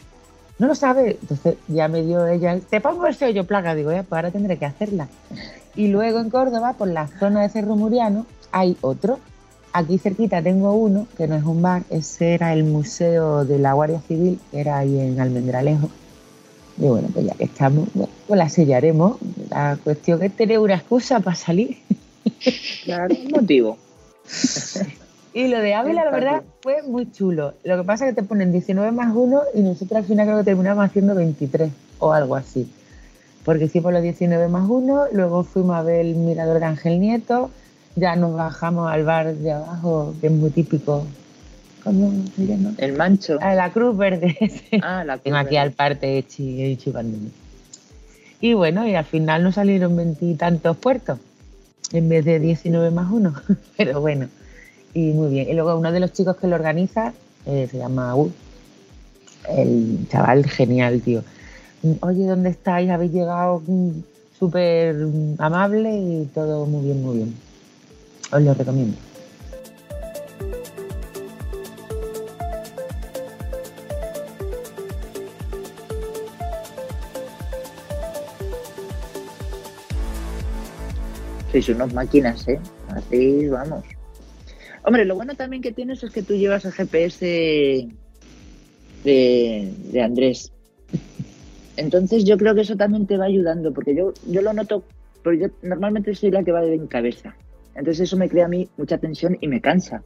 No 0.59 0.67
lo 0.67 0.75
sabe. 0.75 1.19
Entonces 1.21 1.57
ya 1.69 1.89
me 1.89 2.03
dio 2.03 2.27
ella, 2.27 2.59
te 2.59 2.81
pongo 2.81 3.07
el 3.07 3.15
sello 3.15 3.45
placa. 3.45 3.75
Digo, 3.75 3.93
ya, 3.93 4.03
pues 4.03 4.17
ahora 4.17 4.31
tendré 4.31 4.57
que 4.57 4.67
hacerla. 4.67 5.09
Y 5.75 5.89
luego 5.89 6.21
en 6.21 6.31
Córdoba, 6.31 6.75
por 6.75 6.89
la 6.89 7.07
zona 7.07 7.43
de 7.43 7.51
Cerro 7.51 7.77
Muriano, 7.77 8.27
hay 8.53 8.77
otro. 8.81 9.19
Aquí 9.73 9.99
cerquita 9.99 10.43
tengo 10.43 10.73
uno, 10.73 11.07
que 11.17 11.27
no 11.27 11.37
es 11.37 11.45
un 11.45 11.61
bar, 11.61 11.83
ese 11.91 12.35
era 12.35 12.53
el 12.55 12.65
Museo 12.65 13.45
de 13.45 13.59
la 13.59 13.75
Guardia 13.75 14.01
Civil, 14.01 14.41
que 14.51 14.61
era 14.61 14.79
ahí 14.79 14.99
en 14.99 15.21
Almendralejo. 15.21 15.91
Y 16.79 16.87
bueno, 16.87 17.09
pues 17.13 17.27
ya 17.27 17.35
que 17.35 17.45
estamos, 17.45 17.89
bueno, 17.95 18.13
pues 18.27 18.39
la 18.39 18.49
sellaremos. 18.49 19.17
La 19.51 19.79
cuestión 19.83 20.23
es 20.23 20.35
tener 20.35 20.59
una 20.59 20.75
excusa 20.75 21.21
para 21.21 21.37
salir. 21.37 21.79
Claro, 22.85 23.15
un 23.15 23.31
motivo. 23.31 23.79
Y 25.33 25.49
lo 25.49 25.59
de 25.61 25.75
Ávila, 25.75 26.05
la 26.05 26.11
verdad, 26.11 26.43
fue 26.63 26.83
muy 26.83 27.13
chulo. 27.13 27.55
Lo 27.63 27.77
que 27.77 27.85
pasa 27.85 28.09
es 28.09 28.15
que 28.15 28.23
te 28.23 28.27
ponen 28.27 28.53
19 28.53 28.91
más 28.93 29.15
1 29.15 29.43
y 29.55 29.61
nosotros 29.61 29.99
al 29.99 30.05
final 30.05 30.27
creo 30.27 30.39
que 30.39 30.45
terminamos 30.45 30.85
haciendo 30.85 31.15
23 31.15 31.71
o 31.99 32.13
algo 32.13 32.37
así. 32.37 32.71
Porque 33.45 33.67
hicimos 33.67 33.93
los 33.93 34.03
19 34.03 34.49
más 34.49 34.69
1, 34.69 35.09
luego 35.13 35.45
fuimos 35.45 35.77
a 35.77 35.83
ver 35.83 36.07
el 36.07 36.17
mirador 36.17 36.59
de 36.59 36.65
Ángel 36.65 37.01
Nieto, 37.01 37.51
ya 37.97 38.15
nos 38.15 38.35
bajamos 38.35 38.91
al 38.91 39.05
bar 39.05 39.35
de 39.35 39.53
abajo, 39.53 40.15
que 40.21 40.29
es 40.29 40.33
muy 40.33 40.51
típico. 40.51 41.07
¿Cómo 41.83 42.13
se 42.35 42.47
llama? 42.47 42.73
El 42.79 42.93
mancho. 42.95 43.39
A 43.41 43.55
la 43.55 43.73
Cruz 43.73 43.97
Verde. 43.97 44.37
Ah, 44.83 45.05
la 45.05 45.19
Tengo 45.19 45.37
aquí 45.39 45.49
cruz 45.51 45.59
al 45.61 45.73
parte 45.73 46.23
chi- 46.29 46.77
chivándome. 46.77 47.31
Y 48.41 48.53
bueno, 48.55 48.87
y 48.87 48.95
al 48.95 49.05
final 49.05 49.43
nos 49.43 49.55
salieron 49.55 49.97
veintitantos 49.97 50.77
puertos 50.77 51.19
en 51.93 52.09
vez 52.09 52.25
de 52.25 52.39
19 52.39 52.91
más 52.91 53.11
uno. 53.11 53.35
Pero 53.77 54.01
bueno, 54.01 54.29
y 54.95 55.13
muy 55.13 55.31
bien. 55.31 55.49
Y 55.49 55.55
luego 55.55 55.77
uno 55.77 55.91
de 55.93 56.01
los 56.01 56.13
chicos 56.13 56.37
que 56.37 56.47
lo 56.49 56.57
organiza 56.57 57.15
eh, 57.47 57.67
se 57.71 57.79
llama 57.79 58.13
Gus. 58.13 58.33
El 59.49 60.07
chaval 60.11 60.45
genial, 60.47 61.01
tío. 61.03 61.23
Oye, 62.01 62.27
¿dónde 62.27 62.51
estáis? 62.51 62.91
Habéis 62.91 63.13
llegado 63.13 63.63
mm, 63.67 63.91
súper 64.39 64.95
mm, 64.97 65.37
amable 65.39 65.97
y 65.97 66.29
todo 66.35 66.67
muy 66.67 66.85
bien, 66.85 67.03
muy 67.03 67.17
bien. 67.19 67.35
Os 68.33 68.43
lo 68.43 68.55
recomiendo. 68.55 68.97
Sois 81.53 81.69
unas 81.69 81.95
máquinas, 81.95 82.47
¿eh? 82.49 82.59
Así 82.89 83.49
vamos. 83.49 83.85
Hombre, 84.83 85.05
lo 85.05 85.15
bueno 85.15 85.35
también 85.35 85.63
que 85.63 85.73
tienes 85.73 86.03
es 86.03 86.11
que 86.11 86.23
tú 86.23 86.35
llevas 86.35 86.65
el 86.65 86.73
GPS 86.73 87.89
de, 89.05 89.73
de 89.93 90.03
Andrés. 90.03 90.53
Entonces 91.77 92.25
yo 92.25 92.37
creo 92.37 92.55
que 92.55 92.63
eso 92.63 92.77
también 92.77 93.07
te 93.07 93.17
va 93.17 93.27
ayudando, 93.27 93.73
porque 93.73 93.95
yo, 93.95 94.13
yo 94.27 94.43
lo 94.43 94.53
noto, 94.53 94.85
pero 95.23 95.37
yo 95.37 95.49
normalmente 95.63 96.15
soy 96.15 96.31
la 96.31 96.43
que 96.43 96.53
va 96.53 96.65
en 96.65 96.87
cabeza. 96.87 97.35
Entonces 97.77 98.01
eso 98.01 98.17
me 98.17 98.29
crea 98.29 98.47
a 98.47 98.49
mí 98.49 98.69
mucha 98.77 98.99
tensión 98.99 99.37
y 99.41 99.49
me 99.49 99.61
cansa. 99.61 100.03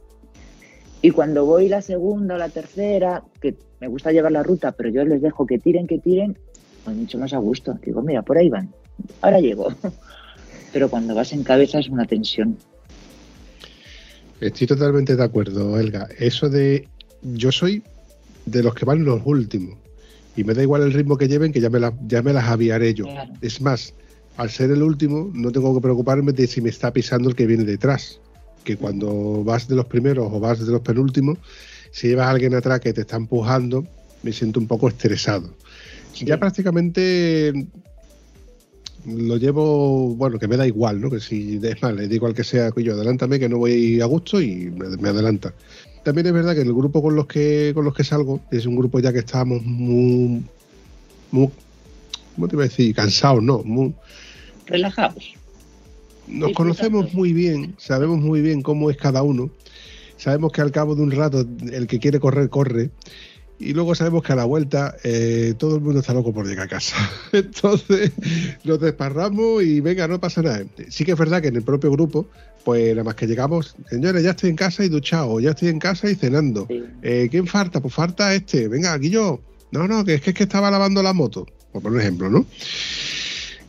Y 1.01 1.11
cuando 1.11 1.45
voy 1.45 1.67
la 1.67 1.81
segunda 1.81 2.35
o 2.35 2.37
la 2.37 2.49
tercera, 2.49 3.23
que 3.41 3.55
me 3.79 3.87
gusta 3.87 4.11
llevar 4.11 4.31
la 4.31 4.43
ruta, 4.43 4.71
pero 4.73 4.89
yo 4.89 5.03
les 5.03 5.21
dejo 5.21 5.47
que 5.47 5.57
tiren, 5.57 5.87
que 5.87 5.97
tiren, 5.97 6.37
pues 6.83 6.95
mucho 6.95 7.17
más 7.17 7.33
a 7.33 7.37
gusto. 7.37 7.77
Digo, 7.83 8.01
mira, 8.01 8.21
por 8.21 8.37
ahí 8.37 8.49
van, 8.49 8.69
ahora 9.21 9.39
llego. 9.39 9.67
Pero 10.73 10.89
cuando 10.89 11.13
vas 11.13 11.33
en 11.33 11.43
cabeza 11.43 11.79
es 11.79 11.89
una 11.89 12.05
tensión. 12.05 12.55
Estoy 14.39 14.67
totalmente 14.67 15.15
de 15.15 15.23
acuerdo, 15.23 15.77
Elga. 15.79 16.07
Eso 16.17 16.49
de. 16.49 16.87
Yo 17.21 17.51
soy 17.51 17.83
de 18.45 18.63
los 18.63 18.73
que 18.73 18.85
van 18.85 19.03
los 19.03 19.21
últimos. 19.25 19.77
Y 20.35 20.43
me 20.45 20.53
da 20.53 20.63
igual 20.63 20.81
el 20.83 20.93
ritmo 20.93 21.17
que 21.17 21.27
lleven, 21.27 21.51
que 21.51 21.59
ya 21.59 21.69
me, 21.69 21.79
la- 21.79 21.93
ya 22.07 22.21
me 22.21 22.31
las 22.33 22.45
aviaré 22.45 22.93
yo. 22.93 23.03
Claro. 23.05 23.33
Es 23.41 23.59
más, 23.59 23.93
al 24.37 24.49
ser 24.49 24.71
el 24.71 24.83
último, 24.83 25.31
no 25.33 25.51
tengo 25.51 25.73
que 25.75 25.81
preocuparme 25.81 26.31
de 26.31 26.47
si 26.47 26.61
me 26.61 26.69
está 26.69 26.91
pisando 26.91 27.29
el 27.29 27.35
que 27.35 27.45
viene 27.45 27.63
detrás. 27.63 28.19
Que 28.63 28.77
cuando 28.77 29.43
vas 29.43 29.67
de 29.67 29.75
los 29.75 29.85
primeros 29.85 30.29
o 30.31 30.39
vas 30.39 30.65
de 30.65 30.71
los 30.71 30.81
penúltimos, 30.81 31.37
si 31.91 32.07
llevas 32.07 32.27
a 32.27 32.31
alguien 32.31 32.53
atrás 32.55 32.79
que 32.79 32.93
te 32.93 33.01
está 33.01 33.17
empujando, 33.17 33.85
me 34.23 34.31
siento 34.31 34.59
un 34.59 34.67
poco 34.67 34.87
estresado. 34.87 35.53
Sí. 36.13 36.25
Ya 36.25 36.39
prácticamente 36.39 37.53
lo 39.05 39.37
llevo, 39.37 40.15
bueno, 40.15 40.37
que 40.37 40.47
me 40.47 40.57
da 40.57 40.67
igual, 40.67 41.01
¿no? 41.01 41.09
Que 41.09 41.19
si 41.19 41.59
es 41.61 41.81
más, 41.81 41.93
le 41.93 42.07
digo 42.07 42.27
al 42.27 42.33
que 42.33 42.43
sea, 42.43 42.71
yo 42.75 42.93
adelántame 42.93 43.39
que 43.39 43.49
no 43.49 43.57
voy 43.57 43.99
a 43.99 44.05
gusto 44.05 44.41
y 44.41 44.69
me, 44.69 44.89
me 44.97 45.09
adelanta. 45.09 45.53
También 46.03 46.27
es 46.27 46.33
verdad 46.33 46.55
que 46.55 46.61
el 46.61 46.73
grupo 46.73 47.01
con 47.01 47.15
los 47.15 47.27
que 47.27 47.71
con 47.75 47.85
los 47.85 47.93
que 47.93 48.03
salgo 48.03 48.41
es 48.51 48.65
un 48.65 48.75
grupo 48.75 48.99
ya 48.99 49.13
que 49.13 49.19
estábamos 49.19 49.63
muy, 49.63 50.43
muy 51.31 51.49
¿cómo 52.35 52.47
te 52.47 52.55
iba 52.55 52.63
a 52.63 52.67
decir? 52.67 52.95
Cansados, 52.95 53.43
¿no? 53.43 53.63
Muy, 53.63 53.93
Relajados. 54.65 55.33
nos 56.27 56.53
conocemos 56.53 57.13
muy 57.13 57.33
bien, 57.33 57.75
sabemos 57.77 58.19
muy 58.19 58.41
bien 58.41 58.61
cómo 58.61 58.89
es 58.89 58.97
cada 58.97 59.21
uno. 59.23 59.49
Sabemos 60.17 60.51
que 60.51 60.61
al 60.61 60.71
cabo 60.71 60.95
de 60.95 61.01
un 61.01 61.11
rato 61.11 61.45
el 61.71 61.87
que 61.87 61.99
quiere 61.99 62.19
correr, 62.19 62.49
corre. 62.49 62.91
Y 63.57 63.73
luego 63.73 63.93
sabemos 63.93 64.23
que 64.23 64.33
a 64.33 64.35
la 64.35 64.45
vuelta 64.45 64.95
eh, 65.03 65.53
todo 65.57 65.75
el 65.75 65.81
mundo 65.81 65.99
está 65.99 66.13
loco 66.13 66.33
por 66.33 66.47
llegar 66.47 66.65
a 66.65 66.69
casa. 66.69 66.95
Entonces 67.31 68.11
nos 68.63 68.79
desparramos 68.79 69.63
y 69.63 69.81
venga, 69.81 70.07
no 70.07 70.19
pasa 70.19 70.41
nada. 70.41 70.63
Sí 70.89 71.05
que 71.05 71.11
es 71.11 71.17
verdad 71.17 71.41
que 71.41 71.49
en 71.49 71.55
el 71.55 71.63
propio 71.63 71.91
grupo, 71.91 72.27
pues 72.63 72.91
nada 72.91 73.03
más 73.03 73.15
que 73.15 73.27
llegamos, 73.27 73.75
señores, 73.89 74.23
ya 74.23 74.31
estoy 74.31 74.49
en 74.49 74.55
casa 74.55 74.83
y 74.83 74.89
duchado, 74.89 75.39
ya 75.39 75.51
estoy 75.51 75.69
en 75.69 75.79
casa 75.79 76.09
y 76.09 76.15
cenando. 76.15 76.65
Sí. 76.67 76.83
Eh, 77.03 77.27
¿Quién 77.29 77.45
falta? 77.45 77.81
Pues 77.81 77.93
falta 77.93 78.33
este. 78.33 78.67
Venga, 78.67 78.93
aquí 78.93 79.09
yo. 79.09 79.41
No, 79.71 79.87
no, 79.87 80.03
que 80.03 80.15
es 80.15 80.21
que, 80.21 80.31
es 80.31 80.35
que 80.35 80.43
estaba 80.43 80.69
lavando 80.71 81.01
la 81.03 81.13
moto. 81.13 81.45
Por 81.71 81.81
poner 81.81 81.95
un 81.95 82.01
ejemplo, 82.01 82.29
¿no? 82.29 82.45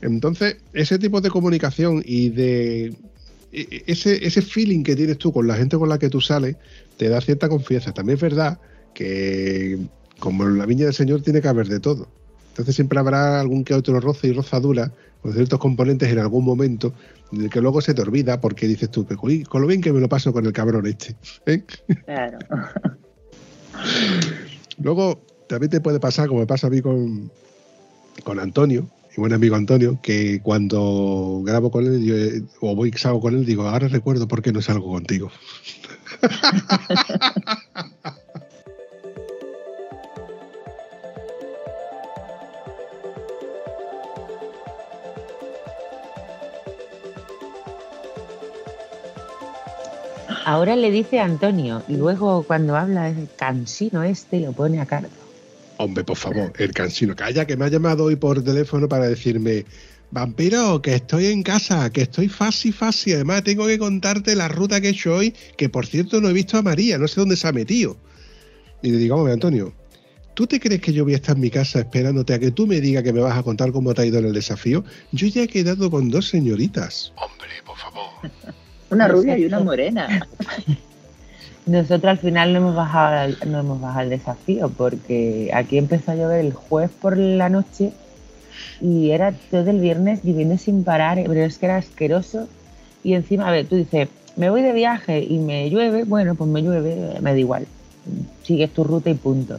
Entonces, 0.00 0.56
ese 0.72 0.98
tipo 0.98 1.20
de 1.20 1.30
comunicación 1.30 2.02
y 2.04 2.30
de 2.30 2.86
e- 2.86 3.68
e- 3.70 3.84
ese, 3.86 4.24
ese 4.26 4.42
feeling 4.42 4.82
que 4.82 4.96
tienes 4.96 5.18
tú 5.18 5.32
con 5.32 5.46
la 5.46 5.54
gente 5.56 5.76
con 5.76 5.88
la 5.88 5.98
que 5.98 6.08
tú 6.08 6.20
sales, 6.20 6.56
te 6.96 7.08
da 7.08 7.20
cierta 7.20 7.48
confianza. 7.48 7.92
También 7.92 8.16
es 8.16 8.22
verdad 8.22 8.58
que, 8.94 9.78
como 10.18 10.44
en 10.44 10.58
la 10.58 10.66
viña 10.66 10.86
del 10.86 10.94
Señor, 10.94 11.22
tiene 11.22 11.40
que 11.40 11.48
haber 11.48 11.68
de 11.68 11.78
todo. 11.80 12.08
Entonces 12.48 12.74
siempre 12.74 12.98
habrá 12.98 13.40
algún 13.40 13.64
que 13.64 13.74
otro 13.74 13.98
roce 14.00 14.28
y 14.28 14.32
rozadura 14.32 14.92
con 15.22 15.32
ciertos 15.32 15.58
componentes 15.60 16.10
en 16.10 16.18
algún 16.18 16.44
momento 16.44 16.92
del 17.30 17.48
que 17.48 17.60
luego 17.60 17.80
se 17.80 17.94
te 17.94 18.02
olvida 18.02 18.40
porque 18.40 18.66
dices 18.66 18.90
tú, 18.90 19.06
"Pero, 19.06 19.20
uy, 19.22 19.44
con 19.44 19.62
lo 19.62 19.68
bien 19.68 19.80
que 19.80 19.92
me 19.92 20.00
lo 20.00 20.08
paso 20.08 20.32
con 20.32 20.44
el 20.44 20.52
cabrón 20.52 20.84
este. 20.86 21.14
¿eh? 21.46 21.62
Claro. 22.04 22.38
Luego 24.82 25.20
también 25.48 25.70
te 25.70 25.80
puede 25.80 26.00
pasar, 26.00 26.28
como 26.28 26.40
me 26.40 26.46
pasa 26.46 26.66
a 26.66 26.70
mí 26.70 26.82
con, 26.82 27.30
con 28.24 28.38
Antonio, 28.38 28.88
mi 29.10 29.16
buen 29.16 29.32
amigo 29.32 29.56
Antonio, 29.56 29.98
que 30.02 30.40
cuando 30.42 31.42
grabo 31.44 31.70
con 31.70 31.86
él 31.86 32.04
yo, 32.04 32.14
o 32.60 32.74
voy 32.74 32.92
salgo 32.92 33.20
con 33.20 33.34
él, 33.34 33.44
digo, 33.44 33.68
ahora 33.68 33.88
recuerdo 33.88 34.28
por 34.28 34.42
qué 34.42 34.52
no 34.52 34.62
salgo 34.62 34.90
contigo. 34.90 35.30
Ahora 50.44 50.74
le 50.74 50.90
dice 50.90 51.20
Antonio 51.20 51.82
y 51.86 51.96
luego 51.96 52.42
cuando 52.42 52.76
habla 52.76 53.08
el 53.08 53.28
cansino 53.36 54.02
este 54.02 54.40
lo 54.40 54.52
pone 54.52 54.80
a 54.80 54.86
cargo. 54.86 55.21
Hombre, 55.78 56.04
por 56.04 56.16
favor, 56.16 56.52
el 56.58 56.72
cansino. 56.72 57.16
Calla, 57.16 57.46
que 57.46 57.56
me 57.56 57.64
ha 57.64 57.68
llamado 57.68 58.04
hoy 58.04 58.16
por 58.16 58.42
teléfono 58.42 58.88
para 58.88 59.08
decirme, 59.08 59.64
vampiro, 60.10 60.80
que 60.82 60.94
estoy 60.94 61.26
en 61.26 61.42
casa, 61.42 61.90
que 61.90 62.02
estoy 62.02 62.28
fácil, 62.28 62.72
fácil. 62.72 63.14
Además, 63.14 63.42
tengo 63.44 63.66
que 63.66 63.78
contarte 63.78 64.36
la 64.36 64.48
ruta 64.48 64.80
que 64.80 64.88
he 64.88 64.90
hecho 64.90 65.16
hoy, 65.16 65.34
que 65.56 65.68
por 65.68 65.86
cierto 65.86 66.20
no 66.20 66.28
he 66.28 66.32
visto 66.32 66.58
a 66.58 66.62
María, 66.62 66.98
no 66.98 67.08
sé 67.08 67.20
dónde 67.20 67.36
se 67.36 67.48
ha 67.48 67.52
metido. 67.52 67.96
Y 68.82 68.90
le 68.90 68.98
digo, 68.98 69.16
hombre, 69.16 69.32
Antonio, 69.32 69.72
¿tú 70.34 70.46
te 70.46 70.60
crees 70.60 70.80
que 70.80 70.92
yo 70.92 71.04
voy 71.04 71.14
a 71.14 71.16
estar 71.16 71.36
en 71.36 71.42
mi 71.42 71.50
casa 71.50 71.80
esperándote 71.80 72.34
a 72.34 72.38
que 72.38 72.50
tú 72.50 72.66
me 72.66 72.80
digas 72.80 73.02
que 73.02 73.12
me 73.12 73.20
vas 73.20 73.36
a 73.36 73.42
contar 73.42 73.72
cómo 73.72 73.94
te 73.94 74.02
ha 74.02 74.06
ido 74.06 74.18
en 74.18 74.26
el 74.26 74.32
desafío? 74.32 74.84
Yo 75.12 75.26
ya 75.28 75.44
he 75.44 75.48
quedado 75.48 75.90
con 75.90 76.10
dos 76.10 76.28
señoritas. 76.28 77.12
Hombre, 77.16 77.48
por 77.64 77.76
favor. 77.78 78.10
Una 78.90 79.08
rubia 79.08 79.38
y 79.38 79.46
una 79.46 79.60
morena. 79.60 80.28
Nosotros 81.66 82.04
al 82.10 82.18
final 82.18 82.52
no 82.52 82.58
hemos 82.58 82.74
bajado 82.74 83.34
no 83.46 83.60
hemos 83.60 83.80
bajado 83.80 84.02
el 84.04 84.10
desafío 84.10 84.68
porque 84.68 85.50
aquí 85.54 85.78
empezó 85.78 86.10
a 86.10 86.16
llover 86.16 86.40
el 86.44 86.52
jueves 86.52 86.90
por 87.00 87.16
la 87.16 87.48
noche 87.48 87.92
y 88.80 89.10
era 89.10 89.32
todo 89.50 89.70
el 89.70 89.78
viernes 89.80 90.20
lloviendo 90.24 90.58
sin 90.58 90.82
parar, 90.84 91.22
pero 91.26 91.44
es 91.44 91.58
que 91.58 91.66
era 91.66 91.76
asqueroso. 91.76 92.48
Y 93.04 93.14
encima, 93.14 93.48
a 93.48 93.52
ver, 93.52 93.66
tú 93.66 93.76
dices, 93.76 94.08
me 94.36 94.50
voy 94.50 94.62
de 94.62 94.72
viaje 94.72 95.20
y 95.22 95.38
me 95.38 95.70
llueve, 95.70 96.04
bueno, 96.04 96.34
pues 96.34 96.50
me 96.50 96.62
llueve, 96.62 97.20
me 97.20 97.32
da 97.32 97.38
igual, 97.38 97.66
sigues 98.42 98.70
tu 98.72 98.84
ruta 98.84 99.10
y 99.10 99.14
punto. 99.14 99.58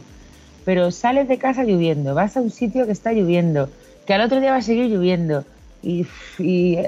Pero 0.64 0.90
sales 0.90 1.28
de 1.28 1.38
casa 1.38 1.64
lloviendo, 1.64 2.14
vas 2.14 2.36
a 2.36 2.40
un 2.40 2.50
sitio 2.50 2.86
que 2.86 2.92
está 2.92 3.12
lloviendo, 3.12 3.68
que 4.06 4.14
al 4.14 4.20
otro 4.22 4.40
día 4.40 4.50
va 4.50 4.58
a 4.58 4.62
seguir 4.62 4.90
lloviendo. 4.90 5.44
Y, 5.82 6.06
y- 6.38 6.78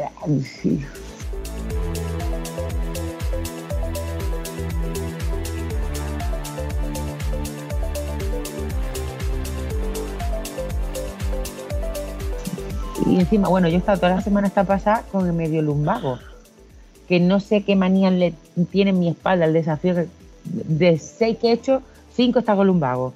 y 13.07 13.21
encima, 13.21 13.49
bueno, 13.49 13.69
yo 13.69 13.77
he 13.77 13.79
estado 13.79 13.99
toda 13.99 14.17
la 14.17 14.21
semana 14.21 14.49
esta 14.49 14.65
pasada 14.65 15.05
con 15.13 15.27
el 15.27 15.33
medio 15.33 15.63
lumbago, 15.63 16.19
que 17.09 17.21
no 17.21 17.41
sé 17.41 17.63
qué 17.63 17.77
manía 17.77 18.11
le 18.11 18.35
tiene 18.71 18.91
en 18.91 18.99
mi 18.99 19.09
espalda 19.09 19.45
el 19.45 19.53
desafío. 19.53 19.95
de 20.45 20.99
seis 20.99 21.39
que 21.39 21.49
he 21.49 21.53
hecho, 21.53 21.83
cinco 22.15 22.41
está 22.41 22.57
con 22.57 22.67
lumbago. 22.67 23.13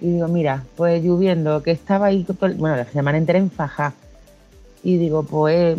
Y 0.00 0.12
digo, 0.12 0.28
mira, 0.28 0.64
pues 0.76 1.02
lloviendo, 1.02 1.62
que 1.62 1.72
estaba 1.72 2.06
ahí, 2.06 2.26
bueno, 2.56 2.76
la 2.76 2.84
semana 2.84 3.18
entera 3.18 3.38
en 3.38 3.50
faja. 3.50 3.94
Y 4.82 4.96
digo, 4.96 5.22
pues 5.22 5.76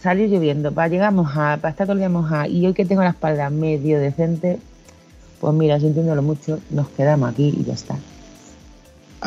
salir 0.00 0.30
lloviendo, 0.30 0.72
para 0.72 0.88
llegar 0.88 1.12
mojada, 1.12 1.56
para 1.58 1.70
estar 1.70 1.86
todo 1.86 1.94
el 1.94 2.00
día 2.00 2.46
y 2.48 2.66
hoy 2.66 2.74
que 2.74 2.84
tengo 2.84 3.02
la 3.02 3.10
espalda 3.10 3.50
medio 3.50 3.98
decente, 3.98 4.58
pues 5.40 5.54
mira, 5.54 5.78
sintiéndolo 5.80 6.22
mucho, 6.22 6.60
nos 6.70 6.88
quedamos 6.88 7.30
aquí 7.30 7.54
y 7.58 7.64
ya 7.64 7.74
está. 7.74 7.96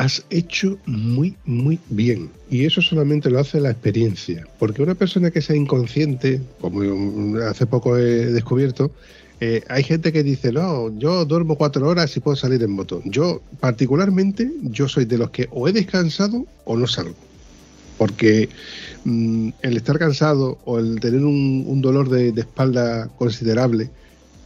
Has 0.00 0.24
hecho 0.30 0.78
muy, 0.86 1.36
muy 1.44 1.78
bien. 1.90 2.30
Y 2.48 2.64
eso 2.64 2.80
solamente 2.80 3.28
lo 3.28 3.38
hace 3.38 3.60
la 3.60 3.70
experiencia. 3.70 4.46
Porque 4.58 4.80
una 4.80 4.94
persona 4.94 5.30
que 5.30 5.42
sea 5.42 5.54
inconsciente, 5.54 6.40
como 6.58 7.36
hace 7.40 7.66
poco 7.66 7.98
he 7.98 8.32
descubierto, 8.32 8.92
eh, 9.40 9.62
hay 9.68 9.82
gente 9.82 10.10
que 10.10 10.22
dice, 10.22 10.52
no, 10.52 10.90
yo 10.98 11.26
duermo 11.26 11.56
cuatro 11.56 11.86
horas 11.86 12.16
y 12.16 12.20
puedo 12.20 12.34
salir 12.34 12.62
en 12.62 12.70
moto. 12.70 13.02
Yo, 13.04 13.42
particularmente, 13.60 14.50
yo 14.62 14.88
soy 14.88 15.04
de 15.04 15.18
los 15.18 15.28
que 15.32 15.48
o 15.50 15.68
he 15.68 15.72
descansado 15.72 16.46
o 16.64 16.78
no 16.78 16.86
salgo. 16.86 17.14
Porque 17.98 18.48
mm, 19.04 19.50
el 19.60 19.76
estar 19.76 19.98
cansado 19.98 20.56
o 20.64 20.78
el 20.78 20.98
tener 20.98 21.22
un, 21.22 21.82
dolor 21.82 22.08
de, 22.08 22.32
de 22.32 22.40
espalda 22.40 23.08
considerable, 23.18 23.90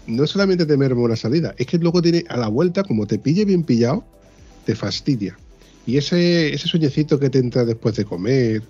no 0.08 0.26
solamente 0.26 0.66
te 0.66 0.76
merma 0.76 1.02
una 1.02 1.14
salida, 1.14 1.54
es 1.58 1.68
que 1.68 1.78
luego 1.78 2.02
tiene 2.02 2.24
a 2.28 2.38
la 2.38 2.48
vuelta, 2.48 2.82
como 2.82 3.06
te 3.06 3.20
pille 3.20 3.44
bien 3.44 3.62
pillado, 3.62 4.04
te 4.64 4.74
fastidia. 4.74 5.38
Y 5.86 5.98
ese, 5.98 6.54
ese 6.54 6.68
sueñecito 6.68 7.18
que 7.18 7.30
te 7.30 7.38
entra 7.38 7.64
después 7.64 7.96
de 7.96 8.04
comer, 8.04 8.62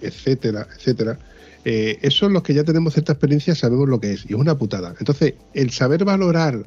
etcétera, 0.00 0.66
etcétera, 0.76 1.18
eh, 1.64 1.98
eso 2.02 2.28
los 2.28 2.42
que 2.42 2.54
ya 2.54 2.64
tenemos 2.64 2.94
cierta 2.94 3.12
experiencia 3.12 3.54
sabemos 3.54 3.88
lo 3.88 4.00
que 4.00 4.12
es, 4.12 4.24
y 4.24 4.34
es 4.34 4.40
una 4.40 4.56
putada. 4.56 4.94
Entonces, 4.98 5.34
el 5.54 5.70
saber 5.70 6.04
valorar 6.04 6.64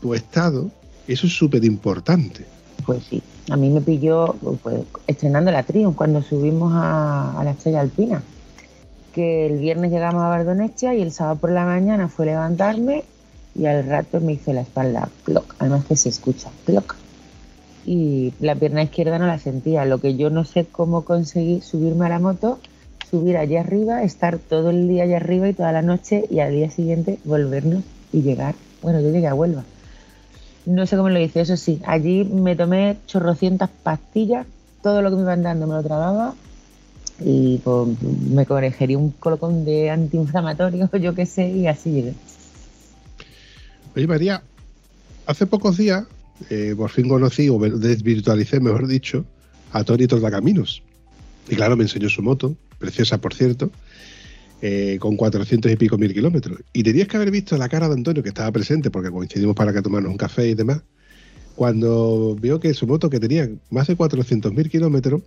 tu 0.00 0.14
estado, 0.14 0.70
eso 1.06 1.26
es 1.26 1.32
súper 1.32 1.64
importante. 1.64 2.44
Pues 2.84 3.04
sí, 3.04 3.22
a 3.50 3.56
mí 3.56 3.70
me 3.70 3.80
pilló 3.80 4.34
pues, 4.62 4.76
estrenando 5.06 5.50
la 5.50 5.62
Triumph 5.62 5.96
cuando 5.96 6.22
subimos 6.22 6.72
a, 6.74 7.40
la 7.44 7.50
Estrella 7.50 7.80
Alpina. 7.80 8.22
Que 9.14 9.46
el 9.46 9.58
viernes 9.58 9.90
llegamos 9.90 10.22
a 10.22 10.28
Bardonecha 10.28 10.94
y 10.94 11.02
el 11.02 11.12
sábado 11.12 11.36
por 11.36 11.50
la 11.50 11.64
mañana 11.64 12.08
fue 12.08 12.26
levantarme 12.26 13.04
y 13.54 13.66
al 13.66 13.84
rato 13.86 14.20
me 14.20 14.34
hizo 14.34 14.52
la 14.52 14.60
espalda 14.60 15.08
ploc, 15.24 15.56
además 15.58 15.84
que 15.86 15.96
se 15.96 16.08
escucha 16.08 16.50
ploc. 16.64 16.94
Y 17.90 18.34
la 18.38 18.54
pierna 18.54 18.82
izquierda 18.82 19.18
no 19.18 19.26
la 19.26 19.38
sentía, 19.38 19.86
lo 19.86 19.96
que 19.98 20.14
yo 20.14 20.28
no 20.28 20.44
sé 20.44 20.66
cómo 20.66 21.06
conseguí 21.06 21.62
subirme 21.62 22.04
a 22.04 22.10
la 22.10 22.18
moto, 22.18 22.58
subir 23.10 23.38
allá 23.38 23.60
arriba, 23.60 24.02
estar 24.02 24.36
todo 24.36 24.68
el 24.68 24.88
día 24.88 25.04
allá 25.04 25.16
arriba 25.16 25.48
y 25.48 25.54
toda 25.54 25.72
la 25.72 25.80
noche 25.80 26.26
y 26.28 26.40
al 26.40 26.52
día 26.52 26.70
siguiente 26.70 27.18
volvernos 27.24 27.82
y 28.12 28.20
llegar. 28.20 28.56
Bueno, 28.82 29.00
yo 29.00 29.10
llegué 29.10 29.26
a 29.26 29.34
Huelva. 29.34 29.64
No 30.66 30.84
sé 30.84 30.98
cómo 30.98 31.08
lo 31.08 31.18
hice, 31.18 31.40
eso 31.40 31.56
sí. 31.56 31.80
Allí 31.86 32.24
me 32.24 32.56
tomé 32.56 32.98
chorrocientas 33.06 33.70
pastillas, 33.82 34.46
todo 34.82 35.00
lo 35.00 35.08
que 35.08 35.16
me 35.16 35.22
iban 35.22 35.42
dando 35.42 35.66
me 35.66 35.72
lo 35.72 35.82
tragaba 35.82 36.34
y 37.24 37.56
pues, 37.64 37.88
me 38.02 38.44
corregiría 38.44 38.98
un 38.98 39.12
colocón 39.12 39.64
de 39.64 39.88
antiinflamatorio, 39.88 40.90
yo 41.00 41.14
qué 41.14 41.24
sé, 41.24 41.48
y 41.48 41.66
así 41.66 41.90
llegué. 41.90 42.14
Oye, 43.96 44.06
María, 44.06 44.42
hace 45.24 45.46
pocos 45.46 45.78
días, 45.78 46.04
eh, 46.50 46.74
por 46.76 46.90
fin 46.90 47.08
conocí, 47.08 47.48
o 47.48 47.58
desvirtualicé, 47.58 48.60
mejor 48.60 48.86
dicho, 48.86 49.24
a 49.72 49.84
Tony 49.84 50.06
Tordacaminos. 50.06 50.82
Y 51.48 51.56
claro, 51.56 51.76
me 51.76 51.84
enseñó 51.84 52.08
su 52.08 52.22
moto, 52.22 52.56
preciosa 52.78 53.18
por 53.18 53.34
cierto, 53.34 53.70
eh, 54.60 54.98
con 55.00 55.16
400 55.16 55.70
y 55.70 55.76
pico 55.76 55.98
mil 55.98 56.12
kilómetros. 56.12 56.60
Y 56.72 56.82
tenías 56.82 57.08
que 57.08 57.16
haber 57.16 57.30
visto 57.30 57.56
la 57.56 57.68
cara 57.68 57.88
de 57.88 57.94
Antonio, 57.94 58.22
que 58.22 58.28
estaba 58.28 58.50
presente, 58.52 58.90
porque 58.90 59.10
coincidimos 59.10 59.56
para 59.56 59.72
que 59.72 59.82
tomarnos 59.82 60.10
un 60.10 60.18
café 60.18 60.48
y 60.48 60.54
demás, 60.54 60.82
cuando 61.54 62.36
vio 62.40 62.60
que 62.60 62.72
su 62.74 62.86
moto, 62.86 63.10
que 63.10 63.18
tenía 63.18 63.48
más 63.70 63.88
de 63.88 63.96
400 63.96 64.52
mil 64.52 64.70
kilómetros, 64.70 65.22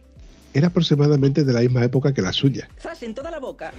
era 0.53 0.67
aproximadamente 0.67 1.43
de 1.43 1.53
la 1.53 1.61
misma 1.61 1.83
época 1.83 2.13
que 2.13 2.21
la 2.21 2.33
suya. 2.33 2.69
¡Zas 2.79 3.03
en 3.03 3.13
toda 3.13 3.31
la 3.31 3.39
boca! 3.39 3.71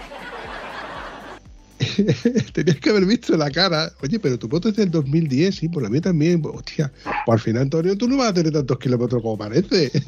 Tenías 2.52 2.76
que 2.78 2.90
haber 2.90 3.04
visto 3.06 3.36
la 3.36 3.50
cara. 3.50 3.92
Oye, 4.02 4.18
pero 4.18 4.38
tu 4.38 4.48
moto 4.48 4.68
es 4.68 4.76
del 4.76 4.90
2010, 4.90 5.54
sí, 5.54 5.68
por 5.68 5.82
la 5.82 5.88
mía 5.88 6.00
también. 6.00 6.42
Hostia, 6.44 6.92
pues 7.26 7.34
al 7.34 7.40
final, 7.40 7.62
Antonio, 7.62 7.96
tú 7.96 8.08
no 8.08 8.16
vas 8.16 8.30
a 8.30 8.34
tener 8.34 8.52
tantos 8.52 8.78
kilómetros 8.78 9.22
como 9.22 9.38
parece. 9.38 9.90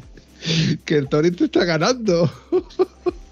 Que 0.85 0.97
el 0.97 1.07
Tony 1.09 1.31
te 1.31 1.45
está 1.45 1.65
ganando. 1.65 2.29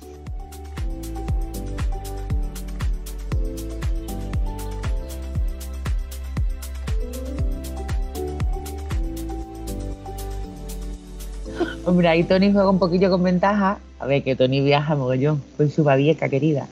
Hombre, 11.86 12.08
ahí 12.08 12.24
Tony 12.24 12.52
juega 12.52 12.70
un 12.70 12.80
poquillo 12.80 13.12
con 13.12 13.22
ventaja. 13.22 13.78
A 14.00 14.06
ver, 14.08 14.24
que 14.24 14.36
Tony 14.36 14.62
viaja 14.62 14.96
mogollón 14.96 15.44
con 15.58 15.70
su 15.70 15.84
babieca 15.84 16.30
querida. 16.30 16.68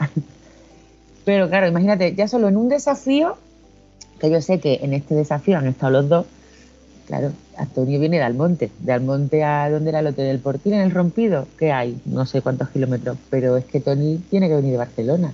Pero 1.26 1.50
claro, 1.50 1.68
imagínate, 1.68 2.16
ya 2.16 2.28
solo 2.28 2.48
en 2.48 2.58
un 2.58 2.70
desafío, 2.70 3.38
que 4.20 4.30
yo 4.30 4.42
sé 4.42 4.60
que 4.60 4.80
en 4.82 4.94
este 4.94 5.16
desafío 5.16 5.58
han 5.58 5.68
estado 5.68 5.92
los 5.92 6.10
dos, 6.10 6.26
claro, 7.08 7.32
Antonio 7.58 8.00
viene 8.00 8.18
de 8.18 8.24
Almonte, 8.24 8.72
de 8.80 8.92
Almonte 8.92 9.44
a 9.44 9.70
donde 9.70 9.90
era 9.90 10.00
el 10.00 10.08
hotel 10.08 10.28
del 10.28 10.40
Portil, 10.40 10.74
en 10.74 10.82
el 10.82 10.92
Rompido, 10.92 11.48
que 11.58 11.72
hay 11.72 12.00
no 12.06 12.26
sé 12.26 12.42
cuántos 12.42 12.70
kilómetros, 12.70 13.18
pero 13.30 13.58
es 13.58 13.66
que 13.66 13.80
Tony 13.80 14.18
tiene 14.30 14.48
que 14.48 14.56
venir 14.56 14.72
de 14.72 14.78
Barcelona. 14.78 15.34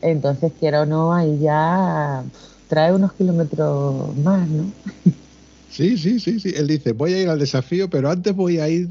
Entonces, 0.00 0.52
quiera 0.58 0.82
o 0.82 0.86
no, 0.86 1.12
ahí 1.12 1.38
ya 1.40 2.22
trae 2.68 2.92
unos 2.92 3.12
kilómetros 3.14 4.16
más, 4.18 4.48
¿no? 4.48 4.70
Sí, 5.70 5.96
sí, 5.96 6.20
sí, 6.20 6.40
sí. 6.40 6.52
Él 6.56 6.66
dice, 6.66 6.92
voy 6.92 7.14
a 7.14 7.22
ir 7.22 7.28
al 7.28 7.38
desafío, 7.38 7.88
pero 7.90 8.10
antes 8.10 8.34
voy 8.34 8.58
a 8.58 8.68
ir 8.68 8.88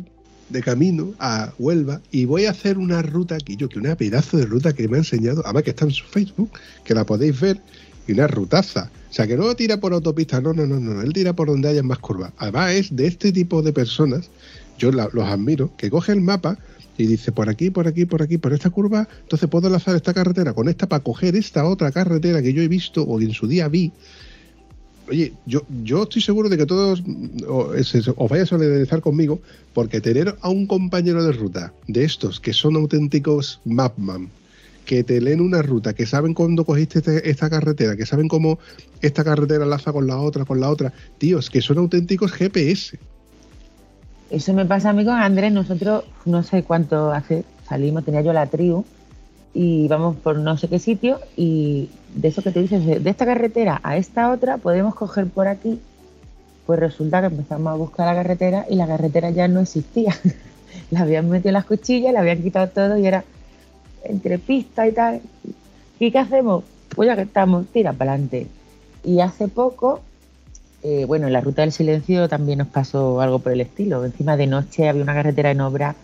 de 0.50 0.62
camino 0.62 1.14
a 1.20 1.52
Huelva 1.60 2.02
y 2.12 2.26
voy 2.26 2.46
a 2.46 2.52
hacer 2.52 2.78
una 2.78 3.02
ruta 3.02 3.36
aquí, 3.36 3.56
yo 3.56 3.70
que 3.70 3.80
una 3.80 3.96
pedazo 3.96 4.38
de 4.38 4.46
ruta 4.46 4.74
que 4.74 4.88
me 4.88 4.98
ha 4.98 5.00
enseñado, 5.00 5.42
además 5.46 5.64
que 5.64 5.72
está 5.72 5.86
en 5.86 5.92
su 5.92 6.06
Facebook, 6.06 6.52
que 6.84 6.94
la 6.94 7.06
podéis 7.06 7.40
ver, 7.40 7.60
y 8.08 8.14
una 8.14 8.28
rutaza. 8.28 8.90
O 9.10 9.14
sea, 9.14 9.28
que 9.28 9.38
no 9.38 9.54
tira 9.56 9.80
por 9.80 9.94
autopista, 9.94 10.42
no, 10.42 10.54
no, 10.54 10.66
no, 10.66 10.80
no, 10.80 11.02
él 11.02 11.14
tira 11.14 11.34
por 11.34 11.48
donde 11.48 11.70
haya 11.70 11.84
más 11.84 12.00
curvas. 12.00 12.32
Además 12.38 12.72
es 12.74 12.96
de 12.96 13.08
este 13.08 13.32
tipo 13.32 13.62
de 13.62 13.74
personas, 13.74 14.30
yo 14.78 14.92
los 14.92 15.26
admiro, 15.26 15.72
que 15.78 15.90
coge 15.90 16.12
el 16.12 16.22
mapa 16.22 16.58
y 16.98 17.06
dice 17.06 17.32
por 17.32 17.50
aquí, 17.50 17.70
por 17.70 17.88
aquí, 17.88 18.06
por 18.06 18.22
aquí, 18.22 18.38
por 18.38 18.54
esta 18.54 18.70
curva, 18.70 19.08
entonces 19.22 19.50
puedo 19.50 19.68
enlazar 19.68 19.96
esta 19.96 20.14
carretera 20.14 20.54
con 20.54 20.68
esta 20.68 20.88
para 20.88 21.04
coger 21.04 21.36
esta 21.36 21.66
otra 21.66 21.92
carretera 21.92 22.42
que 22.42 22.54
yo 22.54 22.62
he 22.62 22.68
visto 22.68 23.04
o 23.04 23.20
en 23.22 23.34
su 23.34 23.48
día 23.48 23.68
vi. 23.68 23.92
Oye, 25.10 25.32
yo, 25.46 25.62
yo 25.84 26.04
estoy 26.04 26.22
seguro 26.22 26.50
de 26.50 26.58
que 26.58 26.66
todos 26.66 27.02
o- 27.48 27.74
es- 27.74 27.96
es- 27.96 28.10
os 28.10 28.30
vais 28.30 28.44
a 28.44 28.46
solidarizar 28.46 29.00
conmigo, 29.02 29.40
porque 29.74 30.02
tener 30.02 30.36
a 30.42 30.50
un 30.50 30.68
compañero 30.68 31.24
de 31.24 31.32
ruta 31.32 31.72
de 31.88 32.04
estos 32.04 32.40
que 32.40 32.52
son 32.54 32.76
auténticos 32.76 33.62
mapman, 33.64 34.30
que 34.86 35.04
te 35.04 35.22
leen 35.22 35.40
una 35.42 35.62
ruta, 35.62 35.94
que 35.94 36.06
saben 36.06 36.34
cuándo 36.34 36.66
cogiste 36.66 37.00
este- 37.00 37.30
esta 37.30 37.50
carretera, 37.50 37.96
que 37.96 38.06
saben 38.06 38.28
cómo 38.28 38.60
esta 39.02 39.24
carretera 39.24 39.64
enlaza 39.64 39.94
con 39.94 40.08
la 40.08 40.20
otra, 40.20 40.44
con 40.46 40.60
la 40.60 40.70
otra, 40.70 40.92
tíos, 41.20 41.50
que 41.50 41.62
son 41.62 41.78
auténticos 41.78 42.32
GPS. 42.34 42.98
Eso 44.30 44.54
me 44.54 44.66
pasa 44.66 44.90
a 44.90 44.94
mí 44.94 45.06
con 45.06 45.16
Andrés. 45.16 45.54
Nosotros, 45.54 46.04
no 46.26 46.44
sé 46.44 46.64
cuánto 46.64 47.12
hace, 47.14 47.46
salimos, 47.68 48.04
tenía 48.04 48.22
yo 48.22 48.34
la 48.34 48.48
tribu 48.48 48.84
y 49.54 49.88
vamos 49.88 50.18
por 50.18 50.38
no 50.38 50.58
sé 50.58 50.68
qué 50.68 50.80
sitio 50.80 51.20
y 51.38 51.88
de 52.18 52.28
eso 52.28 52.42
que 52.42 52.52
te 52.52 52.62
dices, 52.62 53.04
de 53.04 53.10
esta 53.10 53.26
carretera 53.26 53.80
a 53.84 53.98
esta 53.98 54.32
otra 54.32 54.58
podemos 54.58 54.96
coger 54.96 55.28
por 55.28 55.48
aquí. 55.48 55.80
Pues 56.66 56.80
resulta 56.80 57.22
que 57.22 57.28
empezamos 57.28 57.72
a 57.72 57.76
buscar 57.76 58.08
la 58.08 58.16
carretera 58.16 58.66
y 58.70 58.76
la 58.76 58.88
carretera 58.88 59.30
ya 59.30 59.48
no 59.48 59.62
existía. 59.62 60.16
la 60.92 61.02
habían 61.02 61.30
metido 61.30 61.52
las 61.52 61.66
cuchillas, 61.66 62.14
la 62.14 62.20
habían 62.20 62.42
quitado 62.42 62.68
todo 62.70 62.98
y 62.98 63.06
era 63.06 63.24
entre 64.04 64.40
pista 64.40 64.88
y 64.88 64.92
tal. 64.92 65.22
¿Y 66.00 66.12
qué 66.12 66.20
hacemos? 66.20 66.64
Pues 66.96 67.08
ya 67.08 67.16
que 67.16 67.22
estamos, 67.22 67.68
tira 67.68 67.94
para 67.94 68.14
adelante. 68.14 68.48
Y 69.04 69.22
hace 69.22 69.48
poco 69.48 70.02
eh, 70.84 71.06
bueno, 71.06 71.28
en 71.28 71.34
la 71.34 71.42
ruta 71.42 71.64
del 71.64 71.72
silencio 71.72 72.30
también 72.30 72.60
nos 72.60 72.68
pasó 72.68 73.20
algo 73.22 73.40
por 73.40 73.52
el 73.52 73.62
estilo. 73.62 74.06
Encima 74.06 74.38
de 74.38 74.48
noche 74.48 74.88
había 74.88 75.04
una 75.04 75.14
carretera 75.14 75.52
en 75.52 75.62
obra, 75.62 75.96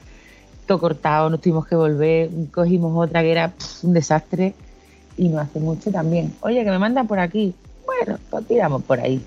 todo 0.66 0.80
cortado, 0.80 1.30
nos 1.30 1.41
tuvimos 1.41 1.68
que 1.68 1.76
volver, 1.76 2.30
cogimos 2.51 3.07
otra 3.07 3.22
que 3.22 3.32
era 3.32 3.53
un 3.84 3.93
desastre 3.93 4.55
y 5.18 5.30
no 5.30 5.39
hace 5.39 5.59
mucho 5.59 5.91
también. 5.91 6.34
Oye, 6.41 6.64
que 6.64 6.72
me 6.72 6.80
mandan 6.80 7.07
por 7.07 7.20
aquí. 7.20 7.53
Bueno, 7.86 8.20
pues 8.30 8.47
tiramos 8.47 8.84
por 8.84 8.99
ahí. 8.99 9.22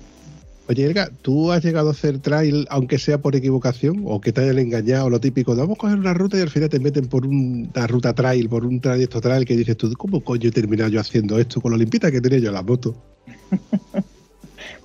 Oye, 0.69 0.83
Elga, 0.85 1.09
¿tú 1.21 1.51
has 1.53 1.63
llegado 1.63 1.87
a 1.87 1.91
hacer 1.93 2.19
trail, 2.19 2.67
aunque 2.69 2.97
sea 2.99 3.19
por 3.19 3.35
equivocación, 3.37 4.03
o 4.05 4.19
que 4.19 4.33
te 4.33 4.41
hayan 4.41 4.59
engañado, 4.59 5.09
lo 5.09 5.19
típico, 5.21 5.55
de 5.55 5.61
vamos 5.61 5.77
a 5.77 5.79
coger 5.79 5.97
una 5.97 6.13
ruta 6.13 6.37
y 6.37 6.41
al 6.41 6.49
final 6.49 6.67
te 6.67 6.79
meten 6.81 7.07
por 7.07 7.25
un- 7.25 7.71
una 7.73 7.87
ruta 7.87 8.13
trail, 8.13 8.49
por 8.49 8.65
un 8.65 8.81
trayecto 8.81 9.21
trail, 9.21 9.45
que 9.45 9.55
dices 9.55 9.77
tú, 9.77 9.89
¿cómo 9.97 10.21
coño 10.21 10.49
he 10.49 10.51
terminado 10.51 10.89
yo 10.89 10.99
haciendo 10.99 11.39
esto 11.39 11.61
con 11.61 11.71
lo 11.71 11.77
limpita 11.77 12.11
que 12.11 12.19
tenía 12.19 12.39
yo 12.39 12.51
la 12.51 12.63
moto? 12.63 12.93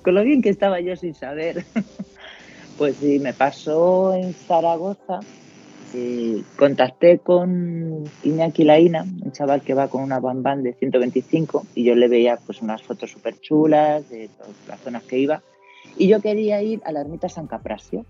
Con 0.03 0.13
lo 0.15 0.23
bien 0.23 0.41
que 0.41 0.49
estaba 0.49 0.79
yo 0.79 0.95
sin 0.95 1.13
saber. 1.13 1.65
Pues 2.77 2.95
sí, 2.99 3.19
me 3.19 3.33
pasó 3.33 4.15
en 4.15 4.33
Zaragoza. 4.33 5.19
Contacté 6.57 7.19
con 7.19 8.03
Iñaki 8.23 8.63
Laína, 8.63 9.03
un 9.03 9.31
chaval 9.31 9.61
que 9.61 9.73
va 9.73 9.87
con 9.89 10.03
una 10.03 10.19
bambán 10.19 10.63
de 10.63 10.73
125 10.73 11.65
y 11.75 11.83
yo 11.83 11.95
le 11.95 12.07
veía 12.07 12.37
pues 12.37 12.61
unas 12.61 12.81
fotos 12.83 13.11
súper 13.11 13.39
chulas 13.39 14.09
de 14.09 14.29
todas 14.29 14.55
las 14.67 14.79
zonas 14.81 15.03
que 15.03 15.19
iba 15.19 15.41
y 15.97 16.07
yo 16.07 16.21
quería 16.21 16.61
ir 16.61 16.81
a 16.85 16.91
la 16.91 17.01
ermita 17.01 17.29
San 17.29 17.47
Caprasio. 17.47 18.05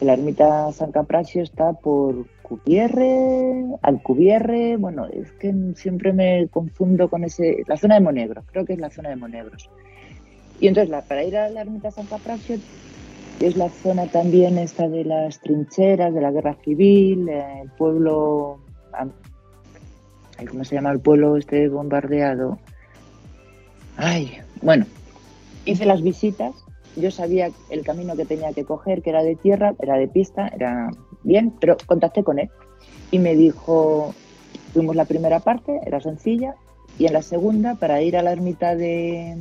La 0.00 0.14
ermita 0.14 0.72
San 0.72 0.92
Caprasio 0.92 1.42
está 1.42 1.74
por 1.74 2.26
Cubierre, 2.42 3.64
Alcubierre, 3.82 4.76
bueno, 4.76 5.06
es 5.06 5.30
que 5.32 5.54
siempre 5.76 6.12
me 6.12 6.48
confundo 6.48 7.08
con 7.08 7.22
ese, 7.24 7.62
la 7.66 7.76
zona 7.76 7.96
de 7.96 8.00
Monegros, 8.00 8.44
creo 8.50 8.64
que 8.64 8.72
es 8.72 8.78
la 8.78 8.90
zona 8.90 9.10
de 9.10 9.16
Monegros. 9.16 9.68
Y 10.58 10.68
entonces 10.68 10.90
la- 10.90 11.02
para 11.02 11.22
ir 11.22 11.36
a 11.36 11.48
la 11.50 11.60
ermita 11.60 11.90
San 11.90 12.06
Caprasio 12.06 12.58
es 13.40 13.56
la 13.56 13.70
zona 13.70 14.06
también 14.06 14.58
esta 14.58 14.88
de 14.88 15.04
las 15.04 15.40
trincheras, 15.40 16.12
de 16.12 16.20
la 16.20 16.30
guerra 16.30 16.56
civil, 16.62 17.28
eh, 17.28 17.62
el 17.62 17.70
pueblo, 17.70 18.58
¿cómo 20.48 20.64
se 20.64 20.74
llama 20.74 20.92
el 20.92 21.00
pueblo 21.00 21.36
este 21.36 21.68
bombardeado? 21.68 22.58
Ay, 23.96 24.38
bueno, 24.60 24.84
hice 25.64 25.86
las 25.86 26.02
visitas, 26.02 26.54
yo 26.96 27.10
sabía 27.10 27.50
el 27.70 27.82
camino 27.82 28.14
que 28.14 28.26
tenía 28.26 28.52
que 28.52 28.64
coger, 28.64 29.00
que 29.02 29.10
era 29.10 29.22
de 29.22 29.36
tierra, 29.36 29.74
era 29.80 29.96
de 29.96 30.08
pista, 30.08 30.48
era 30.48 30.90
bien, 31.22 31.54
pero 31.60 31.78
contacté 31.86 32.22
con 32.22 32.38
él 32.38 32.50
y 33.10 33.18
me 33.18 33.34
dijo, 33.34 34.14
fuimos 34.74 34.96
la 34.96 35.06
primera 35.06 35.40
parte, 35.40 35.80
era 35.86 36.00
sencilla, 36.00 36.56
y 36.98 37.06
en 37.06 37.14
la 37.14 37.22
segunda, 37.22 37.74
para 37.76 38.02
ir 38.02 38.18
a 38.18 38.22
la 38.22 38.32
ermita 38.32 38.76
de, 38.76 39.34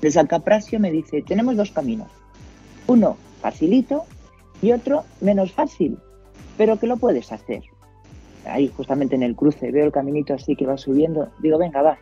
de 0.00 0.10
San 0.10 0.26
Caprasio, 0.26 0.80
me 0.80 0.90
dice, 0.90 1.22
tenemos 1.22 1.56
dos 1.56 1.70
caminos, 1.72 2.08
uno 2.92 3.16
facilito 3.40 4.04
y 4.60 4.72
otro 4.72 5.04
menos 5.20 5.52
fácil, 5.52 5.98
pero 6.58 6.78
que 6.78 6.86
lo 6.86 6.98
puedes 6.98 7.32
hacer. 7.32 7.62
Ahí 8.44 8.68
justamente 8.68 9.14
en 9.16 9.22
el 9.22 9.34
cruce 9.34 9.70
veo 9.70 9.86
el 9.86 9.92
caminito 9.92 10.34
así 10.34 10.56
que 10.56 10.66
va 10.66 10.76
subiendo, 10.76 11.30
digo, 11.40 11.58
venga, 11.58 11.80
va, 11.80 11.98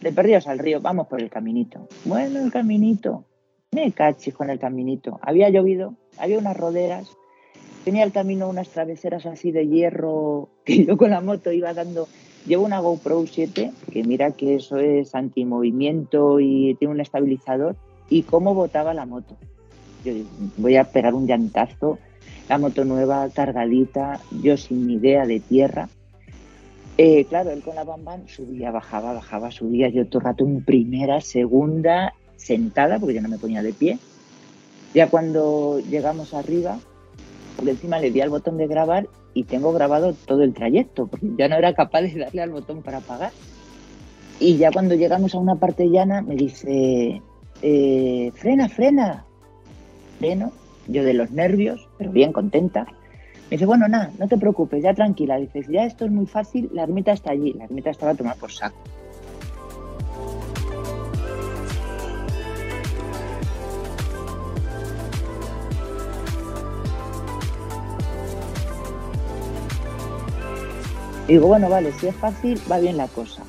de 0.00 0.12
perdidos 0.12 0.46
al 0.46 0.58
río, 0.58 0.80
vamos 0.80 1.08
por 1.08 1.20
el 1.20 1.30
caminito. 1.30 1.88
Bueno, 2.04 2.40
el 2.40 2.52
caminito. 2.52 3.24
Me 3.72 3.90
cachis 3.92 4.34
con 4.34 4.50
el 4.50 4.58
caminito. 4.58 5.18
Había 5.20 5.50
llovido, 5.50 5.94
había 6.18 6.38
unas 6.38 6.56
roderas, 6.56 7.10
tenía 7.84 8.04
el 8.04 8.12
camino 8.12 8.48
unas 8.48 8.68
traveseras 8.68 9.26
así 9.26 9.50
de 9.50 9.66
hierro 9.66 10.48
que 10.64 10.84
yo 10.84 10.96
con 10.96 11.10
la 11.10 11.20
moto 11.20 11.50
iba 11.50 11.74
dando. 11.74 12.06
Llevo 12.46 12.64
una 12.64 12.78
GoPro 12.78 13.26
7, 13.26 13.72
que 13.92 14.04
mira 14.04 14.30
que 14.30 14.54
eso 14.54 14.76
es 14.76 15.16
antimovimiento 15.16 16.38
y 16.38 16.76
tiene 16.78 16.94
un 16.94 17.00
estabilizador, 17.00 17.74
y 18.08 18.22
cómo 18.22 18.54
botaba 18.54 18.94
la 18.94 19.04
moto. 19.04 19.36
Yo 20.06 20.24
voy 20.56 20.76
a 20.76 20.84
pegar 20.84 21.14
un 21.14 21.26
llantazo, 21.26 21.98
la 22.48 22.58
moto 22.58 22.84
nueva, 22.84 23.28
cargadita, 23.30 24.20
yo 24.42 24.56
sin 24.56 24.88
idea 24.88 25.26
de 25.26 25.40
tierra. 25.40 25.88
Eh, 26.96 27.24
claro, 27.24 27.50
él 27.50 27.62
con 27.62 27.74
la 27.74 27.82
bambán 27.82 28.28
subía, 28.28 28.70
bajaba, 28.70 29.12
bajaba, 29.12 29.50
subía. 29.50 29.88
Yo 29.88 30.06
todo 30.06 30.20
el 30.20 30.24
rato 30.26 30.44
en 30.44 30.64
primera, 30.64 31.20
segunda, 31.20 32.14
sentada, 32.36 32.98
porque 32.98 33.16
yo 33.16 33.20
no 33.20 33.28
me 33.28 33.38
ponía 33.38 33.62
de 33.62 33.72
pie. 33.72 33.98
Ya 34.94 35.08
cuando 35.08 35.80
llegamos 35.80 36.32
arriba, 36.34 36.78
por 37.56 37.68
encima 37.68 37.98
le 37.98 38.12
di 38.12 38.20
al 38.20 38.30
botón 38.30 38.56
de 38.56 38.66
grabar 38.66 39.08
y 39.34 39.44
tengo 39.44 39.72
grabado 39.72 40.14
todo 40.14 40.42
el 40.42 40.54
trayecto, 40.54 41.08
porque 41.08 41.26
ya 41.36 41.48
no 41.48 41.56
era 41.56 41.74
capaz 41.74 42.02
de 42.02 42.14
darle 42.14 42.42
al 42.42 42.50
botón 42.50 42.82
para 42.82 42.98
apagar. 42.98 43.32
Y 44.38 44.56
ya 44.56 44.70
cuando 44.70 44.94
llegamos 44.94 45.34
a 45.34 45.38
una 45.38 45.56
parte 45.56 45.90
llana, 45.90 46.22
me 46.22 46.36
dice, 46.36 47.20
eh, 47.60 48.30
frena, 48.34 48.68
frena. 48.68 49.25
Yo 50.88 51.04
de 51.04 51.14
los 51.14 51.30
nervios, 51.30 51.88
pero 51.98 52.10
bien 52.10 52.32
contenta. 52.32 52.86
Me 53.50 53.56
dice, 53.56 53.66
bueno, 53.66 53.86
nada, 53.86 54.10
no 54.18 54.26
te 54.28 54.36
preocupes, 54.36 54.82
ya 54.82 54.94
tranquila. 54.94 55.36
Dices, 55.36 55.66
ya 55.68 55.84
esto 55.84 56.04
es 56.04 56.10
muy 56.10 56.26
fácil, 56.26 56.70
la 56.72 56.82
ermita 56.82 57.12
está 57.12 57.30
allí. 57.30 57.52
La 57.52 57.64
ermita 57.64 57.90
estaba 57.90 58.12
a 58.12 58.14
tomar 58.14 58.36
por 58.36 58.50
saco. 58.50 58.76
Digo, 71.28 71.48
bueno, 71.48 71.68
vale, 71.68 71.92
si 71.92 72.06
es 72.06 72.14
fácil, 72.14 72.60
va 72.70 72.78
bien 72.78 72.96
la 72.96 73.08
cosa. 73.08 73.42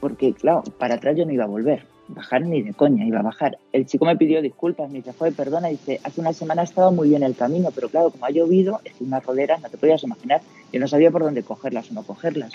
Porque, 0.00 0.34
claro, 0.34 0.62
para 0.78 0.96
atrás 0.96 1.16
yo 1.16 1.24
no 1.24 1.32
iba 1.32 1.44
a 1.44 1.48
volver. 1.48 1.91
Bajar 2.08 2.42
ni 2.42 2.62
de 2.62 2.74
coña, 2.74 3.06
iba 3.06 3.20
a 3.20 3.22
bajar. 3.22 3.58
El 3.72 3.86
chico 3.86 4.04
me 4.04 4.16
pidió 4.16 4.42
disculpas, 4.42 4.90
me 4.90 4.98
dice, 4.98 5.12
joder, 5.12 5.34
perdona, 5.34 5.68
dice, 5.68 6.00
hace 6.04 6.20
una 6.20 6.32
semana 6.32 6.62
estaba 6.62 6.90
muy 6.90 7.08
bien 7.08 7.22
el 7.22 7.36
camino, 7.36 7.70
pero 7.74 7.88
claro, 7.88 8.10
como 8.10 8.26
ha 8.26 8.30
llovido, 8.30 8.80
es 8.84 9.00
unas 9.00 9.24
roderas, 9.24 9.60
no 9.62 9.68
te 9.68 9.78
podías 9.78 10.02
imaginar. 10.02 10.42
Yo 10.72 10.80
no 10.80 10.88
sabía 10.88 11.10
por 11.10 11.22
dónde 11.22 11.42
cogerlas 11.42 11.90
o 11.90 11.94
no 11.94 12.02
cogerlas. 12.02 12.52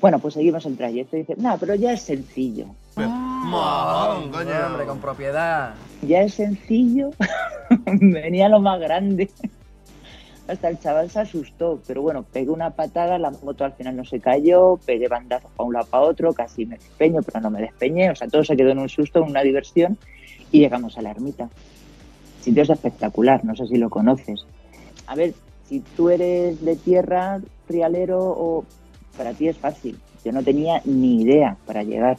Bueno, 0.00 0.18
pues 0.18 0.34
seguimos 0.34 0.66
el 0.66 0.76
trayecto 0.76 1.16
y 1.16 1.20
dice, 1.20 1.34
no, 1.38 1.56
pero 1.58 1.74
ya 1.74 1.92
es 1.92 2.02
sencillo. 2.02 2.66
Mojón, 2.96 4.30
coño. 4.30 4.66
Hombre, 4.66 4.86
con 4.86 4.98
propiedad. 4.98 5.74
Ya 6.02 6.22
es 6.22 6.34
sencillo. 6.34 7.10
Venía 7.86 8.48
lo 8.48 8.60
más 8.60 8.80
grande. 8.80 9.30
Hasta 10.46 10.68
el 10.68 10.78
chaval 10.78 11.08
se 11.10 11.20
asustó, 11.20 11.80
pero 11.86 12.02
bueno, 12.02 12.22
pegué 12.22 12.50
una 12.50 12.70
patada, 12.70 13.18
la 13.18 13.30
moto 13.30 13.64
al 13.64 13.72
final 13.72 13.96
no 13.96 14.04
se 14.04 14.20
cayó, 14.20 14.78
pegué 14.84 15.08
bandazos 15.08 15.50
para 15.56 15.66
un 15.66 15.72
lado 15.72 15.86
para 15.86 16.04
otro, 16.04 16.34
casi 16.34 16.66
me 16.66 16.76
despeño, 16.76 17.22
pero 17.22 17.40
no 17.40 17.50
me 17.50 17.62
despeñé, 17.62 18.10
o 18.10 18.14
sea, 18.14 18.28
todo 18.28 18.44
se 18.44 18.54
quedó 18.54 18.70
en 18.70 18.78
un 18.78 18.90
susto, 18.90 19.20
en 19.20 19.30
una 19.30 19.42
diversión, 19.42 19.96
y 20.52 20.60
llegamos 20.60 20.98
a 20.98 21.02
la 21.02 21.12
ermita. 21.12 21.44
El 21.44 22.44
sitio 22.44 22.62
es 22.62 22.70
espectacular, 22.70 23.42
no 23.42 23.56
sé 23.56 23.66
si 23.66 23.78
lo 23.78 23.88
conoces. 23.88 24.44
A 25.06 25.14
ver, 25.14 25.32
si 25.66 25.80
tú 25.80 26.10
eres 26.10 26.62
de 26.62 26.76
tierra, 26.76 27.40
frialero, 27.66 28.20
o 28.20 28.64
para 29.16 29.32
ti 29.32 29.48
es 29.48 29.56
fácil. 29.56 29.98
Yo 30.24 30.32
no 30.32 30.42
tenía 30.42 30.82
ni 30.84 31.22
idea 31.22 31.56
para 31.66 31.82
llegar. 31.82 32.18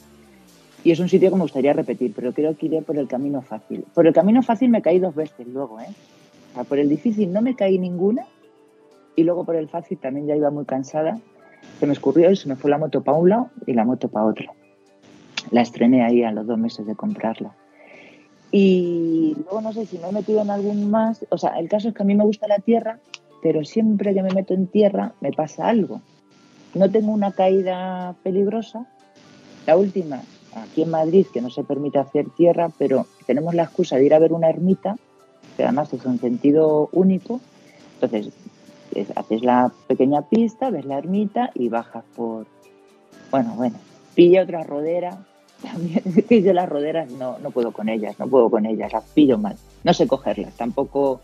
Y 0.84 0.92
es 0.92 1.00
un 1.00 1.10
sitio 1.10 1.30
que 1.30 1.36
me 1.36 1.42
gustaría 1.44 1.74
repetir, 1.74 2.14
pero 2.16 2.34
creo 2.34 2.56
que 2.56 2.68
iré 2.68 2.82
por 2.82 2.98
el 2.98 3.08
camino 3.08 3.42
fácil. 3.42 3.86
Por 3.94 4.06
el 4.08 4.14
camino 4.14 4.44
fácil 4.44 4.70
me 4.70 4.82
caí 4.82 5.00
dos 5.00 5.16
veces 5.16 5.48
luego, 5.48 5.80
¿eh? 5.80 5.88
Por 6.64 6.80
el 6.80 6.90
difícil 6.90 7.34
no 7.34 7.42
me 7.42 7.56
caí 7.56 7.78
ninguna 7.78 8.26
y 9.16 9.24
luego 9.24 9.46
por 9.46 9.56
el 9.56 9.70
fácil 9.70 9.98
también 9.98 10.28
ya 10.28 10.36
iba 10.36 10.50
muy 10.52 10.66
cansada. 10.66 11.20
Se 11.80 11.86
me 11.86 11.94
escurrió 11.94 12.32
y 12.32 12.36
se 12.36 12.48
me 12.48 12.56
fue 12.56 12.72
la 12.72 12.78
moto 12.78 13.04
para 13.04 13.18
un 13.18 13.30
lado 13.30 13.50
y 13.66 13.74
la 13.74 13.86
moto 13.86 14.08
para 14.08 14.26
otro. 14.26 14.54
La 15.52 15.62
estrené 15.62 16.04
ahí 16.04 16.24
a 16.24 16.32
los 16.32 16.48
dos 16.48 16.58
meses 16.58 16.86
de 16.86 16.96
comprarla. 16.96 17.56
Y 18.52 19.36
luego 19.36 19.62
no 19.62 19.74
sé 19.74 19.86
si 19.86 19.98
me 19.98 20.10
he 20.10 20.12
metido 20.12 20.42
en 20.42 20.50
algún 20.50 20.90
más. 20.90 21.26
O 21.30 21.38
sea, 21.38 21.60
el 21.60 21.68
caso 21.68 21.90
es 21.90 21.94
que 21.94 22.04
a 22.04 22.06
mí 22.06 22.16
me 22.16 22.24
gusta 22.24 22.48
la 22.48 22.60
tierra, 22.60 23.00
pero 23.42 23.64
siempre 23.66 24.14
que 24.14 24.24
me 24.24 24.34
meto 24.34 24.54
en 24.54 24.68
tierra 24.68 25.14
me 25.22 25.32
pasa 25.32 25.68
algo. 25.68 26.02
No 26.74 26.90
tengo 26.90 27.12
una 27.12 27.32
caída 27.32 28.16
peligrosa. 28.24 28.86
La 29.66 29.78
última, 29.78 30.22
aquí 30.56 30.84
en 30.84 30.90
Madrid, 30.90 31.26
que 31.34 31.42
no 31.42 31.50
se 31.50 31.64
permite 31.64 32.00
hacer 32.00 32.30
tierra, 32.30 32.70
pero 32.78 33.06
tenemos 33.26 33.56
la 33.56 33.64
excusa 33.64 33.98
de 33.98 34.06
ir 34.06 34.14
a 34.14 34.20
ver 34.20 34.34
una 34.34 34.50
ermita, 34.50 34.96
que 35.58 35.64
además 35.64 35.92
es 35.94 36.06
un 36.06 36.20
sentido 36.20 36.90
único. 36.92 37.40
Entonces, 38.00 38.34
es- 38.94 39.16
haces 39.18 39.42
la 39.44 39.72
pequeña 39.88 40.22
pista, 40.24 40.70
ves 40.70 40.86
la 40.86 40.98
ermita 40.98 41.52
y 41.54 41.70
bajas 41.70 42.04
por. 42.16 42.46
Bueno, 43.32 43.54
bueno, 43.56 43.78
pilla 44.16 44.44
otra 44.44 44.64
rodera. 44.64 45.18
También 45.62 46.02
yo 46.30 46.54
las 46.54 46.70
roderas 46.70 47.10
no, 47.12 47.40
no 47.40 47.50
puedo 47.52 47.72
con 47.72 47.90
ellas, 47.90 48.20
no 48.20 48.28
puedo 48.28 48.50
con 48.50 48.66
ellas, 48.66 48.92
las 48.94 49.04
pillo 49.06 49.38
mal. 49.38 49.56
No 49.84 49.94
sé 49.94 50.06
cogerlas, 50.08 50.54
tampoco. 50.56 51.22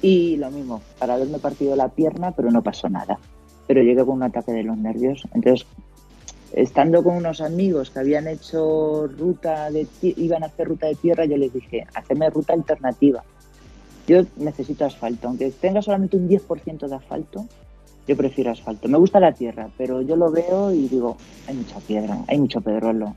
Y 0.00 0.36
lo 0.36 0.50
mismo, 0.50 0.82
para 0.98 1.14
haberme 1.14 1.38
partido 1.38 1.76
la 1.76 1.88
pierna, 1.88 2.32
pero 2.32 2.50
no 2.50 2.62
pasó 2.62 2.88
nada. 2.88 3.18
Pero 3.68 3.82
llegué 3.82 4.04
con 4.04 4.16
un 4.16 4.22
ataque 4.24 4.50
de 4.52 4.64
los 4.64 4.76
nervios. 4.76 5.22
Entonces, 5.32 5.66
estando 6.52 7.04
con 7.04 7.14
unos 7.16 7.40
amigos 7.40 7.90
que 7.90 8.00
habían 8.00 8.26
hecho 8.26 9.06
ruta 9.06 9.70
de 9.70 9.86
iban 10.02 10.42
a 10.42 10.46
hacer 10.46 10.66
ruta 10.68 10.86
de 10.88 10.96
tierra, 10.96 11.24
yo 11.24 11.36
les 11.36 11.52
dije, 11.52 11.86
hacedme 11.94 12.30
ruta 12.30 12.52
alternativa. 12.52 13.22
Yo 14.06 14.22
necesito 14.36 14.84
asfalto, 14.84 15.28
aunque 15.28 15.50
tenga 15.52 15.80
solamente 15.80 16.16
un 16.16 16.28
10% 16.28 16.88
de 16.88 16.94
asfalto, 16.94 17.46
yo 18.08 18.16
prefiero 18.16 18.50
asfalto. 18.50 18.88
Me 18.88 18.98
gusta 18.98 19.20
la 19.20 19.32
tierra, 19.32 19.70
pero 19.78 20.02
yo 20.02 20.16
lo 20.16 20.30
veo 20.32 20.72
y 20.72 20.88
digo, 20.88 21.16
hay 21.46 21.54
mucha 21.54 21.78
piedra, 21.78 22.18
hay 22.26 22.38
mucho 22.38 22.60
pedrolo. 22.60 23.14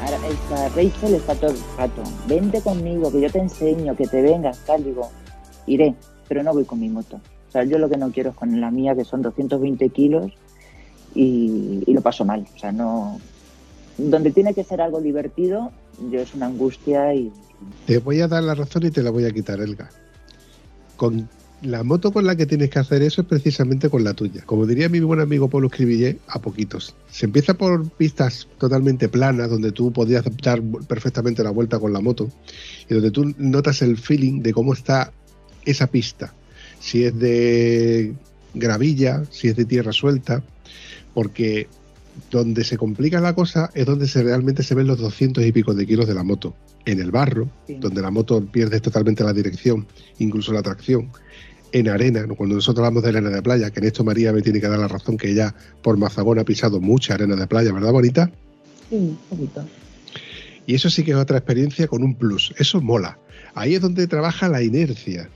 Ahora, 0.00 0.28
esta 0.28 0.68
Rachel 0.70 1.14
está 1.14 1.34
todo 1.34 1.50
el 1.50 1.58
rato, 1.76 2.02
vente 2.26 2.62
conmigo, 2.62 3.12
que 3.12 3.20
yo 3.20 3.30
te 3.30 3.40
enseño, 3.40 3.94
que 3.96 4.06
te 4.06 4.22
vengas, 4.22 4.60
tal, 4.64 4.82
digo, 4.82 5.10
iré. 5.66 5.94
pero 6.26 6.42
no 6.42 6.54
voy 6.54 6.64
con 6.64 6.80
mi 6.80 6.88
moto. 6.88 7.20
Sea, 7.56 7.64
yo 7.64 7.78
lo 7.78 7.88
que 7.88 7.96
no 7.96 8.12
quiero 8.12 8.30
es 8.30 8.36
con 8.36 8.60
la 8.60 8.70
mía, 8.70 8.94
que 8.94 9.06
son 9.06 9.22
220 9.22 9.88
kilos, 9.88 10.30
y, 11.14 11.82
y 11.86 11.94
lo 11.94 12.02
paso 12.02 12.22
mal. 12.26 12.46
O 12.54 12.58
sea, 12.58 12.70
no. 12.70 13.18
Donde 13.96 14.30
tiene 14.30 14.52
que 14.52 14.62
ser 14.62 14.82
algo 14.82 15.00
divertido, 15.00 15.72
yo 16.10 16.20
es 16.20 16.34
una 16.34 16.46
angustia 16.46 17.14
y. 17.14 17.32
Te 17.86 17.96
voy 17.96 18.20
a 18.20 18.28
dar 18.28 18.42
la 18.42 18.54
razón 18.54 18.84
y 18.84 18.90
te 18.90 19.02
la 19.02 19.08
voy 19.08 19.24
a 19.24 19.30
quitar, 19.30 19.58
Elga. 19.60 19.88
Con 20.98 21.30
la 21.62 21.82
moto 21.82 22.12
con 22.12 22.26
la 22.26 22.36
que 22.36 22.44
tienes 22.44 22.68
que 22.68 22.78
hacer 22.78 23.00
eso 23.00 23.22
es 23.22 23.26
precisamente 23.26 23.88
con 23.88 24.04
la 24.04 24.12
tuya. 24.12 24.42
Como 24.44 24.66
diría 24.66 24.90
mi 24.90 25.00
buen 25.00 25.20
amigo 25.20 25.48
Pablo 25.48 25.68
Escribillé, 25.68 26.18
a 26.28 26.38
poquitos. 26.38 26.94
Se 27.10 27.24
empieza 27.24 27.54
por 27.54 27.88
pistas 27.88 28.48
totalmente 28.58 29.08
planas, 29.08 29.48
donde 29.48 29.72
tú 29.72 29.94
podías 29.94 30.26
dar 30.42 30.60
perfectamente 30.86 31.42
la 31.42 31.52
vuelta 31.52 31.78
con 31.78 31.94
la 31.94 32.00
moto, 32.00 32.28
y 32.86 32.92
donde 32.92 33.10
tú 33.10 33.34
notas 33.38 33.80
el 33.80 33.96
feeling 33.96 34.42
de 34.42 34.52
cómo 34.52 34.74
está 34.74 35.10
esa 35.64 35.86
pista. 35.86 36.34
Si 36.80 37.04
es 37.04 37.18
de 37.18 38.14
gravilla, 38.54 39.22
si 39.30 39.48
es 39.48 39.56
de 39.56 39.64
tierra 39.64 39.92
suelta, 39.92 40.42
porque 41.14 41.68
donde 42.30 42.64
se 42.64 42.78
complica 42.78 43.20
la 43.20 43.34
cosa 43.34 43.70
es 43.74 43.84
donde 43.84 44.08
se 44.08 44.22
realmente 44.22 44.62
se 44.62 44.74
ven 44.74 44.86
los 44.86 44.98
200 44.98 45.44
y 45.44 45.52
pico 45.52 45.74
de 45.74 45.86
kilos 45.86 46.06
de 46.08 46.14
la 46.14 46.22
moto. 46.22 46.54
En 46.84 47.00
el 47.00 47.10
barro, 47.10 47.48
Sí. 47.66 47.76
donde 47.80 48.00
la 48.00 48.10
moto 48.10 48.44
pierde 48.44 48.80
totalmente 48.80 49.24
la 49.24 49.32
dirección, 49.32 49.86
incluso 50.18 50.52
la 50.52 50.62
tracción. 50.62 51.10
En 51.72 51.88
arena, 51.88 52.24
cuando 52.36 52.54
nosotros 52.54 52.86
hablamos 52.86 53.02
de 53.02 53.08
arena 53.10 53.28
de 53.28 53.42
playa, 53.42 53.70
que 53.70 53.80
en 53.80 53.86
esto 53.86 54.04
María 54.04 54.32
me 54.32 54.40
tiene 54.40 54.60
que 54.60 54.68
dar 54.68 54.78
la 54.78 54.88
razón 54.88 55.16
que 55.16 55.30
ella 55.30 55.54
por 55.82 55.96
Mazagón 55.98 56.38
ha 56.38 56.44
pisado 56.44 56.80
mucha 56.80 57.14
arena 57.14 57.34
de 57.34 57.46
playa, 57.46 57.72
¿verdad, 57.72 57.92
bonita? 57.92 58.30
Sí, 58.88 59.16
poquito. 59.28 59.66
Y 60.66 60.74
eso 60.74 60.88
sí 60.90 61.02
que 61.04 61.10
es 61.10 61.16
otra 61.16 61.38
experiencia 61.38 61.86
con 61.88 62.02
un 62.02 62.14
plus. 62.14 62.54
Eso 62.56 62.80
mola. 62.80 63.18
Ahí 63.54 63.74
es 63.74 63.80
donde 63.80 64.06
trabaja 64.06 64.48
la 64.48 64.62
inercia. 64.62 65.28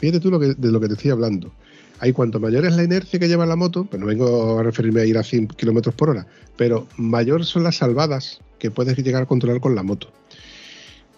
Fíjate 0.00 0.20
tú 0.20 0.30
lo 0.30 0.38
que, 0.40 0.54
de 0.54 0.70
lo 0.70 0.80
que 0.80 0.88
te 0.88 0.94
estoy 0.94 1.10
hablando. 1.10 1.52
Ahí 1.98 2.12
cuanto 2.12 2.38
mayor 2.38 2.66
es 2.66 2.76
la 2.76 2.84
inercia 2.84 3.18
que 3.18 3.26
lleva 3.28 3.46
la 3.46 3.56
moto, 3.56 3.86
pero 3.90 4.02
no 4.02 4.06
vengo 4.06 4.58
a 4.58 4.62
referirme 4.62 5.00
a 5.00 5.06
ir 5.06 5.16
a 5.16 5.22
100 5.22 5.48
kilómetros 5.48 5.94
por 5.94 6.10
hora, 6.10 6.26
pero 6.56 6.86
mayor 6.98 7.44
son 7.46 7.62
las 7.62 7.76
salvadas 7.76 8.40
que 8.58 8.70
puedes 8.70 8.96
llegar 8.98 9.22
a 9.22 9.26
controlar 9.26 9.60
con 9.60 9.74
la 9.74 9.82
moto. 9.82 10.12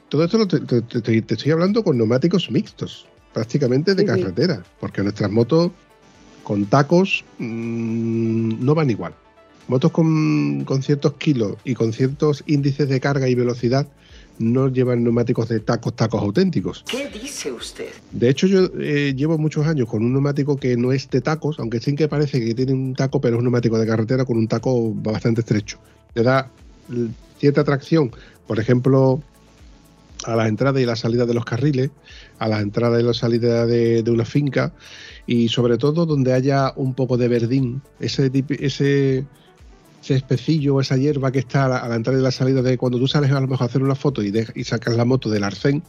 Todo 0.09 0.25
esto 0.25 0.39
lo 0.39 0.47
te, 0.47 0.61
te- 0.61 0.83
te- 0.83 1.23
te 1.23 1.35
estoy 1.35 1.51
hablando 1.53 1.83
con 1.83 1.99
neumáticos 1.99 2.51
mixtos, 2.51 3.07
prácticamente 3.35 3.95
de 3.95 4.03
Sí, 4.03 4.09
sí. 4.09 4.21
carretera, 4.21 4.63
porque 4.81 5.03
nuestras 5.03 5.31
motos 5.31 5.73
con 6.45 6.65
tacos 6.67 7.25
mm, 7.39 8.65
no 8.65 8.75
van 8.75 8.91
igual. 8.91 9.15
Motos 9.67 9.91
con, 9.91 10.65
con 10.65 10.83
ciertos 10.83 11.15
kilos 11.15 11.57
y 11.65 11.75
con 11.75 11.93
ciertos 11.93 12.43
índices 12.47 12.89
de 12.89 13.01
carga 13.01 13.29
y 13.29 13.35
velocidad 13.35 13.87
no 14.39 14.69
llevan 14.69 15.05
neumáticos 15.05 15.49
de 15.49 15.61
tacos, 15.61 15.95
tacos 15.95 16.23
auténticos. 16.23 16.85
¿Qué 16.89 17.09
dice 17.09 17.53
usted? 17.53 17.89
De 18.13 18.29
hecho, 18.29 18.47
yo 18.47 18.69
eh, 18.81 19.15
llevo 19.17 19.39
muchos 19.39 19.67
años 19.67 19.89
con 19.89 20.05
un 20.05 20.13
neumático 20.13 20.57
que 20.57 20.77
no 20.77 20.93
es 20.93 21.09
de 21.11 21.21
tacos, 21.21 21.59
aunque 21.59 21.81
sí 21.81 21.95
que 21.95 22.09
parece 22.09 22.45
que 22.45 22.55
tiene 22.55 22.73
un 22.73 22.95
taco, 22.95 23.21
pero 23.21 23.37
es 23.37 23.39
un 23.39 23.45
neumático 23.45 23.79
de 23.79 23.87
carretera 23.87 24.25
con 24.25 24.37
un 24.37 24.49
taco 24.49 24.93
bastante 24.95 25.41
estrecho. 25.41 25.79
Le 26.15 26.23
da 26.23 26.51
cierta 27.39 27.65
tracción, 27.65 28.11
por 28.47 28.59
ejemplo, 28.59 29.23
a 30.25 30.35
la 30.37 30.49
entrada 30.49 30.81
y 30.81 30.85
la 30.85 30.97
salida 30.97 31.27
de 31.27 31.35
los 31.35 31.45
carriles, 31.45 31.91
a 32.39 32.49
la 32.49 32.61
entrada 32.61 33.01
y 33.01 33.03
la 33.03 33.15
salida 33.15 33.67
de, 33.67 34.03
de 34.03 34.11
una 34.11 34.25
finca, 34.25 34.73
y 35.27 35.49
sobre 35.49 35.79
todo 35.79 36.07
donde 36.07 36.33
haya 36.33 36.73
un 36.77 36.95
poco 36.95 37.17
de 37.17 37.29
verdín, 37.29 37.83
ese, 38.01 38.31
ese, 38.49 39.27
ese 40.03 40.15
especillo, 40.15 40.81
esa 40.81 40.97
hierba 40.97 41.33
que 41.33 41.41
está 41.41 41.65
a 41.65 41.69
la, 41.69 41.79
a 41.79 41.89
la 41.89 41.97
entrada 41.97 42.19
y 42.19 42.23
la 42.23 42.31
salida 42.31 42.63
de 42.63 42.79
cuando 42.79 42.99
tú 42.99 43.07
sales 43.07 43.31
a 43.33 43.41
lo 43.41 43.47
mejor 43.49 43.65
a 43.65 43.67
hacer 43.67 43.83
una 43.83 43.95
foto 43.95 44.23
y, 44.23 44.31
de- 44.31 44.47
y 44.55 44.65
sacas 44.65 44.97
la 44.97 45.05
moto 45.05 45.29
del 45.29 45.45
arcén, 45.45 45.83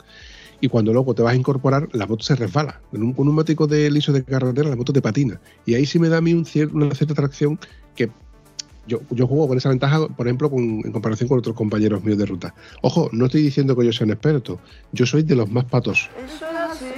y 0.62 0.68
cuando 0.68 0.92
luego 0.92 1.14
te 1.16 1.22
vas 1.22 1.34
a 1.34 1.38
incorporar, 1.38 1.88
la 1.94 2.06
moto 2.06 2.24
se 2.24 2.36
resbala. 2.36 2.82
Con 2.92 3.02
un, 3.02 3.14
con 3.14 3.28
un 3.30 3.36
de 3.70 3.90
liso 3.92 4.12
de 4.12 4.24
carretera, 4.26 4.68
la 4.70 4.76
moto 4.76 4.92
te 4.92 5.02
patina. 5.02 5.40
Y 5.66 5.76
ahí 5.76 5.86
sí 5.86 6.00
me 6.00 6.10
da 6.10 6.18
a 6.18 6.22
mí 6.22 6.34
un 6.34 6.44
cier- 6.46 6.72
una 6.74 6.94
cierta 6.94 7.14
tracción 7.14 7.58
que 7.96 8.10
yo, 8.86 9.00
yo 9.12 9.26
juego 9.28 9.48
con 9.48 9.58
esa 9.58 9.70
ventaja, 9.70 10.06
por 10.10 10.28
ejemplo, 10.28 10.50
con- 10.50 10.82
en 10.84 10.92
comparación 10.92 11.30
con 11.30 11.40
otros 11.40 11.56
compañeros 11.56 12.04
míos 12.04 12.18
de 12.18 12.26
ruta. 12.26 12.54
Ojo, 12.82 13.10
no 13.14 13.28
estoy 13.28 13.42
diciendo 13.44 13.74
que 13.76 13.86
yo 13.86 13.94
sea 13.94 14.06
un 14.06 14.12
experto, 14.12 14.60
yo 14.92 15.06
soy 15.06 15.24
de 15.24 15.36
los 15.36 15.50
más 15.50 15.64
patos. 15.66 16.10
Eso 16.18 16.46
es 16.46 16.58
así. 16.58 16.94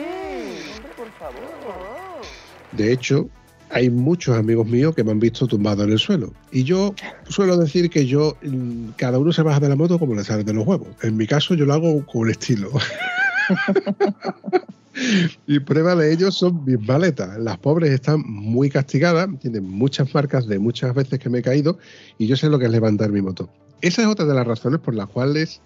Hombre, 0.77 0.91
por 0.95 1.11
favor. 1.19 2.21
De 2.71 2.91
hecho, 2.93 3.29
hay 3.71 3.89
muchos 3.89 4.37
amigos 4.37 4.67
míos 4.67 4.95
que 4.95 5.03
me 5.03 5.11
han 5.11 5.19
visto 5.19 5.47
tumbado 5.47 5.83
en 5.83 5.91
el 5.91 5.99
suelo. 5.99 6.33
Y 6.51 6.63
yo 6.63 6.93
suelo 7.27 7.57
decir 7.57 7.89
que 7.89 8.05
yo, 8.05 8.37
mm, 8.43 8.91
cada 8.97 9.17
uno 9.17 9.31
se 9.31 9.41
baja 9.41 9.59
de 9.59 9.69
la 9.69 9.75
moto 9.75 9.97
como 9.97 10.15
le 10.15 10.23
sale 10.23 10.43
de 10.43 10.53
los 10.53 10.65
huevos. 10.65 10.89
En 11.01 11.17
mi 11.17 11.27
caso, 11.27 11.55
yo 11.55 11.65
lo 11.65 11.73
hago 11.73 12.05
con 12.05 12.29
estilo. 12.29 12.71
y 15.47 15.59
prueba 15.59 15.95
de 15.95 16.13
ello 16.13 16.31
son 16.31 16.65
mis 16.65 16.79
maletas. 16.79 17.37
Las 17.39 17.57
pobres 17.57 17.91
están 17.91 18.23
muy 18.25 18.69
castigadas, 18.69 19.29
tienen 19.39 19.63
muchas 19.63 20.13
marcas 20.13 20.47
de 20.47 20.59
muchas 20.59 20.93
veces 20.93 21.19
que 21.19 21.29
me 21.29 21.39
he 21.39 21.41
caído 21.41 21.77
y 22.17 22.27
yo 22.27 22.35
sé 22.35 22.49
lo 22.49 22.59
que 22.59 22.65
es 22.65 22.71
levantar 22.71 23.11
mi 23.11 23.21
moto. 23.21 23.49
Esa 23.81 24.01
es 24.03 24.07
otra 24.07 24.25
de 24.25 24.33
las 24.33 24.45
razones 24.45 24.79
por 24.79 24.93
las 24.93 25.07
cuales 25.07 25.61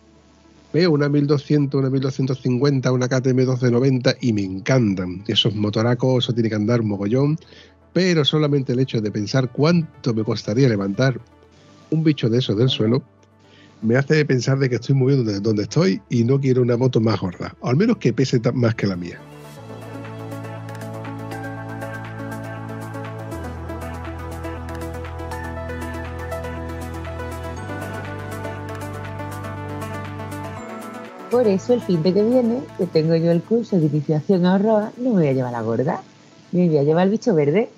veo 0.73 0.91
una 0.91 1.09
1200, 1.09 1.79
una 1.79 1.89
1250, 1.89 2.91
una 2.91 3.07
KTM 3.07 3.35
1290 3.35 4.15
y 4.21 4.33
me 4.33 4.43
encantan. 4.43 5.23
Esos 5.27 5.55
motoracos, 5.55 6.25
eso 6.25 6.33
tiene 6.33 6.49
que 6.49 6.55
andar 6.55 6.83
mogollón, 6.83 7.37
pero 7.95 8.25
solamente 8.25 8.73
el 8.73 8.81
hecho 8.81 8.99
de 8.99 9.09
pensar 9.09 9.49
cuánto 9.53 10.13
me 10.13 10.25
costaría 10.25 10.67
levantar 10.67 11.17
un 11.91 12.03
bicho 12.03 12.29
de 12.29 12.39
esos 12.39 12.57
del 12.57 12.67
suelo 12.67 13.01
me 13.81 13.95
hace 13.95 14.25
pensar 14.25 14.59
de 14.59 14.69
que 14.69 14.75
estoy 14.75 14.95
muy 14.95 15.13
bien 15.13 15.41
donde, 15.41 15.63
estoy 15.63 16.01
y 16.09 16.25
no 16.25 16.37
quiero 16.41 16.61
una 16.61 16.75
moto 16.75 16.99
más 16.99 17.21
gorda, 17.21 17.55
o 17.61 17.69
al 17.69 17.77
menos 17.77 17.95
que 17.95 18.11
pese 18.11 18.41
más 18.53 18.75
que 18.75 18.87
la 18.87 18.97
mía. 18.97 19.17
Por 31.31 31.47
eso 31.47 31.73
el 31.73 31.81
fin 31.81 32.03
de 32.03 32.13
que 32.13 32.23
viene, 32.23 32.59
que 32.77 32.87
tengo 32.87 33.15
yo 33.15 33.31
el 33.31 33.41
curso 33.41 33.79
de 33.79 33.85
iniciación 33.85 34.45
a 34.45 34.55
Horroa, 34.55 34.91
no 34.97 35.11
me 35.11 35.21
voy 35.21 35.27
a 35.27 35.33
llevar 35.33 35.53
la 35.53 35.61
gorda, 35.61 36.03
me 36.55 36.67
voy 36.69 36.77
a 36.77 36.83
llevar 36.83 37.05
el 37.05 37.11
bicho 37.11 37.33
verde. 37.35 37.69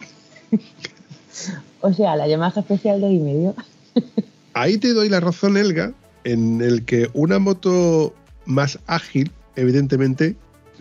o 1.82 1.94
sea, 1.94 2.16
la 2.16 2.28
Yamaha 2.28 2.60
especial 2.60 3.02
de 3.02 3.12
y 3.12 3.20
medio. 3.20 3.56
Ahí 4.54 4.78
te 4.78 4.94
doy 4.94 5.10
la 5.10 5.20
razón, 5.20 5.58
Elga, 5.58 5.94
en 6.24 6.62
el 6.62 6.84
que 6.84 7.10
una 7.14 7.40
moto 7.40 8.14
más 8.46 8.80
ágil, 8.88 9.32
evidentemente, 9.56 10.36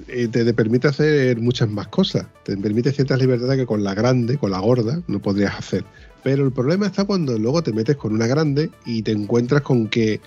eh, 0.09 0.29
te, 0.29 0.45
te 0.45 0.55
permite 0.55 0.89
hacer 0.89 1.41
muchas 1.41 1.69
más 1.69 1.89
cosas. 1.89 2.27
Te 2.45 2.57
permite 2.57 2.93
ciertas 2.93 3.19
libertades 3.19 3.59
que 3.59 3.67
con 3.67 3.85
la 3.85 3.95
grande, 3.95 4.39
con 4.39 4.51
la 4.51 4.61
gorda, 4.61 5.03
no 5.07 5.21
podrías 5.21 5.59
hacer. 5.59 5.85
Pero 6.23 6.45
el 6.45 6.53
problema 6.53 6.87
está 6.87 7.05
cuando 7.05 7.39
luego 7.39 7.63
te 7.63 7.73
metes 7.73 7.97
con 7.97 8.13
una 8.13 8.27
grande 8.27 8.71
y 8.85 9.03
te 9.03 9.13
encuentras 9.13 9.63
con 9.63 9.89
que 9.89 10.21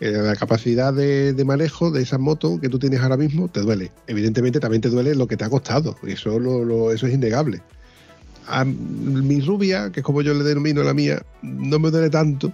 eh, 0.00 0.10
la 0.12 0.34
capacidad 0.36 0.92
de, 0.94 1.34
manejo 1.44 1.90
de 1.90 2.02
esa 2.02 2.18
moto 2.18 2.58
que 2.60 2.68
tú 2.68 2.78
tienes 2.78 3.00
ahora 3.00 3.16
mismo 3.16 3.48
te 3.48 3.60
duele. 3.60 3.90
Evidentemente 4.06 4.58
también 4.60 4.80
te 4.80 4.88
duele 4.88 5.14
lo 5.14 5.26
que 5.26 5.36
te 5.36 5.44
ha 5.44 5.50
costado. 5.50 5.96
Eso, 6.06 6.38
lo- 6.38 6.64
lo- 6.64 6.92
eso 6.92 7.06
es 7.06 7.14
innegable. 7.14 7.60
A 8.46 8.64
mi 8.64 9.40
rubia, 9.40 9.90
que 9.92 10.00
es 10.00 10.04
como 10.06 10.22
yo 10.22 10.34
le 10.34 10.42
denomino 10.44 10.82
la 10.82 10.94
mía, 10.94 11.22
no 11.42 11.78
me 11.78 11.90
duele 11.90 12.10
tanto 12.10 12.52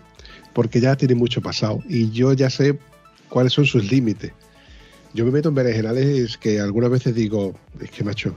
porque 0.52 0.80
ya 0.80 0.96
tiene 0.96 1.14
mucho 1.14 1.40
pasado 1.40 1.82
y 1.88 2.10
yo 2.10 2.32
ya 2.32 2.50
sé 2.50 2.78
cuáles 3.28 3.52
son 3.52 3.64
sus 3.66 3.90
límites. 3.90 4.32
Yo 5.14 5.24
me 5.24 5.30
meto 5.30 5.48
en 5.48 5.54
berenjenales 5.54 6.36
que 6.36 6.60
algunas 6.60 6.90
veces 6.90 7.14
digo, 7.14 7.54
es 7.80 7.90
que 7.90 8.04
macho, 8.04 8.34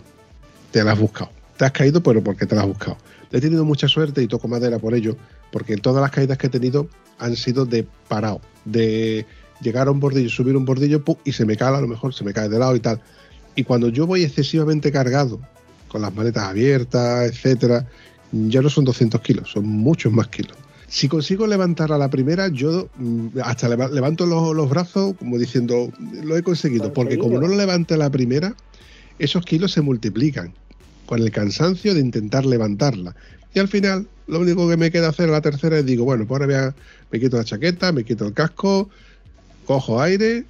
te 0.71 0.83
la 0.83 0.93
has 0.93 0.99
buscado. 0.99 1.31
Te 1.57 1.65
has 1.65 1.71
caído, 1.73 2.01
pero 2.01 2.23
porque 2.23 2.45
te 2.45 2.55
la 2.55 2.61
has 2.61 2.67
buscado. 2.67 2.97
He 3.31 3.41
tenido 3.41 3.65
mucha 3.65 3.87
suerte 3.89 4.23
y 4.23 4.27
toco 4.27 4.47
madera 4.47 4.79
por 4.79 4.93
ello, 4.93 5.17
porque 5.51 5.77
todas 5.77 6.01
las 6.01 6.11
caídas 6.11 6.37
que 6.37 6.47
he 6.47 6.49
tenido 6.49 6.87
han 7.17 7.35
sido 7.35 7.65
de 7.65 7.85
parado, 8.07 8.41
de 8.65 9.25
llegar 9.61 9.87
a 9.87 9.91
un 9.91 9.99
bordillo, 9.99 10.29
subir 10.29 10.55
un 10.55 10.65
bordillo 10.65 11.03
¡pum! 11.03 11.15
y 11.25 11.33
se 11.33 11.45
me 11.45 11.57
cae, 11.57 11.75
a 11.75 11.81
lo 11.81 11.87
mejor 11.87 12.13
se 12.13 12.23
me 12.23 12.33
cae 12.33 12.49
de 12.49 12.59
lado 12.59 12.75
y 12.75 12.79
tal. 12.79 13.01
Y 13.55 13.63
cuando 13.63 13.89
yo 13.89 14.07
voy 14.07 14.23
excesivamente 14.23 14.91
cargado, 14.91 15.39
con 15.89 16.01
las 16.01 16.13
maletas 16.15 16.43
abiertas, 16.43 17.29
etcétera, 17.29 17.87
ya 18.31 18.61
no 18.61 18.69
son 18.69 18.85
200 18.85 19.19
kilos, 19.21 19.51
son 19.51 19.65
muchos 19.67 20.13
más 20.13 20.27
kilos. 20.27 20.55
Si 20.87 21.07
consigo 21.07 21.45
levantar 21.45 21.91
a 21.91 21.97
la 21.97 22.09
primera, 22.09 22.47
yo 22.47 22.89
mm, 22.97 23.27
hasta 23.43 23.67
leva- 23.69 23.89
levanto 23.89 24.25
los, 24.25 24.55
los 24.55 24.69
brazos 24.69 25.15
como 25.17 25.37
diciendo, 25.37 25.91
lo 26.23 26.37
he 26.37 26.43
conseguido, 26.43 26.93
porque 26.93 27.17
como 27.17 27.39
no 27.39 27.47
lo 27.47 27.55
levante 27.57 27.95
a 27.95 27.97
la 27.97 28.09
primera, 28.09 28.55
esos 29.19 29.45
kilos 29.45 29.71
se 29.71 29.81
multiplican 29.81 30.53
con 31.05 31.19
el 31.21 31.31
cansancio 31.31 31.93
de 31.93 31.99
intentar 31.99 32.45
levantarla. 32.45 33.15
Y 33.53 33.59
al 33.59 33.67
final, 33.67 34.07
lo 34.29 34.39
único 34.39 34.69
que 34.69 34.77
me 34.77 34.91
queda 34.91 35.09
hacer 35.09 35.29
la 35.29 35.41
tercera 35.41 35.79
es 35.79 35.85
digo, 35.85 36.05
bueno, 36.05 36.25
pues 36.27 36.39
ahora 36.41 36.65
voy 36.65 36.73
me 37.11 37.19
quito 37.19 37.37
la 37.37 37.43
chaqueta, 37.43 37.91
me 37.91 38.03
quito 38.03 38.27
el 38.27 38.33
casco, 38.33 38.89
cojo 39.65 40.01
aire 40.01 40.45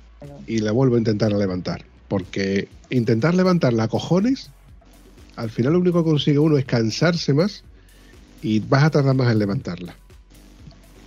y 0.47 0.59
la 0.59 0.71
vuelvo 0.71 0.95
a 0.95 0.99
intentar 0.99 1.31
levantar. 1.31 1.83
Porque 2.07 2.67
intentar 2.89 3.35
levantarla 3.35 3.83
a 3.83 3.87
cojones, 3.87 4.49
al 5.35 5.49
final 5.49 5.73
lo 5.73 5.79
único 5.79 6.03
que 6.03 6.09
consigue 6.09 6.39
uno 6.39 6.57
es 6.57 6.65
cansarse 6.65 7.33
más 7.33 7.63
y 8.41 8.59
vas 8.59 8.83
a 8.83 8.89
tardar 8.89 9.15
más 9.15 9.31
en 9.31 9.39
levantarla. 9.39 9.95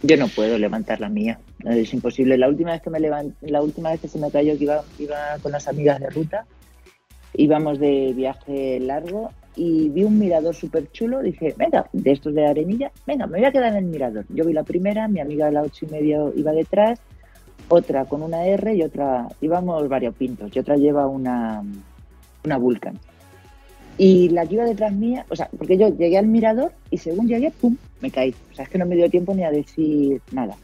Yo 0.02 0.16
no 0.16 0.28
puedo 0.28 0.58
levantar 0.58 1.00
la 1.00 1.08
mía, 1.08 1.38
es 1.64 1.92
imposible. 1.92 2.36
La 2.36 2.48
última 2.48 2.72
vez 2.72 2.82
que 2.82 2.90
me 2.90 2.98
levan- 2.98 3.34
la 3.42 3.62
última 3.62 3.90
vez 3.90 4.00
que 4.00 4.08
se 4.08 4.18
me 4.18 4.30
cayó 4.30 4.56
que 4.58 4.64
iba, 4.64 4.82
iba 4.98 5.16
con 5.42 5.52
las 5.52 5.68
amigas 5.68 6.00
de 6.00 6.10
ruta, 6.10 6.44
íbamos 7.34 7.78
de 7.78 8.12
viaje 8.16 8.80
largo 8.80 9.30
y 9.56 9.88
vi 9.90 10.04
un 10.04 10.18
mirador 10.18 10.54
súper 10.54 10.90
chulo. 10.90 11.20
Dije, 11.20 11.54
venga, 11.56 11.88
de 11.92 12.12
estos 12.12 12.34
de 12.34 12.46
arenilla, 12.46 12.90
venga, 13.06 13.26
me 13.26 13.38
voy 13.38 13.46
a 13.46 13.52
quedar 13.52 13.72
en 13.72 13.78
el 13.78 13.84
mirador. 13.84 14.24
Yo 14.28 14.44
vi 14.44 14.52
la 14.52 14.62
primera, 14.62 15.08
mi 15.08 15.20
amiga 15.20 15.46
de 15.46 15.52
la 15.52 15.62
ocho 15.62 15.86
y 15.86 15.90
medio 15.90 16.32
iba 16.36 16.52
detrás, 16.52 17.00
otra 17.68 18.04
con 18.04 18.22
una 18.22 18.46
R 18.46 18.74
y 18.74 18.82
otra, 18.82 19.28
íbamos 19.40 19.88
variopintos, 19.88 20.54
y 20.54 20.58
otra 20.58 20.76
lleva 20.76 21.06
una, 21.06 21.62
una 22.44 22.56
Vulcan. 22.58 22.98
Y 23.98 24.30
la 24.30 24.46
que 24.46 24.54
iba 24.54 24.64
detrás 24.64 24.92
mía, 24.92 25.26
o 25.28 25.36
sea, 25.36 25.48
porque 25.56 25.76
yo 25.76 25.88
llegué 25.88 26.16
al 26.16 26.26
mirador 26.26 26.72
y 26.90 26.98
según 26.98 27.28
llegué, 27.28 27.50
¡pum!, 27.50 27.76
me 28.00 28.10
caí. 28.10 28.34
O 28.50 28.54
sea, 28.54 28.64
es 28.64 28.70
que 28.70 28.78
no 28.78 28.86
me 28.86 28.96
dio 28.96 29.10
tiempo 29.10 29.34
ni 29.34 29.44
a 29.44 29.50
decir 29.50 30.20
nada. 30.32 30.56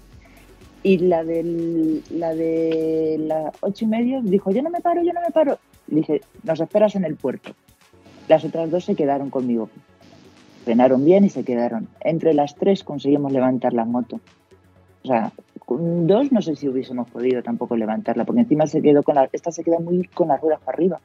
Y 0.83 0.99
la, 0.99 1.25
del, 1.25 2.03
la 2.11 2.35
de 2.35 3.17
las 3.19 3.53
ocho 3.61 3.85
y 3.85 3.89
medio 3.89 4.23
dijo, 4.23 4.51
yo 4.51 4.63
no 4.63 4.71
me 4.71 4.81
paro, 4.81 5.03
yo 5.03 5.13
no 5.13 5.21
me 5.21 5.31
paro. 5.31 5.59
Dije, 5.87 6.23
nos 6.43 6.61
esperas 6.61 6.95
en 6.95 7.05
el 7.05 7.17
puerto. 7.17 7.53
Las 8.29 8.45
otras 8.45 8.71
dos 8.71 8.85
se 8.85 8.95
quedaron 8.95 9.31
conmigo. 9.31 9.71
Frenaron 10.65 11.05
bien 11.05 11.25
y 11.25 11.31
se 11.31 11.45
quedaron. 11.45 11.89
Entre 12.01 12.35
las 12.35 12.55
tres 12.55 12.85
conseguimos 12.85 13.33
levantar 13.33 13.73
la 13.73 13.85
moto. 13.85 14.21
O 15.03 15.07
sea, 15.09 15.33
con 15.65 16.07
dos 16.07 16.33
no 16.33 16.43
sé 16.43 16.57
si 16.57 16.69
hubiésemos 16.69 17.09
podido 17.09 17.43
tampoco 17.43 17.77
levantarla, 17.77 18.25
porque 18.25 18.43
encima 18.43 18.67
se 18.67 18.83
quedó 18.83 19.03
con 19.03 19.15
la, 19.15 19.29
esta 19.33 19.51
se 19.51 19.65
queda 19.65 19.79
muy 19.79 20.07
con 20.09 20.29
las 20.29 20.41
ruedas 20.41 20.61
para 20.61 20.77
arriba. 20.77 21.01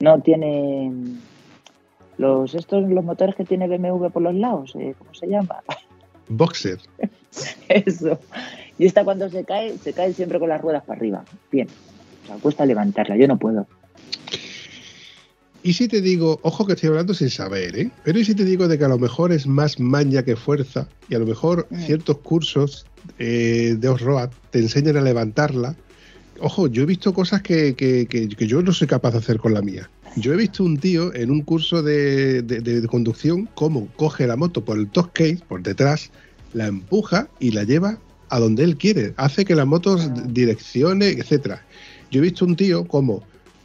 No 0.00 0.20
tiene 0.20 0.90
los 2.18 2.54
estos 2.54 2.88
los 2.88 3.04
motores 3.04 3.34
que 3.34 3.44
tiene 3.44 3.68
BMW 3.68 4.06
por 4.08 4.22
los 4.22 4.34
lados, 4.34 4.74
eh, 4.76 4.94
¿cómo 4.98 5.14
se 5.14 5.28
llama? 5.28 5.62
Boxer. 6.28 6.78
Eso. 7.68 8.18
Y 8.78 8.86
esta 8.86 9.04
cuando 9.04 9.28
se 9.28 9.44
cae, 9.44 9.76
se 9.78 9.92
cae 9.92 10.12
siempre 10.12 10.38
con 10.38 10.48
las 10.48 10.60
ruedas 10.60 10.82
para 10.84 10.98
arriba. 10.98 11.24
Bien. 11.50 11.68
O 12.24 12.26
sea, 12.26 12.36
cuesta 12.36 12.64
levantarla, 12.66 13.16
yo 13.16 13.28
no 13.28 13.38
puedo. 13.38 13.66
Y 15.64 15.72
si 15.72 15.88
te 15.88 16.02
digo, 16.02 16.38
ojo 16.42 16.66
que 16.66 16.74
estoy 16.74 16.90
hablando 16.90 17.14
sin 17.14 17.30
saber, 17.30 17.76
¿eh? 17.78 17.90
Pero 18.04 18.18
y 18.18 18.24
si 18.26 18.34
te 18.34 18.44
digo 18.44 18.68
de 18.68 18.76
que 18.78 18.84
a 18.84 18.88
lo 18.88 18.98
mejor 18.98 19.32
es 19.32 19.46
más 19.46 19.80
maña 19.80 20.22
que 20.22 20.36
fuerza 20.36 20.86
y 21.08 21.14
a 21.14 21.18
lo 21.18 21.24
mejor 21.26 21.66
Mm. 21.70 21.80
ciertos 21.86 22.18
cursos 22.18 22.84
eh, 23.18 23.76
de 23.78 23.88
off-road 23.88 24.28
te 24.50 24.58
enseñan 24.58 24.98
a 24.98 25.00
levantarla. 25.00 25.74
Ojo, 26.40 26.66
yo 26.68 26.82
he 26.82 26.86
visto 26.86 27.14
cosas 27.14 27.40
que, 27.42 27.74
que- 27.74 28.06
que- 28.06 28.28
que 28.28 28.46
yo 28.46 28.60
no 28.62 28.72
soy 28.72 28.86
capaz 28.86 29.12
de 29.12 29.18
hacer 29.18 29.38
con 29.38 29.54
la 29.54 29.62
mía. 29.62 29.88
Yo 30.16 30.32
he 30.34 30.36
visto 30.36 30.62
un 30.64 30.76
tío 30.78 31.14
en 31.14 31.30
un 31.30 31.40
curso 31.42 31.82
de, 31.82 32.42
de- 32.42 32.60
de 32.60 32.86
conducción 32.88 33.48
cómo 33.54 33.88
coge 33.96 34.26
la 34.26 34.36
moto 34.36 34.64
por 34.66 34.76
el 34.78 34.88
top 34.88 35.12
case, 35.14 35.38
por 35.48 35.62
detrás, 35.62 36.10
la 36.52 36.66
empuja 36.66 37.28
y 37.40 37.52
la 37.52 37.64
lleva 37.64 37.98
a 38.28 38.38
donde 38.38 38.64
él 38.64 38.76
quiere. 38.76 39.14
Hace 39.16 39.44
que 39.46 39.54
la 39.54 39.64
moto 39.64 39.96
Ah. 39.98 40.14
direccione, 40.28 41.08
etcétera. 41.08 41.62
Yo 42.10 42.18
he 42.20 42.22
visto 42.22 42.44
un 42.44 42.54
tío 42.54 42.84
cómo 42.86 43.22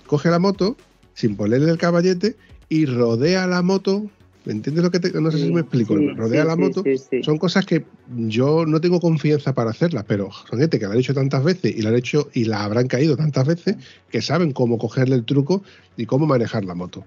coge 0.08 0.30
la 0.30 0.40
moto 0.40 0.76
sin 1.20 1.36
ponerle 1.36 1.70
el 1.70 1.78
caballete 1.78 2.38
y 2.70 2.86
rodea 2.86 3.46
la 3.46 3.62
moto. 3.62 4.10
¿Me 4.46 4.54
entiendes 4.54 4.86
lo 4.86 4.90
que 4.90 5.02
te.? 5.02 5.12
No 5.20 5.30
sé 5.32 5.38
si 5.38 5.52
me 5.52 5.60
explico. 5.60 5.98
sí, 5.98 6.08
rodea 6.16 6.44
sí, 6.44 6.48
la 6.48 6.56
moto. 6.56 6.84
Son 7.24 7.38
cosas 7.38 7.66
que 7.66 7.84
yo 8.28 8.66
no 8.66 8.80
tengo 8.80 9.02
confianza 9.02 9.54
para 9.54 9.72
hacerlas, 9.72 10.06
pero 10.08 10.30
son 10.50 10.60
gente 10.60 10.80
que 10.80 10.86
la 10.86 10.94
han 10.94 11.00
hecho 11.00 11.14
tantas 11.14 11.44
veces 11.44 11.76
y 11.76 11.82
la 11.82 11.90
han 11.90 11.98
hecho 11.98 12.30
y 12.34 12.46
la 12.46 12.64
habrán 12.64 12.88
caído 12.88 13.18
tantas 13.18 13.46
veces 13.46 13.76
que 14.10 14.22
saben 14.22 14.54
cómo 14.54 14.78
cogerle 14.78 15.16
el 15.16 15.26
truco 15.26 15.62
y 15.98 16.06
cómo 16.06 16.26
manejar 16.26 16.64
la 16.64 16.74
moto. 16.74 17.04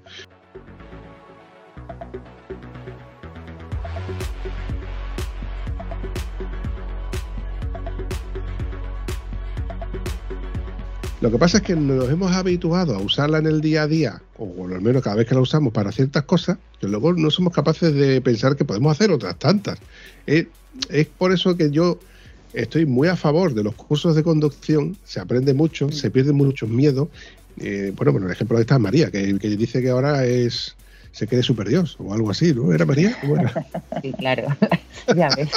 Lo 11.23 11.31
que 11.31 11.39
pasa 11.39 11.59
es 11.59 11.63
que 11.63 11.77
nos 11.77 12.11
hemos 12.11 12.33
habituado 12.33 12.97
a 12.97 12.99
usarla 12.99 13.39
en 13.39 13.47
el 13.47 13.61
día 13.61 13.83
a 13.83 13.87
día, 13.87 14.21
o 14.39 14.67
al 14.67 14.81
menos 14.81 15.05
cada 15.05 15.15
vez 15.15 15.29
que 15.29 15.37
la 15.37 15.41
usamos 15.41 15.73
para 15.73 15.93
ciertas 15.93 16.25
cosas, 16.25 16.59
que 16.81 16.89
luego 16.89 17.13
no 17.13 17.31
somos 17.31 17.55
capaces 17.55 17.95
de 17.95 18.21
pensar 18.21 18.57
que 18.57 18.65
podemos 18.65 18.91
hacer 18.91 19.13
otras 19.13 19.39
tantas. 19.39 19.79
Es, 20.27 20.47
es 20.89 21.07
por 21.07 21.33
eso 21.33 21.57
que 21.57 21.71
yo 21.71 22.01
estoy 22.55 22.87
muy 22.87 23.07
a 23.07 23.15
favor 23.15 23.55
de 23.55 23.63
los 23.63 23.77
cursos 23.77 24.17
de 24.17 24.25
conducción, 24.25 24.97
se 25.05 25.21
aprende 25.21 25.55
mucho, 25.55 25.93
se 25.93 26.11
pierden 26.11 26.35
muchos 26.35 26.69
miedos. 26.69 27.07
Eh, 27.61 27.93
bueno, 27.95 28.11
bueno, 28.11 28.27
el 28.27 28.33
ejemplo 28.33 28.59
está 28.59 28.81
María, 28.81 29.13
que, 29.13 29.39
que 29.39 29.49
dice 29.51 29.81
que 29.81 29.91
ahora 29.91 30.25
es 30.27 30.75
se 31.13 31.29
cree 31.29 31.45
super 31.45 31.69
Dios 31.69 31.97
o 32.01 32.13
algo 32.13 32.33
así, 32.33 32.53
¿no? 32.53 32.73
¿Era 32.73 32.85
María? 32.85 33.17
¿Cómo 33.21 33.37
era? 33.37 33.65
Sí, 34.03 34.13
claro. 34.19 34.49
ya 35.17 35.29
ves. 35.37 35.51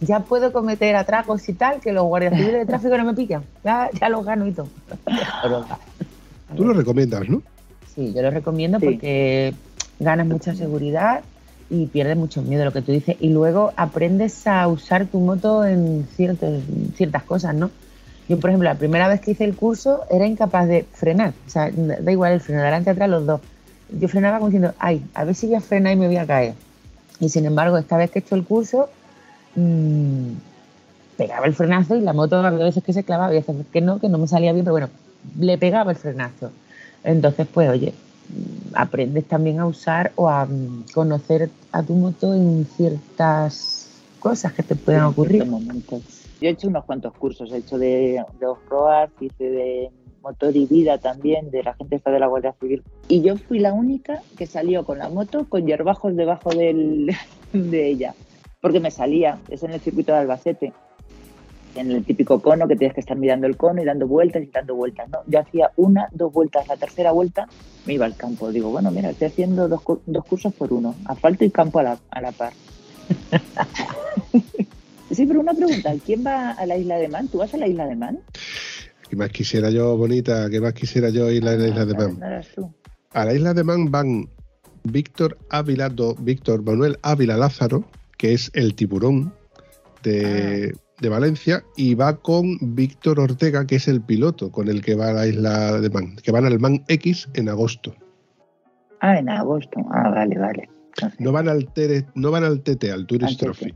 Ya 0.00 0.20
puedo 0.20 0.52
cometer 0.52 0.94
atracos 0.96 1.48
y 1.48 1.54
tal, 1.54 1.80
que 1.80 1.92
los 1.92 2.04
guardias 2.04 2.34
civiles 2.34 2.54
de 2.60 2.66
tráfico 2.66 2.96
no 2.98 3.04
me 3.04 3.14
pillan. 3.14 3.42
Ya, 3.64 3.88
ya 3.98 4.08
los 4.08 4.24
gano 4.24 4.46
y 4.46 4.52
todo. 4.52 4.68
Tú 6.54 6.64
lo 6.64 6.72
recomiendas, 6.74 7.28
¿no? 7.28 7.42
Sí, 7.94 8.12
yo 8.14 8.22
lo 8.22 8.30
recomiendo 8.30 8.78
Sí. 8.78 8.86
porque 8.86 9.54
ganas 9.98 10.26
mucha 10.26 10.54
seguridad 10.54 11.22
y 11.70 11.86
pierdes 11.86 12.16
mucho 12.16 12.42
miedo, 12.42 12.64
lo 12.64 12.72
que 12.72 12.82
tú 12.82 12.92
dices. 12.92 13.16
Y 13.20 13.30
luego 13.30 13.72
aprendes 13.76 14.46
a 14.46 14.68
usar 14.68 15.06
tu 15.06 15.18
moto 15.18 15.64
en 15.64 16.06
ciertos, 16.14 16.62
ciertas 16.94 17.22
cosas, 17.24 17.54
¿no? 17.54 17.70
Yo, 18.28 18.38
por 18.38 18.50
ejemplo, 18.50 18.68
la 18.68 18.76
primera 18.76 19.08
vez 19.08 19.20
que 19.20 19.32
hice 19.32 19.44
el 19.44 19.54
curso 19.54 20.02
era 20.10 20.26
incapaz 20.26 20.68
de 20.68 20.84
frenar. 20.92 21.32
O 21.46 21.50
sea, 21.50 21.70
da 21.70 22.12
igual 22.12 22.32
el 22.32 22.40
freno, 22.40 22.60
adelante, 22.60 22.90
atrás, 22.90 23.08
los 23.08 23.24
dos. 23.24 23.40
Yo 23.90 24.08
frenaba 24.08 24.38
como 24.38 24.48
diciendo, 24.50 24.74
ay, 24.78 25.02
a 25.14 25.24
ver 25.24 25.34
si 25.34 25.46
voy 25.46 25.56
a 25.56 25.60
frenar 25.60 25.92
y 25.92 25.96
me 25.96 26.06
voy 26.06 26.16
a 26.16 26.26
caer. 26.26 26.54
Y 27.20 27.28
sin 27.28 27.46
embargo, 27.46 27.78
esta 27.78 27.96
vez 27.96 28.10
que 28.10 28.18
he 28.18 28.22
hecho 28.22 28.34
el 28.34 28.44
curso, 28.44 28.90
mmm, 29.56 30.32
pegaba 31.16 31.46
el 31.46 31.54
frenazo 31.54 31.96
y 31.96 32.00
la 32.00 32.12
moto 32.12 32.36
había 32.36 32.64
veces 32.64 32.84
que 32.84 32.92
se 32.92 33.04
clavaba 33.04 33.32
y 33.32 33.38
veces 33.38 33.56
que 33.72 33.80
no, 33.80 33.98
que 33.98 34.08
no 34.08 34.18
me 34.18 34.28
salía 34.28 34.52
bien, 34.52 34.64
pero 34.64 34.74
bueno, 34.74 34.88
le 35.40 35.58
pegaba 35.58 35.90
el 35.90 35.96
frenazo. 35.96 36.50
Entonces, 37.02 37.46
pues, 37.52 37.70
oye, 37.70 37.92
mm, 38.28 38.74
aprendes 38.74 39.24
también 39.24 39.58
a 39.58 39.66
usar 39.66 40.12
o 40.16 40.28
a 40.28 40.46
mm, 40.46 40.86
conocer 40.92 41.50
a 41.72 41.82
tu 41.82 41.94
moto 41.94 42.34
en 42.34 42.66
ciertas 42.76 43.88
cosas 44.20 44.52
que 44.52 44.62
te 44.62 44.76
puedan 44.76 45.02
en 45.02 45.08
ocurrir. 45.08 45.46
momentos. 45.46 46.02
Yo 46.40 46.48
he 46.48 46.50
hecho 46.50 46.68
unos 46.68 46.84
cuantos 46.84 47.14
cursos, 47.14 47.50
he 47.52 47.58
hecho 47.58 47.78
de, 47.78 48.22
de 48.38 48.46
off-road, 48.46 49.08
hice 49.20 49.44
de 49.44 49.90
motor 50.22 50.56
y 50.56 50.66
vida 50.66 50.98
también, 50.98 51.50
de 51.50 51.62
la 51.62 51.74
gente 51.74 51.96
esta 51.96 52.10
de 52.10 52.18
la 52.18 52.26
Guardia 52.26 52.52
Civil. 52.60 52.82
Y 53.08 53.22
yo 53.22 53.36
fui 53.36 53.60
la 53.60 53.72
única 53.72 54.20
que 54.36 54.46
salió 54.46 54.84
con 54.84 54.98
la 54.98 55.08
moto 55.08 55.46
con 55.48 55.64
hierbajos 55.64 56.16
debajo 56.16 56.50
del, 56.50 57.14
de 57.52 57.88
ella, 57.88 58.14
porque 58.66 58.80
me 58.80 58.90
salía, 58.90 59.38
es 59.48 59.62
en 59.62 59.70
el 59.70 59.80
circuito 59.80 60.10
de 60.10 60.18
Albacete, 60.18 60.72
en 61.76 61.92
el 61.92 62.04
típico 62.04 62.42
cono 62.42 62.66
que 62.66 62.74
tienes 62.74 62.96
que 62.96 63.00
estar 63.00 63.16
mirando 63.16 63.46
el 63.46 63.56
cono 63.56 63.80
y 63.80 63.84
dando 63.84 64.08
vueltas 64.08 64.42
y 64.42 64.46
dando 64.46 64.74
vueltas, 64.74 65.08
¿no? 65.08 65.20
Yo 65.28 65.38
hacía 65.38 65.70
una, 65.76 66.08
dos 66.10 66.32
vueltas, 66.32 66.66
la 66.66 66.76
tercera 66.76 67.12
vuelta 67.12 67.46
me 67.84 67.92
iba 67.92 68.06
al 68.06 68.16
campo. 68.16 68.50
Digo, 68.50 68.70
bueno, 68.70 68.90
mira, 68.90 69.10
estoy 69.10 69.28
haciendo 69.28 69.68
dos, 69.68 69.82
dos 70.04 70.24
cursos 70.24 70.52
por 70.52 70.72
uno, 70.72 70.96
asfalto 71.04 71.44
y 71.44 71.50
campo 71.50 71.78
a 71.78 71.84
la, 71.84 71.98
a 72.10 72.20
la 72.20 72.32
par. 72.32 72.54
Sí, 75.12 75.24
pero 75.24 75.38
una 75.38 75.54
pregunta, 75.54 75.94
¿quién 76.04 76.26
va 76.26 76.50
a 76.50 76.66
la 76.66 76.76
isla 76.76 76.96
de 76.96 77.06
Man? 77.06 77.28
¿Tú 77.28 77.38
vas 77.38 77.54
a 77.54 77.56
la 77.56 77.68
isla 77.68 77.86
de 77.86 77.94
Man? 77.94 78.18
¿Qué 79.08 79.14
más 79.14 79.30
quisiera 79.30 79.70
yo, 79.70 79.96
bonita? 79.96 80.50
¿Qué 80.50 80.60
más 80.60 80.74
quisiera 80.74 81.10
yo 81.10 81.30
ir 81.30 81.46
a 81.46 81.54
la 81.54 81.68
isla 81.68 81.86
de 81.86 81.94
Man? 81.94 82.18
no 82.18 82.26
eras 82.26 82.48
tú. 82.52 82.74
A 83.12 83.24
la 83.24 83.32
isla 83.32 83.54
de 83.54 83.62
Man 83.62 83.92
van 83.92 84.28
Víctor 84.82 85.38
Ávila, 85.50 85.92
Víctor 86.18 86.64
Manuel 86.64 86.98
Ávila 87.02 87.36
Lázaro, 87.36 87.84
que 88.16 88.32
es 88.34 88.50
el 88.54 88.74
tiburón 88.74 89.32
de, 90.02 90.74
de 91.00 91.08
Valencia, 91.08 91.64
y 91.76 91.94
va 91.94 92.16
con 92.16 92.58
Víctor 92.74 93.20
Ortega, 93.20 93.66
que 93.66 93.76
es 93.76 93.88
el 93.88 94.00
piloto 94.00 94.50
con 94.50 94.68
el 94.68 94.82
que 94.82 94.94
va 94.94 95.08
a 95.08 95.12
la 95.12 95.26
isla 95.26 95.80
de 95.80 95.90
Man, 95.90 96.16
que 96.22 96.32
van 96.32 96.46
al 96.46 96.58
Man 96.60 96.84
X 96.88 97.28
en 97.34 97.48
agosto. 97.48 97.94
Ah, 99.00 99.18
en 99.18 99.28
agosto. 99.28 99.80
Ah, 99.92 100.10
vale, 100.10 100.38
vale. 100.38 100.68
No 101.18 101.30
van 101.32 101.48
al, 101.48 101.66
Tere- 101.74 102.06
no 102.14 102.30
van 102.30 102.44
al 102.44 102.62
TT, 102.62 102.84
al 102.90 103.06
Tourist 103.06 103.32
Al. 103.42 103.46
Trophy. 103.48 103.74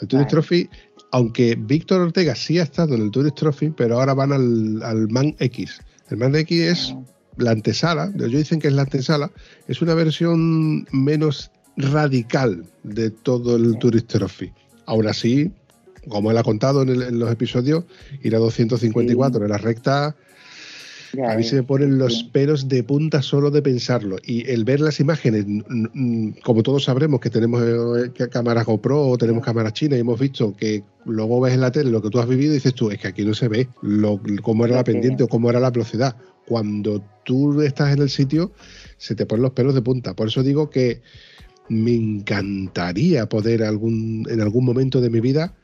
Al 0.00 0.08
Tourist 0.08 0.12
Vale. 0.12 0.26
Trophy, 0.26 0.68
aunque 1.12 1.56
Víctor 1.58 2.00
Ortega 2.02 2.34
sí 2.34 2.58
ha 2.58 2.64
estado 2.64 2.94
en 2.94 3.02
el 3.02 3.10
Tourist 3.10 3.36
Trophy, 3.36 3.70
pero 3.70 3.98
ahora 3.98 4.12
van 4.12 4.32
al, 4.32 4.82
al 4.82 5.08
Man 5.08 5.34
X. 5.38 5.80
El 6.10 6.18
Man 6.18 6.34
X 6.34 6.60
es 6.60 6.96
la 7.38 7.52
antesala, 7.52 8.12
ellos 8.16 8.32
dicen 8.32 8.60
que 8.60 8.68
es 8.68 8.74
la 8.74 8.82
antesala, 8.82 9.30
es 9.66 9.80
una 9.80 9.94
versión 9.94 10.86
menos 10.92 11.50
radical 11.76 12.64
de 12.82 13.10
todo 13.10 13.56
el 13.56 13.78
Tourist 13.78 14.08
Trophy. 14.08 14.52
Aún 14.86 15.06
así, 15.06 15.50
como 16.08 16.30
él 16.30 16.38
ha 16.38 16.42
contado 16.42 16.82
en, 16.82 16.90
el- 16.90 17.02
en 17.02 17.18
los 17.18 17.30
episodios, 17.30 17.84
ir 18.22 18.34
a 18.36 18.38
254 18.38 19.42
en 19.44 19.50
la 19.50 19.58
recta, 19.58 20.14
Ya 21.16 21.32
a 21.32 21.36
mí 21.36 21.44
se 21.44 21.56
me 21.56 21.62
ponen 21.62 21.96
los 21.96 22.18
sí. 22.18 22.30
pelos 22.32 22.68
de 22.68 22.82
punta 22.82 23.22
solo 23.22 23.50
de 23.50 23.62
pensarlo. 23.62 24.16
Y 24.24 24.48
el 24.50 24.64
ver 24.64 24.80
las 24.80 24.98
imágenes, 25.00 25.46
como 26.42 26.62
todos 26.64 26.84
sabremos 26.84 27.20
que 27.20 27.30
tenemos 27.30 27.62
eh, 27.62 28.10
cámaras 28.30 28.66
GoPro 28.66 29.08
o 29.08 29.16
tenemos 29.18 29.44
cámaras 29.44 29.72
chinas 29.74 29.96
y 29.96 30.00
hemos 30.00 30.18
visto 30.18 30.54
que 30.56 30.82
luego 31.04 31.40
ves 31.40 31.54
en 31.54 31.60
la 31.60 31.70
tele 31.70 31.90
lo 31.90 32.02
que 32.02 32.10
tú 32.10 32.18
has 32.18 32.28
vivido 32.28 32.50
y 32.52 32.56
dices 32.56 32.74
tú, 32.74 32.90
es 32.90 32.98
que 32.98 33.08
aquí 33.08 33.24
no 33.24 33.32
se 33.34 33.46
ve 33.48 33.68
lo, 33.82 34.20
cómo 34.42 34.64
era 34.66 34.76
la 34.76 34.84
pendiente 34.84 35.22
o 35.22 35.28
cómo 35.28 35.50
era 35.50 35.60
la 35.60 35.70
velocidad. 35.70 36.16
Cuando 36.46 37.02
tú 37.24 37.62
estás 37.62 37.94
en 37.94 38.02
el 38.02 38.10
sitio, 38.10 38.52
se 38.98 39.14
te 39.14 39.24
ponen 39.24 39.42
los 39.44 39.52
pelos 39.52 39.74
de 39.74 39.82
punta. 39.82 40.14
Por 40.14 40.26
eso 40.28 40.42
digo 40.42 40.68
que 40.68 41.00
me 41.68 41.94
encantaría 41.94 43.26
poder 43.28 43.62
en 43.62 44.40
algún 44.40 44.64
momento 44.64 45.00
de 45.00 45.10
mi 45.10 45.20
vida, 45.20 45.54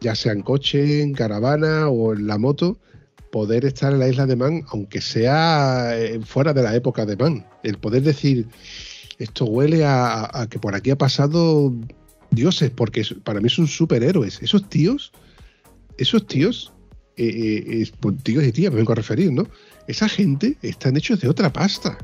ya 0.00 0.14
sea 0.14 0.32
en 0.32 0.42
coche, 0.42 1.02
en 1.02 1.12
caravana 1.12 1.88
o 1.88 2.14
en 2.14 2.26
la 2.26 2.38
moto, 2.38 2.78
poder 3.30 3.64
estar 3.64 3.92
en 3.92 4.00
la 4.00 4.08
isla 4.08 4.26
de 4.26 4.34
Man, 4.36 4.62
aunque 4.70 5.00
sea 5.00 5.96
eh, 5.96 6.20
fuera 6.24 6.52
de 6.52 6.62
la 6.62 6.74
época 6.74 7.06
de 7.06 7.16
Man. 7.16 7.46
El 7.62 7.78
poder 7.78 8.02
decir, 8.02 8.46
esto 9.18 9.44
huele 9.44 9.84
a, 9.84 10.46
que 10.50 10.58
por 10.58 10.74
aquí 10.74 10.90
ha 10.90 10.98
pasado 10.98 11.72
dioses, 12.30 12.70
porque 12.70 13.04
para 13.22 13.40
mí 13.40 13.48
son 13.48 13.68
superhéroes. 13.68 14.42
Esos 14.42 14.68
tíos, 14.68 15.12
esos 15.96 16.26
tíos, 16.26 16.72
eh, 17.16 17.26
eh, 17.28 17.82
es- 17.82 17.90
pues, 17.92 18.16
tíos 18.22 18.42
y 18.44 18.52
tías, 18.52 18.72
me 18.72 18.78
vengo 18.78 18.92
a 18.92 18.96
referir, 18.96 19.30
¿no? 19.32 19.46
Esa 19.86 20.08
gente 20.08 20.56
están 20.62 20.96
hechos 20.96 21.20
de 21.20 21.28
otra 21.28 21.52
pasta. 21.52 21.98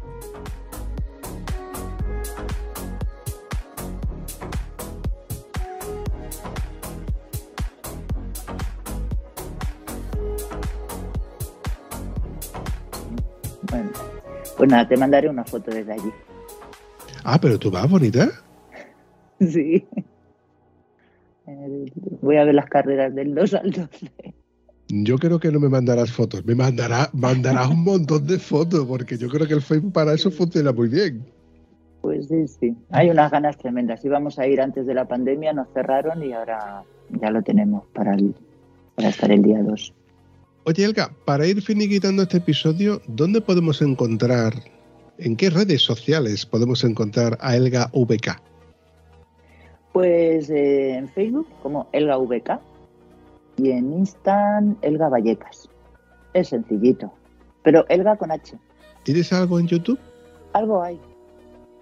Pues 14.67 14.73
nada, 14.73 14.89
te 14.89 14.97
mandaré 14.97 15.29
una 15.29 15.45
foto 15.45 15.71
desde 15.71 15.93
allí. 15.93 16.11
Ah, 17.25 17.39
pero 17.41 17.59
tú 17.59 17.71
vas 17.71 17.89
bonita. 17.89 18.29
Sí. 19.39 19.87
Voy 22.23 22.37
a 22.39 22.45
ver 22.45 22.55
las 22.55 22.67
carreras 22.71 23.15
del 23.15 23.35
2 23.35 23.53
al 23.55 23.71
12. 23.71 24.11
Yo 24.89 25.19
creo 25.19 25.39
que 25.39 25.53
no 25.53 25.61
me 25.61 25.69
mandarás 25.69 26.11
fotos, 26.11 26.45
me 26.47 26.55
mandará, 26.55 27.11
mandarás 27.13 27.69
un 27.69 27.85
montón 27.85 28.27
de 28.27 28.39
fotos, 28.39 28.87
porque 28.87 29.19
yo 29.19 29.29
creo 29.29 29.47
que 29.47 29.53
el 29.55 29.61
Facebook 29.61 29.93
para 29.93 30.15
eso 30.15 30.31
funciona 30.31 30.73
muy 30.73 30.89
bien. 30.89 31.23
Pues 32.01 32.29
sí, 32.29 32.49
sí. 32.49 32.77
Hay 32.91 33.11
unas 33.11 33.31
ganas 33.31 33.59
tremendas. 33.59 34.03
Íbamos 34.05 34.39
a 34.39 34.47
ir 34.47 34.61
antes 34.61 34.87
de 34.87 34.95
la 34.95 35.07
pandemia, 35.07 35.53
nos 35.53 35.69
cerraron 35.75 36.23
y 36.25 36.33
ahora 36.33 36.83
ya 37.11 37.31
lo 37.31 37.43
tenemos 37.43 37.85
para, 37.93 38.15
el- 38.15 38.35
para 38.95 39.09
estar 39.11 39.31
el 39.31 39.43
día 39.43 39.63
2. 39.63 39.93
Oye, 40.69 40.85
Elga, 40.85 41.13
para 41.25 41.47
ir 41.47 41.63
finiquitando 41.63 42.23
este 42.23 42.39
episodio, 42.39 43.01
¿dónde 43.07 43.41
podemos 43.41 43.81
encontrar, 43.83 44.53
en 45.19 45.37
qué 45.37 45.49
redes 45.49 45.81
sociales 45.83 46.45
podemos 46.45 46.83
encontrar 46.83 47.39
a 47.41 47.55
Elga 47.57 47.89
VK? 47.93 48.43
Pues 49.93 50.51
eh, 50.51 50.97
en 50.97 51.09
Facebook 51.09 51.47
como 51.63 51.89
Elga 51.93 52.19
VK 52.19 52.59
y 53.59 53.71
en 53.71 53.93
Insta 53.93 54.61
Elga 54.83 55.09
Vallecas. 55.09 55.69
Es 56.35 56.49
sencillito. 56.49 57.13
Pero 57.63 57.87
Elga 57.89 58.17
con 58.17 58.33
H. 58.33 58.59
¿Tienes 59.05 59.33
algo 59.33 59.61
en 59.61 59.69
YouTube? 59.69 59.99
Algo 60.53 60.83
hay. 60.83 60.99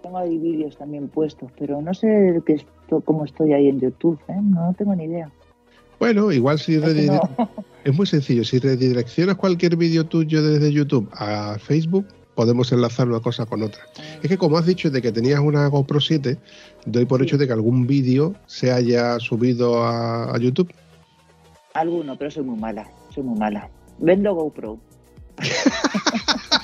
Tengo 0.02 0.18
ahí 0.18 0.36
vídeos 0.36 0.76
también 0.76 1.08
puestos, 1.08 1.50
pero 1.58 1.80
no 1.80 1.94
sé 1.94 2.42
qué 2.44 2.52
esto, 2.52 3.00
cómo 3.00 3.24
estoy 3.24 3.54
ahí 3.54 3.68
en 3.68 3.80
YouTube. 3.80 4.20
¿eh? 4.28 4.36
No 4.42 4.74
tengo 4.76 4.94
ni 4.94 5.04
idea. 5.04 5.30
Bueno, 5.98 6.30
igual 6.30 6.58
si 6.58 6.76
redire- 6.76 7.18
no. 7.38 7.48
es 7.84 7.94
muy 7.94 8.06
sencillo, 8.06 8.44
si 8.44 8.58
redireccionas 8.58 9.36
cualquier 9.36 9.76
vídeo 9.76 10.04
tuyo 10.04 10.42
desde 10.42 10.72
YouTube 10.72 11.08
a 11.12 11.58
Facebook, 11.58 12.06
podemos 12.34 12.72
enlazar 12.72 13.08
una 13.08 13.20
cosa 13.20 13.46
con 13.46 13.62
otra. 13.62 13.82
Es 14.22 14.28
que 14.28 14.38
como 14.38 14.56
has 14.58 14.66
dicho 14.66 14.90
de 14.90 15.00
que 15.02 15.12
tenías 15.12 15.40
una 15.40 15.66
GoPro 15.68 16.00
7, 16.00 16.38
doy 16.86 17.04
por 17.04 17.20
Sí. 17.20 17.26
hecho 17.26 17.38
de 17.38 17.46
que 17.46 17.52
algún 17.52 17.86
vídeo 17.86 18.34
se 18.46 18.72
haya 18.72 19.18
subido 19.20 19.84
a, 19.84 20.34
a 20.34 20.38
YouTube. 20.38 20.72
Alguno, 21.74 22.16
pero 22.16 22.30
soy 22.30 22.44
muy 22.44 22.58
mala. 22.58 22.88
Soy 23.14 23.22
muy 23.22 23.38
mala. 23.38 23.68
Vendo 23.98 24.34
GoPro. 24.34 24.78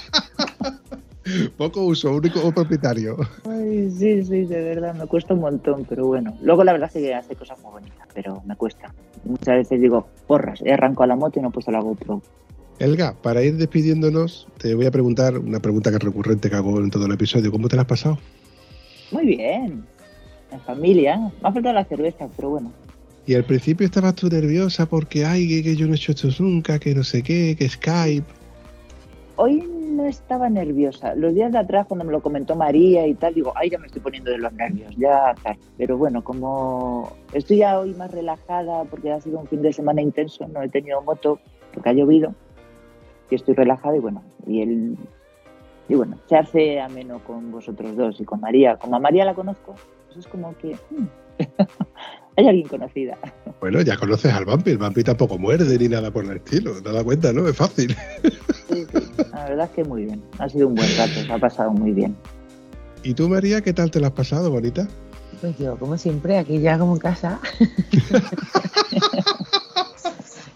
Poco 1.57 1.85
uso, 1.85 2.15
único 2.15 2.53
propietario. 2.53 3.17
Ay, 3.49 3.91
sí, 3.91 4.23
sí, 4.25 4.45
de 4.45 4.63
verdad, 4.63 4.95
me 4.95 5.07
cuesta 5.07 5.35
un 5.35 5.41
montón, 5.41 5.87
pero 5.89 6.07
bueno. 6.07 6.37
Luego 6.43 6.65
la 6.65 6.73
verdad 6.73 6.91
es 6.95 7.03
que 7.03 7.15
hace 7.15 7.37
cosas 7.37 7.61
muy 7.63 7.73
bonitas, 7.73 8.09
pero 8.15 8.43
me 8.47 8.57
cuesta. 8.57 8.93
Muchas 9.25 9.57
veces 9.57 9.81
digo, 9.81 10.09
porras, 10.27 10.61
he 10.65 10.73
arrancado 10.73 11.07
la 11.07 11.17
moto 11.17 11.39
y 11.39 11.43
no 11.43 11.49
he 11.49 11.53
puesto 11.53 11.71
la 11.71 11.81
GoPro. 11.81 12.23
Elga, 12.79 13.15
para 13.21 13.43
ir 13.43 13.57
despidiéndonos, 13.57 14.49
te 14.59 14.75
voy 14.75 14.87
a 14.87 14.91
preguntar 14.91 15.37
una 15.39 15.61
pregunta 15.61 15.91
que 15.91 15.97
es 15.97 16.03
recurrente 16.03 16.49
que 16.49 16.57
hago 16.57 16.79
en 16.79 16.91
todo 16.91 17.07
el 17.07 17.13
episodio. 17.13 17.51
¿Cómo 17.51 17.69
te 17.69 17.77
la 17.77 17.83
has 17.83 17.89
pasado? 17.89 18.19
Muy 19.13 19.27
bien, 19.27 19.85
en 20.51 20.61
familia. 20.61 21.19
Me 21.19 21.49
ha 21.49 21.53
faltado 21.53 21.75
la 21.75 21.85
cerveza, 21.85 22.29
pero 22.37 22.51
bueno. 22.51 22.73
Y 23.27 23.35
al 23.35 23.45
principio 23.45 23.87
estabas 23.87 24.15
tú 24.15 24.29
nerviosa 24.29 24.87
porque, 24.87 25.27
ay, 25.27 25.47
que, 25.47 25.63
que 25.63 25.77
yo 25.77 25.87
no 25.87 25.93
he 25.93 25.97
hecho 25.97 26.13
esto 26.13 26.29
nunca, 26.39 26.79
que 26.79 26.95
no 26.95 27.05
sé 27.05 27.23
qué, 27.23 27.55
que 27.59 27.69
Skype. 27.69 28.27
Hoy 29.37 29.63
no 29.91 30.05
estaba 30.07 30.49
nerviosa. 30.49 31.15
Los 31.15 31.35
días 31.35 31.53
de 31.53 31.59
atrás, 31.59 31.87
cuando 31.87 32.05
me 32.05 32.13
lo 32.13 32.23
comentó 32.23 32.57
María 32.57 33.07
y 33.07 33.15
tal, 33.15 33.35
digo, 33.35 33.53
ay, 33.57 33.71
ya 33.71 33.79
me 33.79 33.87
estoy 33.87 34.01
poniendo 34.01 34.31
de 34.31 34.39
los 34.39 34.53
nervios, 34.53 34.95
ya 34.97 35.35
tal. 35.43 35.57
Pero 35.77 35.99
bueno, 35.99 36.25
como 36.25 37.13
estoy 37.33 37.59
ya 37.59 37.79
hoy 37.79 37.95
más 37.95 38.11
relajada 38.11 38.85
porque 38.85 39.13
ha 39.13 39.21
sido 39.21 39.39
un 39.39 39.47
fin 39.47 39.63
de 39.63 39.73
semana 39.73 40.01
intenso, 40.01 40.47
no 40.49 40.63
he 40.63 40.69
tenido 40.69 41.03
moto 41.03 41.39
porque 41.73 41.91
ha 41.91 41.93
llovido 41.93 42.35
y 43.31 43.35
estoy 43.35 43.55
relajada 43.55 43.97
y 43.97 44.01
bueno, 44.01 44.23
y 44.47 44.63
él. 44.63 44.97
Y 45.89 45.95
bueno, 45.95 46.19
se 46.27 46.37
hace 46.37 46.81
ameno 46.81 47.21
con 47.25 47.51
vosotros 47.51 47.97
dos 47.97 48.21
y 48.21 48.25
con 48.25 48.41
María. 48.41 48.77
Como 48.77 48.97
a 48.97 49.01
María 49.01 49.25
la 49.25 49.35
conozco, 49.35 49.75
pues 50.13 50.27
es 50.27 50.31
como 50.31 50.57
que 50.59 50.77
mm, 50.91 51.07
hay 52.37 52.49
alguien 52.49 52.69
conocida. 52.69 53.19
Bueno, 53.61 53.81
ya 53.83 53.97
conoces 53.97 54.33
al 54.33 54.45
Vampi, 54.45 54.71
el 54.71 54.79
Vampi 54.79 55.05
tampoco 55.05 55.39
muerde 55.39 55.79
ni 55.79 55.89
nada 55.89 56.11
por 56.11 56.25
el 56.25 56.37
estilo. 56.37 56.83
Te 56.83 56.93
das 56.93 57.05
cuenta, 57.05 57.33
¿no? 57.33 57.49
Es 57.49 57.57
fácil. 57.57 57.97
Sí, 58.71 58.87
sí, 58.93 59.01
la 59.33 59.49
verdad 59.49 59.67
es 59.67 59.71
que 59.73 59.83
muy 59.83 60.05
bien. 60.05 60.23
Ha 60.39 60.49
sido 60.49 60.69
un 60.69 60.77
buen 60.77 60.89
rato, 60.97 61.13
se 61.13 61.33
ha 61.33 61.39
pasado 61.39 61.73
muy 61.73 61.91
bien. 61.91 62.15
¿Y 63.03 63.15
tú, 63.15 63.29
María, 63.29 63.63
qué 63.63 63.73
tal 63.73 63.91
te 63.91 63.99
la 63.99 64.07
has 64.07 64.13
pasado, 64.13 64.49
bonita? 64.49 64.87
Pues 65.41 65.59
yo, 65.59 65.77
como 65.77 65.99
siempre, 65.99 66.39
aquí 66.39 66.61
ya 66.61 66.79
como 66.79 66.93
en 66.93 67.01
casa. 67.01 67.41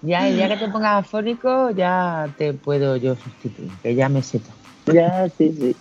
ya 0.02 0.28
el 0.28 0.36
día 0.36 0.48
que 0.48 0.58
te 0.58 0.68
pongas 0.68 1.04
afónico, 1.04 1.72
ya 1.72 2.32
te 2.38 2.54
puedo 2.54 2.96
yo 2.96 3.16
sustituir, 3.16 3.72
que 3.82 3.96
ya 3.96 4.08
me 4.08 4.22
seto. 4.22 4.50
Ya, 4.86 5.28
sí, 5.36 5.52
sí. 5.58 5.74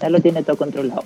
Ya 0.00 0.10
lo 0.10 0.18
tiene 0.18 0.42
todo 0.42 0.56
controlado. 0.56 1.04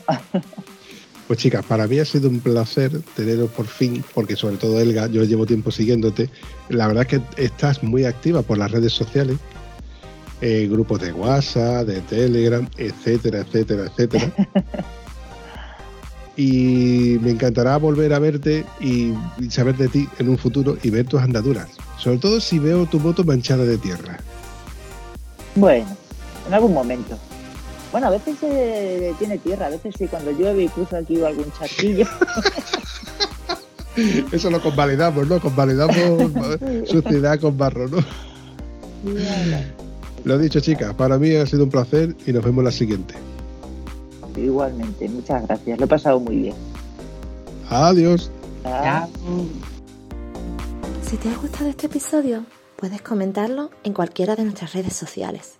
Pues 1.31 1.39
chicas, 1.39 1.65
para 1.65 1.87
mí 1.87 1.97
ha 2.01 2.05
sido 2.05 2.29
un 2.29 2.41
placer 2.41 2.91
teneros 3.15 3.49
por 3.51 3.65
fin, 3.65 4.03
porque 4.15 4.35
sobre 4.35 4.57
todo 4.57 4.81
Elga, 4.81 5.07
yo 5.07 5.23
llevo 5.23 5.47
tiempo 5.47 5.71
siguiéndote. 5.71 6.29
La 6.71 6.89
verdad 6.89 7.07
es 7.09 7.21
que 7.21 7.45
estás 7.45 7.85
muy 7.85 8.05
activa 8.05 8.43
por 8.43 8.59
las 8.59 8.73
redes 8.73 8.93
sociales, 8.93 9.37
eh, 10.41 10.67
grupos 10.69 11.01
de 11.01 11.13
WhatsApp, 11.13 11.87
de 11.87 12.01
Telegram, 12.01 12.69
etcétera, 12.77 13.43
etcétera, 13.43 13.85
etcétera. 13.85 14.33
y 16.37 17.17
me 17.21 17.31
encantará 17.31 17.77
volver 17.77 18.13
a 18.13 18.19
verte 18.19 18.67
y, 18.81 19.13
y 19.39 19.51
saber 19.51 19.77
de 19.77 19.87
ti 19.87 20.09
en 20.19 20.31
un 20.31 20.37
futuro 20.37 20.79
y 20.83 20.91
ver 20.91 21.07
tus 21.07 21.21
andaduras. 21.21 21.69
Sobre 21.97 22.19
todo 22.19 22.41
si 22.41 22.59
veo 22.59 22.87
tu 22.87 22.99
moto 22.99 23.23
manchada 23.23 23.63
de 23.63 23.79
tierra. 23.79 24.19
Bueno, 25.55 25.97
en 26.49 26.55
algún 26.55 26.75
momento. 26.75 27.17
Bueno, 27.93 28.07
a 28.07 28.11
veces 28.11 28.37
eh, 28.43 29.13
tiene 29.19 29.39
tierra, 29.39 29.67
a 29.67 29.71
veces 29.71 29.95
sí, 29.99 30.07
cuando 30.07 30.31
llueve 30.31 30.65
y 30.65 30.69
cruza 30.69 30.99
aquí 30.99 31.23
algún 31.23 31.53
charquillo. 31.53 32.07
Eso 34.33 34.51
lo 34.51 34.63
convalidamos, 34.63 35.27
¿no? 35.27 35.41
Convalidamos 35.41 35.97
suciedad 36.87 37.41
con 37.41 37.59
barro, 37.59 37.89
¿no? 37.89 37.99
Lo 40.25 40.39
dicho, 40.39 40.61
chicas, 40.61 40.95
para 40.95 41.19
mí 41.19 41.35
ha 41.35 41.47
sido 41.47 41.65
un 41.65 41.71
placer 41.71 42.15
y 42.27 42.33
nos 42.33 42.45
vemos 42.45 42.63
la 42.63 42.71
siguiente. 42.71 43.15
Igualmente, 44.37 45.09
muchas 45.09 45.47
gracias. 45.47 45.79
Lo 45.79 45.85
he 45.85 45.89
pasado 45.89 46.21
muy 46.21 46.37
bien. 46.37 46.55
Adiós. 47.69 48.31
Si 51.03 51.17
te 51.17 51.29
ha 51.29 51.37
gustado 51.37 51.69
este 51.69 51.87
episodio, 51.87 52.45
puedes 52.77 53.03
comentarlo 53.03 53.71
en 53.83 53.93
cualquiera 53.93 54.37
de 54.37 54.45
nuestras 54.45 54.75
redes 54.75 54.95
sociales. 54.95 55.60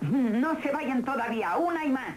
No 0.00 0.60
se 0.62 0.70
vayan 0.72 1.04
todavía, 1.04 1.56
una 1.56 1.84
y 1.84 1.88
más. 1.88 2.16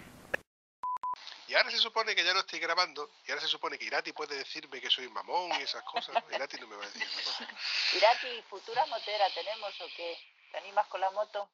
Y 1.47 1.55
ahora 1.55 1.69
se 1.69 1.77
supone 1.77 2.15
que 2.15 2.23
ya 2.23 2.33
no 2.33 2.39
estoy 2.39 2.59
grabando, 2.59 3.11
y 3.25 3.31
ahora 3.31 3.41
se 3.41 3.47
supone 3.49 3.77
que 3.77 3.85
Irati 3.85 4.11
puede 4.13 4.35
decirme 4.37 4.79
que 4.81 4.89
soy 4.89 5.07
mamón 5.09 5.51
y 5.59 5.63
esas 5.63 5.83
cosas. 5.83 6.15
¿no? 6.15 6.35
Irati 6.35 6.57
no 6.59 6.67
me 6.67 6.77
va 6.77 6.83
a 6.83 6.87
decir 6.87 7.03
esas 7.03 7.23
cosas. 7.37 7.47
Irati, 7.95 8.41
futura 8.49 8.85
motera 8.87 9.25
tenemos 9.33 9.69
o 9.81 9.85
qué? 9.95 10.17
¿Te 10.51 10.57
animas 10.57 10.87
con 10.87 11.01
la 11.01 11.11
moto? 11.11 11.49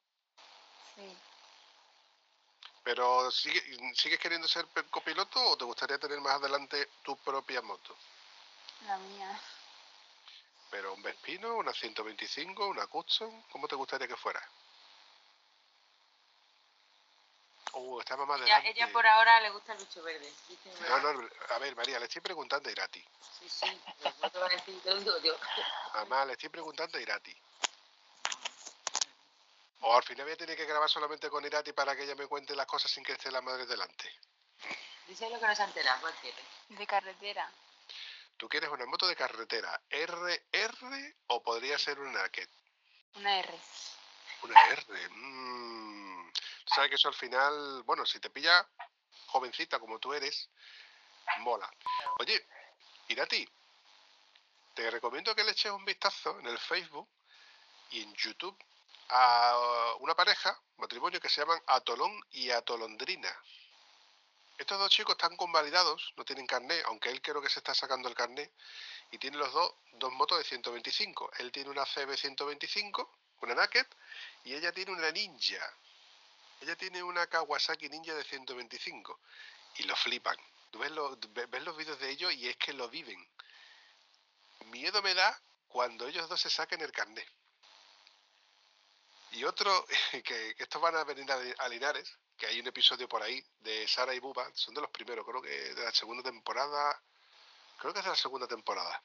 Sí. 0.94 1.16
Pero 2.84 3.30
¿sigue- 3.30 3.94
¿sigues 3.94 4.18
queriendo 4.20 4.48
ser 4.48 4.66
copiloto 4.90 5.42
o 5.50 5.56
te 5.58 5.64
gustaría 5.64 5.98
tener 5.98 6.18
más 6.20 6.34
adelante 6.36 6.88
tu 7.02 7.16
propia 7.16 7.60
moto? 7.60 7.94
La 8.86 8.96
mía. 8.96 9.38
Pero 10.70 10.94
un 10.94 11.02
Vespino, 11.02 11.56
una 11.56 11.72
125, 11.74 12.68
una 12.68 12.86
Custom, 12.86 13.42
¿cómo 13.50 13.66
te 13.68 13.74
gustaría 13.74 14.06
que 14.08 14.16
fuera? 14.16 14.40
Uh, 17.72 18.00
está 18.00 18.16
mamá 18.16 18.34
Ella, 18.36 18.44
delante. 18.44 18.70
ella 18.70 18.92
por 18.92 19.06
ahora 19.06 19.40
le 19.40 19.50
gusta 19.50 19.72
el 19.72 19.78
bicho 19.78 20.02
verde. 20.02 20.32
No, 20.88 21.12
no, 21.12 21.28
a 21.50 21.58
ver, 21.58 21.76
María, 21.76 21.98
le 21.98 22.06
estoy 22.06 22.20
preguntando 22.20 22.68
a 22.68 22.72
Irati. 22.72 23.00
Sí, 23.38 23.48
sí, 23.48 23.80
no 24.20 24.30
te 24.30 24.38
va 24.38 24.46
a 24.46 24.48
decir, 24.48 24.80
te 24.82 24.90
lo 24.90 25.00
digo 25.00 25.18
yo. 25.18 25.36
Además, 25.94 26.26
le 26.26 26.32
estoy 26.32 26.48
preguntando 26.48 26.98
a 26.98 27.00
Irati. 27.00 27.36
O 29.82 29.96
al 29.96 30.02
final 30.02 30.26
voy 30.26 30.34
a 30.34 30.36
tener 30.36 30.56
que 30.56 30.66
grabar 30.66 30.90
solamente 30.90 31.30
con 31.30 31.44
Irati 31.44 31.72
para 31.72 31.96
que 31.96 32.02
ella 32.02 32.14
me 32.14 32.26
cuente 32.26 32.54
las 32.54 32.66
cosas 32.66 32.90
sin 32.90 33.04
que 33.04 33.12
esté 33.12 33.30
la 33.30 33.40
madre 33.40 33.66
delante. 33.66 34.12
Dice 35.06 35.28
lo 35.30 35.40
que 35.40 35.46
no 35.46 35.54
se 35.56 35.62
ha 35.62 35.66
enterado, 35.66 36.00
¿cuál 36.00 36.14
quiere? 36.20 36.42
De 36.68 36.86
carretera. 36.86 37.50
¿Tú 38.36 38.48
quieres 38.48 38.70
una 38.70 38.86
moto 38.86 39.06
de 39.06 39.16
carretera 39.16 39.80
RR 39.90 41.14
o 41.28 41.42
podría 41.42 41.78
ser 41.78 41.98
una 42.00 42.22
Naked? 42.22 42.48
Una 43.16 43.38
R. 43.38 43.58
Una 44.42 44.68
R. 44.68 45.08
mm. 45.10 46.09
Tú 46.70 46.76
sabes 46.76 46.90
que 46.90 46.94
eso 46.94 47.08
al 47.08 47.14
final, 47.14 47.82
bueno, 47.82 48.06
si 48.06 48.20
te 48.20 48.30
pilla 48.30 48.64
jovencita 49.26 49.80
como 49.80 49.98
tú 49.98 50.14
eres, 50.14 50.48
mola. 51.38 51.68
Oye, 52.20 52.46
Irati, 53.08 53.44
te 54.74 54.88
recomiendo 54.88 55.34
que 55.34 55.42
le 55.42 55.50
eches 55.50 55.72
un 55.72 55.84
vistazo 55.84 56.38
en 56.38 56.46
el 56.46 56.56
Facebook 56.60 57.08
y 57.90 58.02
en 58.02 58.14
YouTube 58.14 58.56
a 59.08 59.96
una 59.98 60.14
pareja, 60.14 60.56
matrimonio 60.76 61.20
que 61.20 61.28
se 61.28 61.40
llaman 61.40 61.60
Atolón 61.66 62.24
y 62.30 62.50
Atolondrina. 62.50 63.36
Estos 64.56 64.78
dos 64.78 64.90
chicos 64.92 65.14
están 65.14 65.36
convalidados, 65.36 66.14
no 66.16 66.24
tienen 66.24 66.46
carné, 66.46 66.80
aunque 66.84 67.08
él 67.08 67.20
creo 67.20 67.42
que 67.42 67.48
se 67.48 67.58
está 67.58 67.74
sacando 67.74 68.08
el 68.08 68.14
carné, 68.14 68.48
y 69.10 69.18
tienen 69.18 69.40
los 69.40 69.52
dos 69.52 69.74
dos 69.94 70.12
motos 70.12 70.38
de 70.38 70.44
125. 70.44 71.32
Él 71.38 71.50
tiene 71.50 71.70
una 71.70 71.84
CB 71.84 72.16
125, 72.16 73.10
una 73.40 73.56
Naked, 73.56 73.86
y 74.44 74.54
ella 74.54 74.70
tiene 74.70 74.92
una 74.92 75.10
Ninja. 75.10 75.60
Ella 76.60 76.76
tiene 76.76 77.02
una 77.02 77.26
Kawasaki 77.26 77.88
Ninja 77.88 78.14
de 78.14 78.24
125 78.24 79.20
y 79.76 79.82
lo 79.84 79.96
flipan. 79.96 80.36
Tú 80.70 80.78
ves 80.78 80.92
ves 81.50 81.62
los 81.64 81.76
vídeos 81.76 81.98
de 81.98 82.10
ellos 82.10 82.32
y 82.32 82.48
es 82.48 82.56
que 82.56 82.72
lo 82.72 82.88
viven. 82.88 83.18
Miedo 84.66 85.02
me 85.02 85.14
da 85.14 85.40
cuando 85.68 86.06
ellos 86.06 86.28
dos 86.28 86.40
se 86.40 86.50
saquen 86.50 86.80
el 86.80 86.92
carnet. 86.92 87.28
Y 89.32 89.44
otro, 89.44 89.86
que, 90.12 90.22
que 90.22 90.62
estos 90.62 90.80
van 90.80 90.96
a 90.96 91.04
venir 91.04 91.26
a 91.58 91.68
Linares, 91.68 92.18
que 92.36 92.46
hay 92.46 92.60
un 92.60 92.66
episodio 92.66 93.08
por 93.08 93.22
ahí 93.22 93.44
de 93.60 93.86
Sara 93.86 94.14
y 94.14 94.18
Buba, 94.18 94.50
son 94.54 94.74
de 94.74 94.80
los 94.80 94.90
primeros, 94.90 95.26
creo 95.26 95.42
que 95.42 95.74
de 95.74 95.84
la 95.84 95.92
segunda 95.92 96.22
temporada, 96.22 97.02
creo 97.78 97.92
que 97.92 97.98
es 97.98 98.04
de 98.04 98.10
la 98.10 98.16
segunda 98.16 98.46
temporada. 98.46 99.02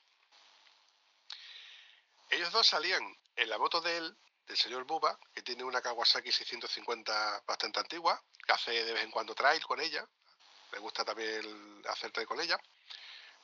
Ellos 2.30 2.52
dos 2.52 2.66
salían 2.66 3.04
en 3.36 3.50
la 3.50 3.58
moto 3.58 3.82
de 3.82 3.98
él, 3.98 4.18
del 4.48 4.58
señor 4.58 4.84
Buba, 4.86 5.18
que 5.34 5.42
tiene 5.42 5.64
una 5.64 5.82
Kawasaki 5.82 6.32
650 6.32 7.44
bastante 7.48 7.80
antigua, 7.80 8.22
que 8.46 8.54
hace 8.54 8.72
de 8.84 8.94
vez 8.94 9.04
en 9.04 9.12
cuando 9.12 9.34
trail 9.34 9.64
con 9.66 9.80
ella, 9.82 10.08
le 10.72 10.80
gusta 10.80 11.04
también 11.04 11.30
el- 11.30 11.84
hacer 11.88 12.12
trail 12.12 12.28
con 12.28 12.40
ella, 12.40 12.60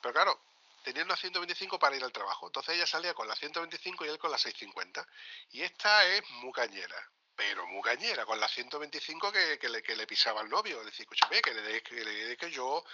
pero 0.00 0.12
claro, 0.14 0.40
tenían 0.84 1.06
una 1.06 1.16
125 1.16 1.78
para 1.78 1.96
ir 1.96 2.04
al 2.04 2.12
trabajo, 2.12 2.46
entonces 2.46 2.74
ella 2.76 2.86
salía 2.86 3.14
con 3.14 3.26
la 3.28 3.34
125 3.36 4.04
y 4.04 4.08
él 4.08 4.18
con 4.18 4.30
la 4.30 4.38
650, 4.38 5.06
y 5.50 5.62
esta 5.62 6.04
es 6.06 6.28
muy 6.30 6.52
cañera, 6.52 7.10
pero 7.34 7.66
muy 7.66 7.82
cañera, 7.82 8.24
con 8.26 8.38
la 8.38 8.48
125 8.48 9.32
que, 9.32 9.58
que 9.58 9.68
le, 9.68 9.82
que 9.82 9.96
le 9.96 10.06
pisaba 10.06 10.40
al 10.40 10.48
novio, 10.48 10.78
le 10.80 10.86
decía, 10.86 11.04
escúchame, 11.04 11.40
que 11.42 11.54
le 11.54 11.62
des 11.62 11.82
que, 11.82 12.36
que 12.38 12.50
yo 12.50 12.84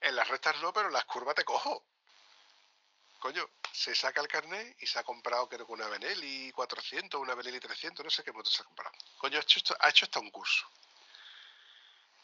en 0.00 0.14
las 0.14 0.28
rectas 0.28 0.60
no, 0.60 0.72
pero 0.72 0.88
en 0.88 0.92
las 0.92 1.04
curvas 1.04 1.34
te 1.34 1.44
cojo. 1.44 1.84
Coño, 3.18 3.48
se 3.76 3.94
saca 3.94 4.22
el 4.22 4.28
carnet 4.28 4.74
y 4.80 4.86
se 4.86 4.98
ha 4.98 5.04
comprado 5.04 5.46
creo 5.50 5.66
que 5.66 5.72
una 5.72 5.86
Benelli 5.88 6.50
400, 6.52 7.20
una 7.20 7.34
Benelli 7.34 7.60
300, 7.60 8.02
no 8.02 8.10
sé 8.10 8.24
qué 8.24 8.32
moto 8.32 8.48
se 8.48 8.62
ha 8.62 8.64
comprado. 8.64 8.96
Coño, 9.18 9.38
ha 9.38 9.42
hecho, 9.42 9.76
ha 9.78 9.90
hecho 9.90 10.06
hasta 10.06 10.18
un 10.18 10.30
curso. 10.30 10.66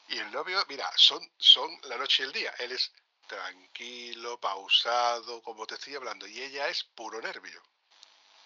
Y 0.09 0.19
el 0.19 0.33
novio, 0.33 0.65
mira, 0.71 0.91
son, 0.97 1.21
son 1.37 1.71
la 1.83 1.99
noche 1.99 2.23
y 2.23 2.27
el 2.27 2.33
día. 2.33 2.55
Él 2.59 2.73
es 2.73 2.91
tranquilo, 3.27 4.41
pausado, 4.41 5.43
como 5.43 5.67
te 5.67 5.75
estoy 5.75 5.95
hablando. 5.95 6.27
Y 6.27 6.41
ella 6.41 6.69
es 6.69 6.85
puro 6.85 7.21
nervio. 7.21 7.63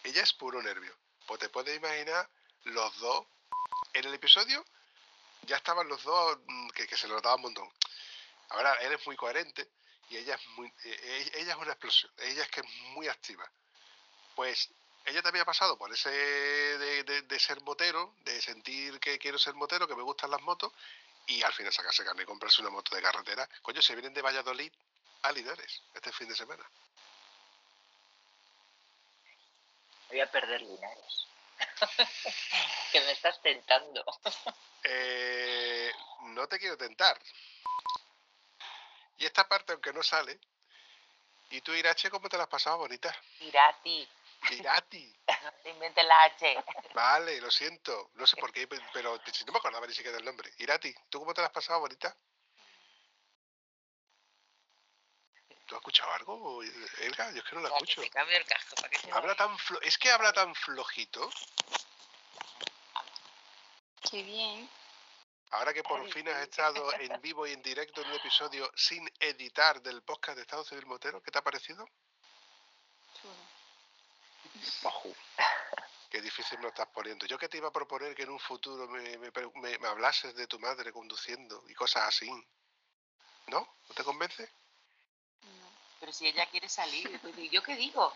Ella 0.02 0.22
es 0.22 0.32
puro 0.32 0.60
nervio. 0.60 0.96
Pues 1.28 1.38
te 1.38 1.48
puedes 1.48 1.76
imaginar 1.76 2.28
los 2.64 2.98
dos. 2.98 3.24
En 3.92 4.04
el 4.04 4.14
episodio 4.14 4.64
ya 5.42 5.56
estaban 5.56 5.86
los 5.86 6.02
dos 6.02 6.38
mm, 6.44 6.70
que, 6.70 6.88
que 6.88 6.96
se 6.96 7.06
lo 7.06 7.14
notaba 7.14 7.36
un 7.36 7.42
montón. 7.42 7.72
Ahora, 8.48 8.74
él 8.80 8.92
es 8.92 9.06
muy 9.06 9.14
coherente 9.14 9.70
y 10.08 10.16
ella 10.16 10.34
es 10.36 10.46
muy 10.56 10.68
eh, 10.68 10.72
eh, 10.84 11.30
ella 11.34 11.52
es 11.52 11.58
una 11.58 11.72
explosión 11.72 12.10
ella 12.18 12.42
es 12.42 12.50
que 12.50 12.60
es 12.60 12.66
muy 12.94 13.08
activa 13.08 13.50
pues 14.34 14.70
ella 15.04 15.22
también 15.22 15.42
ha 15.42 15.46
pasado 15.46 15.76
por 15.78 15.92
ese 15.92 16.10
de, 16.10 17.04
de- 17.04 17.22
de 17.22 17.38
ser 17.40 17.60
motero 17.62 18.14
de 18.24 18.40
sentir 18.40 18.98
que 19.00 19.18
quiero 19.18 19.38
ser 19.38 19.54
motero 19.54 19.86
que 19.88 19.96
me 19.96 20.02
gustan 20.02 20.30
las 20.30 20.40
motos 20.42 20.72
y 21.26 21.42
al 21.42 21.52
final 21.52 21.72
sacarse 21.72 22.04
carne 22.04 22.22
y 22.22 22.26
comprarse 22.26 22.60
una 22.60 22.70
moto 22.70 22.94
de 22.94 23.02
carretera 23.02 23.48
coño 23.62 23.82
se 23.82 23.94
vienen 23.94 24.14
de 24.14 24.22
Valladolid 24.22 24.72
a 25.22 25.32
Linares 25.32 25.82
este 25.94 26.12
fin 26.12 26.28
de 26.28 26.36
semana 26.36 26.68
Voy 30.08 30.20
a 30.20 30.30
perder 30.30 30.60
Linares. 30.62 31.26
que 32.92 33.00
me 33.00 33.10
estás 33.10 33.42
tentando. 33.42 34.04
Eh, 34.84 35.90
no 36.26 36.46
te 36.46 36.60
quiero 36.60 36.76
tentar 36.76 37.20
y 39.18 39.24
esta 39.26 39.48
parte 39.48 39.72
aunque 39.72 39.92
no 39.92 40.02
sale 40.02 40.38
y 41.50 41.60
tú 41.60 41.72
Irache 41.72 42.10
cómo 42.10 42.28
te 42.28 42.36
la 42.36 42.44
has 42.44 42.48
pasado 42.48 42.78
bonita 42.78 43.14
Irati, 43.40 44.08
Irati 44.50 45.16
no 45.42 45.52
te 45.62 45.70
inventes 45.70 46.04
la 46.04 46.22
H. 46.24 46.64
Vale, 46.94 47.40
lo 47.40 47.50
siento. 47.50 48.10
No 48.14 48.26
sé 48.26 48.36
por 48.36 48.52
qué, 48.52 48.66
pe- 48.66 48.80
pero 48.92 49.20
si 49.32 49.44
no 49.44 49.52
me 49.52 49.58
acordaba 49.58 49.86
ni 49.86 49.92
siquiera 49.94 50.16
del 50.16 50.24
nombre. 50.24 50.50
Irati, 50.58 50.94
¿tú 51.10 51.18
cómo 51.20 51.34
te 51.34 51.40
la 51.40 51.48
has 51.48 51.52
pasado, 51.52 51.80
bonita? 51.80 52.16
¿Tú 55.66 55.74
has 55.74 55.80
escuchado 55.80 56.12
algo, 56.12 56.62
Elga? 56.62 57.30
Yo 57.32 57.38
es 57.38 57.44
que 57.44 57.56
no 57.56 57.60
la 57.62 57.68
Para 57.70 57.78
que 57.80 57.84
escucho. 57.90 58.02
te 58.02 58.10
cambie 58.10 58.36
el 58.36 58.44
casco, 58.46 58.74
para 58.76 58.88
que 58.88 58.98
se 58.98 59.10
Habla 59.10 59.34
tan 59.34 59.58
flo- 59.58 59.80
es 59.82 59.98
que 59.98 60.10
habla 60.12 60.32
tan 60.32 60.54
flojito. 60.54 61.28
Qué 64.10 64.22
bien. 64.22 64.70
Ahora 65.50 65.72
que 65.72 65.82
por 65.82 66.06
fin 66.12 66.28
has 66.28 66.42
estado 66.42 66.92
en 67.00 67.20
vivo 67.20 67.46
y 67.46 67.52
en 67.52 67.62
directo 67.62 68.00
en 68.02 68.08
un 68.08 68.14
episodio 68.14 68.70
sin 68.76 69.08
editar 69.20 69.80
del 69.82 70.02
podcast 70.02 70.36
de 70.36 70.42
Estado 70.42 70.64
Civil 70.64 70.86
Motero, 70.86 71.22
¿qué 71.22 71.30
te 71.30 71.38
ha 71.38 71.42
parecido? 71.42 71.88
Chulo. 73.20 73.34
Qué 76.10 76.20
difícil 76.20 76.58
me 76.58 76.64
lo 76.64 76.68
estás 76.70 76.88
poniendo. 76.88 77.26
Yo 77.26 77.38
que 77.38 77.48
te 77.48 77.58
iba 77.58 77.68
a 77.68 77.72
proponer 77.72 78.14
que 78.14 78.22
en 78.22 78.30
un 78.30 78.38
futuro 78.40 78.88
me, 78.88 79.18
me 79.18 79.30
me- 79.30 79.78
me 79.78 79.88
hablases 79.88 80.34
de 80.34 80.46
tu 80.46 80.58
madre 80.58 80.92
conduciendo 80.92 81.62
y 81.68 81.74
cosas 81.74 82.08
así. 82.08 82.30
¿No? 83.48 83.60
¿No 83.88 83.94
te 83.94 84.02
convence? 84.02 84.50
No. 85.42 85.70
Pero 86.00 86.12
si 86.12 86.26
ella 86.26 86.46
quiere 86.46 86.68
salir, 86.68 87.20
dice, 87.22 87.48
¿yo 87.48 87.62
qué 87.62 87.76
digo? 87.76 88.12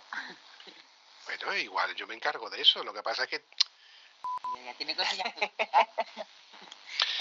Bueno, 1.26 1.54
igual, 1.56 1.94
yo 1.94 2.06
me 2.06 2.14
encargo 2.14 2.48
de 2.50 2.60
eso. 2.60 2.82
Lo 2.82 2.92
que 2.92 3.02
pasa 3.02 3.24
es 3.24 3.28
que 3.30 3.36
Ella 4.56 4.64
ya 4.72 4.74
tiene 4.74 4.96
cosillas 4.96 5.34
que 5.34 5.52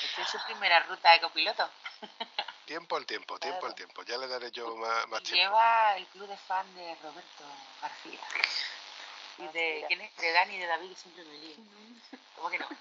Ha 0.02 0.22
hecho 0.22 0.40
su 0.40 0.46
primera 0.46 0.80
ruta 0.82 1.12
de 1.12 1.22
copiloto. 1.22 1.70
tiempo 2.66 2.96
al 2.98 3.06
tiempo, 3.06 3.40
tiempo 3.40 3.66
al 3.66 3.76
tiempo. 3.76 4.04
Ya 4.04 4.18
le 4.18 4.28
daré 4.28 4.52
yo 4.52 4.76
más, 4.78 5.08
más 5.08 5.24
tiempo. 5.24 5.44
lleva 5.44 5.98
el 5.98 6.06
club 6.08 6.28
de 6.28 6.38
fan 6.38 6.76
de 6.76 6.96
Roberto 6.96 7.44
García. 7.82 8.20
Y 9.40 9.48
de. 9.48 9.86
¿quién 9.88 10.02
es? 10.02 10.16
de 10.18 10.32
Dani 10.32 10.56
y 10.56 10.60
de 10.60 10.68
David, 10.68 10.90
que 10.90 10.96
siempre 10.96 11.24
me 11.26 11.34
lío. 11.38 11.56
¿Cómo 12.36 12.50
que 12.50 12.60
no? 12.60 12.68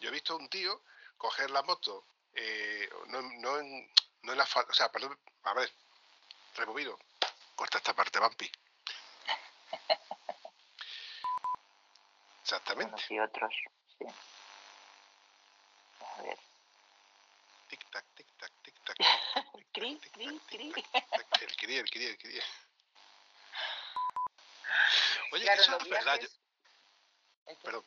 Yo 0.00 0.08
he 0.08 0.12
visto 0.12 0.34
a 0.34 0.36
un 0.36 0.48
tío 0.48 0.82
coger 1.16 1.50
la 1.50 1.62
moto, 1.62 2.04
eh, 2.34 2.88
no, 3.06 3.22
no 3.22 3.58
en, 3.58 3.90
no 4.22 4.32
en 4.32 4.38
la 4.38 4.44
fa- 4.44 4.66
o 4.68 4.74
sea, 4.74 4.90
perdón, 4.92 5.18
a 5.44 5.54
ver, 5.54 5.72
rebobino, 6.56 6.98
corta 7.56 7.78
esta 7.78 7.94
parte, 7.94 8.18
Vampi. 8.18 8.50
Exactamente. 12.42 13.02
Y 13.08 13.18
otros. 13.18 13.54
Sí. 13.98 14.04
A 16.18 16.22
ver. 16.22 16.38
Tic 17.68 17.90
tac, 17.90 18.04
tic 18.16 18.26
tac, 18.38 18.52
tic 18.62 18.74
tac. 18.84 18.96
Cri, 19.74 19.98
cri, 20.12 20.40
cri. 20.48 20.72
El 21.40 21.56
cría, 21.56 21.80
el 21.80 21.90
cría, 21.90 22.08
el 22.10 22.18
cría. 22.18 22.42
Oye, 25.32 25.44
Claro, 25.44 25.62
eso 25.62 25.70
los 25.72 25.82
es 25.82 25.88
verdad. 25.90 26.20
yo- 26.20 26.28
Es 27.46 27.58
perdón, 27.58 27.84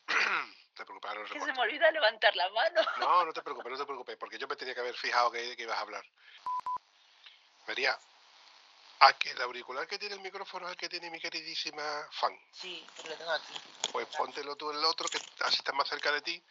te 0.74 0.84
lo 0.84 1.24
Que 1.24 1.40
se 1.40 1.52
me 1.52 1.60
olvida 1.60 1.90
levantar 1.90 2.34
la 2.36 2.48
mano. 2.50 2.80
No, 2.98 3.24
no 3.24 3.32
te 3.32 3.42
preocupes, 3.42 3.72
no 3.72 3.78
te 3.78 3.84
preocupes, 3.86 4.16
porque 4.18 4.38
yo 4.38 4.46
me 4.46 4.54
tenía 4.56 4.74
que 4.74 4.80
haber 4.80 4.94
fijado 4.96 5.30
que, 5.32 5.56
que 5.56 5.62
ibas 5.64 5.78
a 5.78 5.80
hablar. 5.80 6.04
María, 7.66 7.98
¿a 9.00 9.12
que 9.14 9.30
el 9.30 9.42
auricular 9.42 9.86
que 9.88 9.98
tiene 9.98 10.14
el 10.14 10.20
micrófono 10.20 10.66
es 10.66 10.72
el 10.72 10.78
que 10.78 10.88
tiene 10.88 11.10
mi 11.10 11.18
queridísima 11.20 12.06
fan? 12.12 12.38
Sí, 12.52 12.86
lo 13.04 13.16
tengo 13.16 13.30
aquí. 13.32 13.52
Pues 13.92 14.06
póntelo 14.16 14.54
tú 14.56 14.70
el 14.70 14.84
otro, 14.84 15.08
que 15.08 15.18
así 15.40 15.56
está 15.56 15.72
más 15.72 15.88
cerca 15.88 16.12
de 16.12 16.20
ti. 16.22 16.42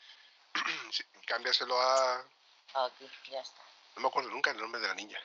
Cámbiaselo 1.27 1.79
a... 1.81 2.19
Aquí, 2.73 3.09
ya 3.31 3.39
está. 3.41 3.61
No 3.95 4.01
me 4.01 4.07
acuerdo 4.07 4.29
nunca 4.29 4.51
el 4.51 4.57
nombre 4.57 4.79
de 4.81 4.87
la 4.87 4.93
niña. 4.93 5.19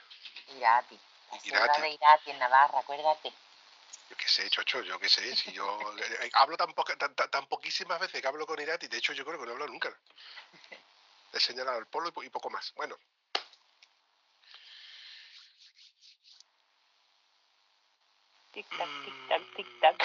Irati. 0.56 0.98
La 1.30 1.38
Irati. 1.44 1.80
de 1.82 1.90
Irati 1.90 2.30
en 2.30 2.38
Navarra, 2.38 2.78
acuérdate. 2.80 3.32
Yo 4.10 4.16
qué 4.16 4.28
sé, 4.28 4.48
chocho, 4.50 4.82
yo 4.82 4.98
qué 4.98 5.08
sé. 5.08 5.34
Si 5.36 5.52
yo 5.52 5.78
hablo 6.34 6.56
tan, 6.56 6.72
poca- 6.74 6.96
tan, 6.96 7.14
tan- 7.14 7.46
poquísimas 7.46 7.98
veces 8.00 8.20
que 8.20 8.26
hablo 8.28 8.46
con 8.46 8.60
Irati, 8.60 8.88
de 8.88 8.98
hecho 8.98 9.12
yo 9.12 9.24
creo 9.24 9.38
que 9.38 9.46
no 9.46 9.52
hablo 9.52 9.66
nunca. 9.68 9.94
He 11.32 11.40
señalado 11.40 11.78
el 11.78 11.86
polo 11.86 12.12
y, 12.22 12.26
y 12.26 12.30
poco 12.30 12.50
más. 12.50 12.72
Bueno, 12.74 12.96
Tic 18.52 18.66
tac, 18.78 18.88
tic 19.04 19.16
tac, 19.28 19.42
tic 19.56 19.68
tac. 19.80 19.96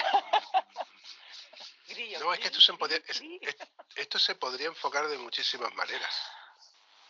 Grillo, 1.88 2.20
no, 2.20 2.32
es 2.34 2.40
que 2.40 2.46
esto 2.46 2.60
se, 2.60 2.72
podía- 2.74 2.98
es- 3.06 3.20
es- 3.40 3.56
esto 3.96 4.18
se 4.18 4.34
podría 4.34 4.66
enfocar 4.66 5.06
de 5.08 5.18
muchísimas 5.18 5.72
maneras. 5.74 6.14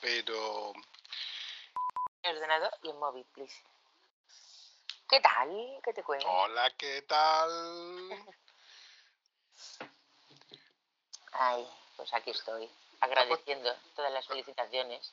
Pero 0.00 0.72
El 2.22 2.36
ordenador 2.36 2.70
y 2.82 2.88
el 2.90 2.94
móvil, 2.96 3.24
please. 3.34 3.56
¿Qué 5.08 5.20
tal? 5.20 5.80
¿Qué 5.84 5.92
te 5.94 6.02
cuento? 6.02 6.28
Hola, 6.28 6.70
¿qué 6.76 7.02
tal? 7.02 8.34
Ay, 11.32 11.66
pues 11.96 12.12
aquí 12.14 12.30
estoy, 12.30 12.68
agradeciendo 13.00 13.74
todas 13.96 14.12
las 14.12 14.26
felicitaciones. 14.26 15.12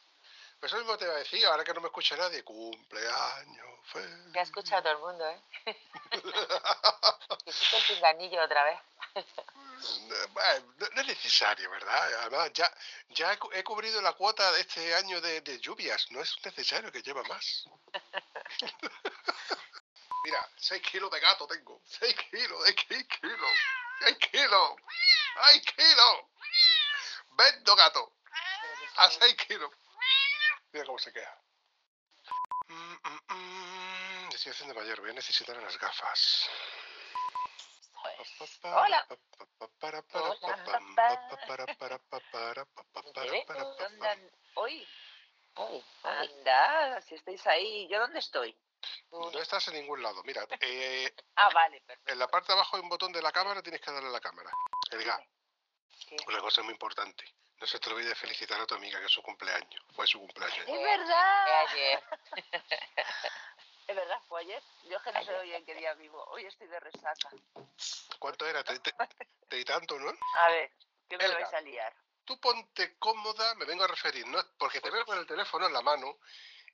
Pues 0.60 0.72
eso 0.72 0.80
mismo 0.80 0.98
te 0.98 1.06
iba 1.06 1.14
a 1.14 1.18
decir, 1.18 1.46
ahora 1.46 1.64
que 1.64 1.74
no 1.74 1.82
me 1.82 1.88
escucha 1.88 2.16
nadie, 2.16 2.44
cumpleaños 2.44 3.68
feliz. 3.92 4.10
Me 4.34 4.40
ha 4.40 4.44
escuchado 4.44 4.82
todo 4.84 4.94
el 4.94 5.00
mundo, 5.00 5.30
¿eh? 5.30 5.42
Quito 7.46 7.78
el 7.78 7.84
pinganillo 7.88 8.44
otra 8.44 8.64
vez. 8.64 8.80
No, 9.16 10.90
no 10.94 11.02
es 11.02 11.08
necesario, 11.08 11.70
¿verdad? 11.70 12.14
Además, 12.22 12.52
ya, 12.54 12.72
ya 13.10 13.34
he, 13.34 13.38
cu- 13.38 13.52
he 13.54 13.64
cubrido 13.64 14.02
la 14.02 14.14
cuota 14.14 14.52
de 14.54 14.62
este 14.62 14.96
año 14.96 15.22
de, 15.22 15.42
de 15.42 15.60
lluvias, 15.60 16.10
no 16.12 16.22
es 16.22 16.36
necesario 16.44 16.92
que 16.92 17.02
lleva 17.02 17.24
más. 17.24 17.66
Mira, 20.24 20.50
6 20.58 20.82
kilos 20.82 21.12
de 21.12 21.20
gato 21.20 21.46
tengo, 21.48 21.82
6 21.86 22.16
kilos, 22.32 22.64
de 22.66 22.76
6 22.88 23.08
kilos, 23.22 23.50
6 24.02 24.18
kilos, 24.32 24.76
6 25.52 25.62
kilos. 25.76 26.20
Vendo 27.38 27.76
gato, 27.76 28.14
a 28.98 29.10
6 29.12 29.36
kilos. 29.36 29.72
Mira 30.72 30.86
cómo 30.86 30.98
se 31.00 31.12
queda. 31.14 31.42
Mm, 32.68 32.96
mm, 33.04 33.20
mm, 33.30 34.30
Estoy 34.34 34.52
haciendo 34.52 34.74
mayor, 34.74 35.00
voy 35.02 35.12
a 35.12 35.14
necesitar 35.14 35.58
unas 35.58 35.78
gafas. 35.78 36.50
Hola. 38.64 39.07
¿Dónde 43.14 43.45
¿Dónde 43.80 44.07
an- 44.10 44.31
Hoy, 44.56 44.88
anda, 46.03 47.02
si 47.02 47.15
estáis 47.15 47.45
ahí. 47.47 47.88
¿Yo 47.88 47.99
dónde 47.99 48.19
estoy? 48.19 48.56
No 49.11 49.39
estás 49.39 49.68
en 49.69 49.76
ningún 49.76 50.02
lado. 50.03 50.22
Mira, 50.23 50.45
eh, 50.60 51.14
Ah, 51.35 51.49
vale, 51.53 51.81
perfecto. 51.81 52.11
en 52.11 52.19
la 52.19 52.27
parte 52.27 52.47
de 52.47 52.53
abajo 52.53 52.76
hay 52.77 52.84
un 52.84 52.89
botón 52.89 53.11
de 53.11 53.22
la 53.22 53.31
cámara, 53.31 53.61
tienes 53.61 53.81
que 53.81 53.91
darle 53.91 54.10
a 54.10 54.11
la 54.11 54.19
cámara. 54.19 54.52
Elga, 54.91 55.19
¿Qué? 56.07 56.18
una 56.27 56.39
cosa 56.39 56.61
muy 56.64 56.73
importante. 56.73 57.26
No 57.57 57.65
se 57.68 57.80
te 57.80 57.89
olvide 57.89 58.14
felicitar 58.15 58.60
a 58.60 58.65
tu 58.65 58.76
amiga 58.76 58.99
que 58.99 59.06
es 59.06 59.11
su 59.11 59.22
cumpleaños. 59.22 59.81
Fue 59.95 60.06
su 60.06 60.19
cumpleaños. 60.19 60.57
Es 60.60 60.65
Fue 60.65 60.84
verdad. 60.84 61.65
ayer. 61.69 62.03
Es 63.88 63.95
verdad, 63.95 64.19
fue 64.27 64.41
ayer. 64.41 64.64
Yo 64.89 64.99
que 65.03 65.11
no 65.11 65.23
sé 65.23 65.31
hoy 65.38 65.53
en 65.53 65.64
qué 65.64 65.76
día 65.76 65.93
vivo. 65.93 66.19
Hoy 66.31 66.43
estoy 66.45 66.65
de 66.65 66.80
resaca. 66.80 67.30
¿Cuánto 68.26 68.47
era? 68.47 68.64
Te, 68.64 68.80
te- 68.80 68.95
te 69.47 69.60
y 69.60 69.64
tanto, 69.64 69.99
¿no? 69.99 70.10
A 70.39 70.49
ver, 70.49 70.72
¿qué 71.07 71.15
me 71.15 71.26
Elga. 71.26 71.41
vais 71.41 71.53
a 71.53 71.61
liar? 71.61 71.93
Tú 72.23 72.39
ponte 72.39 72.97
cómoda, 72.97 73.53
me 73.53 73.65
vengo 73.65 73.84
a 73.84 73.88
referir, 73.88 74.26
¿no? 74.26 74.39
Porque 74.57 74.81
te 74.81 74.89
veo 74.89 75.06
con 75.06 75.19
el 75.19 75.27
teléfono 75.27 75.68
en 75.68 75.73
la 75.73 75.84
mano 75.84 76.18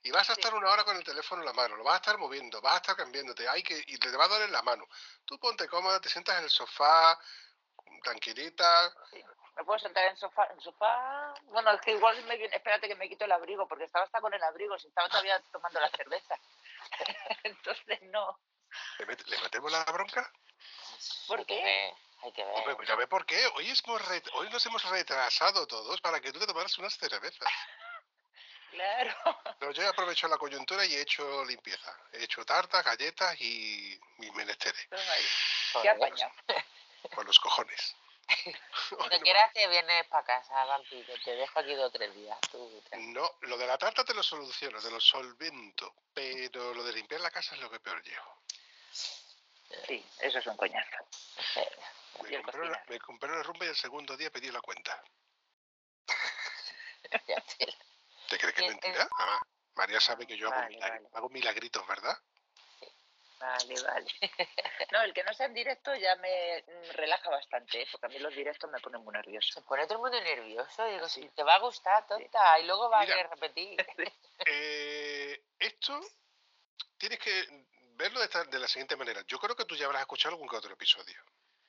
y 0.02 0.10
vas 0.10 0.30
a 0.30 0.34
Sí. 0.34 0.40
estar 0.40 0.54
una 0.54 0.70
hora 0.70 0.82
con 0.84 0.96
el 0.96 1.04
teléfono 1.04 1.42
en 1.42 1.46
la 1.48 1.52
mano, 1.52 1.76
lo 1.76 1.84
vas 1.84 1.96
a 1.96 1.96
estar 1.98 2.16
moviendo, 2.16 2.62
vas 2.62 2.72
a 2.72 2.76
estar 2.78 2.96
cambiándote, 2.96 3.46
hay 3.46 3.62
que, 3.62 3.84
y 3.86 3.98
te 3.98 4.16
va 4.16 4.24
a 4.24 4.28
doler 4.28 4.48
la 4.48 4.62
mano. 4.62 4.88
Tú 5.26 5.38
ponte 5.38 5.68
cómoda, 5.68 6.00
te 6.00 6.08
sientas 6.08 6.38
en 6.38 6.44
el 6.44 6.50
sofá, 6.50 7.20
tranquilita, 8.02 8.94
¿Me 9.54 9.64
puedo 9.64 9.78
sentar 9.78 10.06
en 10.06 10.16
sofá? 10.16 10.46
¿En 10.54 10.60
sofá? 10.62 11.34
Bueno, 11.42 11.70
es 11.72 11.80
que 11.82 11.90
igual 11.92 12.24
me. 12.24 12.42
Espérate 12.46 12.88
que 12.88 12.94
me 12.94 13.06
quito 13.10 13.26
el 13.26 13.32
abrigo, 13.32 13.68
porque 13.68 13.84
estaba 13.84 14.06
hasta 14.06 14.22
con 14.22 14.32
el 14.32 14.42
abrigo, 14.42 14.78
si 14.78 14.88
estaba 14.88 15.10
todavía 15.10 15.38
tomando 15.52 15.78
la 15.80 15.90
cerveza. 15.90 16.34
Entonces, 17.44 18.00
no. 18.04 18.40
¿le, 19.00 19.06
met- 19.06 19.26
le 19.26 19.38
metemos 19.42 19.70
la 19.70 19.84
bronca? 19.84 20.32
¿Por 21.26 21.38
Hay 21.40 21.44
que 21.46 21.56
qué? 21.56 21.62
ver, 21.64 21.94
Hay 22.22 22.32
que 22.32 22.42
Hombre, 22.44 22.64
ver. 22.66 22.76
pues 22.76 22.88
ya 22.88 22.94
ve 22.96 23.06
por 23.06 23.26
qué. 23.26 23.46
Hoy, 23.54 23.68
hemos 23.68 24.08
re- 24.08 24.22
hoy 24.34 24.50
nos 24.50 24.64
hemos 24.66 24.82
retrasado 24.90 25.66
todos 25.66 26.00
para 26.00 26.20
que 26.20 26.32
tú 26.32 26.38
te 26.38 26.46
tomaras 26.46 26.76
unas 26.78 26.96
cervezas. 26.96 27.48
Claro. 28.72 29.14
No, 29.60 29.70
yo 29.72 29.82
he 29.82 29.86
aprovechado 29.86 30.32
la 30.32 30.38
coyuntura 30.38 30.82
y 30.86 30.94
he 30.94 31.02
hecho 31.02 31.44
limpieza. 31.44 31.94
He 32.10 32.24
hecho 32.24 32.42
tartas, 32.46 32.82
galletas 32.82 33.38
y, 33.38 34.00
y 34.18 34.30
menesteres. 34.30 34.88
Toma 34.88 35.02
ahí. 35.12 35.24
¿Qué 35.82 35.90
apañado? 35.90 36.32
Por 37.14 37.26
los 37.26 37.38
cojones. 37.38 37.94
Cuando 38.96 39.20
quieras 39.20 39.52
te 39.52 39.68
vienes 39.68 40.06
para 40.06 40.24
casa, 40.24 40.64
Vampi, 40.64 41.04
que 41.04 41.18
te 41.18 41.32
dejo 41.36 41.58
aquí 41.60 41.74
dos 41.74 41.88
o 41.88 41.90
tres 41.92 42.14
días. 42.14 42.38
Tú. 42.50 42.82
No, 42.92 43.30
lo 43.42 43.58
de 43.58 43.66
la 43.66 43.76
tarta 43.76 44.06
te 44.06 44.14
lo 44.14 44.22
soluciono, 44.22 44.80
te 44.80 44.90
lo 44.90 45.00
solvento. 45.00 45.94
Pero 46.14 46.72
lo 46.72 46.82
de 46.82 46.94
limpiar 46.94 47.20
la 47.20 47.30
casa 47.30 47.54
es 47.54 47.60
lo 47.60 47.70
que 47.70 47.78
peor 47.78 48.02
llevo. 48.02 48.38
Sí, 49.86 50.04
eso 50.20 50.38
es 50.38 50.46
un 50.46 50.56
coñazo. 50.56 50.96
Me 52.22 52.42
compré, 52.42 53.28
me 53.28 53.34
una 53.34 53.42
rumba 53.42 53.64
y 53.66 53.68
el 53.68 53.76
segundo 53.76 54.16
día 54.16 54.30
pedí 54.30 54.50
la 54.50 54.60
cuenta. 54.60 55.02
Te- 57.58 57.66
¿Te 58.28 58.38
crees 58.38 58.54
que 58.54 58.60
es 58.60 58.60
Eh, 58.60 58.64
eh. 58.66 58.70
mentira? 58.70 59.08
Ah, 59.18 59.40
María 59.74 60.00
sabe 60.00 60.26
que 60.26 60.36
yo 60.36 60.48
hago, 60.48 60.60
Vale, 60.60 60.76
milagr- 60.76 60.90
vale. 61.02 61.08
hago 61.14 61.28
milagritos, 61.30 61.86
¿verdad? 61.86 62.16
Vale, 63.38 63.74
vale. 63.82 64.06
No, 64.92 65.00
el 65.02 65.14
que 65.14 65.24
no 65.24 65.32
sea 65.32 65.46
en 65.46 65.54
directo 65.54 65.94
ya 65.94 66.14
me 66.16 66.62
mm, 66.66 66.90
relaja 66.92 67.30
bastante, 67.30 67.80
¿eh? 67.82 67.86
porque 67.90 68.06
a 68.06 68.08
mí 68.10 68.18
los 68.18 68.34
directos 68.34 68.70
me 68.70 68.78
ponen 68.80 69.02
muy 69.02 69.12
nervioso. 69.14 69.48
Se 69.54 69.62
pone 69.62 69.84
todo 69.86 69.94
el 69.94 70.00
mundo 70.02 70.20
nervioso. 70.22 70.84
Digo, 70.86 71.08
si 71.08 71.26
te 71.30 71.42
va 71.42 71.54
a 71.54 71.60
gustar, 71.60 72.06
tonta. 72.06 72.58
Y 72.60 72.66
luego 72.66 72.88
va 72.90 73.00
Mira. 73.00 73.20
a 73.20 73.22
repetir. 73.28 73.84
Eh, 74.44 75.40
esto 75.60 76.00
tienes 76.98 77.20
que 77.20 77.64
verlo 77.96 78.18
de, 78.20 78.26
esta- 78.26 78.44
de 78.44 78.58
la 78.58 78.68
siguiente 78.68 78.96
manera. 78.96 79.22
Yo 79.26 79.38
creo 79.38 79.54
que 79.56 79.64
tú 79.64 79.74
ya 79.76 79.86
habrás 79.86 80.02
escuchado 80.02 80.34
algún 80.34 80.48
que 80.48 80.56
otro 80.56 80.72
episodio. 80.72 81.16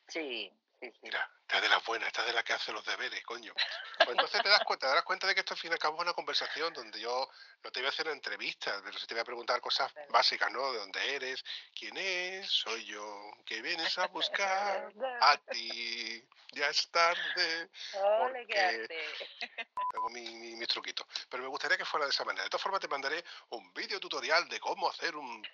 Sí. 0.08 0.52
Mira, 1.02 1.30
estás 1.42 1.62
de 1.62 1.70
las 1.70 1.86
buenas, 1.86 2.08
estás 2.08 2.26
de 2.26 2.34
la 2.34 2.44
que 2.44 2.54
hace 2.54 2.72
los 2.72 2.84
deberes, 2.86 3.24
coño. 3.24 3.54
Pues 3.98 4.10
entonces 4.10 4.42
te 4.42 4.50
das 4.50 4.64
cuenta, 4.66 4.86
te 4.88 4.90
darás 4.90 5.04
cuenta 5.04 5.28
de 5.28 5.34
que 5.34 5.40
esto 5.42 5.54
al 5.54 5.60
fin 5.60 5.72
y 5.72 5.74
al 5.74 5.80
cabo 5.80 5.96
es 5.96 6.02
una 6.02 6.14
conversación 6.14 6.74
donde 6.74 7.00
yo 7.00 7.30
no 7.64 7.72
te 7.72 7.80
voy 7.80 7.88
a 7.88 7.90
hacer 7.90 8.06
una 8.08 8.16
entrevista, 8.16 8.82
pero 8.84 8.98
sí 8.98 9.08
te 9.08 9.14
voy 9.14 9.22
a 9.22 9.26
preguntar 9.26 9.62
cosas 9.62 9.94
básicas, 10.10 10.52
¿no? 10.52 10.72
De 10.74 10.80
dónde 10.80 11.16
eres, 11.16 11.44
quién 11.78 11.96
es, 11.98 12.50
soy 12.50 12.84
yo, 12.86 13.32
que 13.46 13.62
vienes 13.62 13.98
a 13.98 14.08
buscar 14.08 14.92
a 15.22 15.38
ti, 15.52 16.28
ya 16.52 16.68
es 16.68 16.90
tarde, 16.92 17.70
Ole, 17.94 18.46
qué 18.48 18.80
porque- 18.82 19.58
tengo 19.92 20.10
mi, 20.12 20.36
mi, 20.36 20.56
mis 20.56 20.68
truquitos. 20.68 21.08
Pero 21.30 21.44
me 21.44 21.50
gustaría 21.50 21.78
que 21.78 21.86
fuera 21.86 22.06
de 22.06 22.12
esa 22.12 22.26
manera. 22.26 22.44
De 22.44 22.50
todas 22.50 22.64
formas 22.64 22.82
te 22.82 22.88
mandaré 22.88 23.24
un 23.50 23.74
vídeo 23.74 24.00
tutorial 24.00 24.50
de 24.50 24.60
cómo 24.60 24.90
hacer 24.90 25.16
un 25.16 25.46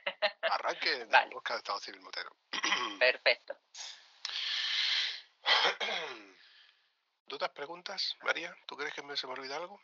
arranque 0.42 0.90
de 0.90 1.06
Vale. 1.06 1.30
de 1.30 1.56
Estado 1.58 1.80
Civil 1.80 2.02
Motero. 2.02 2.36
Perfecto. 3.00 3.58
¿Dudas, 7.26 7.50
preguntas, 7.52 8.16
María? 8.22 8.56
¿Tú 8.66 8.76
crees 8.76 8.94
que 8.94 9.02
me 9.04 9.16
se 9.16 9.28
me 9.28 9.34
olvida 9.34 9.56
algo? 9.58 9.82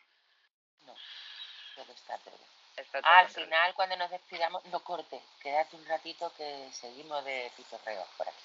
Creo 1.73 1.85
que 1.85 1.91
está 1.91 2.17
todo. 2.19 2.39
Está 2.75 3.01
todo 3.01 3.11
al 3.11 3.29
final, 3.29 3.73
cuando 3.73 3.95
nos 3.95 4.09
despidamos, 4.09 4.63
no 4.65 4.83
cortes. 4.83 5.21
Quédate 5.41 5.75
un 5.75 5.85
ratito 5.85 6.33
que 6.35 6.69
seguimos 6.73 7.23
de 7.23 7.51
pitorreo 7.55 8.05
por 8.17 8.27
aquí. 8.27 8.43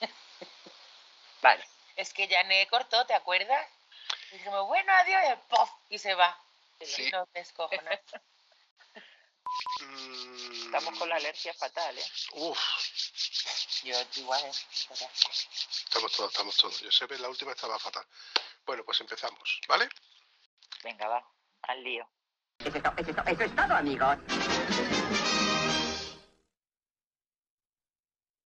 Vale. 1.42 1.64
Es 1.96 2.12
que 2.14 2.28
ya 2.28 2.42
ne 2.44 2.66
cortó, 2.68 3.04
¿te 3.06 3.14
acuerdas? 3.14 3.68
Dijimos, 4.30 4.66
bueno, 4.66 4.92
adiós, 4.92 5.22
y, 5.24 5.48
¡pof! 5.48 5.70
y 5.90 5.98
se 5.98 6.14
va. 6.14 6.38
Y 6.80 6.86
Sí. 6.86 7.10
nos 7.10 7.28
Estamos 10.64 10.98
con 10.98 11.08
la 11.08 11.16
alergia 11.16 11.52
fatal, 11.54 11.96
¿eh? 11.98 12.04
Mm, 12.34 12.42
Uf, 12.42 12.58
Yo 13.84 13.96
igual, 14.16 14.44
¿eh? 14.44 14.52
Estamos 15.84 16.12
todos, 16.12 16.30
estamos 16.32 16.56
todos. 16.56 16.80
Yo 16.80 16.90
sé 16.90 17.06
que 17.06 17.18
la 17.18 17.28
última 17.28 17.52
estaba 17.52 17.78
fatal. 17.78 18.06
Bueno, 18.64 18.84
pues 18.84 19.00
empezamos, 19.00 19.60
¿vale? 19.68 19.88
Venga, 20.82 21.08
va. 21.08 21.26
Al 21.62 21.82
lío. 21.82 22.08
Eso 22.64 22.76
es, 22.78 22.82
to- 22.82 22.92
eso 22.96 23.10
es 23.10 23.16
to- 23.16 23.22
eso 23.26 23.42
es 23.44 23.54
todo, 23.54 23.74
amigos. 23.76 24.16